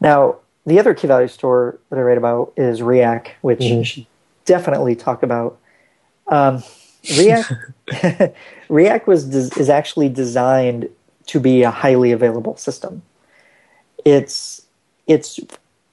Now, 0.01 0.37
the 0.65 0.77
other 0.77 0.93
key 0.93 1.07
value 1.07 1.29
store 1.29 1.79
that 1.89 1.97
I 1.97 2.01
write 2.01 2.17
about 2.17 2.53
is 2.57 2.81
Riak, 2.81 3.29
which 3.41 3.59
mm-hmm 3.59 4.01
definitely 4.49 4.95
talk 4.95 5.21
about. 5.23 5.59
Um, 6.27 6.63
React 7.17 7.53
Riak 8.69 9.07
was 9.07 9.33
is 9.33 9.69
actually 9.69 10.09
designed 10.09 10.89
to 11.27 11.39
be 11.39 11.61
a 11.61 11.71
highly 11.71 12.11
available 12.11 12.57
system. 12.57 13.03
It's 14.03 14.65
it's 15.07 15.39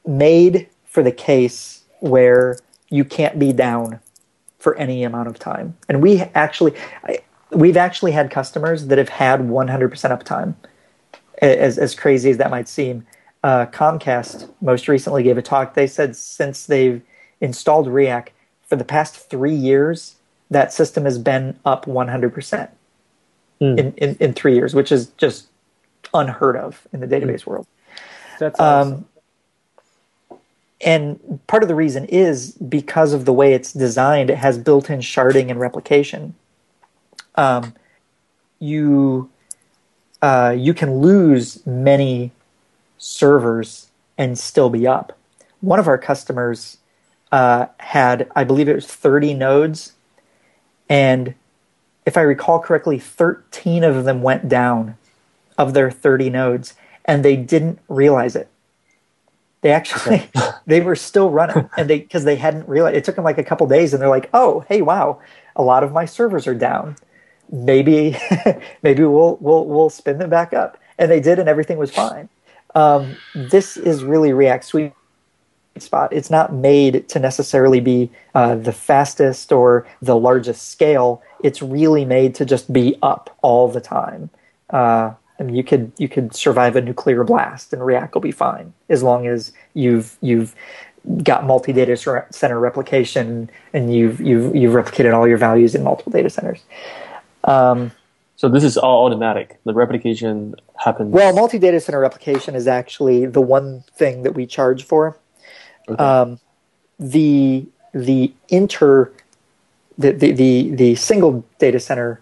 made 0.07 0.69
for 0.87 1.03
the 1.03 1.13
case 1.13 1.85
where 2.01 2.59
you 2.89 3.05
can't 3.05 3.39
be 3.39 3.53
down 3.53 4.01
for 4.59 4.75
any 4.77 5.05
amount 5.05 5.29
of 5.29 5.39
time. 5.39 5.77
And 5.89 6.03
we 6.03 6.21
actually 6.35 6.75
we've 7.51 7.77
actually 7.77 8.13
had 8.13 8.31
customers 8.31 8.87
that 8.87 8.99
have 8.99 9.11
had 9.11 9.41
100% 9.41 9.91
uptime. 10.19 10.55
As 11.43 11.77
as 11.79 11.95
crazy 11.95 12.31
as 12.31 12.39
that 12.39 12.51
might 12.51 12.69
seem, 12.69 13.07
uh, 13.45 13.67
Comcast 13.67 14.49
most 14.63 14.89
recently 14.89 15.23
gave 15.23 15.37
a 15.37 15.43
talk. 15.43 15.75
They 15.75 15.87
said 15.87 16.17
since 16.17 16.65
they've 16.65 17.03
installed 17.41 17.89
Riak, 17.89 18.29
for 18.67 18.77
the 18.77 18.85
past 18.85 19.31
three 19.31 19.55
years, 19.55 20.17
that 20.51 20.73
system 20.73 21.05
has 21.05 21.19
been 21.19 21.59
up 21.65 21.87
100% 21.87 22.69
mm. 23.61 23.79
in, 23.79 23.93
in, 23.95 24.17
in, 24.21 24.33
three 24.33 24.55
years, 24.55 24.75
which 24.75 24.93
is 24.93 25.09
just 25.17 25.49
unheard 26.15 26.57
of 26.57 26.87
in 26.93 27.01
the 27.01 27.07
database 27.07 27.43
mm. 27.43 27.47
world. 27.47 27.67
That's 28.39 28.59
awesome. 28.61 28.93
Um, 28.93 29.05
and 30.81 31.41
part 31.47 31.63
of 31.63 31.69
the 31.69 31.75
reason 31.75 32.05
is 32.07 32.53
because 32.53 33.13
of 33.13 33.25
the 33.25 33.33
way 33.33 33.55
it's 33.55 33.73
designed, 33.73 34.29
it 34.29 34.37
has 34.37 34.59
built 34.59 34.91
in 34.91 35.01
sharding 35.01 35.51
and 35.51 35.59
replication. 35.59 36.35
Um, 37.35 37.75
you 38.59 39.31
uh, 40.23 40.55
you 40.57 40.75
can 40.75 40.99
lose 40.99 41.65
many 41.67 42.33
servers 42.99 43.91
and 44.19 44.39
still 44.39 44.71
be 44.71 44.87
up. 44.87 45.17
One 45.61 45.79
of 45.79 45.89
our 45.89 45.99
customers 45.99 46.79
uh, 47.37 47.69
had, 47.81 48.31
I 48.35 48.45
believe 48.45 48.67
it 48.67 48.75
was 48.75 48.87
30 48.87 49.35
nodes. 49.35 49.93
And 50.89 51.35
if 52.07 52.17
I 52.17 52.23
recall 52.23 52.61
correctly, 52.61 52.99
13 52.99 53.85
of 53.85 54.07
them 54.07 54.23
went 54.23 54.49
down 54.49 54.97
of 55.59 55.75
their 55.75 55.91
30 55.91 56.31
nodes, 56.31 56.73
and 57.05 57.23
they 57.23 57.37
didn't 57.37 57.79
realize 57.89 58.37
it. 58.37 58.49
They 59.61 59.71
actually 59.71 60.31
they 60.67 60.81
were 60.81 60.97
still 60.97 61.29
running, 61.29 61.69
and 61.77 61.91
they 61.91 61.99
because 61.99 62.25
they 62.25 62.37
hadn't 62.37 62.71
realized. 62.71 62.97
It 62.97 63.05
took 63.05 63.17
them 63.17 63.25
like 63.25 63.37
a 63.37 63.45
couple 63.45 63.67
days, 63.67 63.93
and 63.93 64.01
they're 64.01 64.09
like, 64.09 64.31
"Oh, 64.33 64.65
hey, 64.71 64.81
wow, 64.81 65.21
a 65.55 65.63
lot 65.63 65.85
of 65.85 65.93
my 65.93 66.07
servers 66.07 66.47
are 66.47 66.55
down. 66.55 66.97
Maybe 67.53 68.17
maybe 68.83 69.05
we'll 69.05 69.37
we'll 69.43 69.67
we'll 69.67 69.91
spin 69.91 70.19
them 70.19 70.31
back 70.31 70.55
up." 70.55 70.79
And 70.97 71.11
they 71.11 71.21
did, 71.21 71.39
and 71.39 71.51
everything 71.51 71.77
was 71.77 71.91
fine. 71.91 72.31
Um, 72.75 73.17
this 73.35 73.77
is 73.77 74.05
really 74.05 74.31
Riak 74.31 74.65
Sweet 74.65 74.93
spot. 75.83 76.13
It's 76.13 76.31
not 76.31 76.53
made 76.53 77.09
to 77.09 77.19
necessarily 77.19 77.81
be 77.81 78.11
uh, 78.35 78.55
the 78.55 78.73
fastest 78.73 79.53
or 79.53 79.87
the 80.03 80.17
largest 80.17 80.71
scale. 80.71 81.23
It's 81.43 81.63
really 81.63 82.05
made 82.05 82.35
to 82.37 82.45
just 82.45 82.73
be 82.73 82.97
up 83.03 83.37
all 83.43 83.69
the 83.69 83.81
time. 83.81 84.31
Uh, 84.71 85.13
I 85.39 85.43
mean, 85.43 85.55
you 85.55 85.65
could 85.65 85.93
you 85.99 86.09
could 86.09 86.35
survive 86.35 86.77
a 86.77 86.81
nuclear 86.81 87.25
blast 87.25 87.73
and 87.73 87.83
Riak 87.83 88.15
will 88.15 88.21
be 88.21 88.33
fine 88.33 88.73
as 88.89 89.03
long 89.03 89.27
as 89.27 89.53
you've 89.75 90.17
you've 90.21 90.55
got 91.23 91.45
multi 91.45 91.73
data 91.73 91.97
center 92.31 92.59
replication 92.59 93.51
and 93.73 93.95
you've 93.95 94.21
you've 94.21 94.57
you've 94.57 94.73
replicated 94.73 95.15
all 95.15 95.29
your 95.29 95.39
values 95.39 95.75
in 95.75 95.83
multiple 95.83 96.11
data 96.11 96.31
centers. 96.31 96.63
Um, 97.45 97.93
so 98.37 98.49
this 98.51 98.65
is 98.65 98.77
all 98.77 99.07
automatic. 99.07 99.59
The 99.65 99.73
replication 99.73 100.55
happens. 100.77 101.13
Well, 101.13 101.35
multi 101.35 101.59
data 101.59 101.81
center 101.81 102.01
replication 102.01 102.55
is 102.55 102.67
actually 102.67 103.27
the 103.27 103.41
one 103.41 103.85
thing 103.95 104.23
that 104.23 104.33
we 104.35 104.47
charge 104.47 104.85
for. 104.85 105.19
Okay. 105.89 106.03
Um, 106.03 106.41
the 106.99 107.67
the 107.93 108.33
inter 108.49 109.13
the, 109.99 110.13
the, 110.13 110.33
the 110.33 110.71
the 110.75 110.95
single 110.95 111.45
data 111.59 111.81
center 111.81 112.21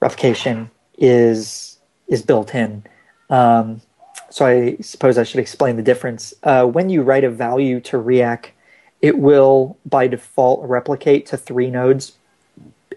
replication 0.00 0.70
is 0.98 1.78
is 2.08 2.22
built 2.22 2.54
in. 2.54 2.84
Um, 3.30 3.80
so 4.30 4.46
I 4.46 4.76
suppose 4.80 5.18
I 5.18 5.24
should 5.24 5.40
explain 5.40 5.76
the 5.76 5.82
difference. 5.82 6.34
Uh, 6.42 6.64
when 6.64 6.88
you 6.90 7.02
write 7.02 7.24
a 7.24 7.30
value 7.30 7.80
to 7.80 7.96
Riak, 7.98 8.46
it 9.00 9.18
will 9.18 9.76
by 9.84 10.06
default 10.06 10.66
replicate 10.66 11.26
to 11.26 11.36
three 11.36 11.70
nodes. 11.70 12.12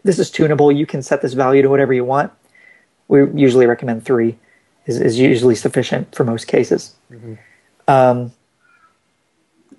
This 0.03 0.19
is 0.19 0.29
tunable. 0.29 0.71
You 0.71 0.85
can 0.85 1.01
set 1.01 1.21
this 1.21 1.33
value 1.33 1.61
to 1.61 1.69
whatever 1.69 1.93
you 1.93 2.05
want. 2.05 2.31
We 3.07 3.19
usually 3.33 3.65
recommend 3.65 4.05
three 4.05 4.37
is, 4.85 4.99
is 4.99 5.19
usually 5.19 5.55
sufficient 5.55 6.13
for 6.15 6.23
most 6.23 6.47
cases. 6.47 6.95
Mm-hmm. 7.11 7.33
Um, 7.87 8.31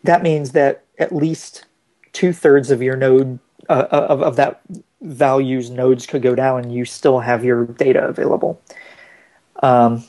that 0.07 0.23
means 0.23 0.53
that 0.53 0.85
at 0.99 1.15
least 1.15 1.67
two 2.13 2.33
thirds 2.33 2.71
of 2.71 2.83
your 2.83 2.97
node 2.97 3.39
uh, 3.69 3.87
of 3.91 4.23
of 4.23 4.37
that 4.37 4.61
values 5.01 5.71
nodes 5.71 6.07
could 6.07 6.23
go 6.23 6.35
down, 6.35 6.65
and 6.65 6.75
you 6.75 6.85
still 6.85 7.21
have 7.21 7.45
your 7.45 7.67
data 7.67 8.07
available. 8.07 8.61
Um, 9.63 10.05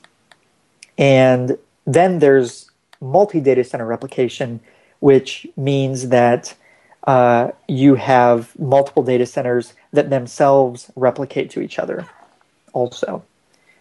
and 0.98 1.58
then 1.86 2.20
there's 2.20 2.70
multi 3.02 3.40
data 3.40 3.64
center 3.64 3.86
replication, 3.86 4.60
which 5.00 5.48
means 5.56 6.10
that 6.10 6.56
uh, 7.06 7.52
you 7.68 7.96
have 7.96 8.58
multiple 8.60 9.04
data 9.04 9.26
centers 9.26 9.74
that 9.94 10.10
themselves 10.10 10.92
replicate 10.96 11.50
to 11.52 11.62
each 11.62 11.80
other 11.80 12.06
also 12.74 13.24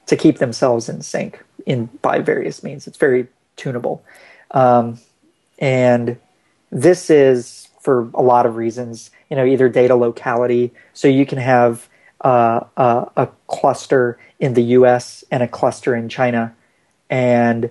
to 0.07 0.17
keep 0.17 0.39
themselves 0.39 0.89
in 0.89 1.03
sync 1.03 1.43
in 1.67 1.87
by 2.03 2.21
various 2.21 2.63
means. 2.63 2.87
It's 2.87 2.99
very 2.99 3.27
tunable. 3.57 4.05
Um, 4.53 5.01
and 5.59 6.19
this 6.71 7.11
is 7.11 7.69
for 7.81 8.11
a 8.15 8.23
lot 8.23 8.47
of 8.47 8.57
reasons, 8.57 9.11
you 9.31 9.37
know, 9.37 9.45
either 9.45 9.69
data 9.69 9.95
locality, 9.95 10.73
so 10.93 11.09
you 11.09 11.25
can 11.25 11.39
have 11.39 11.89
uh, 12.23 12.61
uh, 12.77 13.05
a 13.17 13.29
cluster 13.47 14.19
in 14.41 14.55
the 14.55 14.63
US 14.63 15.25
and 15.31 15.43
a 15.43 15.49
cluster 15.49 15.95
in 15.95 16.09
China, 16.09 16.55
and 17.09 17.71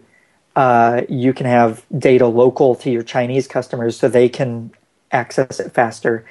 uh, 0.56 1.02
you 1.10 1.34
can 1.34 1.45
have 1.45 1.86
data 1.98 2.28
local 2.28 2.76
to 2.76 2.90
your 2.90 3.03
Chinese 3.03 3.48
customers 3.48 3.98
so 3.98 4.07
they 4.07 4.30
can 4.30 4.72
access 5.12 5.60
it 5.60 5.74
faster 5.74 6.26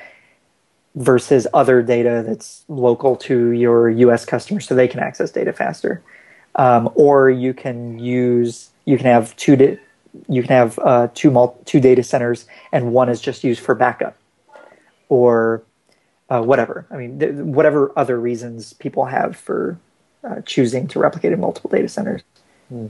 versus 0.94 1.46
other 1.52 1.82
data 1.82 2.22
that's 2.26 2.64
local 2.68 3.16
to 3.16 3.50
your 3.50 3.90
US 3.90 4.24
customers 4.24 4.66
so 4.66 4.74
they 4.74 4.88
can 4.88 5.00
access 5.00 5.30
data 5.30 5.52
faster. 5.52 6.02
Um, 6.54 6.88
or 6.94 7.30
you 7.30 7.52
can 7.52 7.98
use, 7.98 8.70
you 8.84 8.96
can 8.96 9.06
have 9.06 9.34
two, 9.36 9.56
di- 9.56 9.78
you 10.28 10.42
can 10.42 10.50
have 10.50 10.78
uh, 10.78 11.08
two, 11.14 11.30
mul- 11.30 11.58
two 11.64 11.80
data 11.80 12.02
centers 12.02 12.46
and 12.72 12.92
one 12.92 13.08
is 13.08 13.20
just 13.20 13.44
used 13.44 13.60
for 13.60 13.74
backup 13.74 14.16
or 15.08 15.62
uh, 16.30 16.42
whatever. 16.42 16.86
I 16.90 16.96
mean, 16.96 17.18
th- 17.18 17.34
whatever 17.34 17.92
other 17.96 18.18
reasons 18.18 18.72
people 18.74 19.06
have 19.06 19.36
for 19.36 19.78
uh, 20.22 20.40
choosing 20.42 20.88
to 20.88 20.98
replicate 20.98 21.32
in 21.32 21.40
multiple 21.40 21.70
data 21.70 21.88
centers. 21.88 22.22
Hmm. 22.68 22.86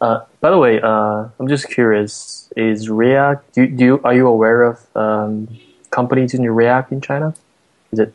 Uh, 0.00 0.24
by 0.40 0.50
the 0.50 0.58
way, 0.58 0.80
uh, 0.80 1.28
I'm 1.38 1.48
just 1.48 1.68
curious: 1.68 2.52
Is 2.56 2.90
React? 2.90 3.54
Do, 3.54 3.66
do 3.68 3.84
you, 3.84 4.00
are 4.02 4.12
you 4.12 4.26
aware 4.26 4.64
of 4.64 4.96
um, 4.96 5.48
companies 5.90 6.32
using 6.32 6.50
React 6.50 6.90
in 6.90 7.00
China? 7.00 7.34
Is 7.92 8.00
it 8.00 8.14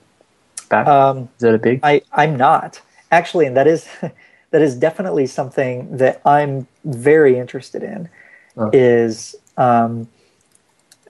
back? 0.69 0.85
Um, 0.85 1.29
is 1.37 1.41
that 1.41 1.53
a 1.53 1.57
big? 1.57 1.79
I 1.83 2.01
I'm 2.11 2.35
not 2.35 2.81
actually, 3.09 3.45
and 3.45 3.55
that 3.55 3.67
is 3.67 3.87
that 4.51 4.61
is 4.61 4.75
definitely 4.75 5.27
something 5.27 5.97
that 5.97 6.21
I'm 6.25 6.67
very 6.83 7.37
interested 7.37 7.83
in. 7.83 8.09
Oh. 8.55 8.69
Is 8.73 9.35
um, 9.57 10.07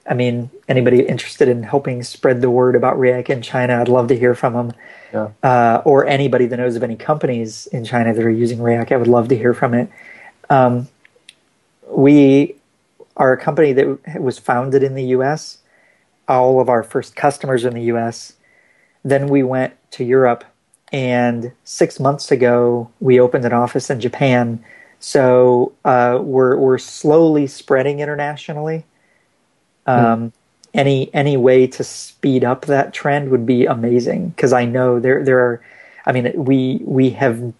I 0.08 0.14
mean, 0.14 0.50
anybody 0.68 1.02
interested 1.02 1.48
in 1.48 1.62
helping 1.62 2.02
spread 2.02 2.40
the 2.40 2.48
word 2.48 2.74
about 2.74 2.96
Riak 2.96 3.28
in 3.28 3.42
China, 3.42 3.78
I'd 3.78 3.88
love 3.88 4.08
to 4.08 4.18
hear 4.18 4.34
from 4.34 4.54
them. 4.54 4.72
Yeah. 5.12 5.28
Uh, 5.42 5.82
or 5.84 6.06
anybody 6.06 6.46
that 6.46 6.56
knows 6.56 6.76
of 6.76 6.82
any 6.82 6.96
companies 6.96 7.66
in 7.66 7.84
China 7.84 8.14
that 8.14 8.24
are 8.24 8.30
using 8.30 8.58
Riak, 8.58 8.90
I 8.90 8.96
would 8.96 9.06
love 9.06 9.28
to 9.28 9.36
hear 9.36 9.52
from 9.52 9.74
it. 9.74 9.90
Um, 10.48 10.88
we 11.86 12.56
are 13.16 13.32
a 13.32 13.36
company 13.36 13.72
that 13.74 14.20
was 14.20 14.38
founded 14.38 14.82
in 14.82 14.94
the 14.94 15.04
U.S. 15.04 15.58
All 16.26 16.60
of 16.60 16.68
our 16.70 16.82
first 16.82 17.14
customers 17.14 17.64
in 17.64 17.74
the 17.74 17.82
U.S. 17.82 18.34
Then 19.04 19.28
we 19.28 19.42
went 19.42 19.74
to 19.92 20.04
Europe, 20.04 20.44
and 20.92 21.52
six 21.64 22.00
months 22.00 22.30
ago 22.30 22.90
we 23.00 23.20
opened 23.20 23.44
an 23.44 23.52
office 23.52 23.90
in 23.90 24.00
Japan. 24.00 24.62
So 25.00 25.72
uh, 25.84 26.18
we're 26.20 26.56
we're 26.56 26.78
slowly 26.78 27.46
spreading 27.46 28.00
internationally. 28.00 28.84
Hmm. 29.86 29.92
Um, 29.92 30.32
Any 30.74 31.08
any 31.14 31.36
way 31.36 31.66
to 31.66 31.82
speed 31.82 32.44
up 32.44 32.66
that 32.66 32.92
trend 32.92 33.30
would 33.30 33.46
be 33.46 33.64
amazing 33.64 34.28
because 34.28 34.52
I 34.52 34.66
know 34.66 35.00
there 35.00 35.24
there 35.24 35.38
are. 35.38 35.60
I 36.04 36.12
mean, 36.12 36.32
we 36.34 36.80
we 36.84 37.10
have 37.10 37.54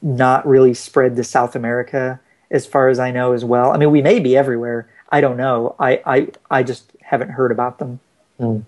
not 0.00 0.46
really 0.46 0.72
spread 0.74 1.16
to 1.16 1.24
South 1.24 1.56
America 1.56 2.20
as 2.50 2.64
far 2.64 2.88
as 2.88 2.98
I 2.98 3.10
know 3.10 3.32
as 3.32 3.44
well. 3.44 3.72
I 3.72 3.78
mean, 3.78 3.90
we 3.90 4.00
may 4.00 4.20
be 4.20 4.36
everywhere. 4.36 4.86
I 5.10 5.20
don't 5.20 5.36
know. 5.36 5.74
I 5.80 6.00
I, 6.06 6.28
I 6.50 6.62
just 6.62 6.92
haven't 7.00 7.30
heard 7.30 7.50
about 7.50 7.78
them. 7.78 7.98
Mm. 8.38 8.62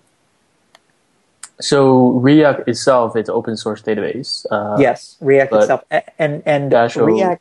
So 1.59 2.11
React 2.11 2.67
itself 2.67 3.15
is 3.15 3.29
open 3.29 3.55
source 3.55 3.81
database. 3.81 4.45
Uh, 4.51 4.77
yes, 4.79 5.17
Riak 5.21 5.53
itself, 5.53 5.83
and 6.19 6.43
and 6.45 6.71
Riak 6.71 7.39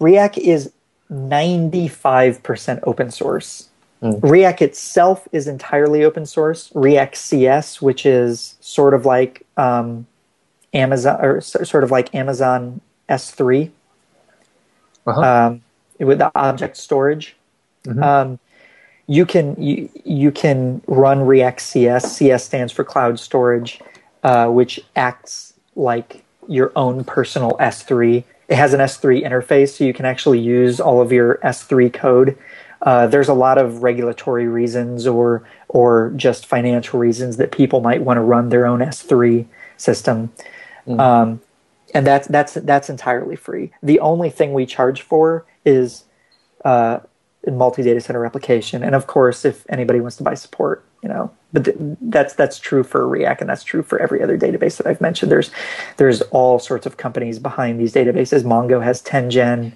Riak 0.00 0.38
is 0.38 0.72
ninety 1.10 1.88
five 1.88 2.42
percent 2.42 2.80
open 2.84 3.10
source. 3.10 3.68
Mm. 4.02 4.18
Riak 4.20 4.62
itself 4.62 5.28
is 5.30 5.46
entirely 5.46 6.04
open 6.04 6.24
source. 6.24 6.70
Riak 6.70 7.14
CS, 7.14 7.82
which 7.82 8.06
is 8.06 8.56
sort 8.60 8.94
of 8.94 9.04
like 9.04 9.46
um, 9.58 10.06
Amazon 10.72 11.18
or 11.20 11.40
sort 11.42 11.84
of 11.84 11.90
like 11.90 12.14
Amazon 12.14 12.80
S3, 13.10 13.70
uh-huh. 15.06 15.20
um, 15.20 15.62
with 15.98 16.18
the 16.18 16.32
object 16.34 16.78
storage. 16.78 17.36
Mm-hmm. 17.84 18.02
Um, 18.02 18.38
you 19.10 19.26
can 19.26 19.60
you, 19.60 19.88
you 20.04 20.30
can 20.30 20.80
run 20.86 21.18
Riak 21.18 21.58
CS. 21.58 22.16
CS 22.16 22.44
stands 22.44 22.72
for 22.72 22.84
Cloud 22.84 23.18
Storage, 23.18 23.80
uh, 24.22 24.46
which 24.46 24.78
acts 24.94 25.52
like 25.74 26.24
your 26.46 26.70
own 26.76 27.02
personal 27.02 27.56
S3. 27.58 28.22
It 28.46 28.54
has 28.54 28.72
an 28.72 28.78
S3 28.78 29.26
interface, 29.26 29.70
so 29.70 29.82
you 29.82 29.92
can 29.92 30.04
actually 30.04 30.38
use 30.38 30.78
all 30.78 31.00
of 31.00 31.10
your 31.10 31.38
S3 31.38 31.92
code. 31.92 32.38
Uh, 32.82 33.08
there's 33.08 33.28
a 33.28 33.34
lot 33.34 33.58
of 33.58 33.82
regulatory 33.82 34.46
reasons 34.46 35.08
or 35.08 35.42
or 35.66 36.12
just 36.14 36.46
financial 36.46 37.00
reasons 37.00 37.36
that 37.36 37.50
people 37.50 37.80
might 37.80 38.02
want 38.02 38.16
to 38.16 38.22
run 38.22 38.50
their 38.50 38.64
own 38.64 38.78
S3 38.78 39.44
system. 39.76 40.30
Mm. 40.86 41.00
Um, 41.00 41.40
and 41.94 42.06
that's 42.06 42.28
that's 42.28 42.54
that's 42.54 42.88
entirely 42.88 43.34
free. 43.34 43.72
The 43.82 43.98
only 43.98 44.30
thing 44.30 44.52
we 44.52 44.66
charge 44.66 45.02
for 45.02 45.44
is 45.64 46.04
uh, 46.64 47.00
multi 47.46 47.82
data 47.82 48.00
center 48.00 48.20
replication, 48.20 48.82
and 48.82 48.94
of 48.94 49.06
course, 49.06 49.44
if 49.44 49.64
anybody 49.68 50.00
wants 50.00 50.16
to 50.16 50.22
buy 50.22 50.34
support, 50.34 50.84
you 51.02 51.08
know, 51.08 51.30
but 51.52 51.64
th- 51.64 51.76
that's 52.00 52.34
that's 52.34 52.58
true 52.58 52.82
for 52.82 53.06
Riak, 53.06 53.40
and 53.40 53.48
that's 53.48 53.64
true 53.64 53.82
for 53.82 53.98
every 53.98 54.22
other 54.22 54.38
database 54.38 54.76
that 54.76 54.86
I've 54.86 55.00
mentioned. 55.00 55.32
There's 55.32 55.50
there's 55.96 56.22
all 56.22 56.58
sorts 56.58 56.86
of 56.86 56.96
companies 56.96 57.38
behind 57.38 57.80
these 57.80 57.92
databases. 57.92 58.42
Mongo 58.42 58.82
has 58.82 59.02
10gen, 59.02 59.72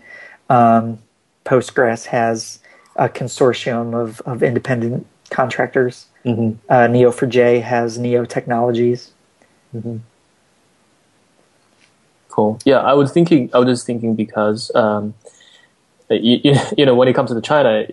um, 0.50 0.98
Postgres 1.44 2.06
has 2.06 2.60
a 2.96 3.08
consortium 3.08 3.94
of 3.94 4.20
of 4.22 4.42
independent 4.42 5.06
contractors. 5.30 6.06
Mm-hmm. 6.24 6.58
Uh, 6.70 6.86
Neo4j 6.88 7.62
has 7.62 7.98
Neo 7.98 8.24
Technologies. 8.24 9.12
Mm-hmm. 9.74 9.98
Cool. 12.28 12.58
Yeah, 12.64 12.78
I 12.78 12.94
was 12.94 13.12
thinking. 13.12 13.50
I 13.54 13.58
was 13.58 13.68
just 13.68 13.86
thinking 13.86 14.14
because 14.14 14.74
um, 14.74 15.14
you, 16.10 16.54
you 16.78 16.86
know 16.86 16.94
when 16.94 17.08
it 17.08 17.14
comes 17.14 17.30
to 17.30 17.40
China, 17.40 17.86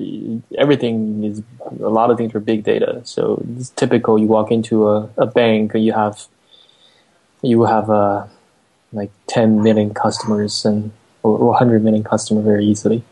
everything 0.58 1.24
is 1.24 1.42
a 1.80 1.90
lot 1.90 2.12
of 2.12 2.18
things 2.18 2.34
are 2.36 2.40
big 2.40 2.64
data. 2.64 3.02
So 3.04 3.44
it's 3.58 3.70
typical. 3.70 4.20
You 4.20 4.28
walk 4.28 4.52
into 4.52 4.88
a, 4.90 5.10
a 5.18 5.26
bank, 5.26 5.74
you 5.76 5.94
have 5.94 6.28
you 7.42 7.64
have 7.64 7.90
uh, 7.90 8.28
like 8.94 9.12
10 9.28 9.64
million 9.64 9.94
customers 9.94 10.64
and 10.66 10.92
or, 11.24 11.38
100 11.38 11.84
million 11.84 12.04
customers 12.04 12.46
very 12.46 12.66
easily. 12.66 13.04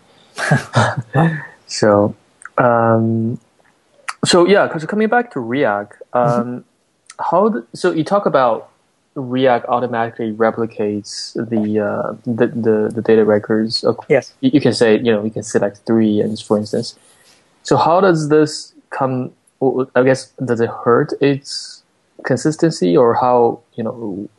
so 1.68 2.16
um, 2.58 3.40
so 4.26 4.46
yeah, 4.46 4.68
because 4.68 4.86
coming 4.86 5.08
back 5.08 5.32
to 5.32 5.40
React, 5.40 6.02
um, 6.14 6.30
mm-hmm. 6.30 6.60
how 7.32 7.64
so 7.74 7.92
you 7.92 8.04
talk 8.04 8.26
about 8.26 8.69
React 9.20 9.66
automatically 9.68 10.32
replicates 10.32 11.34
the, 11.34 11.80
uh, 11.80 12.16
the, 12.26 12.48
the 12.48 12.92
the 12.94 13.02
data 13.02 13.26
records. 13.26 13.84
Yes, 14.08 14.34
you, 14.42 14.62
can 14.62 14.74
say 14.74 14.98
you 14.98 15.12
know 15.12 15.24
you 15.24 15.32
can 15.32 15.44
select 15.44 15.82
three, 15.86 16.20
and 16.22 16.40
for 16.40 16.58
instance. 16.58 16.98
So 17.64 17.78
how 17.78 18.02
does 18.02 18.30
this 18.30 18.74
come? 18.90 19.32
I 19.96 20.04
guess 20.04 20.30
does 20.46 20.62
it 20.62 20.70
hurt 20.70 21.14
its 21.22 21.84
consistency, 22.24 22.96
or 22.96 23.14
how 23.14 23.62
you 23.76 23.84
know 23.84 24.30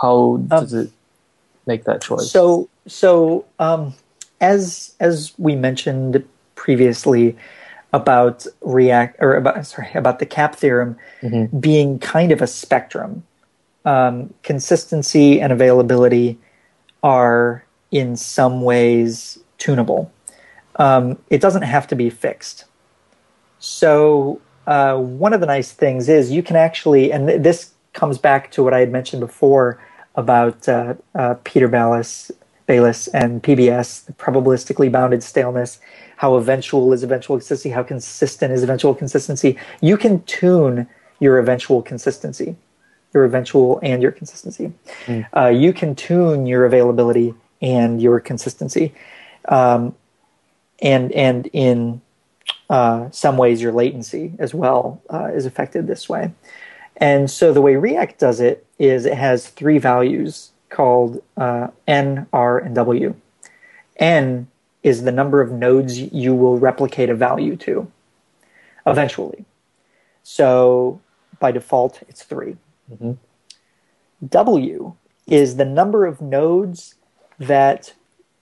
how 0.00 0.42
does 0.48 0.74
um, 0.74 0.80
it 0.80 0.90
make 1.66 1.84
that 1.84 2.02
choice? 2.02 2.30
So 2.30 2.68
so 2.86 3.44
um, 3.58 3.94
as 4.40 4.94
as 5.00 5.32
we 5.38 5.56
mentioned 5.56 6.24
previously 6.54 7.36
about 7.92 8.46
Riak 8.62 9.14
or 9.20 9.36
about 9.36 9.66
sorry 9.66 9.90
about 9.94 10.18
the 10.18 10.26
CAP 10.26 10.56
theorem 10.56 10.96
mm-hmm. 11.22 11.58
being 11.58 11.98
kind 11.98 12.32
of 12.32 12.42
a 12.42 12.46
spectrum 12.46 13.22
um, 13.84 14.32
consistency 14.42 15.40
and 15.40 15.52
availability 15.52 16.38
are 17.02 17.64
in 17.90 18.16
some 18.16 18.62
ways 18.62 19.38
tunable. 19.58 20.12
Um, 20.76 21.18
it 21.30 21.40
doesn't 21.40 21.62
have 21.62 21.86
to 21.88 21.96
be 21.96 22.10
fixed. 22.10 22.64
So 23.58 24.40
uh, 24.66 24.96
one 24.96 25.32
of 25.32 25.40
the 25.40 25.46
nice 25.46 25.72
things 25.72 26.08
is 26.08 26.30
you 26.30 26.42
can 26.42 26.56
actually, 26.56 27.12
and 27.12 27.28
this 27.28 27.72
comes 27.92 28.18
back 28.18 28.50
to 28.52 28.62
what 28.62 28.74
I 28.74 28.80
had 28.80 28.90
mentioned 28.90 29.20
before 29.20 29.80
about 30.16 30.68
uh, 30.68 30.94
uh, 31.14 31.34
Peter 31.44 31.68
Bailis 31.68 32.30
Bayes 32.66 33.08
and 33.08 33.42
PBS, 33.42 34.12
probabilistically 34.16 34.90
bounded 34.90 35.22
staleness, 35.22 35.80
how 36.16 36.36
eventual 36.36 36.92
is 36.92 37.02
eventual 37.02 37.36
consistency, 37.36 37.70
how 37.70 37.82
consistent 37.82 38.52
is 38.52 38.62
eventual 38.62 38.94
consistency. 38.94 39.58
You 39.82 39.96
can 39.96 40.22
tune 40.24 40.88
your 41.20 41.38
eventual 41.38 41.82
consistency, 41.82 42.56
your 43.14 43.24
eventual 43.24 43.78
and 43.82 44.02
your 44.02 44.12
consistency. 44.12 44.72
Mm. 45.06 45.26
Uh, 45.34 45.48
you 45.48 45.72
can 45.72 45.94
tune 45.94 46.46
your 46.46 46.66
availability 46.66 47.34
and 47.62 48.02
your 48.02 48.20
consistency. 48.20 48.92
Um, 49.48 49.94
and 50.82 51.12
and 51.12 51.46
in 51.52 52.02
uh, 52.68 53.10
some 53.10 53.36
ways, 53.36 53.62
your 53.62 53.72
latency 53.72 54.32
as 54.38 54.52
well 54.52 55.00
uh, 55.12 55.26
is 55.26 55.46
affected 55.46 55.86
this 55.86 56.08
way. 56.08 56.32
And 56.96 57.30
so 57.30 57.52
the 57.52 57.62
way 57.62 57.74
Riak 57.74 58.18
does 58.18 58.40
it 58.40 58.66
is 58.78 59.06
it 59.06 59.16
has 59.16 59.48
three 59.48 59.78
values 59.78 60.50
called 60.68 61.22
uh, 61.36 61.68
N, 61.86 62.26
R, 62.32 62.58
and 62.58 62.74
W. 62.74 63.14
N 63.96 64.48
is 64.82 65.04
the 65.04 65.12
number 65.12 65.40
of 65.40 65.50
nodes 65.50 65.98
you 65.98 66.34
will 66.34 66.58
replicate 66.58 67.08
a 67.08 67.14
value 67.14 67.56
to 67.56 67.90
eventually. 68.86 69.44
So 70.22 71.00
by 71.38 71.52
default, 71.52 72.02
it's 72.08 72.22
3 72.22 72.56
mm-hmm. 72.90 73.12
W 74.28 74.94
is 75.26 75.56
the 75.56 75.64
number 75.64 76.06
of 76.06 76.20
nodes 76.20 76.94
that 77.38 77.94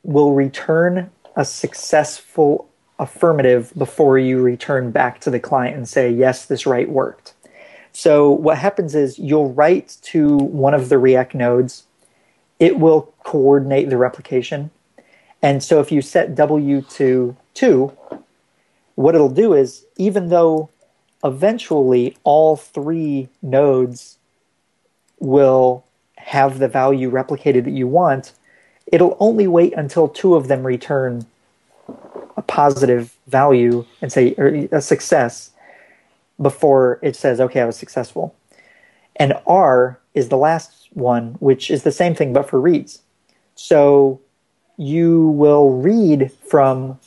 will 0.02 0.32
return 0.32 1.10
a 1.36 1.44
successful 1.44 2.68
affirmative 2.98 3.72
before 3.76 4.18
you 4.18 4.40
return 4.40 4.90
back 4.90 5.20
to 5.20 5.30
the 5.30 5.40
client 5.40 5.76
and 5.76 5.88
say, 5.88 6.10
yes, 6.10 6.46
this 6.46 6.66
write 6.66 6.88
worked. 6.88 7.34
So 7.92 8.30
what 8.30 8.58
happens 8.58 8.94
is 8.94 9.18
you'll 9.18 9.52
write 9.52 9.96
to 10.02 10.36
one 10.36 10.74
of 10.74 10.88
the 10.88 10.96
Riak 10.96 11.34
nodes. 11.34 11.84
It 12.58 12.78
will 12.78 13.12
coordinate 13.24 13.90
the 13.90 13.98
replication. 13.98 14.70
And 15.42 15.62
so 15.62 15.80
if 15.80 15.90
you 15.90 16.00
set 16.00 16.34
W 16.34 16.82
to 16.82 17.36
2, 17.54 17.92
what 18.94 19.14
it'll 19.14 19.28
do 19.28 19.52
is 19.52 19.84
even 19.96 20.28
though 20.28 20.70
eventually 21.24 22.16
all 22.24 22.56
three 22.56 23.28
nodes 23.42 24.18
will 25.22 25.84
have 26.18 26.58
the 26.58 26.68
value 26.68 27.10
replicated 27.10 27.64
that 27.64 27.70
you 27.70 27.86
want, 27.86 28.32
it'll 28.86 29.16
only 29.20 29.46
wait 29.46 29.72
until 29.74 30.08
two 30.08 30.34
of 30.34 30.48
them 30.48 30.66
return 30.66 31.24
a 32.36 32.42
positive 32.42 33.16
value 33.26 33.84
and 34.00 34.12
say 34.12 34.34
or 34.36 34.48
a 34.72 34.80
success 34.80 35.50
before 36.40 36.98
it 37.02 37.14
says 37.14 37.40
okay 37.40 37.60
i 37.60 37.64
was 37.64 37.76
successful. 37.76 38.34
And 39.16 39.34
r 39.46 39.98
is 40.14 40.28
the 40.28 40.36
last 40.36 40.88
one 40.92 41.36
which 41.40 41.70
is 41.70 41.82
the 41.82 41.92
same 41.92 42.14
thing 42.14 42.32
but 42.32 42.48
for 42.48 42.60
reads. 42.60 43.02
So 43.54 44.20
you 44.76 45.28
will 45.28 45.70
read 45.70 46.32
from 46.32 46.98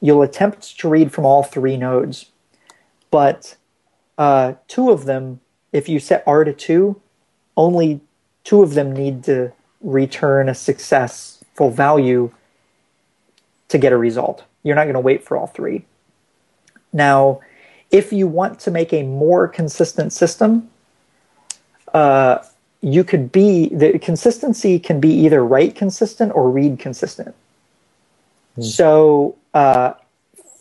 you'll 0.00 0.22
attempt 0.22 0.78
to 0.78 0.88
read 0.88 1.12
from 1.12 1.24
all 1.24 1.42
three 1.42 1.76
nodes. 1.76 2.26
But 3.10 3.56
uh, 4.18 4.54
two 4.68 4.90
of 4.90 5.04
them 5.06 5.40
if 5.72 5.88
you 5.88 5.98
set 5.98 6.22
r 6.26 6.44
to 6.44 6.52
2 6.52 7.00
only 7.56 8.00
two 8.44 8.62
of 8.62 8.74
them 8.74 8.92
need 8.92 9.24
to 9.24 9.52
return 9.80 10.48
a 10.48 10.54
successful 10.54 11.70
value 11.70 12.30
to 13.68 13.78
get 13.78 13.92
a 13.92 13.96
result. 13.96 14.44
You're 14.62 14.76
not 14.76 14.84
going 14.84 14.94
to 14.94 15.00
wait 15.00 15.24
for 15.24 15.36
all 15.36 15.46
three. 15.46 15.84
Now, 16.92 17.40
if 17.90 18.12
you 18.12 18.26
want 18.26 18.58
to 18.60 18.70
make 18.70 18.92
a 18.92 19.02
more 19.02 19.48
consistent 19.48 20.12
system, 20.12 20.70
uh, 21.92 22.38
you 22.80 23.04
could 23.04 23.32
be 23.32 23.68
the 23.68 23.98
consistency 23.98 24.78
can 24.78 25.00
be 25.00 25.10
either 25.10 25.44
write 25.44 25.74
consistent 25.74 26.32
or 26.34 26.50
read 26.50 26.78
consistent. 26.78 27.34
Hmm. 28.54 28.62
So, 28.62 29.36
uh, 29.54 29.94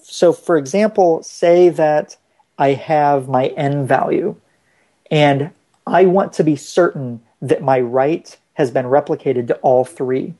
so 0.01 0.33
for 0.33 0.57
example, 0.57 1.23
say 1.23 1.69
that 1.69 2.17
I 2.57 2.69
have 2.73 3.27
my 3.27 3.47
n 3.47 3.85
value, 3.85 4.35
and 5.11 5.51
I 5.87 6.05
want 6.05 6.33
to 6.33 6.43
be 6.43 6.55
certain 6.55 7.21
that 7.41 7.61
my 7.61 7.79
write 7.79 8.37
has 8.53 8.71
been 8.71 8.85
replicated 8.85 9.47
to 9.47 9.55
all 9.57 9.85
three. 9.85 10.33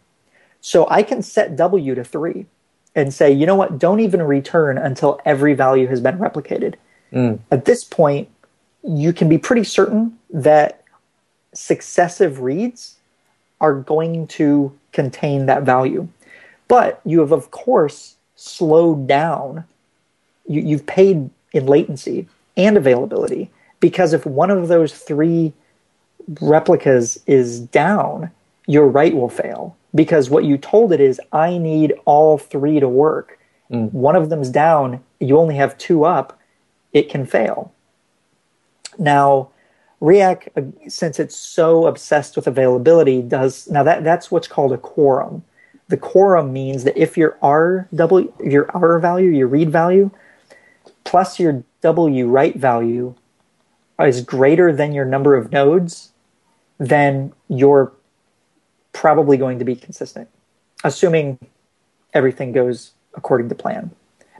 So 0.61 0.87
I 0.89 1.03
can 1.03 1.21
set 1.21 1.55
W 1.55 1.95
to 1.95 2.03
three 2.03 2.47
and 2.95 3.13
say, 3.13 3.31
you 3.31 3.45
know 3.45 3.55
what, 3.55 3.77
don't 3.77 3.99
even 3.99 4.21
return 4.21 4.77
until 4.77 5.19
every 5.25 5.53
value 5.53 5.87
has 5.87 6.01
been 6.01 6.17
replicated. 6.17 6.75
Mm. 7.11 7.39
At 7.51 7.65
this 7.65 7.83
point, 7.83 8.29
you 8.81 9.13
can 9.13 9.29
be 9.29 9.37
pretty 9.37 9.63
certain 9.63 10.17
that 10.31 10.83
successive 11.53 12.39
reads 12.39 12.95
are 13.61 13.73
going 13.73 14.27
to 14.27 14.77
contain 14.91 15.45
that 15.45 15.63
value. 15.63 16.07
But 16.67 17.01
you 17.05 17.19
have, 17.19 17.31
of 17.31 17.51
course, 17.51 18.15
slowed 18.35 19.07
down. 19.07 19.65
You, 20.47 20.61
you've 20.61 20.85
paid 20.85 21.29
in 21.53 21.65
latency 21.65 22.27
and 22.57 22.77
availability 22.77 23.51
because 23.79 24.13
if 24.13 24.25
one 24.25 24.51
of 24.51 24.67
those 24.67 24.93
three 24.93 25.53
replicas 26.41 27.19
is 27.27 27.59
down, 27.59 28.31
your 28.67 28.87
write 28.87 29.15
will 29.15 29.29
fail 29.29 29.75
because 29.93 30.29
what 30.29 30.43
you 30.43 30.57
told 30.57 30.91
it 30.91 30.99
is 30.99 31.21
I 31.31 31.57
need 31.57 31.93
all 32.05 32.37
three 32.37 32.79
to 32.79 32.89
work. 32.89 33.39
Mm. 33.71 33.91
One 33.93 34.15
of 34.15 34.29
them's 34.29 34.49
down, 34.49 35.03
you 35.19 35.37
only 35.37 35.55
have 35.55 35.77
two 35.77 36.03
up, 36.03 36.39
it 36.93 37.09
can 37.09 37.25
fail. 37.25 37.71
Now, 38.97 39.49
Riak, 40.01 40.49
uh, 40.55 40.89
since 40.89 41.19
it's 41.19 41.35
so 41.35 41.87
obsessed 41.87 42.35
with 42.35 42.47
availability, 42.47 43.21
does 43.21 43.67
now 43.69 43.83
that 43.83 44.03
that's 44.03 44.29
what's 44.29 44.47
called 44.47 44.73
a 44.73 44.77
quorum. 44.77 45.43
The 45.87 45.97
quorum 45.97 46.51
means 46.51 46.83
that 46.83 46.97
if 46.97 47.17
your 47.17 47.37
R 47.41 47.87
W 47.93 48.31
your 48.43 48.69
R 48.75 48.99
value, 48.99 49.29
your 49.29 49.47
read 49.47 49.71
value, 49.71 50.11
plus 51.05 51.39
your 51.39 51.63
W 51.81 52.27
write 52.27 52.57
value 52.57 53.15
is 53.99 54.21
greater 54.21 54.73
than 54.73 54.91
your 54.91 55.05
number 55.05 55.35
of 55.35 55.51
nodes, 55.51 56.11
then 56.77 57.33
you're 57.47 57.93
probably 58.91 59.37
going 59.37 59.59
to 59.59 59.65
be 59.65 59.75
consistent, 59.75 60.27
assuming 60.83 61.39
everything 62.13 62.51
goes 62.51 62.91
according 63.13 63.49
to 63.49 63.55
plan, 63.55 63.91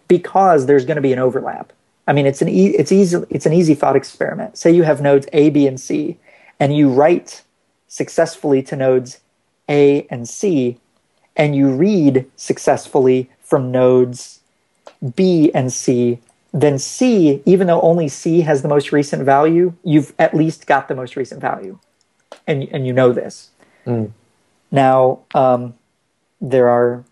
because 0.07 0.65
there's 0.65 0.86
going 0.86 0.95
to 0.95 1.02
be 1.02 1.14
an 1.14 1.19
overlap. 1.19 1.72
I 2.07 2.14
mean, 2.14 2.26
it's 2.26 2.41
an 2.41 2.49
e- 2.49 2.76
it's 2.76 2.91
easy 2.91 3.18
it's 3.30 3.45
an 3.45 3.53
easy 3.53 3.76
thought 3.76 3.95
experiment. 3.95 4.57
Say 4.57 4.72
you 4.72 4.84
have 4.84 5.02
nodes 5.02 5.27
A, 5.34 5.49
B, 5.49 5.68
and 5.68 5.80
C, 5.80 6.18
and 6.60 6.76
you 6.76 6.90
write 6.90 7.44
successfully 7.88 8.61
to 8.64 8.76
nodes 8.76 9.19
A 9.69 10.06
and 10.10 10.27
C, 10.27 10.77
and 11.36 11.56
you 11.56 11.69
read 11.69 12.30
successfully 12.36 13.30
from 13.41 13.72
nodes 13.72 14.41
B 15.15 15.52
and 15.53 15.72
C 15.72 16.19
then 16.56 16.80
C, 16.80 17.44
even 17.45 17.68
though 17.68 17.82
only 17.82 18.07
C 18.07 18.40
has 18.41 18.61
the 18.61 18.69
most 18.69 18.94
recent 18.94 19.23
value, 19.23 19.73
you've 19.84 20.14
at 20.18 20.34
least 20.34 20.65
got 20.65 20.88
the 20.88 20.95
most 20.95 21.18
recent 21.18 21.41
value, 21.41 21.77
and 22.48 22.64
and 22.72 22.88
you 22.88 22.94
know 22.94 23.11
this. 23.11 23.49
Mm. 23.86 24.11
Now, 24.72 25.19
um, 25.36 25.73
there 26.40 26.69
are 26.69 27.03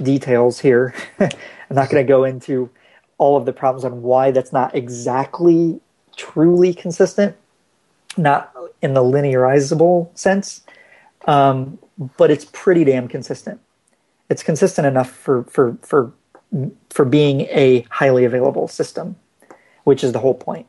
details 0.00 0.60
here. 0.60 0.94
I'm 1.18 1.28
not 1.70 1.90
going 1.90 2.04
to 2.04 2.08
go 2.08 2.22
into 2.22 2.70
all 3.18 3.36
of 3.36 3.46
the 3.46 3.52
problems 3.52 3.84
on 3.84 4.02
why 4.02 4.30
that's 4.30 4.52
not 4.52 4.76
exactly 4.76 5.80
truly 6.16 6.72
consistent, 6.72 7.34
not 8.16 8.54
in 8.80 8.94
the 8.94 9.02
linearizable 9.02 10.16
sense, 10.16 10.62
um, 11.26 11.80
but 12.16 12.30
it's 12.30 12.44
pretty 12.44 12.84
damn 12.84 13.08
consistent. 13.08 13.60
It's 14.30 14.44
consistent 14.44 14.86
enough 14.86 15.10
for 15.10 15.42
for 15.44 15.76
for 15.82 16.12
for 16.90 17.04
being 17.04 17.42
a 17.42 17.86
highly 17.90 18.24
available 18.24 18.68
system, 18.68 19.16
which 19.84 20.02
is 20.02 20.12
the 20.12 20.20
whole 20.20 20.34
point. 20.34 20.66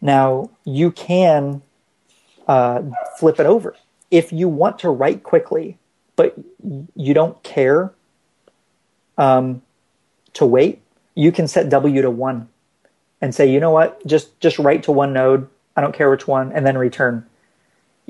Now, 0.00 0.50
you 0.64 0.90
can 0.90 1.62
uh, 2.48 2.82
flip 3.18 3.38
it 3.38 3.46
over. 3.46 3.76
If 4.10 4.32
you 4.32 4.48
want 4.48 4.78
to 4.80 4.90
write 4.90 5.22
quickly, 5.22 5.78
but 6.16 6.34
you 6.96 7.14
don't 7.14 7.40
care 7.42 7.92
um, 9.18 9.62
to 10.34 10.46
wait, 10.46 10.80
you 11.14 11.30
can 11.32 11.46
set 11.46 11.68
W 11.68 12.02
to 12.02 12.10
one 12.10 12.48
and 13.20 13.34
say, 13.34 13.50
you 13.50 13.60
know 13.60 13.70
what, 13.70 14.04
just 14.06 14.40
just 14.40 14.58
write 14.58 14.82
to 14.84 14.92
one 14.92 15.12
node. 15.12 15.48
I 15.76 15.80
don't 15.80 15.94
care 15.94 16.10
which 16.10 16.26
one, 16.26 16.52
and 16.52 16.66
then 16.66 16.76
return 16.76 17.26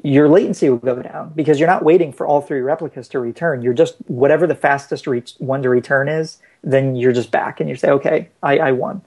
your 0.02 0.28
latency 0.28 0.70
will 0.70 0.78
go 0.78 1.02
down 1.02 1.32
because 1.34 1.58
you're 1.58 1.68
not 1.68 1.84
waiting 1.84 2.12
for 2.12 2.26
all 2.26 2.40
three 2.40 2.60
replicas 2.60 3.08
to 3.08 3.18
return. 3.18 3.62
You're 3.62 3.74
just 3.74 3.96
whatever 4.06 4.46
the 4.46 4.54
fastest 4.54 5.06
one 5.38 5.62
to 5.62 5.68
return 5.68 6.08
is, 6.08 6.38
then 6.62 6.96
you're 6.96 7.12
just 7.12 7.30
back 7.30 7.60
and 7.60 7.68
you 7.68 7.76
say, 7.76 7.90
okay, 7.90 8.28
I, 8.42 8.58
I 8.58 8.72
won. 8.72 9.02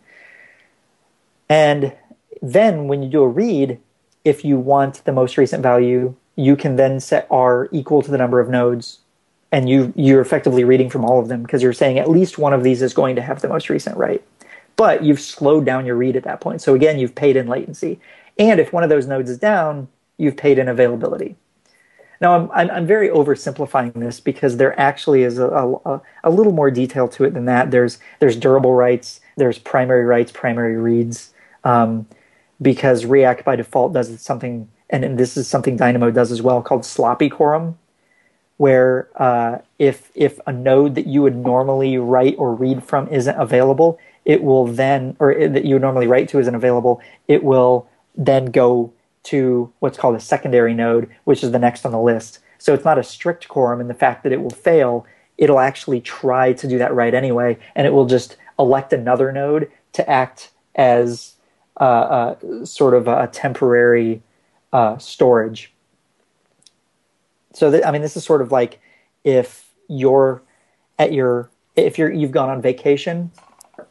And 1.50 1.94
then 2.42 2.88
when 2.88 3.04
you 3.04 3.10
do 3.10 3.22
a 3.22 3.28
read, 3.28 3.80
if 4.26 4.44
you 4.44 4.58
want 4.58 5.04
the 5.06 5.12
most 5.12 5.38
recent 5.38 5.62
value, 5.62 6.16
you 6.36 6.56
can 6.56 6.76
then 6.76 7.00
set 7.00 7.28
R 7.30 7.70
equal 7.72 8.02
to 8.02 8.12
the 8.12 8.18
number 8.18 8.40
of 8.40 8.50
nodes, 8.50 9.00
and 9.52 9.70
you 9.70 9.94
you're 9.96 10.22
effectively 10.22 10.64
reading 10.64 10.90
from 10.90 11.06
all 11.06 11.20
of 11.20 11.28
them 11.28 11.44
because 11.44 11.62
you're 11.62 11.74
saying 11.74 12.00
at 12.00 12.10
least 12.10 12.38
one 12.38 12.54
of 12.54 12.64
these 12.64 12.82
is 12.82 12.94
going 12.94 13.16
to 13.16 13.22
have 13.22 13.42
the 13.42 13.48
most 13.48 13.70
recent 13.70 13.98
write. 13.98 14.24
But 14.76 15.04
you've 15.04 15.22
slowed 15.22 15.66
down 15.66 15.86
your 15.86 15.96
read 15.96 16.16
at 16.16 16.24
that 16.24 16.42
point. 16.42 16.62
So 16.62 16.74
again, 16.74 16.98
you've 16.98 17.14
paid 17.14 17.36
in 17.36 17.48
latency. 17.48 18.00
And 18.40 18.60
if 18.60 18.74
one 18.74 18.84
of 18.84 18.90
those 18.90 19.06
nodes 19.06 19.30
is 19.30 19.38
down, 19.38 19.88
you've 20.18 20.38
paid 20.38 20.58
in 20.58 20.68
availability. 20.68 21.36
Now, 22.24 22.36
I'm, 22.38 22.50
I'm, 22.54 22.72
I'm 22.72 22.88
very 22.88 23.10
oversimplifying 23.10 23.94
this 23.96 24.22
because 24.22 24.56
there 24.56 24.80
actually 24.80 25.24
is 25.24 25.40
a, 25.40 25.48
a, 25.50 26.02
a, 26.24 26.30
little 26.30 26.54
more 26.54 26.72
detail 26.72 27.10
to 27.10 27.26
it 27.26 27.34
than 27.34 27.44
that. 27.46 27.70
There's, 27.70 28.00
there's 28.22 28.38
durable 28.38 28.74
writes, 28.76 29.20
there's 29.36 29.60
primary 29.60 30.06
writes, 30.06 30.32
primary 30.32 30.78
reads, 30.78 31.34
um, 31.66 32.08
because 32.62 33.04
Riak 33.04 33.44
by 33.44 33.58
default 33.58 33.92
does 33.92 34.22
something, 34.22 34.70
and, 34.90 35.04
and, 35.04 35.18
this 35.18 35.36
is 35.36 35.50
something 35.50 35.76
Dynamo 35.76 36.12
does 36.12 36.32
as 36.32 36.42
well, 36.42 36.62
called 36.62 36.86
sloppy 36.86 37.30
quorum, 37.30 37.78
where 38.56 39.10
uh, 39.22 39.58
if, 39.78 40.10
if 40.16 40.40
a 40.48 40.54
node 40.54 40.96
that 40.96 41.08
you 41.08 41.22
would 41.24 41.36
normally 41.36 41.98
write 41.98 42.36
or 42.38 42.56
read 42.56 42.86
from 42.86 43.10
isn't 43.10 43.36
available, 43.36 44.00
it 44.24 44.42
will 44.42 44.66
then, 44.66 45.18
or 45.20 45.34
that 45.34 45.66
you 45.66 45.76
would 45.76 45.82
normally 45.82 46.08
write 46.08 46.30
to 46.30 46.40
isn't 46.40 46.56
available, 46.56 47.02
it 47.28 47.44
will 47.44 47.86
then 48.16 48.46
go 48.46 48.94
to 49.24 49.72
what's 49.80 49.98
called 49.98 50.16
a 50.16 50.20
secondary 50.20 50.74
node, 50.74 51.10
which 51.24 51.44
is 51.44 51.52
the 51.52 51.60
next 51.60 51.86
on 51.86 51.92
the 51.92 52.00
list. 52.00 52.40
So 52.58 52.74
it's 52.74 52.86
not 52.86 53.00
a 53.00 53.04
strict 53.04 53.48
quorum 53.48 53.82
in 53.82 53.88
the 53.88 53.94
fact 53.94 54.24
that 54.24 54.32
it 54.32 54.42
will 54.42 54.50
fail. 54.50 55.06
It'll 55.38 55.60
actually 55.60 56.02
try 56.02 56.54
to 56.54 56.68
do 56.68 56.78
that 56.78 56.94
right 56.94 57.14
anyway, 57.14 57.58
and 57.76 57.88
it 57.88 57.92
will 57.92 58.06
just 58.06 58.38
elect 58.60 58.94
another 58.94 59.32
node 59.32 59.72
to 59.94 60.10
act 60.10 60.52
as 60.76 61.36
uh, 61.80 61.84
uh, 61.84 62.66
sort 62.66 62.94
of 62.94 63.08
a 63.08 63.28
temporary 63.28 64.22
uh, 64.72 64.98
storage. 64.98 65.74
So 67.54 67.82
I 67.84 67.92
mean, 67.92 68.02
this 68.02 68.18
is 68.18 68.24
sort 68.24 68.42
of 68.42 68.52
like 68.52 68.80
if 69.24 69.72
you're 69.88 70.42
at 71.00 71.14
your 71.14 71.50
if 71.76 71.98
you're 71.98 72.12
you've 72.12 72.32
gone 72.32 72.50
on 72.50 72.62
vacation, 72.62 73.32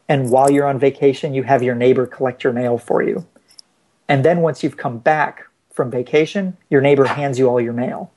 and 0.09 0.30
while 0.30 0.50
you're 0.50 0.66
on 0.66 0.78
vacation, 0.78 1.34
you 1.34 1.42
have 1.42 1.62
your 1.62 1.74
neighbor 1.74 2.06
collect 2.06 2.44
your 2.44 2.52
mail 2.52 2.78
for 2.78 3.02
you 3.02 3.26
and 4.12 4.26
then 4.26 4.43
once 4.43 4.62
you've 4.62 4.76
come 4.76 4.98
back 4.98 5.47
from 5.70 5.90
vacation, 5.90 6.55
your 6.68 6.82
neighbor 6.82 7.06
hands 7.06 7.39
you 7.39 7.48
all 7.48 7.59
your 7.59 7.72
mail. 7.72 8.12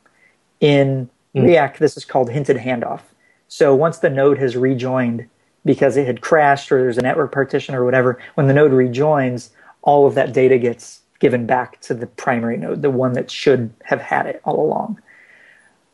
In 0.60 1.10
mm. 1.34 1.42
Riak, 1.42 1.78
this 1.78 1.96
is 1.96 2.04
called 2.04 2.30
hinted 2.30 2.58
handoff. 2.58 3.00
So 3.48 3.74
once 3.74 4.00
the 4.00 4.10
node 4.10 4.38
has 4.38 4.58
rejoined 4.58 5.30
because 5.64 5.96
it 5.96 6.06
had 6.06 6.20
crashed 6.20 6.70
or 6.70 6.82
there's 6.82 6.98
a 6.98 7.02
network 7.02 7.32
partition 7.32 7.76
or 7.76 7.86
whatever, 7.86 8.20
when 8.34 8.48
the 8.48 8.54
node 8.54 8.74
rejoins, 8.74 9.52
all 9.84 10.06
of 10.06 10.16
that 10.16 10.34
data 10.34 10.58
gets 10.58 11.00
given 11.20 11.46
back 11.46 11.80
to 11.80 11.94
the 11.94 12.08
primary 12.08 12.58
node, 12.58 12.82
the 12.82 12.92
one 12.92 13.14
that 13.14 13.32
should 13.32 13.74
have 13.86 14.02
had 14.02 14.26
it 14.26 14.42
all 14.44 14.60
along. 14.60 15.02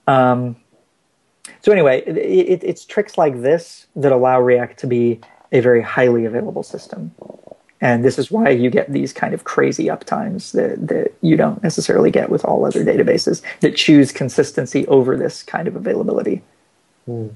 Um, 0.08 0.56
so 1.62 1.72
anyway, 1.72 2.02
it, 2.08 2.18
it, 2.18 2.64
it's 2.64 2.86
tricks 2.86 3.20
like 3.20 3.44
this 3.44 3.86
that 3.96 4.12
allow 4.12 4.42
Riak 4.42 4.78
to 4.78 4.88
be 4.88 5.22
a 5.52 5.60
very 5.60 5.84
highly 5.84 6.26
available 6.26 6.64
system 6.64 7.14
and 7.82 8.06
this 8.06 8.20
is 8.20 8.30
why 8.30 8.50
you 8.50 8.70
get 8.70 8.94
these 8.94 9.12
kind 9.12 9.34
of 9.34 9.44
crazy 9.44 9.86
uptimes 9.86 10.52
that, 10.52 10.88
that 10.88 11.14
you 11.22 11.36
don't 11.36 11.62
necessarily 11.64 12.12
get 12.12 12.30
with 12.30 12.46
all 12.46 12.64
other 12.64 12.86
databases 12.86 13.42
that 13.62 13.76
choose 13.76 14.12
consistency 14.12 14.88
over 14.88 15.18
this 15.18 15.42
kind 15.42 15.68
of 15.68 15.76
availability. 15.76 16.44
Hmm. 17.06 17.30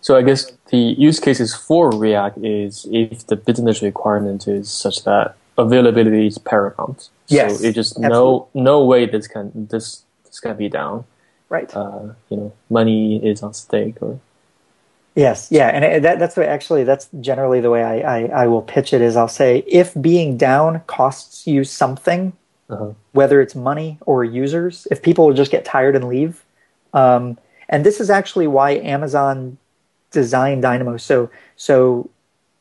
So 0.00 0.16
I 0.16 0.22
guess 0.22 0.50
the 0.70 0.78
use 0.78 1.20
cases 1.20 1.54
for 1.54 1.90
Riak 1.90 2.32
is 2.42 2.86
if 2.90 3.26
the 3.26 3.36
business 3.36 3.82
requirement 3.82 4.48
is 4.48 4.70
such 4.70 5.04
that 5.04 5.36
availability 5.58 6.26
is 6.26 6.38
paramount. 6.38 7.08
Yes, 7.28 7.60
so 7.60 7.66
it 7.66 7.74
just 7.74 7.98
no 7.98 8.48
no 8.54 8.84
way 8.84 9.06
this 9.06 9.26
can 9.28 9.50
this 9.54 10.04
this 10.24 10.40
can 10.40 10.56
be 10.56 10.68
down. 10.68 11.04
Right. 11.48 11.74
Uh, 11.74 12.14
you 12.30 12.36
know, 12.36 12.52
money 12.68 13.24
is 13.24 13.42
on 13.42 13.54
stake 13.54 13.96
or 14.00 14.18
Yes, 15.14 15.48
yeah, 15.50 15.68
and 15.68 16.04
that, 16.04 16.18
that's 16.18 16.38
actually 16.38 16.84
that's 16.84 17.08
generally 17.20 17.60
the 17.60 17.68
way 17.68 17.82
I, 17.82 17.98
I, 18.00 18.24
I, 18.44 18.46
will 18.46 18.62
pitch 18.62 18.94
it. 18.94 19.02
Is 19.02 19.14
I'll 19.14 19.28
say 19.28 19.62
if 19.66 19.92
being 20.00 20.38
down 20.38 20.80
costs 20.86 21.46
you 21.46 21.64
something, 21.64 22.32
uh-huh. 22.70 22.92
whether 23.12 23.42
it's 23.42 23.54
money 23.54 23.98
or 24.06 24.24
users, 24.24 24.86
if 24.90 25.02
people 25.02 25.26
will 25.26 25.34
just 25.34 25.50
get 25.50 25.66
tired 25.66 25.94
and 25.96 26.08
leave, 26.08 26.42
um, 26.94 27.36
and 27.68 27.84
this 27.84 28.00
is 28.00 28.08
actually 28.08 28.46
why 28.46 28.70
Amazon 28.72 29.58
designed 30.12 30.62
Dynamo. 30.62 30.96
So 30.96 31.28
so 31.56 32.08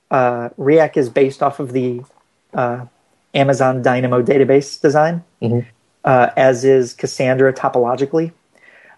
uh, 0.09 0.49
Riak 0.59 0.97
is 0.97 1.09
based 1.09 1.41
off 1.41 1.61
of 1.61 1.71
the 1.71 2.01
uh, 2.53 2.85
Amazon 3.33 3.81
Dynamo 3.81 4.21
database 4.21 4.81
design, 4.81 5.23
mm-hmm. 5.41 5.67
uh, 6.03 6.31
as 6.35 6.65
is 6.65 6.93
Cassandra 6.93 7.53
topologically. 7.53 8.33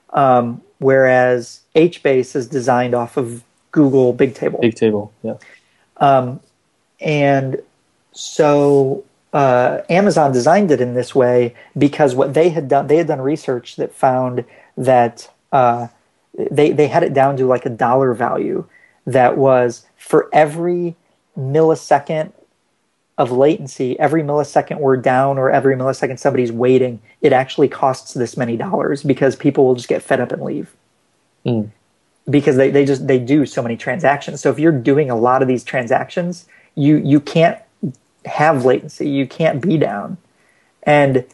Um, 0.10 0.62
whereas 0.84 1.62
HBase 1.76 2.36
is 2.36 2.48
designed 2.48 2.94
off 2.94 3.18
of 3.18 3.44
Google 3.72 4.14
Bigtable. 4.14 4.62
Bigtable, 4.62 5.10
yeah. 5.24 5.38
Um, 5.98 6.40
and 7.00 7.62
so 8.12 9.04
uh, 9.34 9.82
Amazon 9.90 10.32
designed 10.32 10.72
it 10.72 10.80
in 10.80 10.94
this 10.94 11.16
way 11.16 11.56
because 11.78 12.14
what 12.14 12.34
they 12.34 12.50
had 12.50 12.68
done, 12.68 12.88
they 12.88 12.98
had 12.98 13.08
done 13.08 13.22
research 13.22 13.76
that 13.78 13.94
found 13.94 14.46
that 14.78 15.30
uh, 15.52 15.88
they 16.38 16.72
they 16.72 16.88
had 16.88 17.04
it 17.04 17.14
down 17.14 17.38
to 17.38 17.46
like 17.46 17.66
a 17.66 17.70
dollar 17.70 18.14
value 18.14 18.66
that 19.06 19.38
was 19.38 19.86
for 19.98 20.30
every 20.32 20.96
millisecond 21.38 22.32
of 23.18 23.32
latency, 23.32 23.98
every 24.00 24.24
millisecond 24.24 24.80
we're 24.80 24.98
down 24.98 25.38
or 25.38 25.52
every 25.52 25.76
millisecond 25.76 26.20
somebody's 26.20 26.52
waiting, 26.52 27.00
it 27.22 27.32
actually 27.32 27.68
costs 27.68 28.14
this 28.14 28.36
many 28.36 28.58
dollars 28.58 29.04
because 29.04 29.36
people 29.36 29.66
will 29.66 29.76
just 29.76 29.88
get 29.88 30.02
fed 30.02 30.20
up 30.20 30.32
and 30.32 30.42
leave. 30.42 30.74
Mm. 31.46 31.70
Because 32.30 32.56
they, 32.56 32.72
they 32.72 32.86
just 32.86 33.06
they 33.08 33.20
do 33.20 33.46
so 33.46 33.62
many 33.62 33.78
transactions. 33.78 34.42
So 34.42 34.50
if 34.50 34.58
you're 34.58 34.72
doing 34.72 35.10
a 35.10 35.16
lot 35.16 35.42
of 35.42 35.48
these 35.48 35.64
transactions, 35.64 36.46
you 36.76 36.98
you 36.98 37.20
can't 37.20 37.60
have 38.26 38.66
latency. 38.66 39.10
You 39.10 39.28
can't 39.28 39.62
be 39.62 39.78
down. 39.78 40.18
And 40.84 41.26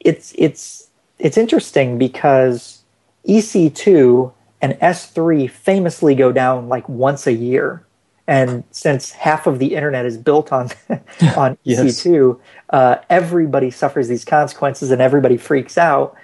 it's 0.00 0.34
it's 0.38 0.88
it's 1.18 1.36
interesting 1.36 1.98
because 1.98 2.82
EC2 3.28 4.32
and 4.62 4.72
S3 4.74 5.50
famously 5.50 6.14
go 6.14 6.32
down 6.32 6.68
like 6.68 6.88
once 6.88 7.26
a 7.26 7.32
year 7.32 7.84
and 8.28 8.62
since 8.70 9.10
half 9.10 9.46
of 9.46 9.58
the 9.58 9.74
internet 9.74 10.04
is 10.04 10.18
built 10.18 10.52
on 10.52 10.68
on 11.36 11.56
yes. 11.64 11.80
EC2, 11.80 12.38
uh, 12.70 12.96
everybody 13.08 13.70
suffers 13.70 14.06
these 14.06 14.24
consequences 14.24 14.90
and 14.90 15.00
everybody 15.00 15.38
freaks 15.38 15.78
out. 15.78 16.14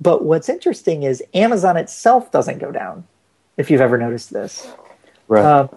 But 0.00 0.24
what's 0.24 0.48
interesting 0.48 1.02
is 1.02 1.20
Amazon 1.34 1.76
itself 1.76 2.30
doesn't 2.30 2.58
go 2.58 2.70
down. 2.70 3.04
If 3.56 3.72
you've 3.72 3.80
ever 3.80 3.98
noticed 3.98 4.32
this, 4.32 4.72
right? 5.26 5.44
Um, 5.44 5.68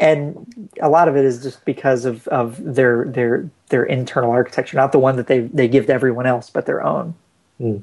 and 0.00 0.70
a 0.80 0.88
lot 0.88 1.06
of 1.06 1.16
it 1.16 1.26
is 1.26 1.42
just 1.42 1.62
because 1.66 2.06
of, 2.06 2.26
of 2.28 2.56
their 2.64 3.04
their 3.04 3.50
their 3.68 3.84
internal 3.84 4.30
architecture, 4.30 4.78
not 4.78 4.92
the 4.92 4.98
one 4.98 5.16
that 5.16 5.26
they 5.26 5.40
they 5.40 5.68
give 5.68 5.86
to 5.88 5.92
everyone 5.92 6.24
else, 6.24 6.48
but 6.48 6.64
their 6.64 6.82
own. 6.82 7.14
Mm. 7.60 7.82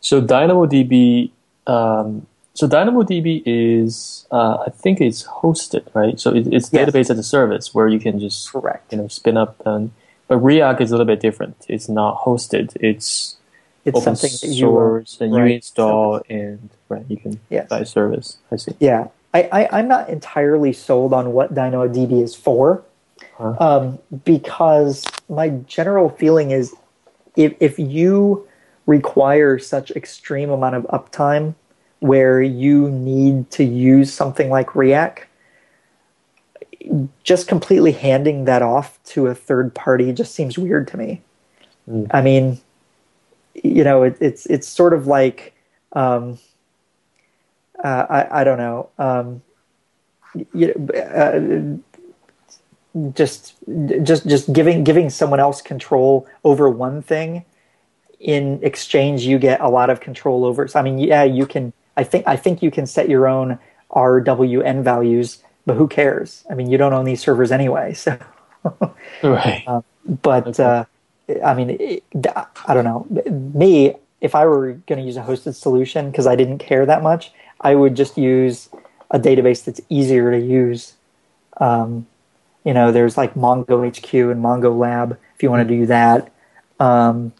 So 0.00 0.22
DynamoDB 0.22 1.30
um, 1.66 2.26
so 2.54 2.68
DynamoDB 2.68 3.42
is, 3.46 4.26
uh, 4.30 4.64
I 4.66 4.70
think 4.70 5.00
it's 5.00 5.24
hosted, 5.24 5.86
right? 5.94 6.18
So 6.18 6.34
it, 6.34 6.46
it's 6.52 6.72
yes. 6.72 6.90
database 6.90 7.10
as 7.10 7.18
a 7.18 7.22
service 7.22 7.74
where 7.74 7.88
you 7.88 8.00
can 8.00 8.18
just 8.18 8.50
correct, 8.50 8.92
you 8.92 8.98
know, 8.98 9.08
spin 9.08 9.36
up. 9.36 9.62
And, 9.64 9.92
but 10.28 10.38
Riak 10.38 10.80
is 10.80 10.90
a 10.90 10.94
little 10.94 11.06
bit 11.06 11.20
different. 11.20 11.64
It's 11.68 11.88
not 11.88 12.22
hosted. 12.24 12.76
It's 12.80 13.36
it's 13.84 13.96
open 13.96 14.14
something 14.14 14.36
source, 14.58 15.20
and 15.20 15.34
right. 15.34 15.48
you 15.48 15.54
install 15.54 16.20
and 16.28 16.68
right, 16.90 17.04
you 17.08 17.16
can 17.16 17.40
yes. 17.48 17.68
buy 17.68 17.82
service. 17.84 18.36
I 18.52 18.56
see. 18.56 18.72
Yeah, 18.78 19.08
I, 19.32 19.44
I 19.44 19.80
am 19.80 19.88
not 19.88 20.10
entirely 20.10 20.72
sold 20.72 21.14
on 21.14 21.32
what 21.32 21.54
DynamoDB 21.54 22.22
is 22.22 22.34
for, 22.34 22.84
huh? 23.38 23.56
um, 23.58 23.98
because 24.24 25.04
my 25.30 25.48
general 25.48 26.10
feeling 26.10 26.50
is 26.50 26.74
if 27.36 27.54
if 27.58 27.78
you 27.78 28.46
require 28.86 29.58
such 29.58 29.90
extreme 29.92 30.50
amount 30.50 30.74
of 30.74 30.82
uptime 30.84 31.54
where 32.00 32.40
you 32.40 32.90
need 32.90 33.50
to 33.52 33.64
use 33.64 34.12
something 34.12 34.50
like 34.50 34.68
Riak, 34.68 35.24
just 37.22 37.46
completely 37.46 37.92
handing 37.92 38.46
that 38.46 38.62
off 38.62 38.98
to 39.04 39.26
a 39.26 39.34
third 39.34 39.74
party 39.74 40.12
just 40.12 40.34
seems 40.34 40.58
weird 40.58 40.88
to 40.88 40.96
me. 40.96 41.22
Mm. 41.88 42.08
I 42.10 42.22
mean, 42.22 42.58
you 43.54 43.84
know, 43.84 44.02
it, 44.02 44.16
it's 44.20 44.46
it's 44.46 44.66
sort 44.66 44.94
of 44.94 45.06
like 45.06 45.54
um, 45.92 46.38
uh, 47.82 48.06
I 48.08 48.40
I 48.40 48.44
don't 48.44 48.58
know, 48.58 48.88
um, 48.98 49.42
you 50.54 50.74
know, 50.74 51.80
uh, 52.94 53.10
just 53.12 53.54
just 54.02 54.26
just 54.26 54.52
giving 54.52 54.82
giving 54.82 55.10
someone 55.10 55.40
else 55.40 55.60
control 55.60 56.26
over 56.44 56.68
one 56.68 57.02
thing. 57.02 57.44
In 58.18 58.60
exchange, 58.62 59.22
you 59.22 59.38
get 59.38 59.60
a 59.60 59.68
lot 59.68 59.88
of 59.88 60.00
control 60.00 60.44
over. 60.44 60.68
So 60.68 60.78
I 60.78 60.82
mean, 60.82 60.98
yeah, 60.98 61.24
you 61.24 61.46
can 61.46 61.72
I 62.00 62.04
think 62.04 62.26
I 62.26 62.36
think 62.36 62.62
you 62.62 62.70
can 62.70 62.86
set 62.86 63.10
your 63.10 63.28
own 63.28 63.58
RWN 63.90 64.82
values, 64.82 65.42
but 65.66 65.76
who 65.76 65.86
cares? 65.86 66.44
I 66.50 66.54
mean, 66.54 66.70
you 66.70 66.78
don't 66.78 66.94
own 66.94 67.04
these 67.04 67.20
servers 67.20 67.52
anyway, 67.52 67.92
so. 68.04 68.18
right. 69.22 69.62
Uh, 69.66 69.82
but 70.22 70.46
okay. 70.46 70.62
uh, 70.62 70.84
I 71.44 71.52
mean, 71.54 71.76
it, 71.78 72.02
I 72.66 72.72
don't 72.74 72.84
know. 72.84 73.06
Me, 73.54 73.94
if 74.22 74.34
I 74.34 74.46
were 74.46 74.72
going 74.86 74.98
to 74.98 75.04
use 75.04 75.18
a 75.18 75.22
hosted 75.22 75.54
solution 75.54 76.10
because 76.10 76.26
I 76.26 76.36
didn't 76.36 76.58
care 76.58 76.86
that 76.86 77.02
much, 77.02 77.32
I 77.60 77.74
would 77.74 77.94
just 77.94 78.16
use 78.16 78.70
a 79.10 79.18
database 79.18 79.64
that's 79.64 79.80
easier 79.90 80.30
to 80.30 80.40
use. 80.40 80.94
Um, 81.58 82.06
you 82.64 82.72
know, 82.72 82.92
there's 82.92 83.18
like 83.18 83.34
Mongo 83.34 83.86
HQ 83.86 84.12
and 84.14 84.42
Mongo 84.42 84.76
Lab 84.76 85.18
if 85.34 85.42
you 85.42 85.50
want 85.50 85.68
to 85.68 85.76
do 85.76 85.84
that. 85.86 86.32
Um, 86.78 87.32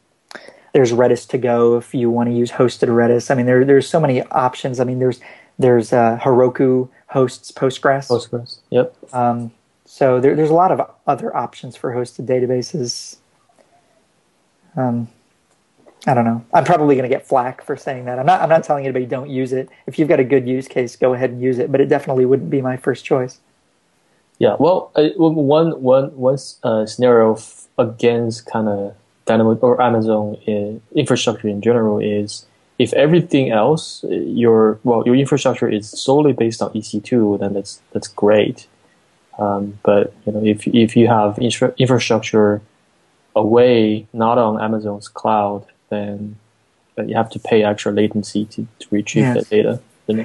there's 0.73 0.93
Redis 0.93 1.29
to 1.29 1.39
go 1.39 1.77
if 1.77 1.95
you 1.95 2.11
want 2.11 2.29
to 2.29 2.35
use 2.35 2.53
hosted 2.53 2.89
Redis. 2.89 3.31
I 3.31 3.35
mean, 3.35 3.47
there 3.47 3.65
there's 3.65 3.89
so 3.89 4.01
many 4.01 4.23
options. 4.23 4.81
I 4.81 4.85
mean, 4.85 4.99
there's 4.99 5.21
there's 5.59 5.93
uh, 5.93 6.19
Heroku 6.23 6.89
hosts 7.09 7.53
Postgres. 7.53 8.09
Postgres. 8.09 8.61
Yep. 8.71 8.97
Um, 9.13 9.53
so 9.85 10.21
there, 10.21 10.37
there's 10.37 10.51
a 10.51 10.55
lot 10.55 10.71
of 10.71 10.89
other 11.07 11.37
options 11.37 11.77
for 11.77 11.93
hosted 11.93 12.27
databases. 12.27 13.17
Um, 14.77 15.09
I 16.07 16.15
don't 16.15 16.25
know. 16.25 16.45
I'm 16.55 16.65
probably 16.65 16.95
going 16.95 17.09
to 17.09 17.15
get 17.15 17.27
flack 17.27 17.63
for 17.63 17.77
saying 17.77 18.07
that. 18.07 18.19
I'm 18.19 18.27
not. 18.27 18.41
I'm 18.41 18.49
not 18.49 18.65
telling 18.65 18.85
anybody 18.85 19.05
don't 19.05 19.29
use 19.29 19.53
it. 19.53 19.69
If 19.87 19.99
you've 19.99 20.09
got 20.09 20.21
a 20.21 20.25
good 20.25 20.49
use 20.49 20.69
case, 20.69 20.97
go 20.97 21.13
ahead 21.13 21.31
and 21.31 21.43
use 21.43 21.59
it. 21.59 21.71
But 21.71 21.81
it 21.81 21.87
definitely 21.87 22.25
wouldn't 22.25 22.51
be 22.51 22.63
my 22.63 22.77
first 22.77 23.05
choice. 23.05 23.41
Yeah. 24.39 24.57
Well, 24.59 24.93
uh, 24.95 25.09
one 25.17 25.73
one 25.83 26.17
one 26.17 26.39
uh, 26.63 26.87
scenario 26.87 27.35
f- 27.35 27.69
against 27.77 28.47
kind 28.47 28.69
of 28.69 28.95
Dynamo 29.31 29.55
or 29.69 29.81
Amazon 29.81 30.37
in 30.47 30.83
infrastructure 31.03 31.49
in 31.49 31.61
general 31.63 31.99
is 32.01 32.47
if 32.79 32.93
everything 32.95 33.47
else 33.63 34.03
uh, 34.05 34.09
your 34.09 34.81
well 34.83 35.03
your 35.07 35.15
infrastructure 35.15 35.69
is 35.69 35.89
solely 35.89 36.33
based 36.33 36.61
on 36.63 36.69
EC2, 36.79 37.39
then 37.41 37.55
that's 37.55 37.81
that's 37.93 38.09
great. 38.09 38.67
Um, 39.39 39.79
but 39.83 40.13
you 40.25 40.33
know 40.33 40.43
if 40.45 40.67
if 40.67 40.97
you 40.97 41.07
have 41.07 41.39
infra- 41.39 41.75
infrastructure 41.79 42.61
away 43.37 44.07
not 44.13 44.37
on 44.47 44.61
Amazon's 44.61 45.09
cloud 45.21 45.65
then 45.91 46.37
uh, 46.99 47.03
you 47.03 47.15
have 47.15 47.31
to 47.31 47.39
pay 47.39 47.63
extra 47.63 47.93
latency 47.93 48.45
to, 48.47 48.67
to 48.81 48.87
retrieve 48.91 49.25
yes. 49.25 49.37
the 49.39 49.45
data. 49.57 49.81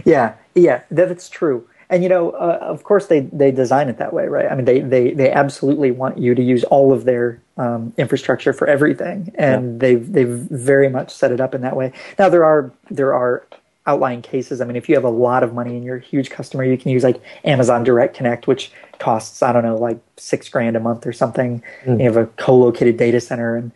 Yeah, 0.05 0.33
yeah, 0.55 0.81
that's 0.89 1.29
true. 1.29 1.67
And 1.89 2.03
you 2.03 2.09
know, 2.09 2.31
uh, 2.31 2.59
of 2.61 2.83
course, 2.83 3.07
they 3.07 3.21
they 3.21 3.51
design 3.51 3.89
it 3.89 3.97
that 3.97 4.13
way, 4.13 4.27
right? 4.27 4.51
I 4.51 4.55
mean, 4.55 4.65
they 4.65 4.79
they 4.79 5.11
they 5.11 5.31
absolutely 5.31 5.91
want 5.91 6.17
you 6.17 6.33
to 6.33 6.41
use 6.41 6.63
all 6.65 6.91
of 6.91 7.05
their 7.05 7.41
um, 7.57 7.93
infrastructure 7.97 8.53
for 8.53 8.67
everything, 8.67 9.31
and 9.35 9.73
yeah. 9.73 9.77
they've 9.79 10.11
they've 10.11 10.27
very 10.29 10.89
much 10.89 11.13
set 11.13 11.31
it 11.31 11.39
up 11.39 11.53
in 11.53 11.61
that 11.61 11.75
way. 11.75 11.91
Now, 12.17 12.29
there 12.29 12.43
are 12.43 12.71
there 12.89 13.13
are 13.13 13.45
outlying 13.87 14.21
cases. 14.21 14.61
I 14.61 14.65
mean, 14.65 14.75
if 14.75 14.89
you 14.89 14.95
have 14.95 15.03
a 15.03 15.09
lot 15.09 15.43
of 15.43 15.53
money 15.53 15.75
and 15.75 15.83
you're 15.83 15.97
a 15.97 16.01
huge 16.01 16.31
customer, 16.31 16.63
you 16.63 16.77
can 16.77 16.91
use 16.91 17.03
like 17.03 17.21
Amazon 17.43 17.83
Direct 17.83 18.15
Connect, 18.15 18.47
which 18.47 18.71
costs 18.97 19.43
I 19.43 19.53
don't 19.53 19.63
know 19.63 19.77
like 19.77 19.99
six 20.17 20.49
grand 20.49 20.75
a 20.75 20.79
month 20.79 21.05
or 21.05 21.13
something. 21.13 21.61
Mm. 21.83 21.99
You 21.99 22.05
have 22.05 22.17
a 22.17 22.25
co-located 22.37 22.97
data 22.97 23.21
center 23.21 23.55
and 23.55 23.71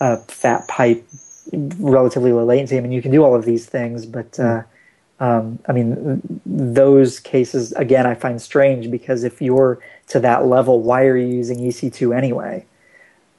a 0.00 0.18
fat 0.18 0.68
pipe 0.68 1.06
relatively 1.52 2.32
low 2.32 2.44
latency. 2.44 2.76
I 2.76 2.80
mean, 2.80 2.92
you 2.92 3.00
can 3.00 3.12
do 3.12 3.24
all 3.24 3.34
of 3.34 3.44
these 3.44 3.66
things, 3.66 4.04
but 4.04 4.38
uh, 4.38 4.62
um, 5.18 5.58
I 5.66 5.72
mean, 5.72 6.40
those 6.44 7.20
cases 7.20 7.72
again, 7.72 8.06
I 8.06 8.14
find 8.14 8.40
strange 8.40 8.90
because 8.90 9.24
if 9.24 9.40
you're 9.40 9.78
to 10.08 10.20
that 10.20 10.46
level, 10.46 10.80
why 10.80 11.04
are 11.06 11.16
you 11.16 11.26
using 11.26 11.58
EC2 11.58 12.16
anyway? 12.16 12.66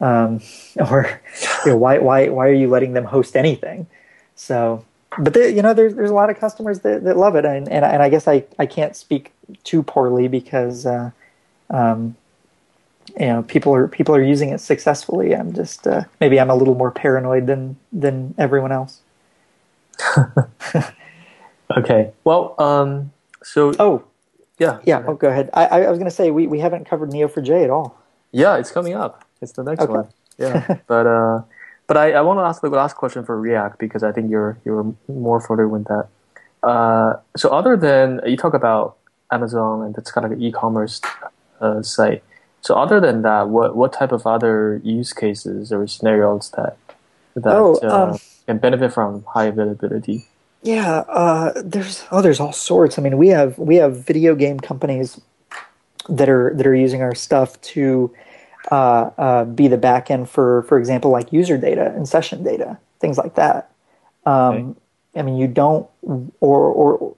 Um, 0.02 0.42
or 0.78 1.22
you 1.66 1.72
know, 1.72 1.78
why 1.78 2.00
why 2.00 2.30
why 2.30 2.48
are 2.48 2.54
you 2.54 2.68
letting 2.68 2.94
them 2.94 3.06
host 3.06 3.36
anything? 3.36 3.88
So, 4.36 4.86
but 5.20 5.36
you 5.36 5.62
know, 5.62 5.74
there's 5.74 5.96
there's 5.96 6.10
a 6.10 6.16
lot 6.16 6.30
of 6.30 6.40
customers 6.40 6.80
that, 6.80 7.04
that 7.04 7.18
love 7.18 7.36
it, 7.36 7.46
and, 7.46 7.70
and 7.70 7.86
and 7.86 8.02
I 8.02 8.10
guess 8.10 8.28
I 8.28 8.46
I 8.58 8.66
can't 8.66 8.96
speak 8.96 9.34
too 9.64 9.84
poorly 9.84 10.28
because. 10.28 10.86
Uh, 10.86 11.12
um, 11.70 12.16
you 13.20 13.26
know 13.26 13.42
people 13.44 13.74
are 13.74 13.88
people 13.88 14.14
are 14.16 14.22
using 14.22 14.50
it 14.50 14.60
successfully. 14.60 15.34
I'm 15.34 15.54
just 15.54 15.88
uh, 15.88 16.04
maybe 16.20 16.40
I'm 16.40 16.50
a 16.50 16.56
little 16.56 16.76
more 16.76 16.92
paranoid 16.92 17.48
than 17.48 17.78
than 17.92 18.36
everyone 18.38 18.72
else. 18.72 19.00
okay. 21.76 22.12
Well, 22.24 22.56
um, 22.60 23.12
so 23.44 23.74
oh 23.80 24.04
yeah 24.60 24.80
yeah. 24.86 25.04
Oh, 25.08 25.16
go 25.16 25.30
ahead. 25.30 25.50
I, 25.54 25.66
I 25.66 25.90
was 25.90 25.98
going 26.00 26.10
to 26.10 26.16
say 26.16 26.32
we, 26.32 26.48
we 26.48 26.60
haven't 26.60 26.86
covered 26.86 27.10
Neo4j 27.12 27.64
at 27.64 27.70
all. 27.70 27.98
Yeah, 28.32 28.58
it's 28.58 28.72
coming 28.72 28.94
up. 28.94 29.26
It's 29.42 29.54
the 29.54 29.64
next 29.64 29.82
okay. 29.82 29.92
one. 29.92 30.08
Yeah, 30.38 30.78
but 30.88 31.08
uh, 31.08 31.42
but 31.88 31.98
I, 31.98 32.14
I 32.14 32.22
want 32.22 32.40
to 32.40 32.44
ask 32.44 32.62
the 32.62 32.70
last 32.70 32.96
question 32.96 33.24
for 33.26 33.40
Riak 33.42 33.78
because 33.78 34.04
I 34.04 34.12
think 34.12 34.30
you're 34.30 34.58
you're 34.66 34.94
more 35.08 35.42
familiar 35.42 35.68
with 35.68 35.86
that. 35.86 36.08
Uh, 36.64 37.14
so 37.36 37.50
other 37.50 37.78
than 37.78 38.20
you 38.26 38.36
talk 38.36 38.54
about 38.54 38.98
Amazon 39.32 39.84
and 39.84 39.98
it's 39.98 40.12
kind 40.12 40.26
of 40.26 40.32
an 40.32 40.42
e-commerce 40.42 41.02
uh, 41.62 41.82
site. 41.82 42.24
So 42.62 42.76
other 42.76 43.00
than 43.00 43.22
that, 43.22 43.50
what 43.50 43.76
what 43.76 43.94
type 43.94 44.12
of 44.12 44.28
other 44.28 44.82
use 44.84 45.14
cases 45.14 45.72
or 45.72 45.88
scenarios 45.88 46.52
that 46.52 46.78
that 47.36 47.56
oh, 47.56 47.80
uh, 47.84 48.12
um, 48.12 48.20
can 48.46 48.58
benefit 48.58 48.94
from 48.94 49.24
high 49.24 49.46
availability? 49.46 50.28
Yeah, 50.64 51.04
uh, 51.08 51.54
there's 51.64 52.06
oh, 52.12 52.22
there's 52.22 52.40
all 52.40 52.52
sorts. 52.52 52.98
I 52.98 53.02
mean, 53.02 53.18
we 53.18 53.30
have 53.30 53.58
we 53.58 53.76
have 53.78 54.06
video 54.06 54.36
game 54.36 54.60
companies 54.60 55.20
that 56.10 56.30
are 56.30 56.54
that 56.56 56.66
are 56.66 56.76
using 56.76 57.02
our 57.02 57.16
stuff 57.16 57.60
to 57.62 58.14
uh, 58.72 59.12
uh 59.18 59.46
be 59.46 59.68
the 59.68 59.78
backend 59.78 60.28
for, 60.28 60.64
for 60.64 60.78
example, 60.78 61.12
like 61.12 61.32
user 61.32 61.58
data 61.58 61.94
and 61.96 62.08
session 62.08 62.44
data, 62.44 62.78
things 63.00 63.18
like 63.18 63.36
that. 63.36 63.72
Um, 64.26 64.56
okay. 64.56 64.80
I 65.20 65.22
mean, 65.22 65.38
you 65.38 65.48
don't 65.48 65.88
or 66.42 66.66
or 66.68 67.16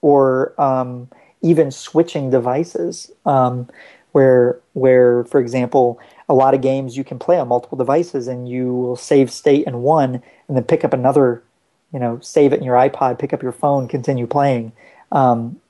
or 0.00 0.60
um, 0.60 1.08
even 1.40 1.70
switching 1.70 2.30
devices. 2.30 3.10
Um, 3.24 3.68
where 4.12 4.60
where 4.74 5.24
for 5.24 5.40
example 5.40 5.98
a 6.28 6.34
lot 6.34 6.54
of 6.54 6.60
games 6.60 6.96
you 6.96 7.04
can 7.04 7.18
play 7.18 7.38
on 7.38 7.48
multiple 7.48 7.76
devices 7.76 8.28
and 8.28 8.48
you 8.48 8.72
will 8.72 8.96
save 8.96 9.30
state 9.30 9.66
in 9.66 9.82
one 9.82 10.22
and 10.48 10.56
then 10.56 10.64
pick 10.64 10.84
up 10.84 10.92
another 10.92 11.42
you 11.92 11.98
know 11.98 12.18
save 12.20 12.52
it 12.52 12.58
in 12.58 12.64
your 12.64 12.76
ipod 12.76 13.18
pick 13.18 13.32
up 13.32 13.42
your 13.42 13.52
phone 13.52 13.88
continue 13.88 14.26
playing. 14.26 14.72
Um, 15.10 15.60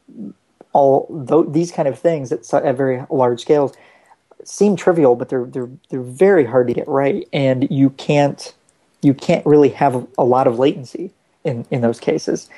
all 0.72 1.06
th- 1.28 1.46
these 1.48 1.72
kind 1.72 1.88
of 1.88 1.98
things 1.98 2.32
at, 2.32 2.52
at 2.54 2.76
very 2.76 3.04
large 3.10 3.40
scales 3.40 3.72
seem 4.44 4.74
trivial 4.76 5.14
but 5.14 5.28
they're 5.28 5.44
they're 5.44 5.70
they're 5.90 6.00
very 6.00 6.44
hard 6.44 6.68
to 6.68 6.74
get 6.74 6.88
right. 6.88 7.28
And 7.32 7.70
you 7.70 7.90
can't 7.90 8.54
you 9.02 9.14
can't 9.14 9.44
really 9.44 9.70
have 9.70 10.06
a 10.16 10.24
lot 10.24 10.46
of 10.46 10.58
latency 10.58 11.10
in 11.44 11.66
in 11.70 11.80
those 11.80 12.00
cases. 12.00 12.48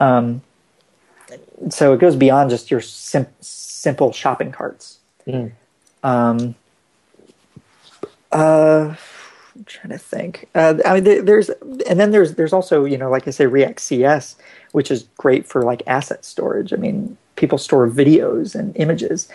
Um, 0.00 0.42
so 1.70 1.92
it 1.92 1.98
goes 1.98 2.16
beyond 2.16 2.50
just 2.50 2.70
your 2.70 2.80
sim- 2.80 3.26
simple 3.40 4.12
shopping 4.12 4.52
carts. 4.52 4.98
Mm. 5.26 5.52
Um, 6.02 6.54
uh, 8.30 8.94
I'm 9.58 9.64
trying 9.64 9.90
to 9.90 9.98
think. 9.98 10.48
Uh, 10.54 10.74
I 10.84 11.00
mean, 11.00 11.24
there's 11.24 11.48
and 11.88 11.98
then 11.98 12.12
there's 12.12 12.34
there's 12.36 12.52
also 12.52 12.84
you 12.84 12.96
know 12.96 13.10
like 13.10 13.26
I 13.26 13.32
say 13.32 13.44
Riak 13.44 13.80
CS, 13.80 14.36
which 14.70 14.90
is 14.90 15.08
great 15.16 15.46
for 15.46 15.62
like 15.62 15.82
asset 15.86 16.24
storage. 16.24 16.72
I 16.72 16.76
mean, 16.76 17.18
people 17.34 17.58
store 17.58 17.88
videos 17.88 18.54
and 18.54 18.76
images. 18.76 19.28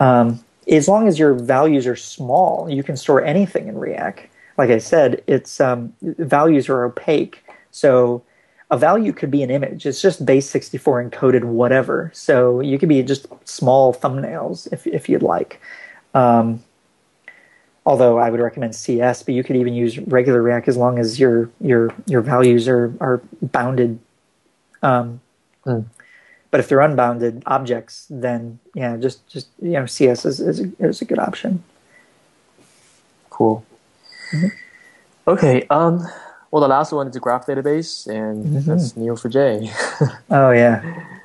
Um, 0.00 0.44
as 0.68 0.88
long 0.88 1.06
as 1.06 1.18
your 1.18 1.32
values 1.32 1.86
are 1.86 1.96
small, 1.96 2.68
you 2.68 2.82
can 2.82 2.96
store 2.96 3.22
anything 3.22 3.68
in 3.68 3.76
Riak. 3.76 4.28
Like 4.58 4.70
I 4.70 4.78
said, 4.78 5.22
its 5.28 5.60
um, 5.60 5.94
values 6.02 6.68
are 6.68 6.84
opaque, 6.84 7.44
so 7.70 8.24
a 8.72 8.76
value 8.76 9.12
could 9.12 9.30
be 9.30 9.44
an 9.44 9.50
image. 9.50 9.86
It's 9.86 10.02
just 10.02 10.26
base 10.26 10.50
64 10.50 11.08
encoded 11.08 11.44
whatever. 11.44 12.10
So 12.12 12.60
you 12.60 12.80
could 12.80 12.88
be 12.88 13.00
just 13.04 13.26
small 13.44 13.94
thumbnails 13.94 14.70
if 14.72 14.88
if 14.88 15.08
you'd 15.08 15.22
like. 15.22 15.60
Um, 16.14 16.64
although 17.88 18.18
I 18.18 18.28
would 18.28 18.38
recommend 18.38 18.74
CS, 18.74 19.22
but 19.22 19.32
you 19.32 19.42
could 19.42 19.56
even 19.56 19.72
use 19.72 19.98
regular 19.98 20.42
Riak 20.42 20.68
as 20.68 20.76
long 20.76 20.98
as 20.98 21.18
your 21.18 21.50
your 21.58 21.90
your 22.06 22.20
values 22.20 22.68
are 22.68 22.92
are 23.00 23.22
bounded. 23.40 23.98
Um, 24.82 25.20
mm. 25.64 25.86
But 26.50 26.60
if 26.60 26.68
they're 26.68 26.80
unbounded 26.80 27.42
objects, 27.46 28.06
then 28.10 28.58
yeah, 28.74 28.98
just 28.98 29.26
just 29.26 29.48
you 29.62 29.72
know 29.72 29.86
CS 29.86 30.26
is 30.26 30.38
is 30.38 30.60
a, 30.60 30.70
is 30.78 31.00
a 31.00 31.06
good 31.06 31.18
option. 31.18 31.64
Cool. 33.30 33.64
Mm-hmm. 34.32 34.48
Okay. 35.26 35.66
Um, 35.70 36.06
well, 36.50 36.60
the 36.60 36.68
last 36.68 36.92
one 36.92 37.08
is 37.08 37.16
a 37.16 37.20
graph 37.20 37.46
database, 37.46 38.06
and 38.06 38.44
mm-hmm. 38.44 38.70
that's 38.70 38.92
Neo4j. 38.92 40.20
oh 40.30 40.50
yeah, 40.50 40.76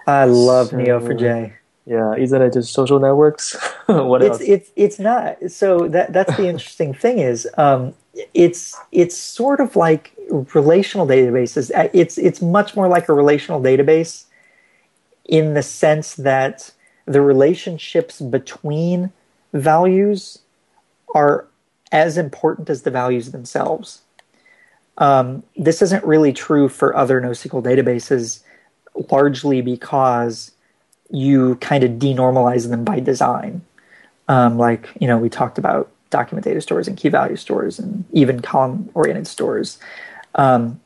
I 0.07 0.23
love 0.25 0.69
so, 0.69 0.77
Neo4j. 0.77 1.53
Yeah, 1.85 2.15
isn't 2.15 2.41
it 2.41 2.53
just 2.53 2.73
social 2.73 2.99
networks? 2.99 3.55
what 3.87 4.21
it's, 4.21 4.39
else? 4.39 4.41
It's 4.41 4.71
it's 4.75 4.99
not. 4.99 5.37
So 5.49 5.87
that 5.89 6.13
that's 6.13 6.35
the 6.37 6.47
interesting 6.53 6.93
thing 6.93 7.19
is, 7.19 7.47
um, 7.57 7.93
it's 8.33 8.77
it's 8.91 9.17
sort 9.17 9.59
of 9.59 9.75
like 9.75 10.13
relational 10.53 11.05
databases. 11.05 11.71
Uh, 11.75 11.89
it's 11.93 12.17
it's 12.17 12.41
much 12.41 12.75
more 12.75 12.87
like 12.87 13.09
a 13.09 13.13
relational 13.13 13.61
database 13.61 14.25
in 15.25 15.53
the 15.53 15.63
sense 15.63 16.15
that 16.15 16.71
the 17.05 17.21
relationships 17.21 18.21
between 18.21 19.11
values 19.51 20.39
are 21.13 21.47
as 21.91 22.17
important 22.17 22.69
as 22.69 22.83
the 22.83 22.91
values 22.91 23.31
themselves. 23.31 24.01
Um, 24.97 25.43
this 25.57 25.81
isn't 25.81 26.03
really 26.05 26.33
true 26.33 26.69
for 26.69 26.95
other 26.95 27.19
NoSQL 27.21 27.63
databases, 27.63 28.41
largely 29.11 29.61
because 29.61 30.52
you 31.13 31.55
kind 31.57 31.83
of 31.83 31.91
denormalize 31.91 32.69
them 32.69 32.83
by 32.83 32.99
design. 32.99 33.61
Um, 34.27 34.57
like, 34.57 34.89
you 34.99 35.07
know, 35.07 35.17
we 35.17 35.29
talked 35.29 35.59
about 35.59 35.91
document 36.09 36.43
data 36.43 36.59
stores 36.59 36.87
and 36.87 36.97
key 36.97 37.09
value 37.09 37.35
stores 37.35 37.77
and 37.77 38.03
even 38.11 38.41
column 38.41 38.89
oriented 38.95 39.27
stores. 39.27 39.77
Um, 40.35 40.81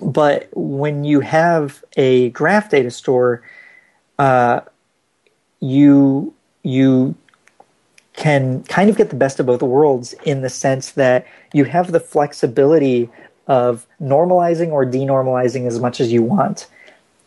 but 0.00 0.48
when 0.54 1.02
you 1.02 1.20
have 1.20 1.82
a 1.96 2.30
graph 2.30 2.70
data 2.70 2.90
store, 2.90 3.42
uh, 4.18 4.60
you 5.60 6.32
you 6.62 7.16
can 8.12 8.62
kind 8.64 8.90
of 8.90 8.96
get 8.96 9.10
the 9.10 9.16
best 9.16 9.40
of 9.40 9.46
both 9.46 9.62
worlds 9.62 10.12
in 10.24 10.42
the 10.42 10.50
sense 10.50 10.92
that 10.92 11.26
you 11.52 11.64
have 11.64 11.90
the 11.90 12.00
flexibility 12.00 13.08
of 13.48 13.86
normalizing 14.00 14.70
or 14.70 14.84
denormalizing 14.84 15.66
as 15.66 15.80
much 15.80 16.00
as 16.00 16.12
you 16.12 16.22
want. 16.22 16.66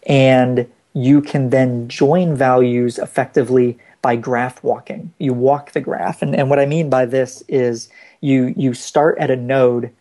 And 0.05 0.69
you 0.93 1.21
can 1.21 1.49
then 1.49 1.87
join 1.87 2.35
values 2.35 2.97
effectively 2.97 3.77
by 4.01 4.15
graph 4.15 4.63
walking. 4.63 5.13
You 5.17 5.33
walk 5.33 5.71
the 5.71 5.81
graph. 5.81 6.21
And, 6.21 6.35
and 6.35 6.49
what 6.49 6.59
I 6.59 6.65
mean 6.65 6.89
by 6.89 7.05
this 7.05 7.43
is 7.47 7.89
you, 8.19 8.53
you 8.57 8.73
start 8.73 9.17
at 9.19 9.31
a 9.31 9.35
node 9.35 9.91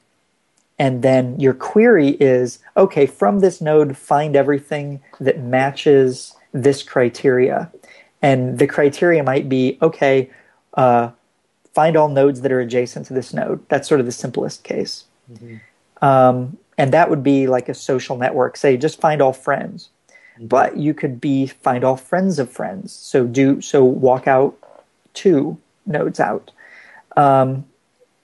and 0.78 1.02
then 1.02 1.38
your 1.38 1.52
query 1.52 2.16
is 2.20 2.58
okay, 2.74 3.04
from 3.04 3.40
this 3.40 3.60
node, 3.60 3.98
find 3.98 4.34
everything 4.34 5.02
that 5.20 5.38
matches 5.38 6.34
this 6.52 6.82
criteria. 6.82 7.70
And 8.22 8.58
the 8.58 8.66
criteria 8.66 9.22
might 9.22 9.46
be 9.48 9.76
okay, 9.82 10.30
uh, 10.74 11.10
find 11.74 11.96
all 11.96 12.08
nodes 12.08 12.40
that 12.40 12.50
are 12.50 12.60
adjacent 12.60 13.06
to 13.06 13.14
this 13.14 13.34
node. 13.34 13.68
That's 13.68 13.86
sort 13.86 14.00
of 14.00 14.06
the 14.06 14.12
simplest 14.12 14.64
case. 14.64 15.04
Mm-hmm. 15.30 15.56
Um, 16.02 16.56
and 16.78 16.92
that 16.94 17.10
would 17.10 17.22
be 17.22 17.46
like 17.46 17.68
a 17.68 17.74
social 17.74 18.16
network. 18.16 18.56
Say, 18.56 18.78
just 18.78 19.00
find 19.02 19.20
all 19.20 19.34
friends. 19.34 19.90
But 20.40 20.76
you 20.76 20.94
could 20.94 21.20
be 21.20 21.46
find 21.46 21.84
all 21.84 21.96
friends 21.96 22.38
of 22.38 22.50
friends. 22.50 22.92
So 22.92 23.26
do 23.26 23.60
so 23.60 23.84
walk 23.84 24.26
out 24.26 24.56
two 25.12 25.58
nodes 25.86 26.18
out. 26.18 26.50
Um, 27.16 27.66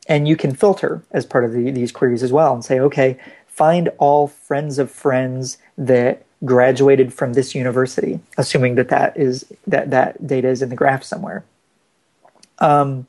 and 0.09 0.29
you 0.29 0.37
can 0.37 0.55
filter 0.55 1.03
as 1.11 1.27
part 1.27 1.45
of 1.45 1.53
the, 1.53 1.71
these 1.71 1.93
queries 1.93 2.23
as 2.23 2.33
well 2.33 2.55
and 2.55 2.65
say, 2.65 2.79
okay, 2.79 3.19
find 3.47 3.89
all 3.99 4.29
friends 4.29 4.79
of 4.79 4.91
friends 4.91 5.59
that 5.77 6.25
graduated 6.45 7.13
from 7.13 7.33
this 7.33 7.55
university, 7.55 8.21
assuming 8.37 8.75
that 8.77 8.89
that 8.89 9.17
is 9.17 9.47
that 9.67 9.91
that 9.91 10.27
data 10.27 10.49
is 10.49 10.63
in 10.63 10.69
the 10.69 10.77
graph 10.77 11.03
somewhere. 11.03 11.45
Um, 12.59 13.07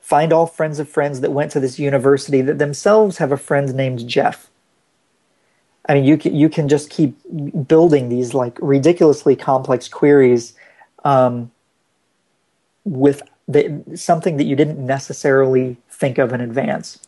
find 0.00 0.32
all 0.32 0.46
friends 0.46 0.78
of 0.78 0.88
friends 0.88 1.20
that 1.20 1.32
went 1.32 1.52
to 1.52 1.60
this 1.60 1.78
university 1.78 2.40
that 2.42 2.58
themselves 2.58 3.18
have 3.18 3.32
a 3.32 3.36
friend 3.36 3.74
named 3.74 4.08
Jeff. 4.08 4.48
I 5.88 5.94
mean, 5.94 6.04
you 6.04 6.18
can 6.18 6.34
you 6.34 6.48
can 6.48 6.68
just 6.68 6.90
keep 6.90 7.16
building 7.66 8.08
these 8.08 8.34
like 8.34 8.58
ridiculously 8.60 9.34
complex 9.34 9.88
queries 9.88 10.54
um, 11.04 11.50
with 12.84 13.22
the, 13.46 13.82
something 13.94 14.36
that 14.36 14.44
you 14.44 14.54
didn't 14.54 14.84
necessarily 14.84 15.78
think 15.90 16.18
of 16.18 16.32
in 16.32 16.40
advance. 16.40 16.98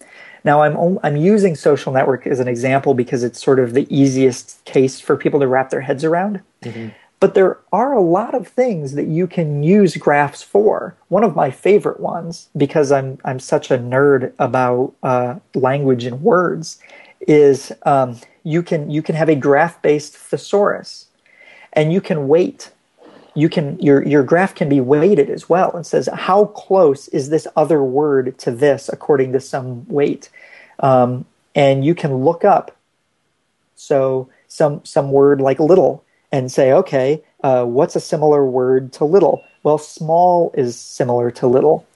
Now, 0.44 0.62
I'm 0.62 0.98
I'm 1.02 1.16
using 1.16 1.54
social 1.54 1.92
network 1.92 2.26
as 2.26 2.40
an 2.40 2.48
example 2.48 2.94
because 2.94 3.22
it's 3.22 3.42
sort 3.42 3.58
of 3.58 3.74
the 3.74 3.86
easiest 3.94 4.64
case 4.64 4.98
for 4.98 5.16
people 5.16 5.40
to 5.40 5.46
wrap 5.46 5.68
their 5.68 5.82
heads 5.82 6.02
around. 6.02 6.40
Mm-hmm. 6.62 6.88
But 7.20 7.34
there 7.34 7.58
are 7.70 7.92
a 7.92 8.00
lot 8.00 8.34
of 8.34 8.48
things 8.48 8.94
that 8.94 9.06
you 9.06 9.26
can 9.26 9.62
use 9.62 9.98
graphs 9.98 10.42
for. 10.42 10.96
One 11.08 11.22
of 11.22 11.36
my 11.36 11.50
favorite 11.50 12.00
ones, 12.00 12.48
because 12.56 12.90
I'm 12.90 13.18
I'm 13.26 13.38
such 13.38 13.70
a 13.70 13.76
nerd 13.76 14.32
about 14.38 14.94
uh, 15.02 15.34
language 15.54 16.04
and 16.06 16.22
words, 16.22 16.78
is 17.28 17.72
um, 17.82 18.16
you 18.42 18.62
can 18.62 18.90
you 18.90 19.02
can 19.02 19.14
have 19.14 19.28
a 19.28 19.34
graph 19.34 19.80
based 19.82 20.16
thesaurus, 20.16 21.06
and 21.72 21.92
you 21.92 22.00
can 22.00 22.28
weight. 22.28 22.70
You 23.34 23.48
can 23.48 23.78
your 23.80 24.06
your 24.06 24.22
graph 24.22 24.54
can 24.54 24.68
be 24.68 24.80
weighted 24.80 25.30
as 25.30 25.48
well 25.48 25.70
and 25.72 25.86
says 25.86 26.08
how 26.12 26.46
close 26.46 27.08
is 27.08 27.30
this 27.30 27.46
other 27.56 27.82
word 27.82 28.36
to 28.38 28.50
this 28.50 28.88
according 28.88 29.32
to 29.32 29.40
some 29.40 29.86
weight, 29.88 30.28
um, 30.80 31.24
and 31.54 31.84
you 31.84 31.94
can 31.94 32.16
look 32.16 32.44
up. 32.44 32.76
So 33.76 34.28
some 34.48 34.84
some 34.84 35.12
word 35.12 35.40
like 35.40 35.60
little 35.60 36.04
and 36.32 36.50
say, 36.50 36.72
okay, 36.72 37.22
uh, 37.42 37.64
what's 37.64 37.96
a 37.96 38.00
similar 38.00 38.44
word 38.44 38.92
to 38.94 39.04
little? 39.04 39.42
Well, 39.62 39.78
small 39.78 40.52
is 40.54 40.76
similar 40.78 41.30
to 41.32 41.46
little. 41.46 41.86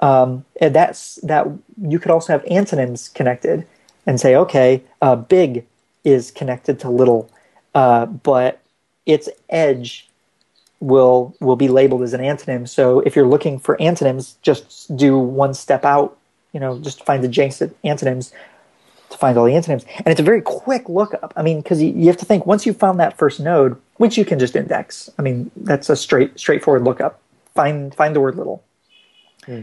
Um, 0.00 0.44
and 0.60 0.74
that's 0.74 1.16
that. 1.16 1.46
You 1.80 1.98
could 1.98 2.10
also 2.10 2.32
have 2.32 2.44
antonyms 2.50 3.08
connected 3.08 3.66
and 4.06 4.20
say, 4.20 4.34
okay, 4.36 4.82
uh, 5.02 5.16
big 5.16 5.66
is 6.08 6.30
connected 6.30 6.80
to 6.80 6.90
little, 6.90 7.30
uh, 7.74 8.06
but 8.06 8.60
its 9.06 9.28
edge 9.48 10.08
will 10.80 11.34
will 11.40 11.56
be 11.56 11.68
labeled 11.68 12.02
as 12.02 12.14
an 12.14 12.20
antonym. 12.20 12.68
So 12.68 13.00
if 13.00 13.16
you're 13.16 13.26
looking 13.26 13.58
for 13.58 13.80
antonyms, 13.80 14.36
just 14.42 14.96
do 14.96 15.18
one 15.18 15.54
step 15.54 15.84
out. 15.84 16.16
You 16.52 16.60
know, 16.60 16.78
just 16.78 17.04
find 17.04 17.22
the 17.22 17.28
adjacent 17.28 17.76
antonyms 17.84 18.32
to 19.10 19.18
find 19.18 19.36
all 19.38 19.44
the 19.44 19.54
antonyms. 19.54 19.84
And 19.96 20.08
it's 20.08 20.20
a 20.20 20.24
very 20.24 20.40
quick 20.40 20.88
lookup. 20.88 21.32
I 21.36 21.42
mean, 21.42 21.60
because 21.60 21.82
you, 21.82 21.92
you, 21.92 22.06
have 22.06 22.16
to 22.18 22.24
think 22.24 22.46
once 22.46 22.66
you 22.66 22.72
found 22.72 23.00
that 23.00 23.16
first 23.16 23.40
node, 23.40 23.80
which 23.96 24.18
you 24.18 24.24
can 24.24 24.38
just 24.38 24.54
index. 24.54 25.10
I 25.18 25.22
mean, 25.22 25.50
that's 25.56 25.88
a 25.88 25.96
straight 25.96 26.38
straightforward 26.38 26.84
lookup. 26.84 27.20
Find 27.54 27.94
find 27.94 28.14
the 28.14 28.20
word 28.20 28.36
little, 28.36 28.62
hmm. 29.44 29.62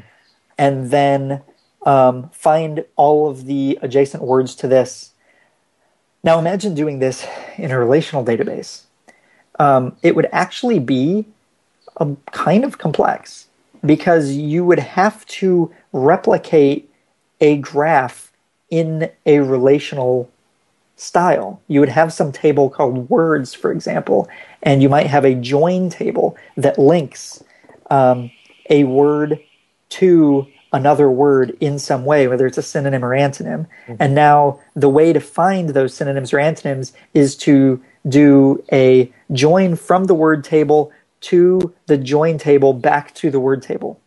and 0.58 0.92
then 0.92 1.42
um, 1.86 2.30
find 2.32 2.84
all 2.96 3.30
of 3.30 3.46
the 3.46 3.80
adjacent 3.82 4.24
words 4.24 4.56
to 4.56 4.68
this. 4.68 5.12
Now, 6.26 6.40
imagine 6.40 6.74
doing 6.74 6.98
this 6.98 7.24
in 7.56 7.70
a 7.70 7.78
relational 7.78 8.26
database. 8.26 8.86
Um, 9.60 9.96
it 10.02 10.16
would 10.16 10.28
actually 10.32 10.80
be 10.80 11.26
a 11.98 12.16
kind 12.32 12.64
of 12.66 12.80
complex 12.80 13.48
because 13.86 14.32
you 14.32 14.66
would 14.66 14.80
have 14.80 15.24
to 15.28 15.72
replicate 15.94 16.92
a 17.40 17.58
graph 17.58 18.32
in 18.72 19.12
a 19.28 19.42
relational 19.42 20.32
style. 20.96 21.62
You 21.68 21.80
would 21.82 21.90
have 21.90 22.12
some 22.12 22.32
table 22.32 22.72
called 22.72 23.08
words, 23.08 23.54
for 23.54 23.72
example, 23.72 24.28
and 24.64 24.82
you 24.82 24.90
might 24.90 25.06
have 25.06 25.26
a 25.26 25.36
join 25.36 25.92
table 25.92 26.36
that 26.58 26.80
links 26.80 27.44
um, 27.92 28.32
a 28.72 28.86
word 28.86 29.40
to 29.90 30.48
another 30.76 31.10
word 31.10 31.56
in 31.60 31.80
some 31.80 32.06
way, 32.06 32.28
whether 32.28 32.46
it's 32.46 32.58
a 32.58 32.64
synonym 32.64 33.04
or 33.04 33.10
antonym. 33.10 33.68
Mm-hmm. 33.88 33.96
And 34.00 34.16
now 34.16 34.60
the 34.76 34.90
way 34.90 35.14
to 35.14 35.20
find 35.20 35.70
those 35.70 35.94
synonyms 35.94 36.34
or 36.34 36.40
antonyms 36.40 36.94
is 37.14 37.36
to 37.38 37.82
do 38.08 38.64
a 38.72 39.12
join 39.32 39.76
from 39.76 40.06
the 40.06 40.14
word 40.14 40.44
table 40.44 40.92
to 41.22 41.74
the 41.88 41.98
join 41.98 42.38
table 42.38 42.74
back 42.74 43.14
to 43.16 43.32
the 43.32 43.40
word 43.40 43.64
table. 43.64 44.00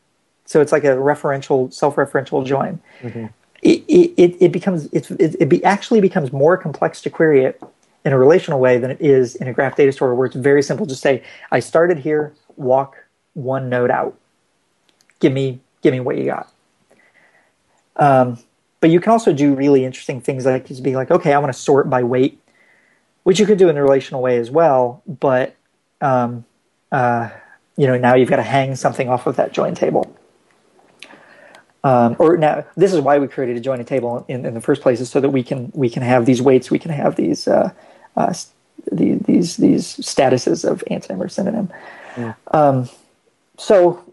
So 0.44 0.60
it's 0.60 0.72
like 0.72 0.84
a 0.84 0.96
referential, 0.96 1.72
self-referential 1.72 2.46
join. 2.46 2.80
Mm-hmm 3.02 3.26
it, 3.62 3.84
it, 4.16 4.36
it 4.40 4.52
becomes 4.52 4.86
it, 4.86 5.10
it 5.10 5.48
be, 5.48 5.62
actually 5.64 6.00
becomes 6.00 6.32
more 6.32 6.56
complex 6.56 7.00
to 7.02 7.10
query 7.10 7.44
it 7.44 7.60
in 8.04 8.12
a 8.12 8.18
relational 8.18 8.60
way 8.60 8.78
than 8.78 8.90
it 8.90 9.00
is 9.00 9.34
in 9.36 9.48
a 9.48 9.52
graph 9.52 9.76
data 9.76 9.92
store 9.92 10.14
where 10.14 10.26
it's 10.26 10.36
very 10.36 10.62
simple 10.62 10.86
to 10.86 10.94
say 10.94 11.22
i 11.50 11.58
started 11.58 11.98
here 11.98 12.32
walk 12.56 12.96
one 13.34 13.68
node 13.68 13.90
out 13.90 14.16
give 15.20 15.32
me 15.32 15.60
give 15.82 15.92
me 15.92 16.00
what 16.00 16.16
you 16.16 16.24
got 16.24 16.52
um, 17.98 18.38
but 18.80 18.90
you 18.90 19.00
can 19.00 19.12
also 19.12 19.32
do 19.32 19.54
really 19.54 19.84
interesting 19.84 20.20
things 20.20 20.46
like 20.46 20.66
just 20.66 20.82
being 20.82 20.96
like 20.96 21.10
okay 21.10 21.32
i 21.32 21.38
want 21.38 21.52
to 21.52 21.58
sort 21.58 21.88
by 21.88 22.02
weight 22.02 22.40
which 23.24 23.38
you 23.38 23.46
could 23.46 23.58
do 23.58 23.68
in 23.68 23.76
a 23.76 23.82
relational 23.82 24.22
way 24.22 24.38
as 24.38 24.50
well 24.50 25.02
but 25.06 25.54
um, 26.00 26.44
uh, 26.92 27.28
you 27.76 27.86
know 27.86 27.98
now 27.98 28.14
you've 28.14 28.30
got 28.30 28.36
to 28.36 28.42
hang 28.42 28.74
something 28.76 29.08
off 29.08 29.26
of 29.26 29.36
that 29.36 29.52
join 29.52 29.74
table 29.74 30.16
um, 31.84 32.16
or 32.18 32.36
now, 32.36 32.64
this 32.76 32.92
is 32.92 33.00
why 33.00 33.18
we 33.18 33.28
created 33.28 33.56
a 33.56 33.60
join 33.60 33.82
table 33.84 34.24
in, 34.28 34.44
in 34.44 34.54
the 34.54 34.60
first 34.60 34.82
place, 34.82 35.00
is 35.00 35.10
so 35.10 35.20
that 35.20 35.30
we 35.30 35.42
can 35.42 35.70
we 35.74 35.88
can 35.88 36.02
have 36.02 36.26
these 36.26 36.42
weights, 36.42 36.70
we 36.70 36.78
can 36.78 36.90
have 36.90 37.16
these 37.16 37.46
uh, 37.46 37.70
uh, 38.16 38.34
the, 38.90 39.14
these 39.14 39.56
these 39.56 39.96
statuses 39.96 40.68
of 40.68 40.84
antonym 40.90 41.20
or 41.20 41.28
synonym. 41.28 41.70
Yeah. 42.16 42.34
Um, 42.50 42.88
so 43.58 44.04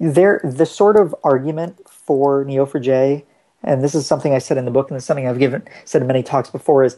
there, 0.00 0.40
the 0.44 0.66
sort 0.66 0.96
of 0.96 1.14
argument 1.22 1.80
for 2.08 2.44
Neo4j, 2.44 3.22
and 3.62 3.84
this 3.84 3.94
is 3.94 4.06
something 4.06 4.34
I 4.34 4.38
said 4.38 4.56
in 4.56 4.64
the 4.64 4.72
book, 4.72 4.90
and 4.90 4.96
it's 4.96 5.06
something 5.06 5.28
I've 5.28 5.38
given 5.38 5.62
said 5.84 6.02
in 6.02 6.08
many 6.08 6.24
talks 6.24 6.50
before, 6.50 6.82
is 6.82 6.96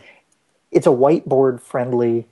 it's 0.70 0.87
a 0.87 0.91
whiteboard 0.91 1.61
friendly 1.61 2.27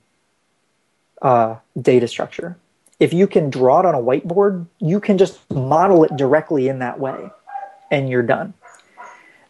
uh, 1.21 1.57
data 1.79 2.07
structure 2.07 2.57
if 2.99 3.13
you 3.13 3.27
can 3.27 3.49
draw 3.49 3.79
it 3.79 3.85
on 3.85 3.95
a 3.95 3.99
whiteboard, 3.99 4.67
you 4.79 4.99
can 4.99 5.17
just 5.17 5.49
model 5.49 6.03
it 6.03 6.15
directly 6.17 6.67
in 6.67 6.79
that 6.79 6.99
way 6.99 7.29
and 7.89 8.09
you're 8.09 8.23
done. 8.23 8.53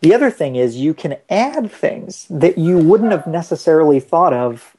The 0.02 0.14
other 0.14 0.30
thing 0.30 0.56
is 0.56 0.78
you 0.78 0.94
can 0.94 1.18
add 1.30 1.72
things 1.72 2.26
that 2.30 2.58
you 2.58 2.78
wouldn't 2.78 3.12
have 3.12 3.28
necessarily 3.28 4.00
thought 4.00 4.34
of 4.34 4.78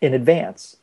in 0.00 0.14
advance. 0.14 0.76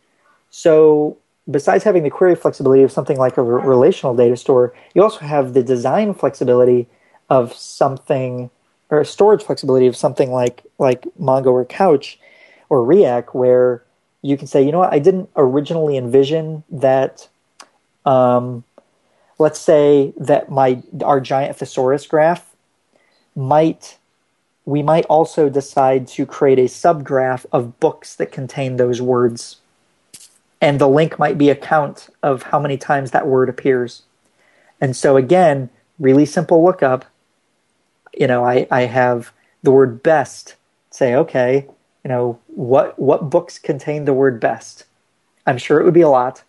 So, 0.52 1.18
besides 1.50 1.84
having 1.84 2.04
the 2.04 2.12
query 2.12 2.36
flexibility 2.36 2.84
of 2.84 2.92
something 2.92 3.18
like 3.18 3.38
a 3.38 3.44
relational 3.44 4.16
data 4.16 4.38
store, 4.38 4.74
you 4.94 5.02
also 5.02 5.22
have 5.22 5.54
the 5.54 5.64
design 5.64 6.14
flexibility 6.14 6.88
of 7.30 7.54
something 7.54 8.50
or 8.90 9.04
storage 9.06 9.44
flexibility 9.44 9.88
of 9.88 9.96
something 9.96 10.32
like 10.32 10.64
like 10.78 11.06
Mongo 11.20 11.48
or 11.48 11.66
Couch 11.66 12.20
or 12.70 12.80
Riak, 12.80 13.34
where 13.34 13.84
you 14.22 14.38
can 14.38 14.48
say, 14.48 14.64
you 14.64 14.72
know 14.72 14.80
what, 14.80 14.94
I 14.94 15.00
didn't 15.00 15.30
originally 15.36 15.98
envision 15.98 16.64
that. 16.70 17.28
Um, 18.06 18.64
let's 19.38 19.60
say 19.60 20.14
that 20.18 20.52
my 20.52 20.82
our 21.04 21.20
giant 21.20 21.58
thesaurus 21.58 22.06
graph 22.08 22.54
might 23.36 23.98
we 24.66 24.84
might 24.84 25.06
also 25.06 25.50
decide 25.50 26.08
to 26.08 26.28
create 26.28 26.60
a 26.60 26.66
subgraph 26.66 27.46
of 27.52 27.80
books 27.80 28.16
that 28.16 28.32
contain 28.32 28.78
those 28.78 29.02
words. 29.02 29.58
And 30.62 30.80
the 30.80 30.88
link 30.88 31.18
might 31.18 31.40
be 31.40 31.50
a 31.50 31.56
count 31.56 32.10
of 32.22 32.44
how 32.44 32.60
many 32.60 32.78
times 32.78 33.10
that 33.12 33.26
word 33.26 33.50
appears. 33.50 34.04
And 34.80 34.96
so 34.96 35.18
again, 35.18 35.70
really 35.98 36.26
simple 36.26 36.64
lookup. 36.64 37.06
You 38.20 38.28
know, 38.28 38.46
I, 38.46 38.68
I 38.70 38.82
have 38.82 39.32
the 39.64 39.72
word 39.72 40.04
best, 40.04 40.56
say, 40.92 41.16
okay, 41.16 41.66
you 42.04 42.10
know, 42.10 42.38
what 42.48 43.00
what 43.00 43.32
books 43.32 43.58
contain 43.58 44.06
the 44.06 44.14
word 44.14 44.40
best? 44.40 44.86
I'm 45.48 45.58
sure 45.58 45.80
it 45.80 45.86
would 45.86 45.94
be 45.94 46.02
a 46.02 46.10
lot. 46.10 46.44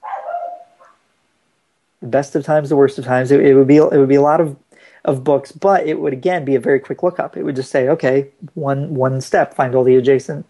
The 2.02 2.08
best 2.08 2.36
of 2.36 2.44
times, 2.44 2.68
the 2.68 2.76
worst 2.76 2.98
of 2.98 3.04
times. 3.04 3.30
It, 3.30 3.40
it 3.40 3.54
would 3.54 3.66
be 3.66 3.76
it 3.76 3.92
would 3.92 4.08
be 4.08 4.16
a 4.16 4.22
lot 4.22 4.40
of 4.40 4.56
of 5.04 5.24
books, 5.24 5.52
but 5.52 5.86
it 5.86 5.98
would 5.98 6.12
again 6.12 6.44
be 6.44 6.54
a 6.54 6.60
very 6.60 6.80
quick 6.80 7.02
lookup. 7.02 7.36
It 7.36 7.44
would 7.44 7.56
just 7.56 7.70
say, 7.70 7.88
okay, 7.88 8.28
one 8.54 8.94
one 8.94 9.20
step, 9.20 9.54
find 9.54 9.74
all 9.74 9.84
the 9.84 9.96
adjacent 9.96 10.44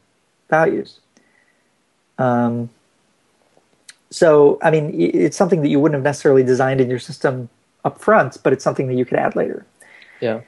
values. 0.48 1.00
Um, 2.18 2.70
so, 4.10 4.58
I 4.62 4.70
mean, 4.70 4.92
it's 5.00 5.36
something 5.36 5.62
that 5.62 5.68
you 5.68 5.78
wouldn't 5.80 5.96
have 5.96 6.04
necessarily 6.04 6.42
designed 6.42 6.80
in 6.80 6.90
your 6.90 6.98
system 6.98 7.48
up 7.84 8.00
front, 8.00 8.38
but 8.42 8.52
it's 8.52 8.64
something 8.64 8.88
that 8.88 8.94
you 8.94 9.04
could 9.04 9.18
add 9.18 9.36
later. 9.36 9.64
Yeah. 10.20 10.40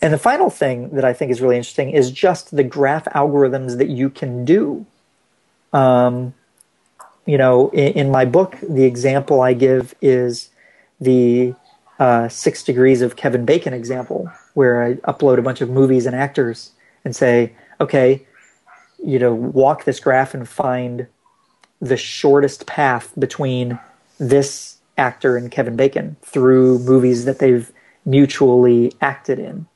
And 0.00 0.12
the 0.12 0.18
final 0.18 0.48
thing 0.48 0.90
that 0.90 1.04
I 1.04 1.12
think 1.12 1.30
is 1.30 1.40
really 1.40 1.56
interesting 1.56 1.90
is 1.90 2.10
just 2.10 2.54
the 2.54 2.62
graph 2.62 3.06
algorithms 3.06 3.78
that 3.78 3.88
you 3.88 4.10
can 4.10 4.44
do. 4.44 4.86
Um, 5.72 6.34
you 7.26 7.36
know, 7.36 7.70
in, 7.70 7.92
in, 7.92 8.10
my 8.10 8.24
book, 8.24 8.56
the 8.62 8.84
example 8.84 9.42
I 9.42 9.52
give 9.52 9.94
is 10.00 10.50
the 11.00 11.54
uh, 11.98 12.28
six 12.28 12.62
degrees 12.62 13.02
of 13.02 13.16
Kevin 13.16 13.44
Bacon 13.44 13.74
example, 13.74 14.30
where 14.54 14.82
I 14.82 14.94
upload 14.94 15.38
a 15.38 15.42
bunch 15.42 15.60
of 15.60 15.68
movies 15.68 16.06
and 16.06 16.14
actors 16.14 16.70
and 17.04 17.14
say, 17.14 17.52
okay, 17.80 18.24
you 19.04 19.18
know, 19.18 19.34
walk 19.34 19.84
this 19.84 20.00
graph 20.00 20.32
and 20.32 20.48
find 20.48 21.06
the 21.80 21.96
shortest 21.96 22.66
path 22.66 23.12
between 23.18 23.78
this 24.18 24.78
actor 24.96 25.36
and 25.36 25.50
Kevin 25.50 25.76
Bacon 25.76 26.16
through 26.22 26.78
movies 26.80 27.24
that 27.24 27.38
they've 27.38 27.70
mutually 28.04 28.92
acted 29.00 29.38
in. 29.38 29.66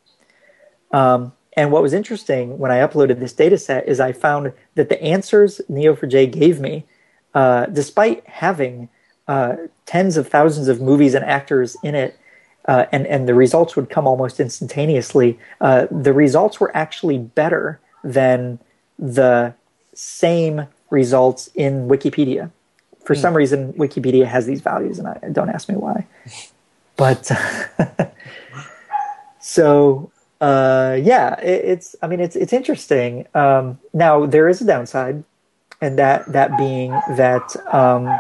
Um, 0.93 1.33
and 1.55 1.71
what 1.71 1.83
was 1.83 1.93
interesting 1.93 2.59
when 2.59 2.71
I 2.71 2.79
uploaded 2.79 3.19
this 3.19 3.33
data 3.33 3.59
set 3.59 3.87
is 3.87 4.01
I 4.01 4.13
found 4.13 4.53
that 4.75 4.89
the 4.89 5.03
answers 5.03 5.61
Neo4j 5.71 6.33
gave 6.33 6.61
me, 6.61 6.85
uh, 7.35 7.67
despite 7.67 8.27
having 8.27 8.89
uh, 9.29 9.57
tens 9.85 10.17
of 10.17 10.29
thousands 10.29 10.69
of 10.69 10.81
movies 10.81 11.15
and 11.15 11.25
actors 11.25 11.77
in 11.83 11.95
it, 11.95 12.19
uh, 12.69 12.87
and, 12.93 13.07
and 13.07 13.29
the 13.29 13.35
results 13.35 13.77
would 13.77 13.91
come 13.91 14.07
almost 14.07 14.41
instantaneously, 14.41 15.39
uh, 15.61 15.87
the 15.91 16.13
results 16.13 16.61
were 16.61 16.75
actually 16.77 17.19
better 17.19 17.81
than 18.05 18.59
the 18.99 19.53
same 19.95 20.67
results 20.91 21.51
in 21.55 21.89
Wikipedia. 21.89 22.51
For 23.05 23.15
mm. 23.15 23.21
some 23.21 23.35
reason, 23.35 23.73
Wikipedia 23.75 24.27
has 24.27 24.47
these 24.47 24.61
values, 24.61 24.99
and 24.99 25.09
I, 25.09 25.19
don't 25.33 25.51
ask 25.51 25.69
me 25.69 25.75
why. 25.75 26.07
But 26.97 27.31
so 29.41 30.12
uh, 30.43 30.99
yeah, 31.01 31.39
it, 31.41 31.65
it's. 31.65 31.95
I 32.03 32.09
mean, 32.09 32.19
it's 32.19 32.35
it's 32.35 32.53
interesting. 32.53 33.29
Um, 33.33 33.79
now 33.95 34.27
there 34.27 34.49
is 34.49 34.61
a 34.61 34.67
downside, 34.67 35.23
and 35.81 35.97
that 36.01 36.31
that 36.33 36.59
being 36.59 36.91
that 37.17 37.55
um, 37.73 38.11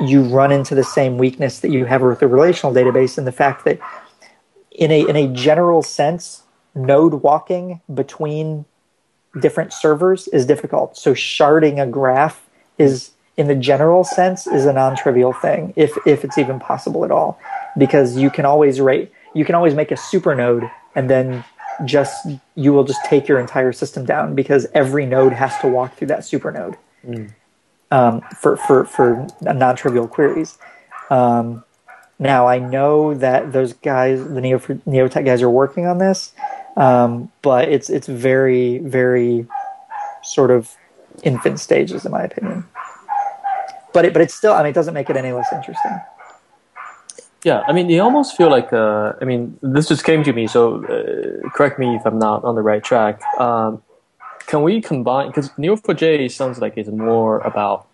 you 0.00 0.24
run 0.24 0.50
into 0.50 0.74
the 0.74 0.82
same 0.82 1.18
weakness 1.18 1.60
that 1.60 1.70
you 1.70 1.84
have 1.84 2.02
with 2.02 2.20
a 2.20 2.26
relational 2.26 2.74
database, 2.74 3.16
and 3.16 3.28
the 3.28 3.32
fact 3.32 3.64
that 3.64 3.78
in 4.72 4.90
a 4.90 5.08
in 5.08 5.14
a 5.14 5.28
general 5.28 5.82
sense, 5.82 6.42
node 6.74 7.22
walking 7.22 7.80
between 7.94 8.64
different 9.40 9.72
servers 9.72 10.26
is 10.28 10.44
difficult. 10.44 10.96
So 10.96 11.14
sharding 11.14 11.80
a 11.80 11.86
graph 11.86 12.44
is 12.76 13.12
in 13.36 13.46
the 13.46 13.54
general 13.54 14.02
sense 14.02 14.48
is 14.48 14.66
a 14.66 14.72
non-trivial 14.72 15.32
thing 15.32 15.72
if 15.76 15.96
if 16.06 16.24
it's 16.24 16.38
even 16.38 16.58
possible 16.58 17.04
at 17.04 17.12
all 17.12 17.38
because 17.78 18.16
you 18.16 18.30
can 18.30 18.44
always 18.44 18.80
rate 18.80 19.10
you 19.34 19.44
can 19.44 19.54
always 19.54 19.74
make 19.74 19.90
a 19.90 19.96
super 19.96 20.34
node 20.34 20.70
and 20.94 21.08
then 21.08 21.42
just 21.84 22.26
you 22.54 22.72
will 22.72 22.84
just 22.84 23.04
take 23.04 23.28
your 23.28 23.38
entire 23.38 23.72
system 23.72 24.04
down 24.04 24.34
because 24.34 24.66
every 24.74 25.06
node 25.06 25.32
has 25.32 25.56
to 25.58 25.68
walk 25.68 25.96
through 25.96 26.08
that 26.08 26.24
super 26.24 26.50
node 26.50 26.76
mm. 27.06 27.32
um, 27.90 28.20
for 28.40 28.56
for 28.56 28.84
for 28.84 29.26
non-trivial 29.40 30.08
queries 30.08 30.58
um, 31.10 31.64
now 32.18 32.46
I 32.46 32.58
know 32.58 33.14
that 33.14 33.52
those 33.52 33.72
guys 33.72 34.24
the 34.24 34.40
Neo 34.40 34.58
Neotech 34.58 35.24
guys 35.24 35.42
are 35.42 35.50
working 35.50 35.86
on 35.86 35.98
this 35.98 36.32
um, 36.76 37.30
but 37.42 37.68
it's 37.68 37.90
it's 37.90 38.06
very 38.06 38.78
very 38.78 39.46
sort 40.22 40.50
of 40.50 40.76
infant 41.22 41.60
stages 41.60 42.04
in 42.04 42.12
my 42.12 42.22
opinion. 42.22 42.64
But 43.92 44.06
it 44.06 44.12
but 44.12 44.22
it's 44.22 44.34
still 44.34 44.54
I 44.54 44.58
mean 44.62 44.70
it 44.70 44.74
doesn't 44.74 44.94
make 44.94 45.10
it 45.10 45.16
any 45.16 45.32
less 45.32 45.52
interesting. 45.52 46.00
Yeah, 47.44 47.64
I 47.66 47.72
mean, 47.72 47.90
you 47.90 48.00
almost 48.00 48.36
feel 48.36 48.50
like, 48.50 48.72
uh, 48.72 49.14
I 49.20 49.24
mean, 49.24 49.58
this 49.62 49.88
just 49.88 50.04
came 50.04 50.22
to 50.22 50.32
me, 50.32 50.46
so 50.46 50.84
uh, 50.84 51.48
correct 51.50 51.78
me 51.78 51.96
if 51.96 52.06
I'm 52.06 52.18
not 52.18 52.44
on 52.44 52.54
the 52.54 52.62
right 52.62 52.82
track. 52.82 53.20
Um, 53.38 53.82
can 54.46 54.62
we 54.62 54.80
combine, 54.80 55.28
because 55.28 55.50
Neo4j 55.50 56.30
sounds 56.30 56.60
like 56.60 56.76
it's 56.76 56.88
more 56.88 57.40
about 57.40 57.88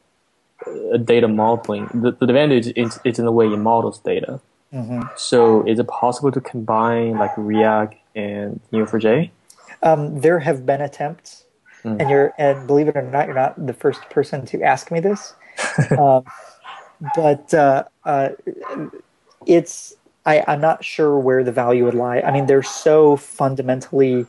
uh, 0.66 0.98
data 0.98 1.28
modeling. 1.28 1.88
The, 1.94 2.12
the 2.12 2.24
advantage 2.24 2.72
is, 2.76 3.00
is 3.04 3.18
in 3.18 3.24
the 3.24 3.32
way 3.32 3.46
it 3.46 3.56
models 3.56 4.00
data. 4.00 4.40
Mm-hmm. 4.72 5.02
So 5.16 5.66
is 5.66 5.78
it 5.78 5.88
possible 5.88 6.30
to 6.32 6.40
combine 6.40 7.16
like 7.16 7.34
Riak 7.36 7.96
and 8.14 8.60
Neo4j? 8.72 9.30
Um, 9.82 10.20
there 10.20 10.40
have 10.40 10.66
been 10.66 10.80
attempts, 10.80 11.44
mm. 11.84 11.98
and 12.00 12.10
you're 12.10 12.34
and 12.38 12.66
believe 12.66 12.88
it 12.88 12.96
or 12.96 13.02
not, 13.02 13.26
you're 13.26 13.34
not 13.34 13.66
the 13.66 13.72
first 13.72 14.02
person 14.10 14.44
to 14.46 14.62
ask 14.62 14.90
me 14.90 15.00
this. 15.00 15.34
um, 15.98 16.24
but 17.14 17.54
uh, 17.54 17.84
uh, 18.04 18.30
it's 19.48 19.96
I, 20.24 20.44
am 20.46 20.60
not 20.60 20.84
sure 20.84 21.18
where 21.18 21.42
the 21.42 21.50
value 21.50 21.86
would 21.86 21.94
lie. 21.94 22.20
I 22.20 22.30
mean, 22.30 22.46
they're 22.46 22.62
so 22.62 23.16
fundamentally 23.16 24.26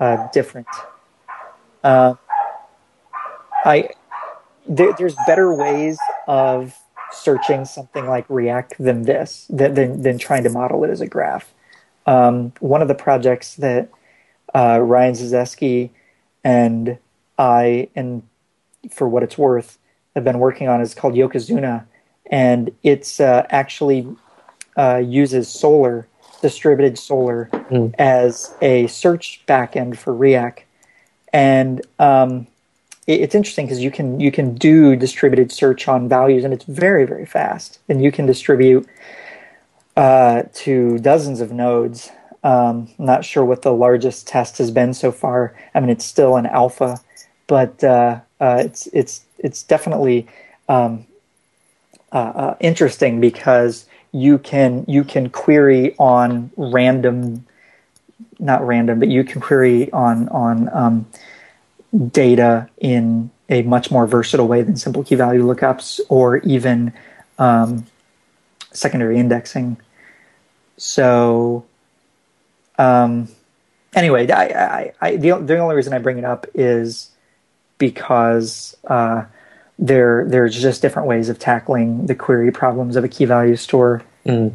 uh, 0.00 0.26
different. 0.32 0.66
Uh, 1.82 2.14
I 3.64 3.90
there, 4.68 4.92
there's 4.98 5.14
better 5.26 5.54
ways 5.54 5.98
of 6.26 6.76
searching 7.12 7.64
something 7.64 8.06
like 8.06 8.26
Riak 8.26 8.76
than 8.78 9.02
this 9.02 9.46
than 9.48 9.74
than, 9.74 10.02
than 10.02 10.18
trying 10.18 10.42
to 10.42 10.50
model 10.50 10.82
it 10.84 10.90
as 10.90 11.00
a 11.00 11.06
graph. 11.06 11.54
Um, 12.06 12.52
one 12.58 12.82
of 12.82 12.88
the 12.88 12.94
projects 12.94 13.54
that 13.56 13.90
uh, 14.54 14.80
Ryan 14.82 15.14
Zezeski 15.14 15.90
and 16.42 16.98
I, 17.38 17.88
and 17.94 18.22
for 18.90 19.08
what 19.08 19.22
it's 19.22 19.38
worth, 19.38 19.78
have 20.14 20.24
been 20.24 20.38
working 20.38 20.68
on 20.68 20.80
is 20.80 20.94
called 20.94 21.14
Yokozuna, 21.14 21.84
and 22.30 22.70
it's 22.82 23.20
uh, 23.20 23.46
actually 23.50 24.06
uh, 24.76 25.02
uses 25.04 25.48
Solr, 25.48 26.04
distributed 26.42 26.96
Solr, 26.96 27.48
mm. 27.50 27.94
as 27.98 28.54
a 28.60 28.86
search 28.86 29.42
backend 29.46 29.96
for 29.96 30.12
Riak. 30.12 30.60
And 31.32 31.84
um, 31.98 32.46
it, 33.06 33.20
it's 33.20 33.34
interesting 33.34 33.66
because 33.66 33.82
you 33.82 33.90
can 33.90 34.20
you 34.20 34.30
can 34.30 34.54
do 34.54 34.96
distributed 34.96 35.52
search 35.52 35.88
on 35.88 36.08
values, 36.08 36.44
and 36.44 36.52
it's 36.52 36.64
very 36.64 37.04
very 37.04 37.26
fast, 37.26 37.78
and 37.88 38.02
you 38.02 38.12
can 38.12 38.26
distribute 38.26 38.86
uh, 39.96 40.42
to 40.54 40.98
dozens 40.98 41.40
of 41.40 41.52
nodes. 41.52 42.10
Um, 42.44 42.88
I'm 42.98 43.06
not 43.06 43.24
sure 43.24 43.44
what 43.44 43.62
the 43.62 43.72
largest 43.72 44.28
test 44.28 44.58
has 44.58 44.70
been 44.70 44.94
so 44.94 45.10
far. 45.10 45.56
I 45.74 45.80
mean, 45.80 45.90
it's 45.90 46.04
still 46.04 46.36
an 46.36 46.46
alpha, 46.46 47.00
but 47.46 47.82
uh, 47.82 48.20
uh, 48.40 48.62
it's 48.64 48.86
it's 48.88 49.24
it's 49.38 49.62
definitely 49.62 50.26
um, 50.68 51.06
uh, 52.12 52.32
uh, 52.34 52.56
interesting 52.60 53.20
because 53.20 53.86
you 54.16 54.38
can 54.38 54.84
you 54.88 55.04
can 55.04 55.28
query 55.28 55.94
on 55.98 56.50
random, 56.56 57.44
not 58.38 58.66
random, 58.66 58.98
but 58.98 59.08
you 59.08 59.24
can 59.24 59.40
query 59.42 59.92
on 59.92 60.28
on 60.30 60.70
um, 60.72 61.06
data 62.10 62.68
in 62.78 63.30
a 63.48 63.62
much 63.62 63.90
more 63.90 64.06
versatile 64.06 64.48
way 64.48 64.62
than 64.62 64.76
simple 64.76 65.04
key 65.04 65.14
value 65.14 65.44
lookups 65.44 66.00
or 66.08 66.38
even 66.38 66.92
um, 67.38 67.86
secondary 68.72 69.18
indexing. 69.18 69.76
So, 70.78 71.64
um, 72.78 73.28
anyway, 73.94 74.28
I, 74.30 74.44
I, 74.44 74.92
I, 75.00 75.16
the, 75.16 75.38
the 75.38 75.58
only 75.58 75.76
reason 75.76 75.92
I 75.92 75.98
bring 75.98 76.18
it 76.18 76.24
up 76.24 76.46
is 76.54 77.10
because 77.78 78.76
uh, 78.86 79.24
there 79.78 80.24
there's 80.26 80.60
just 80.60 80.82
different 80.82 81.08
ways 81.08 81.28
of 81.28 81.38
tackling 81.38 82.06
the 82.06 82.14
query 82.14 82.50
problems 82.50 82.96
of 82.96 83.04
a 83.04 83.08
key 83.08 83.24
value 83.24 83.56
store. 83.56 84.02
Mm. 84.24 84.54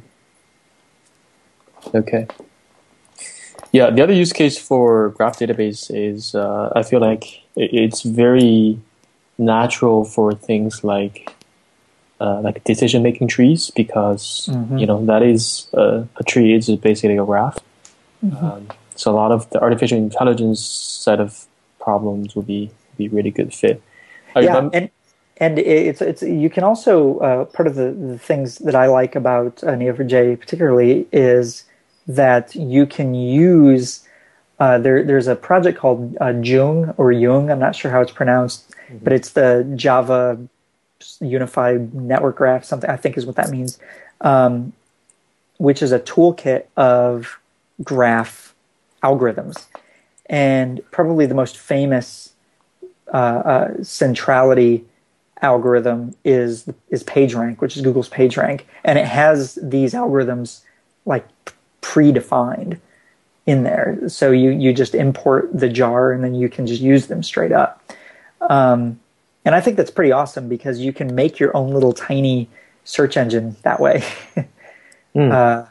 Okay. 1.93 2.27
Yeah, 3.71 3.89
the 3.89 4.03
other 4.03 4.13
use 4.13 4.33
case 4.33 4.57
for 4.57 5.09
graph 5.09 5.39
database 5.39 5.89
is 5.93 6.35
uh, 6.35 6.71
I 6.75 6.83
feel 6.83 6.99
like 6.99 7.41
it's 7.55 8.01
very 8.01 8.79
natural 9.37 10.03
for 10.03 10.33
things 10.33 10.83
like 10.83 11.33
uh, 12.19 12.41
like 12.41 12.63
decision 12.63 13.01
making 13.01 13.27
trees 13.27 13.71
because 13.71 14.49
mm-hmm. 14.51 14.77
you 14.77 14.85
know 14.85 15.05
that 15.05 15.23
is 15.23 15.67
a, 15.73 16.07
a 16.17 16.23
tree 16.23 16.53
is 16.53 16.69
basically 16.77 17.17
a 17.17 17.25
graph. 17.25 17.57
Mm-hmm. 18.23 18.45
Um, 18.45 18.67
so 18.95 19.11
a 19.11 19.15
lot 19.15 19.31
of 19.31 19.49
the 19.51 19.61
artificial 19.61 19.97
intelligence 19.97 20.63
set 20.63 21.19
of 21.19 21.45
problems 21.79 22.35
would 22.35 22.47
be 22.47 22.71
be 22.97 23.07
really 23.07 23.31
good 23.31 23.53
fit. 23.53 23.81
I 24.35 24.41
yeah, 24.41 24.47
remember- 24.47 24.77
and 24.77 24.89
and 25.41 25.57
it's 25.57 26.01
it's 26.01 26.21
you 26.21 26.51
can 26.51 26.63
also 26.63 27.17
uh, 27.17 27.45
part 27.45 27.67
of 27.67 27.73
the, 27.73 27.91
the 27.91 28.19
things 28.19 28.59
that 28.59 28.75
I 28.75 28.85
like 28.85 29.15
about 29.15 29.63
uh, 29.63 29.71
Neo4j 29.71 30.39
particularly 30.39 31.07
is 31.11 31.65
that 32.07 32.53
you 32.53 32.85
can 32.85 33.15
use 33.15 34.07
uh, 34.59 34.77
there, 34.77 35.03
there's 35.03 35.25
a 35.25 35.35
project 35.35 35.79
called 35.79 36.15
uh, 36.21 36.29
Jung 36.43 36.93
or 36.97 37.11
Jung. 37.11 37.49
I'm 37.49 37.57
not 37.57 37.75
sure 37.75 37.89
how 37.89 38.01
it's 38.01 38.11
pronounced, 38.11 38.69
mm-hmm. 38.69 38.97
but 39.03 39.13
it's 39.13 39.31
the 39.31 39.67
Java 39.75 40.39
Unified 41.19 41.95
Network 41.95 42.35
Graph. 42.35 42.63
Something 42.63 42.91
I 42.91 42.95
think 42.95 43.17
is 43.17 43.25
what 43.25 43.37
that 43.37 43.49
means, 43.49 43.79
um, 44.21 44.73
which 45.57 45.81
is 45.81 45.91
a 45.91 45.99
toolkit 45.99 46.65
of 46.77 47.39
graph 47.83 48.53
algorithms, 49.01 49.65
and 50.27 50.81
probably 50.91 51.25
the 51.25 51.33
most 51.33 51.57
famous 51.57 52.33
uh, 53.11 53.17
uh 53.17 53.83
centrality 53.83 54.85
algorithm 55.41 56.15
is 56.23 56.69
is 56.89 57.03
PageRank, 57.03 57.59
which 57.59 57.75
is 57.75 57.81
Google's 57.81 58.09
PageRank, 58.09 58.61
and 58.83 58.97
it 58.99 59.05
has 59.05 59.57
these 59.61 59.93
algorithms 59.93 60.61
like 61.05 61.27
predefined 61.81 62.79
in 63.45 63.63
there. 63.63 63.99
So 64.07 64.31
you 64.31 64.51
you 64.51 64.73
just 64.73 64.95
import 64.95 65.49
the 65.53 65.69
jar 65.69 66.11
and 66.11 66.23
then 66.23 66.35
you 66.35 66.49
can 66.49 66.67
just 66.67 66.81
use 66.81 67.07
them 67.07 67.23
straight 67.23 67.51
up. 67.51 67.83
Um, 68.41 68.99
and 69.43 69.55
I 69.55 69.61
think 69.61 69.77
that's 69.77 69.91
pretty 69.91 70.11
awesome 70.11 70.47
because 70.47 70.79
you 70.79 70.93
can 70.93 71.15
make 71.15 71.39
your 71.39 71.55
own 71.57 71.71
little 71.71 71.93
tiny 71.93 72.47
search 72.83 73.17
engine 73.17 73.55
that 73.63 73.79
way. 73.79 74.03
mm. 75.15 75.31
uh, 75.31 75.67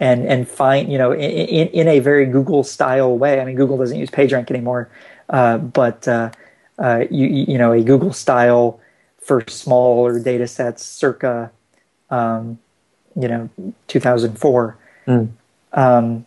and 0.00 0.26
and 0.26 0.48
find 0.48 0.92
you 0.92 0.98
know 0.98 1.12
in, 1.12 1.68
in 1.68 1.88
a 1.88 1.98
very 2.00 2.26
Google 2.26 2.62
style 2.62 3.16
way. 3.16 3.40
I 3.40 3.44
mean, 3.44 3.56
Google 3.56 3.78
doesn't 3.78 3.98
use 3.98 4.10
PageRank 4.10 4.50
anymore, 4.50 4.90
uh, 5.30 5.58
but 5.58 6.06
uh, 6.06 6.30
uh 6.78 7.04
you 7.10 7.26
you 7.26 7.58
know 7.58 7.72
a 7.72 7.82
Google 7.82 8.12
style 8.12 8.80
for 9.28 9.44
smaller 9.46 10.18
data 10.18 10.48
sets, 10.48 10.82
circa 10.82 11.52
um, 12.08 12.58
you 13.14 13.28
know 13.28 13.50
2004. 13.88 14.76
Mm. 15.06 15.28
Um, 15.74 16.24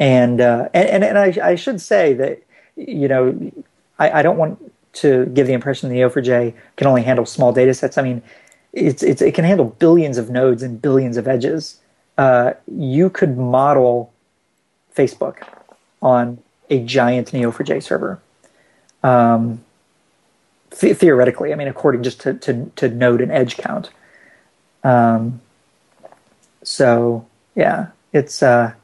and, 0.00 0.40
uh, 0.40 0.68
and, 0.74 1.04
and 1.04 1.16
I, 1.16 1.50
I, 1.50 1.54
should 1.54 1.80
say 1.80 2.12
that 2.14 2.42
you 2.74 3.06
know 3.06 3.52
I, 4.00 4.18
I, 4.18 4.22
don't 4.22 4.36
want 4.36 4.58
to 4.94 5.26
give 5.26 5.46
the 5.46 5.52
impression 5.52 5.88
that 5.88 5.94
Neo4j 5.94 6.54
can 6.76 6.88
only 6.88 7.02
handle 7.02 7.24
small 7.24 7.52
data 7.52 7.72
sets. 7.72 7.96
I 7.96 8.02
mean, 8.02 8.20
it's, 8.72 9.04
it's 9.04 9.22
it 9.22 9.32
can 9.34 9.44
handle 9.44 9.66
billions 9.78 10.18
of 10.18 10.28
nodes 10.28 10.64
and 10.64 10.82
billions 10.82 11.16
of 11.16 11.28
edges. 11.28 11.78
Uh, 12.18 12.54
you 12.66 13.10
could 13.10 13.38
model 13.38 14.12
Facebook 14.94 15.46
on 16.02 16.38
a 16.68 16.80
giant 16.80 17.30
Neo4j 17.30 17.80
server. 17.80 18.20
Um, 19.04 19.62
th- 20.78 20.96
theoretically, 20.96 21.52
I 21.52 21.56
mean, 21.56 21.68
according 21.68 22.02
just 22.02 22.20
to, 22.22 22.34
to, 22.34 22.70
to 22.76 22.88
node 22.88 23.20
and 23.20 23.30
edge 23.30 23.56
count. 23.56 23.90
Um, 24.84 25.40
so 26.62 27.26
yeah, 27.54 27.88
it's 28.12 28.42
uh, 28.42 28.74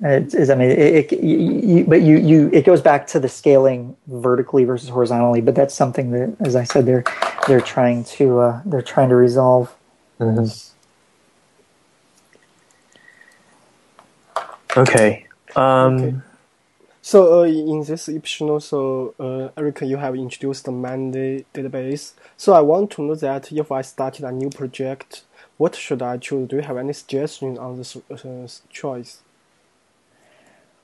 it's, 0.00 0.34
it's 0.34 0.50
I 0.50 0.54
mean, 0.54 0.70
it, 0.70 1.12
it 1.12 1.22
you, 1.22 1.84
but 1.84 2.02
you 2.02 2.18
you 2.18 2.50
it 2.52 2.64
goes 2.64 2.80
back 2.80 3.06
to 3.08 3.20
the 3.20 3.28
scaling 3.28 3.96
vertically 4.06 4.64
versus 4.64 4.88
horizontally. 4.88 5.40
But 5.40 5.54
that's 5.54 5.74
something 5.74 6.10
that, 6.10 6.36
as 6.40 6.56
I 6.56 6.64
said, 6.64 6.86
they're 6.86 7.04
they're 7.46 7.60
trying 7.60 8.04
to 8.04 8.40
uh, 8.40 8.62
they're 8.64 8.82
trying 8.82 9.08
to 9.10 9.16
resolve. 9.16 9.74
Mm-hmm. 10.20 10.70
Okay. 14.76 15.26
Um, 15.56 15.96
okay. 15.96 16.16
So 17.06 17.40
uh, 17.40 17.42
in 17.42 17.84
this 17.84 18.08
episode, 18.08 18.60
so 18.60 19.14
uh, 19.20 19.60
Eric, 19.60 19.82
you 19.82 19.98
have 19.98 20.14
introduced 20.14 20.64
the 20.64 20.72
Monday 20.72 21.44
database. 21.52 22.14
So 22.38 22.54
I 22.54 22.62
want 22.62 22.92
to 22.92 23.02
know 23.02 23.14
that 23.14 23.52
if 23.52 23.70
I 23.70 23.82
started 23.82 24.24
a 24.24 24.32
new 24.32 24.48
project, 24.48 25.22
what 25.58 25.74
should 25.74 26.00
I 26.00 26.16
choose? 26.16 26.48
Do 26.48 26.56
you 26.56 26.62
have 26.62 26.78
any 26.78 26.94
suggestion 26.94 27.58
on 27.58 27.76
this 27.76 27.94
uh, 28.10 28.48
choice? 28.70 29.18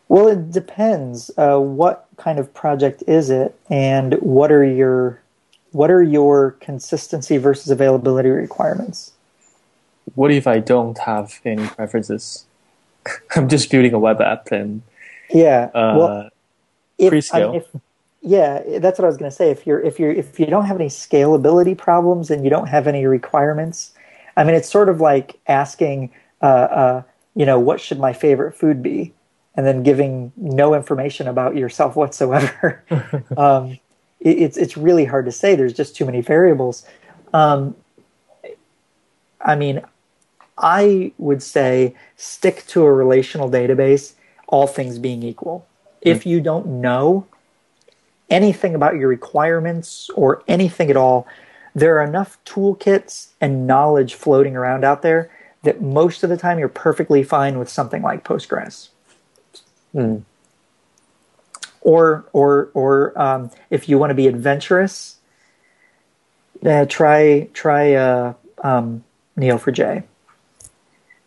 Well, 0.09 0.29
it 0.29 0.51
depends. 0.51 1.31
Uh, 1.39 1.59
what 1.59 2.07
kind 2.19 2.39
of 2.39 2.53
project 2.53 3.03
is 3.07 3.31
it, 3.31 3.59
and 3.71 4.13
what 4.21 4.53
are 4.53 4.63
your 4.63 5.23
what 5.73 5.91
are 5.91 6.03
your 6.03 6.51
consistency 6.61 7.39
versus 7.39 7.71
availability 7.71 8.29
requirements? 8.29 9.13
What 10.15 10.31
if 10.33 10.47
I 10.47 10.59
don't 10.59 10.99
have 10.99 11.41
any 11.47 11.67
preferences? 11.67 12.45
I'm 13.35 13.49
just 13.49 13.71
building 13.71 13.95
a 13.95 13.99
web 13.99 14.21
app 14.21 14.53
and 14.53 14.83
yeah. 15.33 15.71
Uh, 15.75 15.95
well, 15.97 16.31
if, 16.99 17.13
prescale. 17.13 17.35
I 17.35 17.47
mean, 17.47 17.55
if, 17.57 17.67
yeah, 18.23 18.79
that's 18.79 18.99
what 18.99 19.05
I 19.05 19.09
was 19.09 19.17
going 19.17 19.31
to 19.31 19.37
say. 19.37 19.51
If 19.51 19.67
you're 19.67 19.81
if 19.81 19.99
you're 19.99 20.13
if 20.13 20.39
you 20.39 20.47
don't 20.47 20.67
have 20.67 20.77
any 20.77 20.89
scalability 20.89 21.77
problems 21.77 22.31
and 22.31 22.45
you 22.45 22.51
don't 22.51 22.69
have 22.69 22.87
any 22.87 23.07
requirements, 23.07 23.93
I 24.37 24.45
mean, 24.45 24.55
it's 24.55 24.69
sort 24.69 24.89
of 24.89 25.01
like 25.01 25.39
asking, 25.47 26.11
uh, 26.43 26.45
uh, 26.45 27.03
you 27.35 27.47
know, 27.47 27.59
what 27.59 27.81
should 27.81 27.99
my 27.99 28.13
favorite 28.13 28.55
food 28.55 28.83
be, 28.83 29.15
and 29.55 29.67
then 29.67 29.83
giving 29.83 30.33
no 30.37 30.75
information 30.75 31.29
about 31.29 31.57
yourself 31.57 31.97
whatsoever. 31.97 32.85
um, 33.37 33.79
it, 34.21 34.39
it's 34.39 34.57
it's 34.59 34.77
really 34.77 35.07
hard 35.07 35.25
to 35.25 35.33
say. 35.33 35.55
There's 35.55 35.73
just 35.73 35.97
too 35.97 36.05
many 36.05 36.21
variables. 36.21 36.85
Um, 37.33 37.75
I 39.41 39.57
mean, 39.57 39.81
I 40.59 41.13
would 41.17 41.43
say 41.43 41.95
stick 42.17 42.65
to 42.69 42.83
a 42.83 42.93
relational 42.93 43.51
database 43.51 44.13
all 44.51 44.67
things 44.67 44.99
being 44.99 45.23
equal. 45.23 45.67
If 46.03 46.27
you 46.27 46.41
don't 46.41 46.67
know 46.67 47.27
anything 48.29 48.75
about 48.75 48.97
your 48.97 49.09
requirements 49.09 50.11
or 50.15 50.43
anything 50.47 50.91
at 50.91 50.97
all, 50.97 51.27
there 51.75 51.99
are 51.99 52.05
enough 52.05 52.39
toolkits 52.45 53.29
and 53.41 53.67
knowledge 53.67 54.15
floating 54.15 54.57
around 54.57 54.85
out 54.85 55.03
there 55.03 55.31
that 55.63 55.81
most 55.81 56.23
of 56.23 56.31
the 56.31 56.37
time 56.37 56.59
you're 56.59 56.69
perfectly 56.69 57.23
fine 57.23 57.59
with 57.59 57.69
something 57.69 58.03
like 58.03 58.25
Postgres. 58.25 58.89
Mm. 59.95 60.23
Or, 61.83 62.27
or, 62.33 62.71
or 62.75 63.21
um, 63.21 63.51
if 63.71 63.89
you 63.89 63.99
want 63.99 64.11
to 64.11 64.15
be 64.15 64.27
adventurous, 64.27 65.17
uh, 66.65 66.87
try 66.87 67.49
try 67.55 67.95
uh, 67.95 68.35
um, 68.63 69.05
Neo4j. 69.39 70.05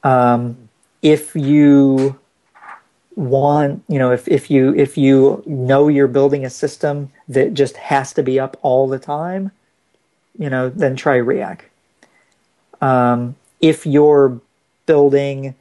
Um, 0.03 0.69
if 1.01 1.35
you 1.35 2.19
want 3.15 3.83
you 3.87 3.99
know 3.99 4.11
if, 4.11 4.27
if 4.27 4.49
you 4.49 4.73
if 4.75 4.97
you 4.97 5.43
know 5.45 5.87
you're 5.87 6.07
building 6.07 6.45
a 6.45 6.49
system 6.49 7.11
that 7.27 7.53
just 7.53 7.77
has 7.77 8.13
to 8.13 8.23
be 8.23 8.39
up 8.39 8.57
all 8.61 8.87
the 8.87 8.99
time 8.99 9.51
you 10.37 10.49
know 10.49 10.69
then 10.69 10.95
try 10.95 11.17
Riak. 11.17 11.61
Um, 12.81 13.35
if 13.61 13.85
you're 13.85 14.41
building 14.85 15.55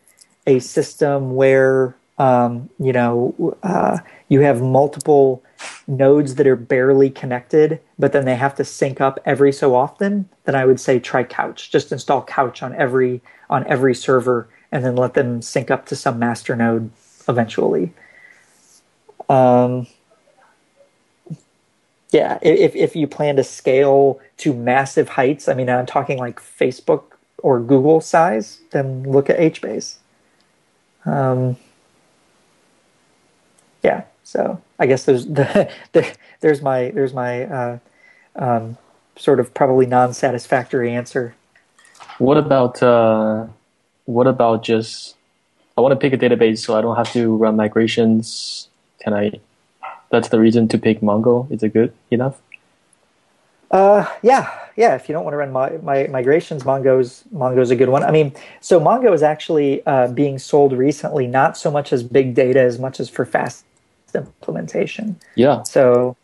a 0.46 0.58
system 0.58 1.34
where 1.34 1.94
um, 2.18 2.68
you 2.78 2.92
know 2.92 3.56
uh, 3.62 3.98
you 4.28 4.40
have 4.40 4.60
multiple 4.62 5.42
nodes 5.86 6.34
that 6.36 6.46
are 6.46 6.56
barely 6.56 7.10
connected 7.10 7.80
but 7.98 8.12
then 8.12 8.24
they 8.24 8.34
have 8.34 8.54
to 8.56 8.64
sync 8.64 9.00
up 9.00 9.20
every 9.24 9.52
so 9.52 9.74
often 9.76 10.28
then 10.44 10.54
i 10.54 10.64
would 10.64 10.80
say 10.80 10.98
try 10.98 11.22
couch. 11.22 11.70
Just 11.70 11.92
install 11.92 12.22
couch 12.22 12.62
on 12.62 12.74
every 12.74 13.20
on 13.48 13.66
every 13.66 13.94
server 13.94 14.48
and 14.72 14.84
then 14.84 14.96
let 14.96 15.14
them 15.14 15.42
sync 15.42 15.70
up 15.70 15.86
to 15.86 15.94
some 15.94 16.18
master 16.18 16.56
node 16.56 16.90
eventually. 17.28 17.92
Um, 19.28 19.86
yeah, 22.10 22.38
if 22.42 22.76
if 22.76 22.94
you 22.94 23.06
plan 23.06 23.36
to 23.36 23.44
scale 23.44 24.20
to 24.38 24.52
massive 24.52 25.10
heights, 25.10 25.48
I 25.48 25.54
mean, 25.54 25.70
I'm 25.70 25.86
talking 25.86 26.18
like 26.18 26.40
Facebook 26.40 27.04
or 27.38 27.58
Google 27.60 28.00
size, 28.00 28.60
then 28.70 29.02
look 29.04 29.30
at 29.30 29.38
HBase. 29.38 29.96
Um, 31.04 31.56
yeah, 33.82 34.04
so 34.22 34.60
I 34.78 34.86
guess 34.86 35.04
there's 35.04 35.26
the, 35.26 35.70
the 35.92 36.14
there's 36.40 36.62
my 36.62 36.90
there's 36.90 37.14
my 37.14 37.44
uh, 37.44 37.78
um, 38.36 38.76
sort 39.16 39.40
of 39.40 39.54
probably 39.54 39.86
non-satisfactory 39.86 40.92
answer. 40.92 41.34
What 42.18 42.36
about 42.36 42.82
uh, 42.82 43.46
what 44.04 44.26
about 44.26 44.62
just 44.62 45.16
I 45.76 45.80
want 45.80 45.92
to 45.92 45.96
pick 45.96 46.12
a 46.12 46.18
database 46.18 46.58
so 46.58 46.76
I 46.76 46.80
don't 46.80 46.96
have 46.96 47.12
to 47.12 47.36
run 47.36 47.56
migrations. 47.56 48.68
Can 49.00 49.14
I? 49.14 49.40
That's 50.10 50.28
the 50.28 50.38
reason 50.38 50.68
to 50.68 50.78
pick 50.78 51.00
Mongo. 51.00 51.50
Is 51.50 51.62
it 51.62 51.72
good 51.72 51.92
enough? 52.10 52.40
Uh, 53.70 54.06
yeah, 54.22 54.68
yeah. 54.76 54.94
If 54.94 55.08
you 55.08 55.14
don't 55.14 55.24
want 55.24 55.32
to 55.32 55.38
run 55.38 55.50
my, 55.50 55.70
my 55.78 56.06
migrations, 56.08 56.62
Mongo's 56.64 57.24
Mongo's 57.34 57.70
a 57.70 57.76
good 57.76 57.88
one. 57.88 58.04
I 58.04 58.10
mean, 58.10 58.34
so 58.60 58.78
Mongo 58.78 59.14
is 59.14 59.22
actually 59.22 59.84
uh, 59.86 60.08
being 60.08 60.38
sold 60.38 60.74
recently, 60.74 61.26
not 61.26 61.56
so 61.56 61.70
much 61.70 61.92
as 61.92 62.02
big 62.02 62.34
data 62.34 62.60
as 62.60 62.78
much 62.78 63.00
as 63.00 63.08
for 63.08 63.24
fast 63.24 63.64
implementation. 64.14 65.16
Yeah. 65.36 65.62
So, 65.62 66.16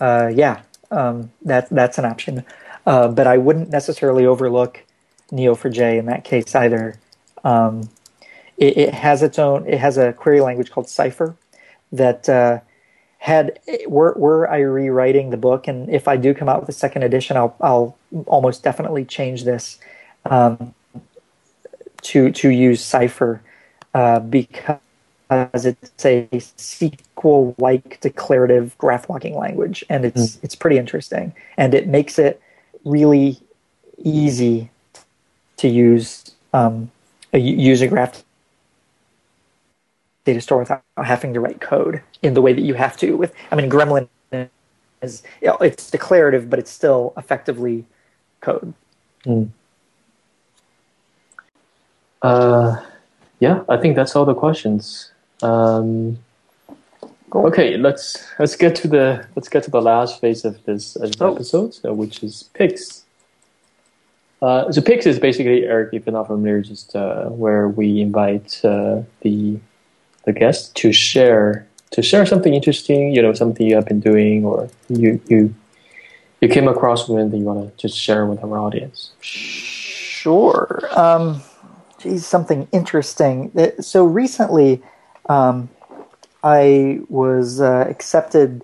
uh, 0.00 0.32
yeah, 0.34 0.62
um, 0.90 1.30
that 1.42 1.68
that's 1.70 1.98
an 1.98 2.04
option. 2.04 2.44
Uh, 2.84 3.08
but 3.08 3.28
I 3.28 3.38
wouldn't 3.38 3.70
necessarily 3.70 4.26
overlook 4.26 4.82
Neo4j 5.30 5.98
in 5.98 6.06
that 6.06 6.24
case 6.24 6.54
either. 6.56 6.98
Um, 7.44 7.88
it, 8.56 8.76
it, 8.78 8.94
has 8.94 9.22
its 9.22 9.38
own. 9.38 9.66
It 9.66 9.78
has 9.78 9.98
a 9.98 10.12
query 10.12 10.40
language 10.40 10.70
called 10.70 10.88
Cypher 10.88 11.36
that 11.92 12.28
uh, 12.28 12.60
had 13.18 13.58
were 13.86 14.14
were 14.16 14.48
I 14.50 14.58
rewriting 14.58 15.30
the 15.30 15.36
book, 15.36 15.68
and 15.68 15.88
if 15.90 16.08
I 16.08 16.16
do 16.16 16.34
come 16.34 16.48
out 16.48 16.60
with 16.60 16.68
a 16.68 16.78
second 16.78 17.02
edition, 17.02 17.36
I'll 17.36 17.56
I'll 17.60 17.96
almost 18.26 18.62
definitely 18.62 19.04
change 19.04 19.44
this 19.44 19.78
um, 20.24 20.74
to 22.02 22.30
to 22.30 22.48
use 22.48 22.84
Cypher 22.84 23.42
uh, 23.94 24.20
because 24.20 24.78
it's 25.30 26.04
a 26.04 26.28
SQL-like 26.32 28.00
declarative 28.00 28.76
graph 28.78 29.08
walking 29.08 29.36
language, 29.36 29.84
and 29.88 30.04
it's 30.04 30.36
mm. 30.36 30.44
it's 30.44 30.54
pretty 30.54 30.78
interesting, 30.78 31.34
and 31.56 31.74
it 31.74 31.88
makes 31.88 32.18
it 32.18 32.40
really 32.84 33.38
easy 33.98 34.70
to 35.56 35.68
use 35.68 36.30
um, 36.52 36.90
a, 37.32 37.38
use 37.38 37.80
a 37.80 37.88
graph 37.88 38.22
data 40.26 40.40
store 40.40 40.58
without 40.58 40.82
having 40.98 41.32
to 41.32 41.40
write 41.40 41.60
code 41.60 42.02
in 42.20 42.34
the 42.34 42.42
way 42.42 42.52
that 42.52 42.60
you 42.60 42.74
have 42.74 42.96
to 42.98 43.16
with. 43.16 43.32
I 43.50 43.54
mean, 43.56 43.70
Gremlin 43.70 44.08
is 45.00 45.22
it's 45.40 45.90
declarative, 45.90 46.50
but 46.50 46.58
it's 46.58 46.70
still 46.70 47.14
effectively 47.16 47.86
code. 48.40 48.74
Mm. 49.24 49.48
Uh, 52.20 52.76
yeah, 53.40 53.62
I 53.68 53.76
think 53.76 53.96
that's 53.96 54.14
all 54.16 54.24
the 54.24 54.34
questions. 54.34 55.12
Um, 55.42 56.18
cool. 57.30 57.46
Okay, 57.46 57.76
let's 57.76 58.26
let's 58.38 58.56
get 58.56 58.74
to 58.76 58.88
the 58.88 59.26
let's 59.36 59.48
get 59.48 59.62
to 59.64 59.70
the 59.70 59.80
last 59.80 60.20
phase 60.20 60.44
of 60.44 60.62
this, 60.64 60.96
oh. 61.20 61.34
episode, 61.34 61.78
uh, 61.84 61.94
which 61.94 62.22
is 62.22 62.50
picks. 62.54 63.04
Uh, 64.42 64.70
so 64.70 64.82
picks 64.82 65.06
is 65.06 65.18
basically 65.18 65.64
Eric, 65.64 65.94
if 65.94 66.04
you're 66.04 66.12
not 66.12 66.26
familiar, 66.26 66.60
just 66.60 66.94
uh, 66.94 67.26
where 67.26 67.68
we 67.68 68.00
invite 68.00 68.60
uh, 68.64 69.02
the 69.20 69.58
the 70.26 70.32
guest 70.32 70.74
to 70.76 70.92
share 70.92 71.66
to 71.92 72.02
share 72.02 72.26
something 72.26 72.52
interesting, 72.52 73.14
you 73.14 73.22
know, 73.22 73.32
something 73.32 73.66
you 73.66 73.76
have 73.76 73.86
been 73.86 74.00
doing 74.00 74.44
or 74.44 74.68
you 74.88 75.20
you 75.28 75.54
you 76.40 76.48
came 76.48 76.68
across 76.68 77.08
with 77.08 77.30
that 77.30 77.36
you 77.36 77.44
want 77.44 77.66
to 77.66 77.76
just 77.80 77.98
share 77.98 78.26
with 78.26 78.42
our 78.44 78.58
audience. 78.58 79.12
Sure. 79.20 80.86
Um, 80.94 81.42
geez, 81.98 82.26
something 82.26 82.68
interesting. 82.72 83.50
Uh, 83.56 83.80
so 83.80 84.04
recently, 84.04 84.82
um, 85.28 85.70
I 86.42 87.00
was 87.08 87.60
uh, 87.60 87.86
accepted 87.88 88.62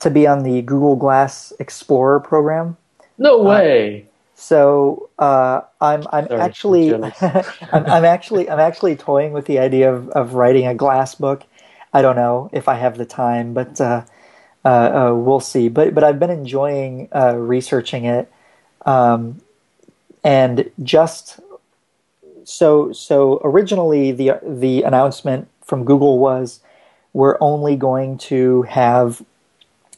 to 0.00 0.10
be 0.10 0.26
on 0.26 0.42
the 0.42 0.62
Google 0.62 0.96
Glass 0.96 1.52
Explorer 1.58 2.20
program. 2.20 2.76
No 3.18 3.40
uh, 3.40 3.44
way. 3.44 4.02
Uh, 4.02 4.13
so 4.34 5.10
uh, 5.18 5.62
I'm 5.80 6.06
I'm 6.10 6.26
Sorry, 6.26 6.40
actually 6.40 6.94
I'm, 6.94 7.06
I'm, 7.72 8.04
actually 8.04 8.50
I'm 8.50 8.58
actually 8.58 8.96
toying 8.96 9.32
with 9.32 9.46
the 9.46 9.58
idea 9.58 9.92
of, 9.92 10.08
of 10.10 10.34
writing 10.34 10.66
a 10.66 10.74
glass 10.74 11.14
book. 11.14 11.44
I 11.92 12.02
don't 12.02 12.16
know 12.16 12.50
if 12.52 12.68
I 12.68 12.74
have 12.74 12.98
the 12.98 13.06
time, 13.06 13.54
but 13.54 13.80
uh, 13.80 14.04
uh, 14.64 14.68
uh 14.68 15.14
we'll 15.14 15.40
see. 15.40 15.68
But 15.68 15.94
but 15.94 16.02
I've 16.02 16.18
been 16.18 16.30
enjoying 16.30 17.08
uh, 17.14 17.36
researching 17.36 18.04
it, 18.06 18.30
um, 18.84 19.40
and 20.24 20.70
just 20.82 21.38
so 22.42 22.92
so 22.92 23.40
originally 23.44 24.10
the 24.10 24.32
the 24.42 24.82
announcement 24.82 25.48
from 25.62 25.84
Google 25.84 26.18
was 26.18 26.60
we're 27.12 27.38
only 27.40 27.76
going 27.76 28.18
to 28.18 28.62
have 28.62 29.22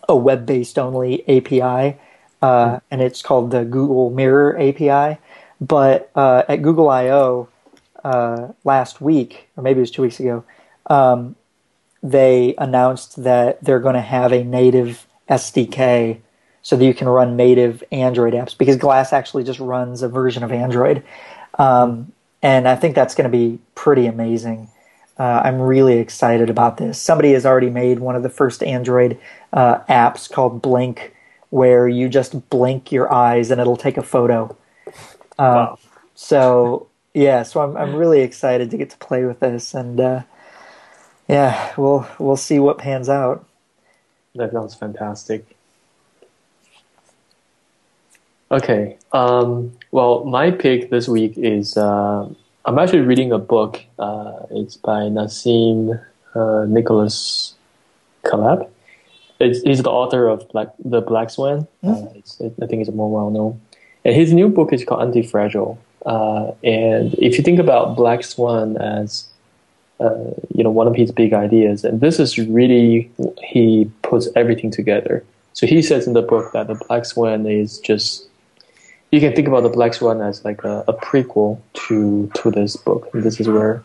a 0.08 0.14
web 0.14 0.46
based 0.46 0.78
only 0.78 1.26
API 1.28 1.98
uh, 2.42 2.80
and 2.90 3.00
it's 3.00 3.22
called 3.22 3.50
the 3.50 3.64
Google 3.64 4.10
Mirror 4.10 4.58
API. 4.58 5.18
But 5.60 6.10
uh, 6.14 6.42
at 6.48 6.62
Google 6.62 6.90
I/O 6.90 7.48
uh, 8.04 8.48
last 8.64 9.00
week, 9.00 9.48
or 9.56 9.62
maybe 9.62 9.78
it 9.78 9.82
was 9.82 9.90
two 9.90 10.02
weeks 10.02 10.20
ago, 10.20 10.44
um, 10.86 11.36
they 12.02 12.54
announced 12.58 13.22
that 13.24 13.62
they're 13.64 13.80
going 13.80 13.94
to 13.94 14.00
have 14.00 14.32
a 14.32 14.44
native 14.44 15.06
SDK 15.28 16.20
so 16.62 16.76
that 16.76 16.84
you 16.84 16.94
can 16.94 17.08
run 17.08 17.36
native 17.36 17.82
Android 17.90 18.34
apps 18.34 18.56
because 18.56 18.76
Glass 18.76 19.12
actually 19.12 19.44
just 19.44 19.60
runs 19.60 20.02
a 20.02 20.08
version 20.08 20.42
of 20.42 20.52
Android. 20.52 21.02
Um, 21.58 22.12
and 22.42 22.68
I 22.68 22.76
think 22.76 22.94
that's 22.94 23.14
going 23.14 23.30
to 23.30 23.36
be 23.36 23.58
pretty 23.74 24.06
amazing. 24.06 24.68
Uh, 25.18 25.40
I'm 25.44 25.60
really 25.60 25.98
excited 25.98 26.50
about 26.50 26.76
this. 26.76 27.00
Somebody 27.00 27.32
has 27.32 27.46
already 27.46 27.70
made 27.70 28.00
one 28.00 28.14
of 28.14 28.22
the 28.22 28.28
first 28.28 28.62
Android 28.62 29.18
uh, 29.52 29.78
apps 29.88 30.30
called 30.30 30.60
Blink 30.60 31.14
where 31.50 31.88
you 31.88 32.08
just 32.08 32.48
blink 32.50 32.92
your 32.92 33.12
eyes 33.12 33.50
and 33.50 33.60
it'll 33.60 33.76
take 33.76 33.96
a 33.96 34.02
photo. 34.02 34.56
Uh, 35.38 35.74
wow. 35.74 35.78
So 36.14 36.88
yeah, 37.14 37.42
so 37.42 37.60
I'm 37.60 37.76
I'm 37.76 37.94
really 37.94 38.20
excited 38.20 38.70
to 38.70 38.76
get 38.76 38.90
to 38.90 38.98
play 38.98 39.24
with 39.24 39.40
this, 39.40 39.74
and 39.74 40.00
uh, 40.00 40.22
yeah, 41.28 41.72
we'll 41.76 42.06
we'll 42.18 42.36
see 42.36 42.58
what 42.58 42.78
pans 42.78 43.08
out. 43.08 43.46
That 44.34 44.52
sounds 44.52 44.74
fantastic. 44.74 45.56
Okay. 48.50 48.96
Um, 49.12 49.72
well, 49.90 50.24
my 50.24 50.50
pick 50.50 50.90
this 50.90 51.08
week 51.08 51.34
is 51.36 51.76
uh, 51.76 52.28
I'm 52.64 52.78
actually 52.78 53.00
reading 53.00 53.32
a 53.32 53.38
book. 53.38 53.82
Uh, 53.98 54.46
it's 54.50 54.76
by 54.76 55.02
Nassim 55.02 56.00
uh, 56.34 56.64
Nicholas 56.68 57.54
Taleb 58.24 58.70
it's, 59.38 59.62
he's 59.62 59.82
the 59.82 59.90
author 59.90 60.28
of 60.28 60.48
Black, 60.48 60.68
the 60.84 61.00
Black 61.00 61.30
Swan. 61.30 61.66
Mm. 61.82 62.06
Uh, 62.06 62.44
it, 62.44 62.54
I 62.62 62.66
think 62.66 62.82
it's 62.82 62.90
more 62.90 63.10
well 63.10 63.30
known. 63.30 63.60
And 64.04 64.14
his 64.14 64.32
new 64.32 64.48
book 64.48 64.72
is 64.72 64.84
called 64.84 65.02
Anti-Fragile. 65.02 65.78
Uh, 66.04 66.52
and 66.62 67.14
if 67.14 67.36
you 67.36 67.42
think 67.42 67.58
about 67.58 67.96
Black 67.96 68.22
Swan 68.22 68.76
as 68.76 69.26
uh, 69.98 70.30
you 70.54 70.62
know 70.62 70.70
one 70.70 70.86
of 70.86 70.94
his 70.94 71.10
big 71.10 71.32
ideas, 71.32 71.84
and 71.84 72.00
this 72.00 72.20
is 72.20 72.38
really 72.38 73.10
he 73.42 73.90
puts 74.02 74.28
everything 74.36 74.70
together. 74.70 75.24
So 75.54 75.66
he 75.66 75.82
says 75.82 76.06
in 76.06 76.12
the 76.12 76.22
book 76.22 76.52
that 76.52 76.68
the 76.68 76.74
Black 76.86 77.06
Swan 77.06 77.46
is 77.46 77.78
just 77.80 78.28
you 79.10 79.20
can 79.20 79.34
think 79.34 79.48
about 79.48 79.62
the 79.62 79.68
Black 79.68 79.94
Swan 79.94 80.20
as 80.20 80.44
like 80.44 80.62
a, 80.64 80.84
a 80.86 80.92
prequel 80.92 81.58
to 81.88 82.30
to 82.34 82.50
this 82.50 82.76
book, 82.76 83.08
and 83.12 83.22
this 83.22 83.40
is 83.40 83.48
where 83.48 83.82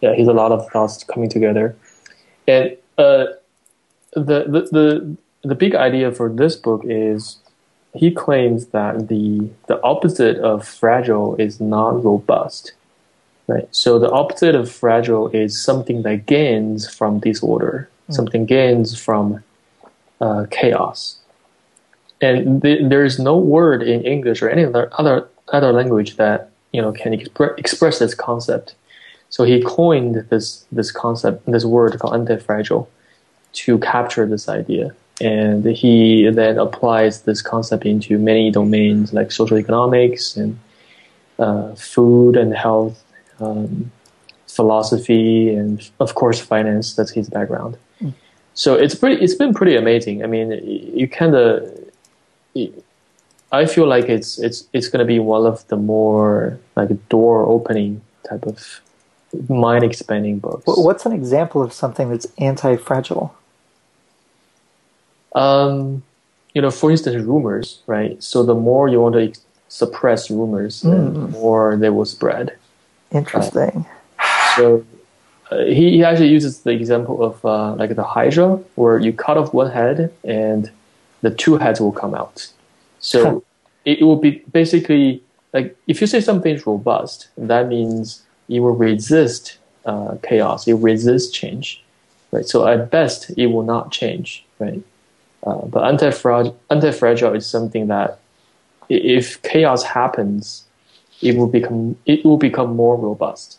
yeah, 0.00 0.14
he's 0.14 0.28
a 0.28 0.32
lot 0.32 0.52
of 0.52 0.68
thoughts 0.70 1.04
coming 1.04 1.28
together. 1.28 1.76
And 2.48 2.76
uh, 2.98 3.26
the, 4.14 4.44
the 4.44 4.68
the 4.70 5.16
the 5.42 5.54
big 5.54 5.74
idea 5.74 6.12
for 6.12 6.28
this 6.28 6.56
book 6.56 6.82
is 6.84 7.38
he 7.94 8.10
claims 8.10 8.66
that 8.66 9.08
the 9.08 9.50
the 9.66 9.82
opposite 9.82 10.38
of 10.38 10.66
fragile 10.66 11.36
is 11.36 11.60
not 11.60 12.02
robust 12.04 12.72
right? 13.48 13.66
So 13.72 13.98
the 13.98 14.10
opposite 14.10 14.54
of 14.54 14.70
fragile 14.70 15.28
is 15.28 15.60
something 15.60 16.02
that 16.02 16.26
gains 16.26 16.88
from 16.88 17.18
disorder 17.18 17.88
mm. 18.08 18.14
something 18.14 18.46
gains 18.46 18.98
from 18.98 19.42
uh, 20.20 20.46
chaos. 20.50 21.16
And 22.20 22.62
th- 22.62 22.88
there 22.88 23.04
is 23.04 23.18
no 23.18 23.36
word 23.36 23.82
in 23.82 24.02
english 24.02 24.42
or 24.42 24.48
any 24.48 24.64
other 24.64 24.88
other, 24.92 25.28
other 25.48 25.72
language 25.72 26.16
that 26.16 26.50
you 26.72 26.80
know 26.80 26.92
can 26.92 27.12
expre- 27.12 27.58
express 27.58 27.98
this 27.98 28.14
concept. 28.14 28.74
So 29.30 29.44
he 29.44 29.62
coined 29.62 30.26
this 30.30 30.64
this 30.70 30.92
concept 30.92 31.44
this 31.46 31.64
word 31.64 31.98
called 31.98 32.14
anti-fragile 32.14 32.88
to 33.52 33.78
capture 33.78 34.26
this 34.26 34.48
idea. 34.48 34.94
And 35.20 35.64
he 35.64 36.28
then 36.30 36.58
applies 36.58 37.22
this 37.22 37.42
concept 37.42 37.84
into 37.84 38.18
many 38.18 38.50
domains 38.50 39.12
like 39.12 39.30
social 39.30 39.58
economics 39.58 40.36
and 40.36 40.58
uh, 41.38 41.74
food 41.74 42.36
and 42.36 42.54
health, 42.54 43.04
um, 43.40 43.90
philosophy, 44.48 45.54
and 45.54 45.88
of 46.00 46.14
course 46.14 46.40
finance. 46.40 46.94
That's 46.94 47.10
his 47.10 47.28
background. 47.28 47.76
Mm. 48.00 48.14
So 48.54 48.74
it's 48.74 48.94
pretty. 48.94 49.22
It's 49.22 49.34
been 49.34 49.54
pretty 49.54 49.76
amazing. 49.76 50.24
I 50.24 50.26
mean, 50.26 50.50
you 50.94 51.08
kind 51.08 51.34
of. 51.34 51.68
I 53.52 53.66
feel 53.66 53.86
like 53.86 54.08
it's 54.08 54.38
it's 54.38 54.66
it's 54.72 54.88
going 54.88 55.00
to 55.00 55.06
be 55.06 55.18
one 55.18 55.46
of 55.46 55.66
the 55.68 55.76
more 55.76 56.58
like 56.74 57.08
door 57.08 57.46
opening 57.46 58.00
type 58.28 58.46
of 58.46 58.80
mind 59.48 59.84
expanding 59.84 60.38
books. 60.38 60.64
What's 60.66 61.06
an 61.06 61.12
example 61.12 61.62
of 61.62 61.72
something 61.72 62.10
that's 62.10 62.26
anti 62.38 62.76
fragile? 62.76 63.34
Um, 65.34 66.02
you 66.54 66.60
know, 66.60 66.70
for 66.70 66.90
instance, 66.90 67.24
rumors, 67.24 67.82
right? 67.86 68.22
So 68.22 68.42
the 68.42 68.54
more 68.54 68.88
you 68.88 69.00
want 69.00 69.14
to 69.14 69.40
suppress 69.68 70.30
rumors, 70.30 70.82
mm. 70.82 71.14
the 71.14 71.28
more 71.28 71.76
they 71.76 71.90
will 71.90 72.04
spread. 72.04 72.56
Interesting. 73.10 73.86
Uh, 74.18 74.56
so 74.56 74.86
uh, 75.50 75.64
he, 75.64 75.92
he 75.92 76.04
actually 76.04 76.28
uses 76.28 76.60
the 76.60 76.70
example 76.70 77.22
of 77.22 77.44
uh, 77.44 77.74
like 77.74 77.94
the 77.96 78.04
Hydra, 78.04 78.56
where 78.74 78.98
you 78.98 79.12
cut 79.12 79.38
off 79.38 79.54
one 79.54 79.70
head 79.70 80.12
and 80.24 80.70
the 81.22 81.30
two 81.30 81.56
heads 81.56 81.80
will 81.80 81.92
come 81.92 82.14
out. 82.14 82.48
So 83.00 83.42
it, 83.84 84.00
it 84.00 84.04
will 84.04 84.16
be 84.16 84.42
basically 84.52 85.22
like 85.52 85.76
if 85.86 86.00
you 86.00 86.06
say 86.06 86.20
something 86.20 86.54
is 86.54 86.66
robust, 86.66 87.28
that 87.36 87.68
means 87.68 88.22
it 88.48 88.60
will 88.60 88.74
resist 88.74 89.58
uh, 89.84 90.16
chaos, 90.22 90.66
it 90.66 90.74
resists 90.74 91.30
change, 91.30 91.82
right? 92.30 92.46
So 92.46 92.66
at 92.66 92.90
best, 92.90 93.30
it 93.36 93.46
will 93.46 93.62
not 93.62 93.92
change, 93.92 94.44
right? 94.58 94.82
Uh, 95.44 95.66
but 95.66 95.84
anti-fragile, 95.84 96.58
anti-fragile 96.70 97.34
is 97.34 97.46
something 97.46 97.88
that 97.88 98.20
if 98.88 99.40
chaos 99.42 99.82
happens, 99.82 100.64
it 101.20 101.36
will 101.36 101.46
become 101.46 101.96
it 102.06 102.24
will 102.24 102.36
become 102.36 102.76
more 102.76 102.96
robust. 102.96 103.58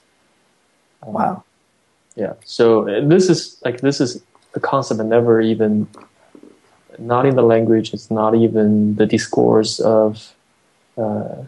Um, 1.02 1.14
wow. 1.14 1.44
Yeah. 2.16 2.34
So 2.46 2.88
uh, 2.88 3.06
this 3.08 3.30
is 3.30 3.58
like 3.66 3.82
this 3.82 4.00
is 4.00 4.22
a 4.54 4.60
concept 4.60 5.00
that 5.00 5.06
never 5.06 5.42
even 5.42 5.88
not 7.00 7.26
in 7.26 7.36
the 7.36 7.42
language. 7.42 7.94
It's 7.94 8.12
not 8.12 8.36
even 8.36 8.96
the 8.96 9.06
discourse 9.06 9.80
of 9.80 10.34
uh, 10.98 11.46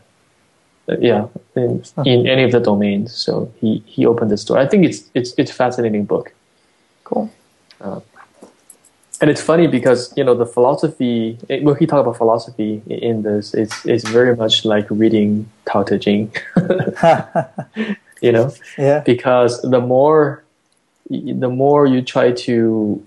uh, 0.87 0.97
yeah, 0.99 1.27
in, 1.55 1.83
in 2.05 2.27
any 2.27 2.43
of 2.43 2.51
the 2.51 2.59
domains. 2.59 3.13
So 3.13 3.51
he 3.59 3.83
he 3.85 4.05
opened 4.05 4.31
this 4.31 4.43
door. 4.43 4.57
I 4.57 4.67
think 4.67 4.85
it's 4.85 5.03
it's 5.13 5.33
it's 5.37 5.51
a 5.51 5.53
fascinating 5.53 6.05
book. 6.05 6.33
Cool. 7.03 7.31
Uh, 7.81 7.99
and 9.21 9.29
it's 9.29 9.41
funny 9.41 9.67
because 9.67 10.13
you 10.17 10.23
know 10.23 10.35
the 10.35 10.45
philosophy 10.45 11.37
when 11.47 11.75
he 11.77 11.85
talk 11.85 12.01
about 12.01 12.17
philosophy 12.17 12.81
in 12.87 13.23
this 13.23 13.53
it's 13.53 13.85
it's 13.85 14.07
very 14.09 14.35
much 14.35 14.65
like 14.65 14.85
reading 14.89 15.49
Tao 15.65 15.83
Te 15.83 15.97
Ching. 15.97 16.31
You 18.21 18.31
know? 18.31 18.51
Yeah. 18.77 19.01
Because 19.01 19.61
the 19.61 19.81
more 19.81 20.43
the 21.09 21.49
more 21.49 21.85
you 21.85 22.01
try 22.01 22.31
to 22.31 23.03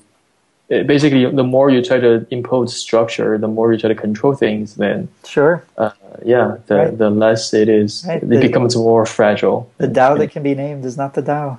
basically 0.68 1.24
the 1.28 1.42
more 1.42 1.70
you 1.70 1.82
try 1.82 1.98
to 1.98 2.24
impose 2.30 2.76
structure 2.76 3.38
the 3.38 3.48
more 3.48 3.72
you 3.72 3.78
try 3.78 3.88
to 3.88 3.94
control 3.94 4.34
things 4.34 4.76
then 4.76 5.08
sure. 5.24 5.64
uh, 5.78 5.90
yeah 6.24 6.58
the 6.66 6.76
right. 6.76 6.98
the 6.98 7.10
less 7.10 7.52
it 7.54 7.68
is 7.68 8.04
right. 8.06 8.22
it 8.22 8.28
the, 8.28 8.40
becomes 8.40 8.76
more 8.76 9.04
fragile. 9.06 9.68
the 9.78 9.88
Tao 9.88 10.14
that 10.14 10.30
can 10.30 10.44
be 10.44 10.54
named 10.54 10.84
is 10.84 10.96
not 10.96 11.14
the 11.14 11.22
Tao. 11.22 11.58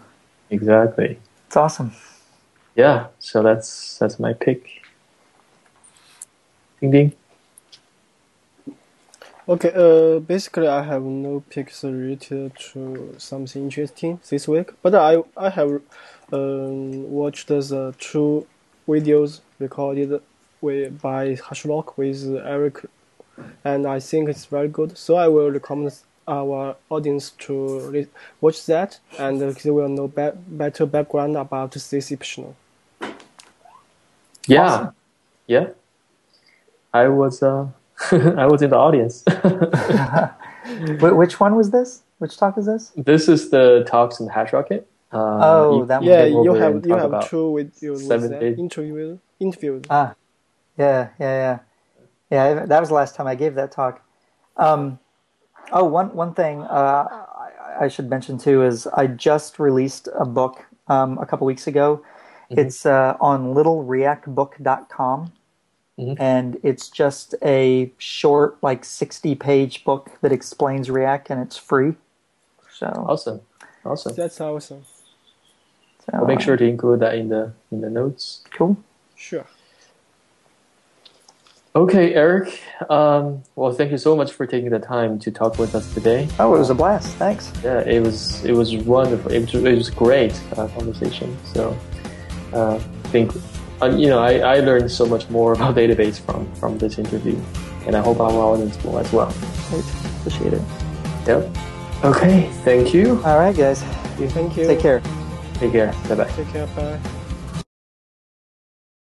Exactly. 0.50 1.20
It's 1.48 1.58
awesome 1.58 1.92
yeah, 2.80 3.08
so 3.20 3.44
that's 3.44 3.98
that's 3.98 4.20
my 4.20 4.32
pick. 4.32 4.82
Ding 6.80 6.92
ding. 6.92 7.12
Okay, 9.50 9.72
uh, 9.76 10.20
basically 10.20 10.68
I 10.68 10.84
have 10.84 11.04
no 11.04 11.44
picks 11.50 11.84
related 11.84 12.54
to 12.72 13.16
something 13.18 13.64
interesting 13.64 14.22
this 14.30 14.48
week, 14.48 14.72
but 14.82 14.96
I 14.96 15.22
I 15.36 15.50
have 15.50 15.82
um, 16.32 17.12
watched 17.12 17.50
the 17.50 17.94
two 18.00 18.48
videos 18.88 19.42
recorded 19.60 20.22
with, 20.62 21.02
by 21.02 21.36
Hashlock 21.36 21.98
with 21.98 22.24
Eric, 22.56 22.86
and 23.66 23.88
I 23.88 24.00
think 24.00 24.30
it's 24.30 24.46
very 24.46 24.70
good. 24.70 24.98
So 24.98 25.16
I 25.18 25.28
will 25.28 25.52
recommend 25.52 26.00
our 26.30 26.78
audience 26.90 27.32
to 27.46 28.08
watch 28.40 28.66
that, 28.68 29.00
and 29.18 29.42
they 29.42 29.70
will 29.70 29.90
know 29.90 30.08
be 30.08 30.30
better 30.48 30.86
background 30.86 31.36
about 31.36 31.72
this 31.72 32.12
episode. 32.12 32.56
Yeah, 34.50 34.66
awesome. 34.66 34.96
yeah. 35.48 35.68
I 36.94 37.08
was 37.08 37.44
uh, 37.44 37.68
I 38.12 38.46
was 38.48 38.62
in 38.62 38.72
the 38.72 38.78
audience. 38.78 39.24
Which 41.02 41.40
one 41.40 41.56
was 41.56 41.72
this? 41.72 42.04
Which 42.18 42.38
talk 42.38 42.58
is 42.58 42.66
this? 42.66 42.92
This 42.96 43.28
is 43.30 43.50
the 43.50 43.86
talks 43.88 44.20
in 44.20 44.26
the 44.26 44.32
Hash 44.32 44.54
Rocket. 44.54 44.88
Uh, 45.12 45.40
oh, 45.42 45.86
that 45.86 46.04
yeah. 46.04 46.26
You 46.26 46.54
have 46.54 46.86
you 46.86 46.96
have 46.96 47.30
two 47.30 47.52
with 47.52 47.82
your 47.82 47.96
interview 47.96 49.18
interview. 49.40 49.82
Ah, 49.90 50.14
yeah, 50.78 51.10
yeah, 51.20 51.60
yeah, 52.30 52.54
yeah. 52.54 52.66
That 52.66 52.80
was 52.80 52.90
the 52.90 52.96
last 52.96 53.16
time 53.16 53.26
I 53.26 53.36
gave 53.36 53.56
that 53.56 53.72
talk. 53.72 54.02
Um, 54.58 55.00
oh, 55.72 55.86
one 55.86 56.14
one 56.16 56.34
thing 56.34 56.62
uh, 56.62 57.08
I, 57.10 57.86
I, 57.86 57.88
should 57.88 58.10
mention 58.10 58.38
too 58.38 58.64
is 58.64 58.86
I 58.88 59.08
just 59.08 59.58
released 59.58 60.10
a 60.14 60.26
book 60.26 60.66
um, 60.88 61.18
a 61.18 61.26
couple 61.26 61.48
weeks 61.48 61.66
ago 61.66 62.04
Mm-hmm. 62.50 62.60
It's 62.60 62.86
uh, 62.86 63.16
on 63.20 63.54
littleriakbook.com. 63.54 65.34
Mm-hmm. 66.00 66.22
And 66.22 66.58
it's 66.64 66.88
just 66.90 67.36
a 67.44 67.92
short, 67.98 68.58
like 68.62 68.86
60 68.86 69.36
page 69.36 69.84
book 69.84 70.12
that 70.22 70.32
explains 70.32 70.88
Riak 70.88 71.30
and 71.30 71.42
it's 71.42 71.58
free. 71.58 71.96
So 72.72 72.88
awesome. 73.08 73.42
Awesome. 73.84 74.16
That's 74.16 74.40
awesome. 74.40 74.84
So, 76.06 76.18
I'll 76.18 76.26
make 76.26 76.40
sure 76.40 76.56
to 76.56 76.66
include 76.66 77.02
that 77.02 77.16
in 77.16 77.30
the 77.30 77.52
in 77.72 77.82
the 77.82 77.90
notes. 77.90 78.44
Cool. 78.52 78.78
Sure. 79.16 79.46
Okay, 81.76 82.16
Eric. 82.16 82.62
Um, 82.90 83.44
well, 83.56 83.72
thank 83.72 83.92
you 83.92 83.98
so 83.98 84.16
much 84.16 84.32
for 84.32 84.48
taking 84.48 84.72
the 84.72 84.80
time 84.80 85.20
to 85.20 85.32
talk 85.32 85.60
with 85.60 85.76
us 85.76 85.94
today. 85.94 86.28
Oh, 86.40 86.56
it 86.56 86.60
was 86.60 86.70
a 86.70 86.76
blast. 86.76 87.16
Thanks. 87.18 87.52
Yeah, 87.64 87.82
it 87.82 88.02
was. 88.02 88.44
It 88.44 88.54
was 88.54 88.76
wonderful. 88.76 89.32
It 89.32 89.42
was, 89.42 89.54
it 89.54 89.76
was 89.76 89.90
great 89.90 90.34
uh, 90.58 90.68
conversation. 90.70 91.38
So, 91.54 91.78
uh, 92.54 92.80
think 93.12 93.32
uh, 93.82 93.88
you 93.88 94.08
know 94.08 94.20
I, 94.20 94.40
I 94.40 94.60
learned 94.60 94.92
so 94.92 95.06
much 95.06 95.30
more 95.30 95.54
about 95.58 95.76
database 95.76 96.20
from 96.20 96.52
from 96.56 96.78
this 96.78 96.98
interview, 96.98 97.38
and 97.86 97.96
I 97.96 98.02
hope 98.02 98.20
our 98.20 98.32
audience 98.32 98.82
will 98.84 99.00
as 99.00 99.12
well. 99.12 99.34
Great. 99.70 99.86
Appreciate 100.20 100.54
it. 100.54 100.62
Yep. 101.28 101.56
Okay. 102.04 102.50
Thank 102.64 102.94
you. 102.94 103.22
All 103.26 103.38
right, 103.38 103.56
guys. 103.56 103.84
Thank 104.34 104.58
you. 104.58 104.68
Take 104.68 104.80
care. 104.80 105.02
Take 105.56 105.72
care. 105.72 105.94
Bye 106.08 106.16
bye. 106.16 106.32
Take 106.32 106.48
care. 106.50 106.68
Bye. 106.68 107.19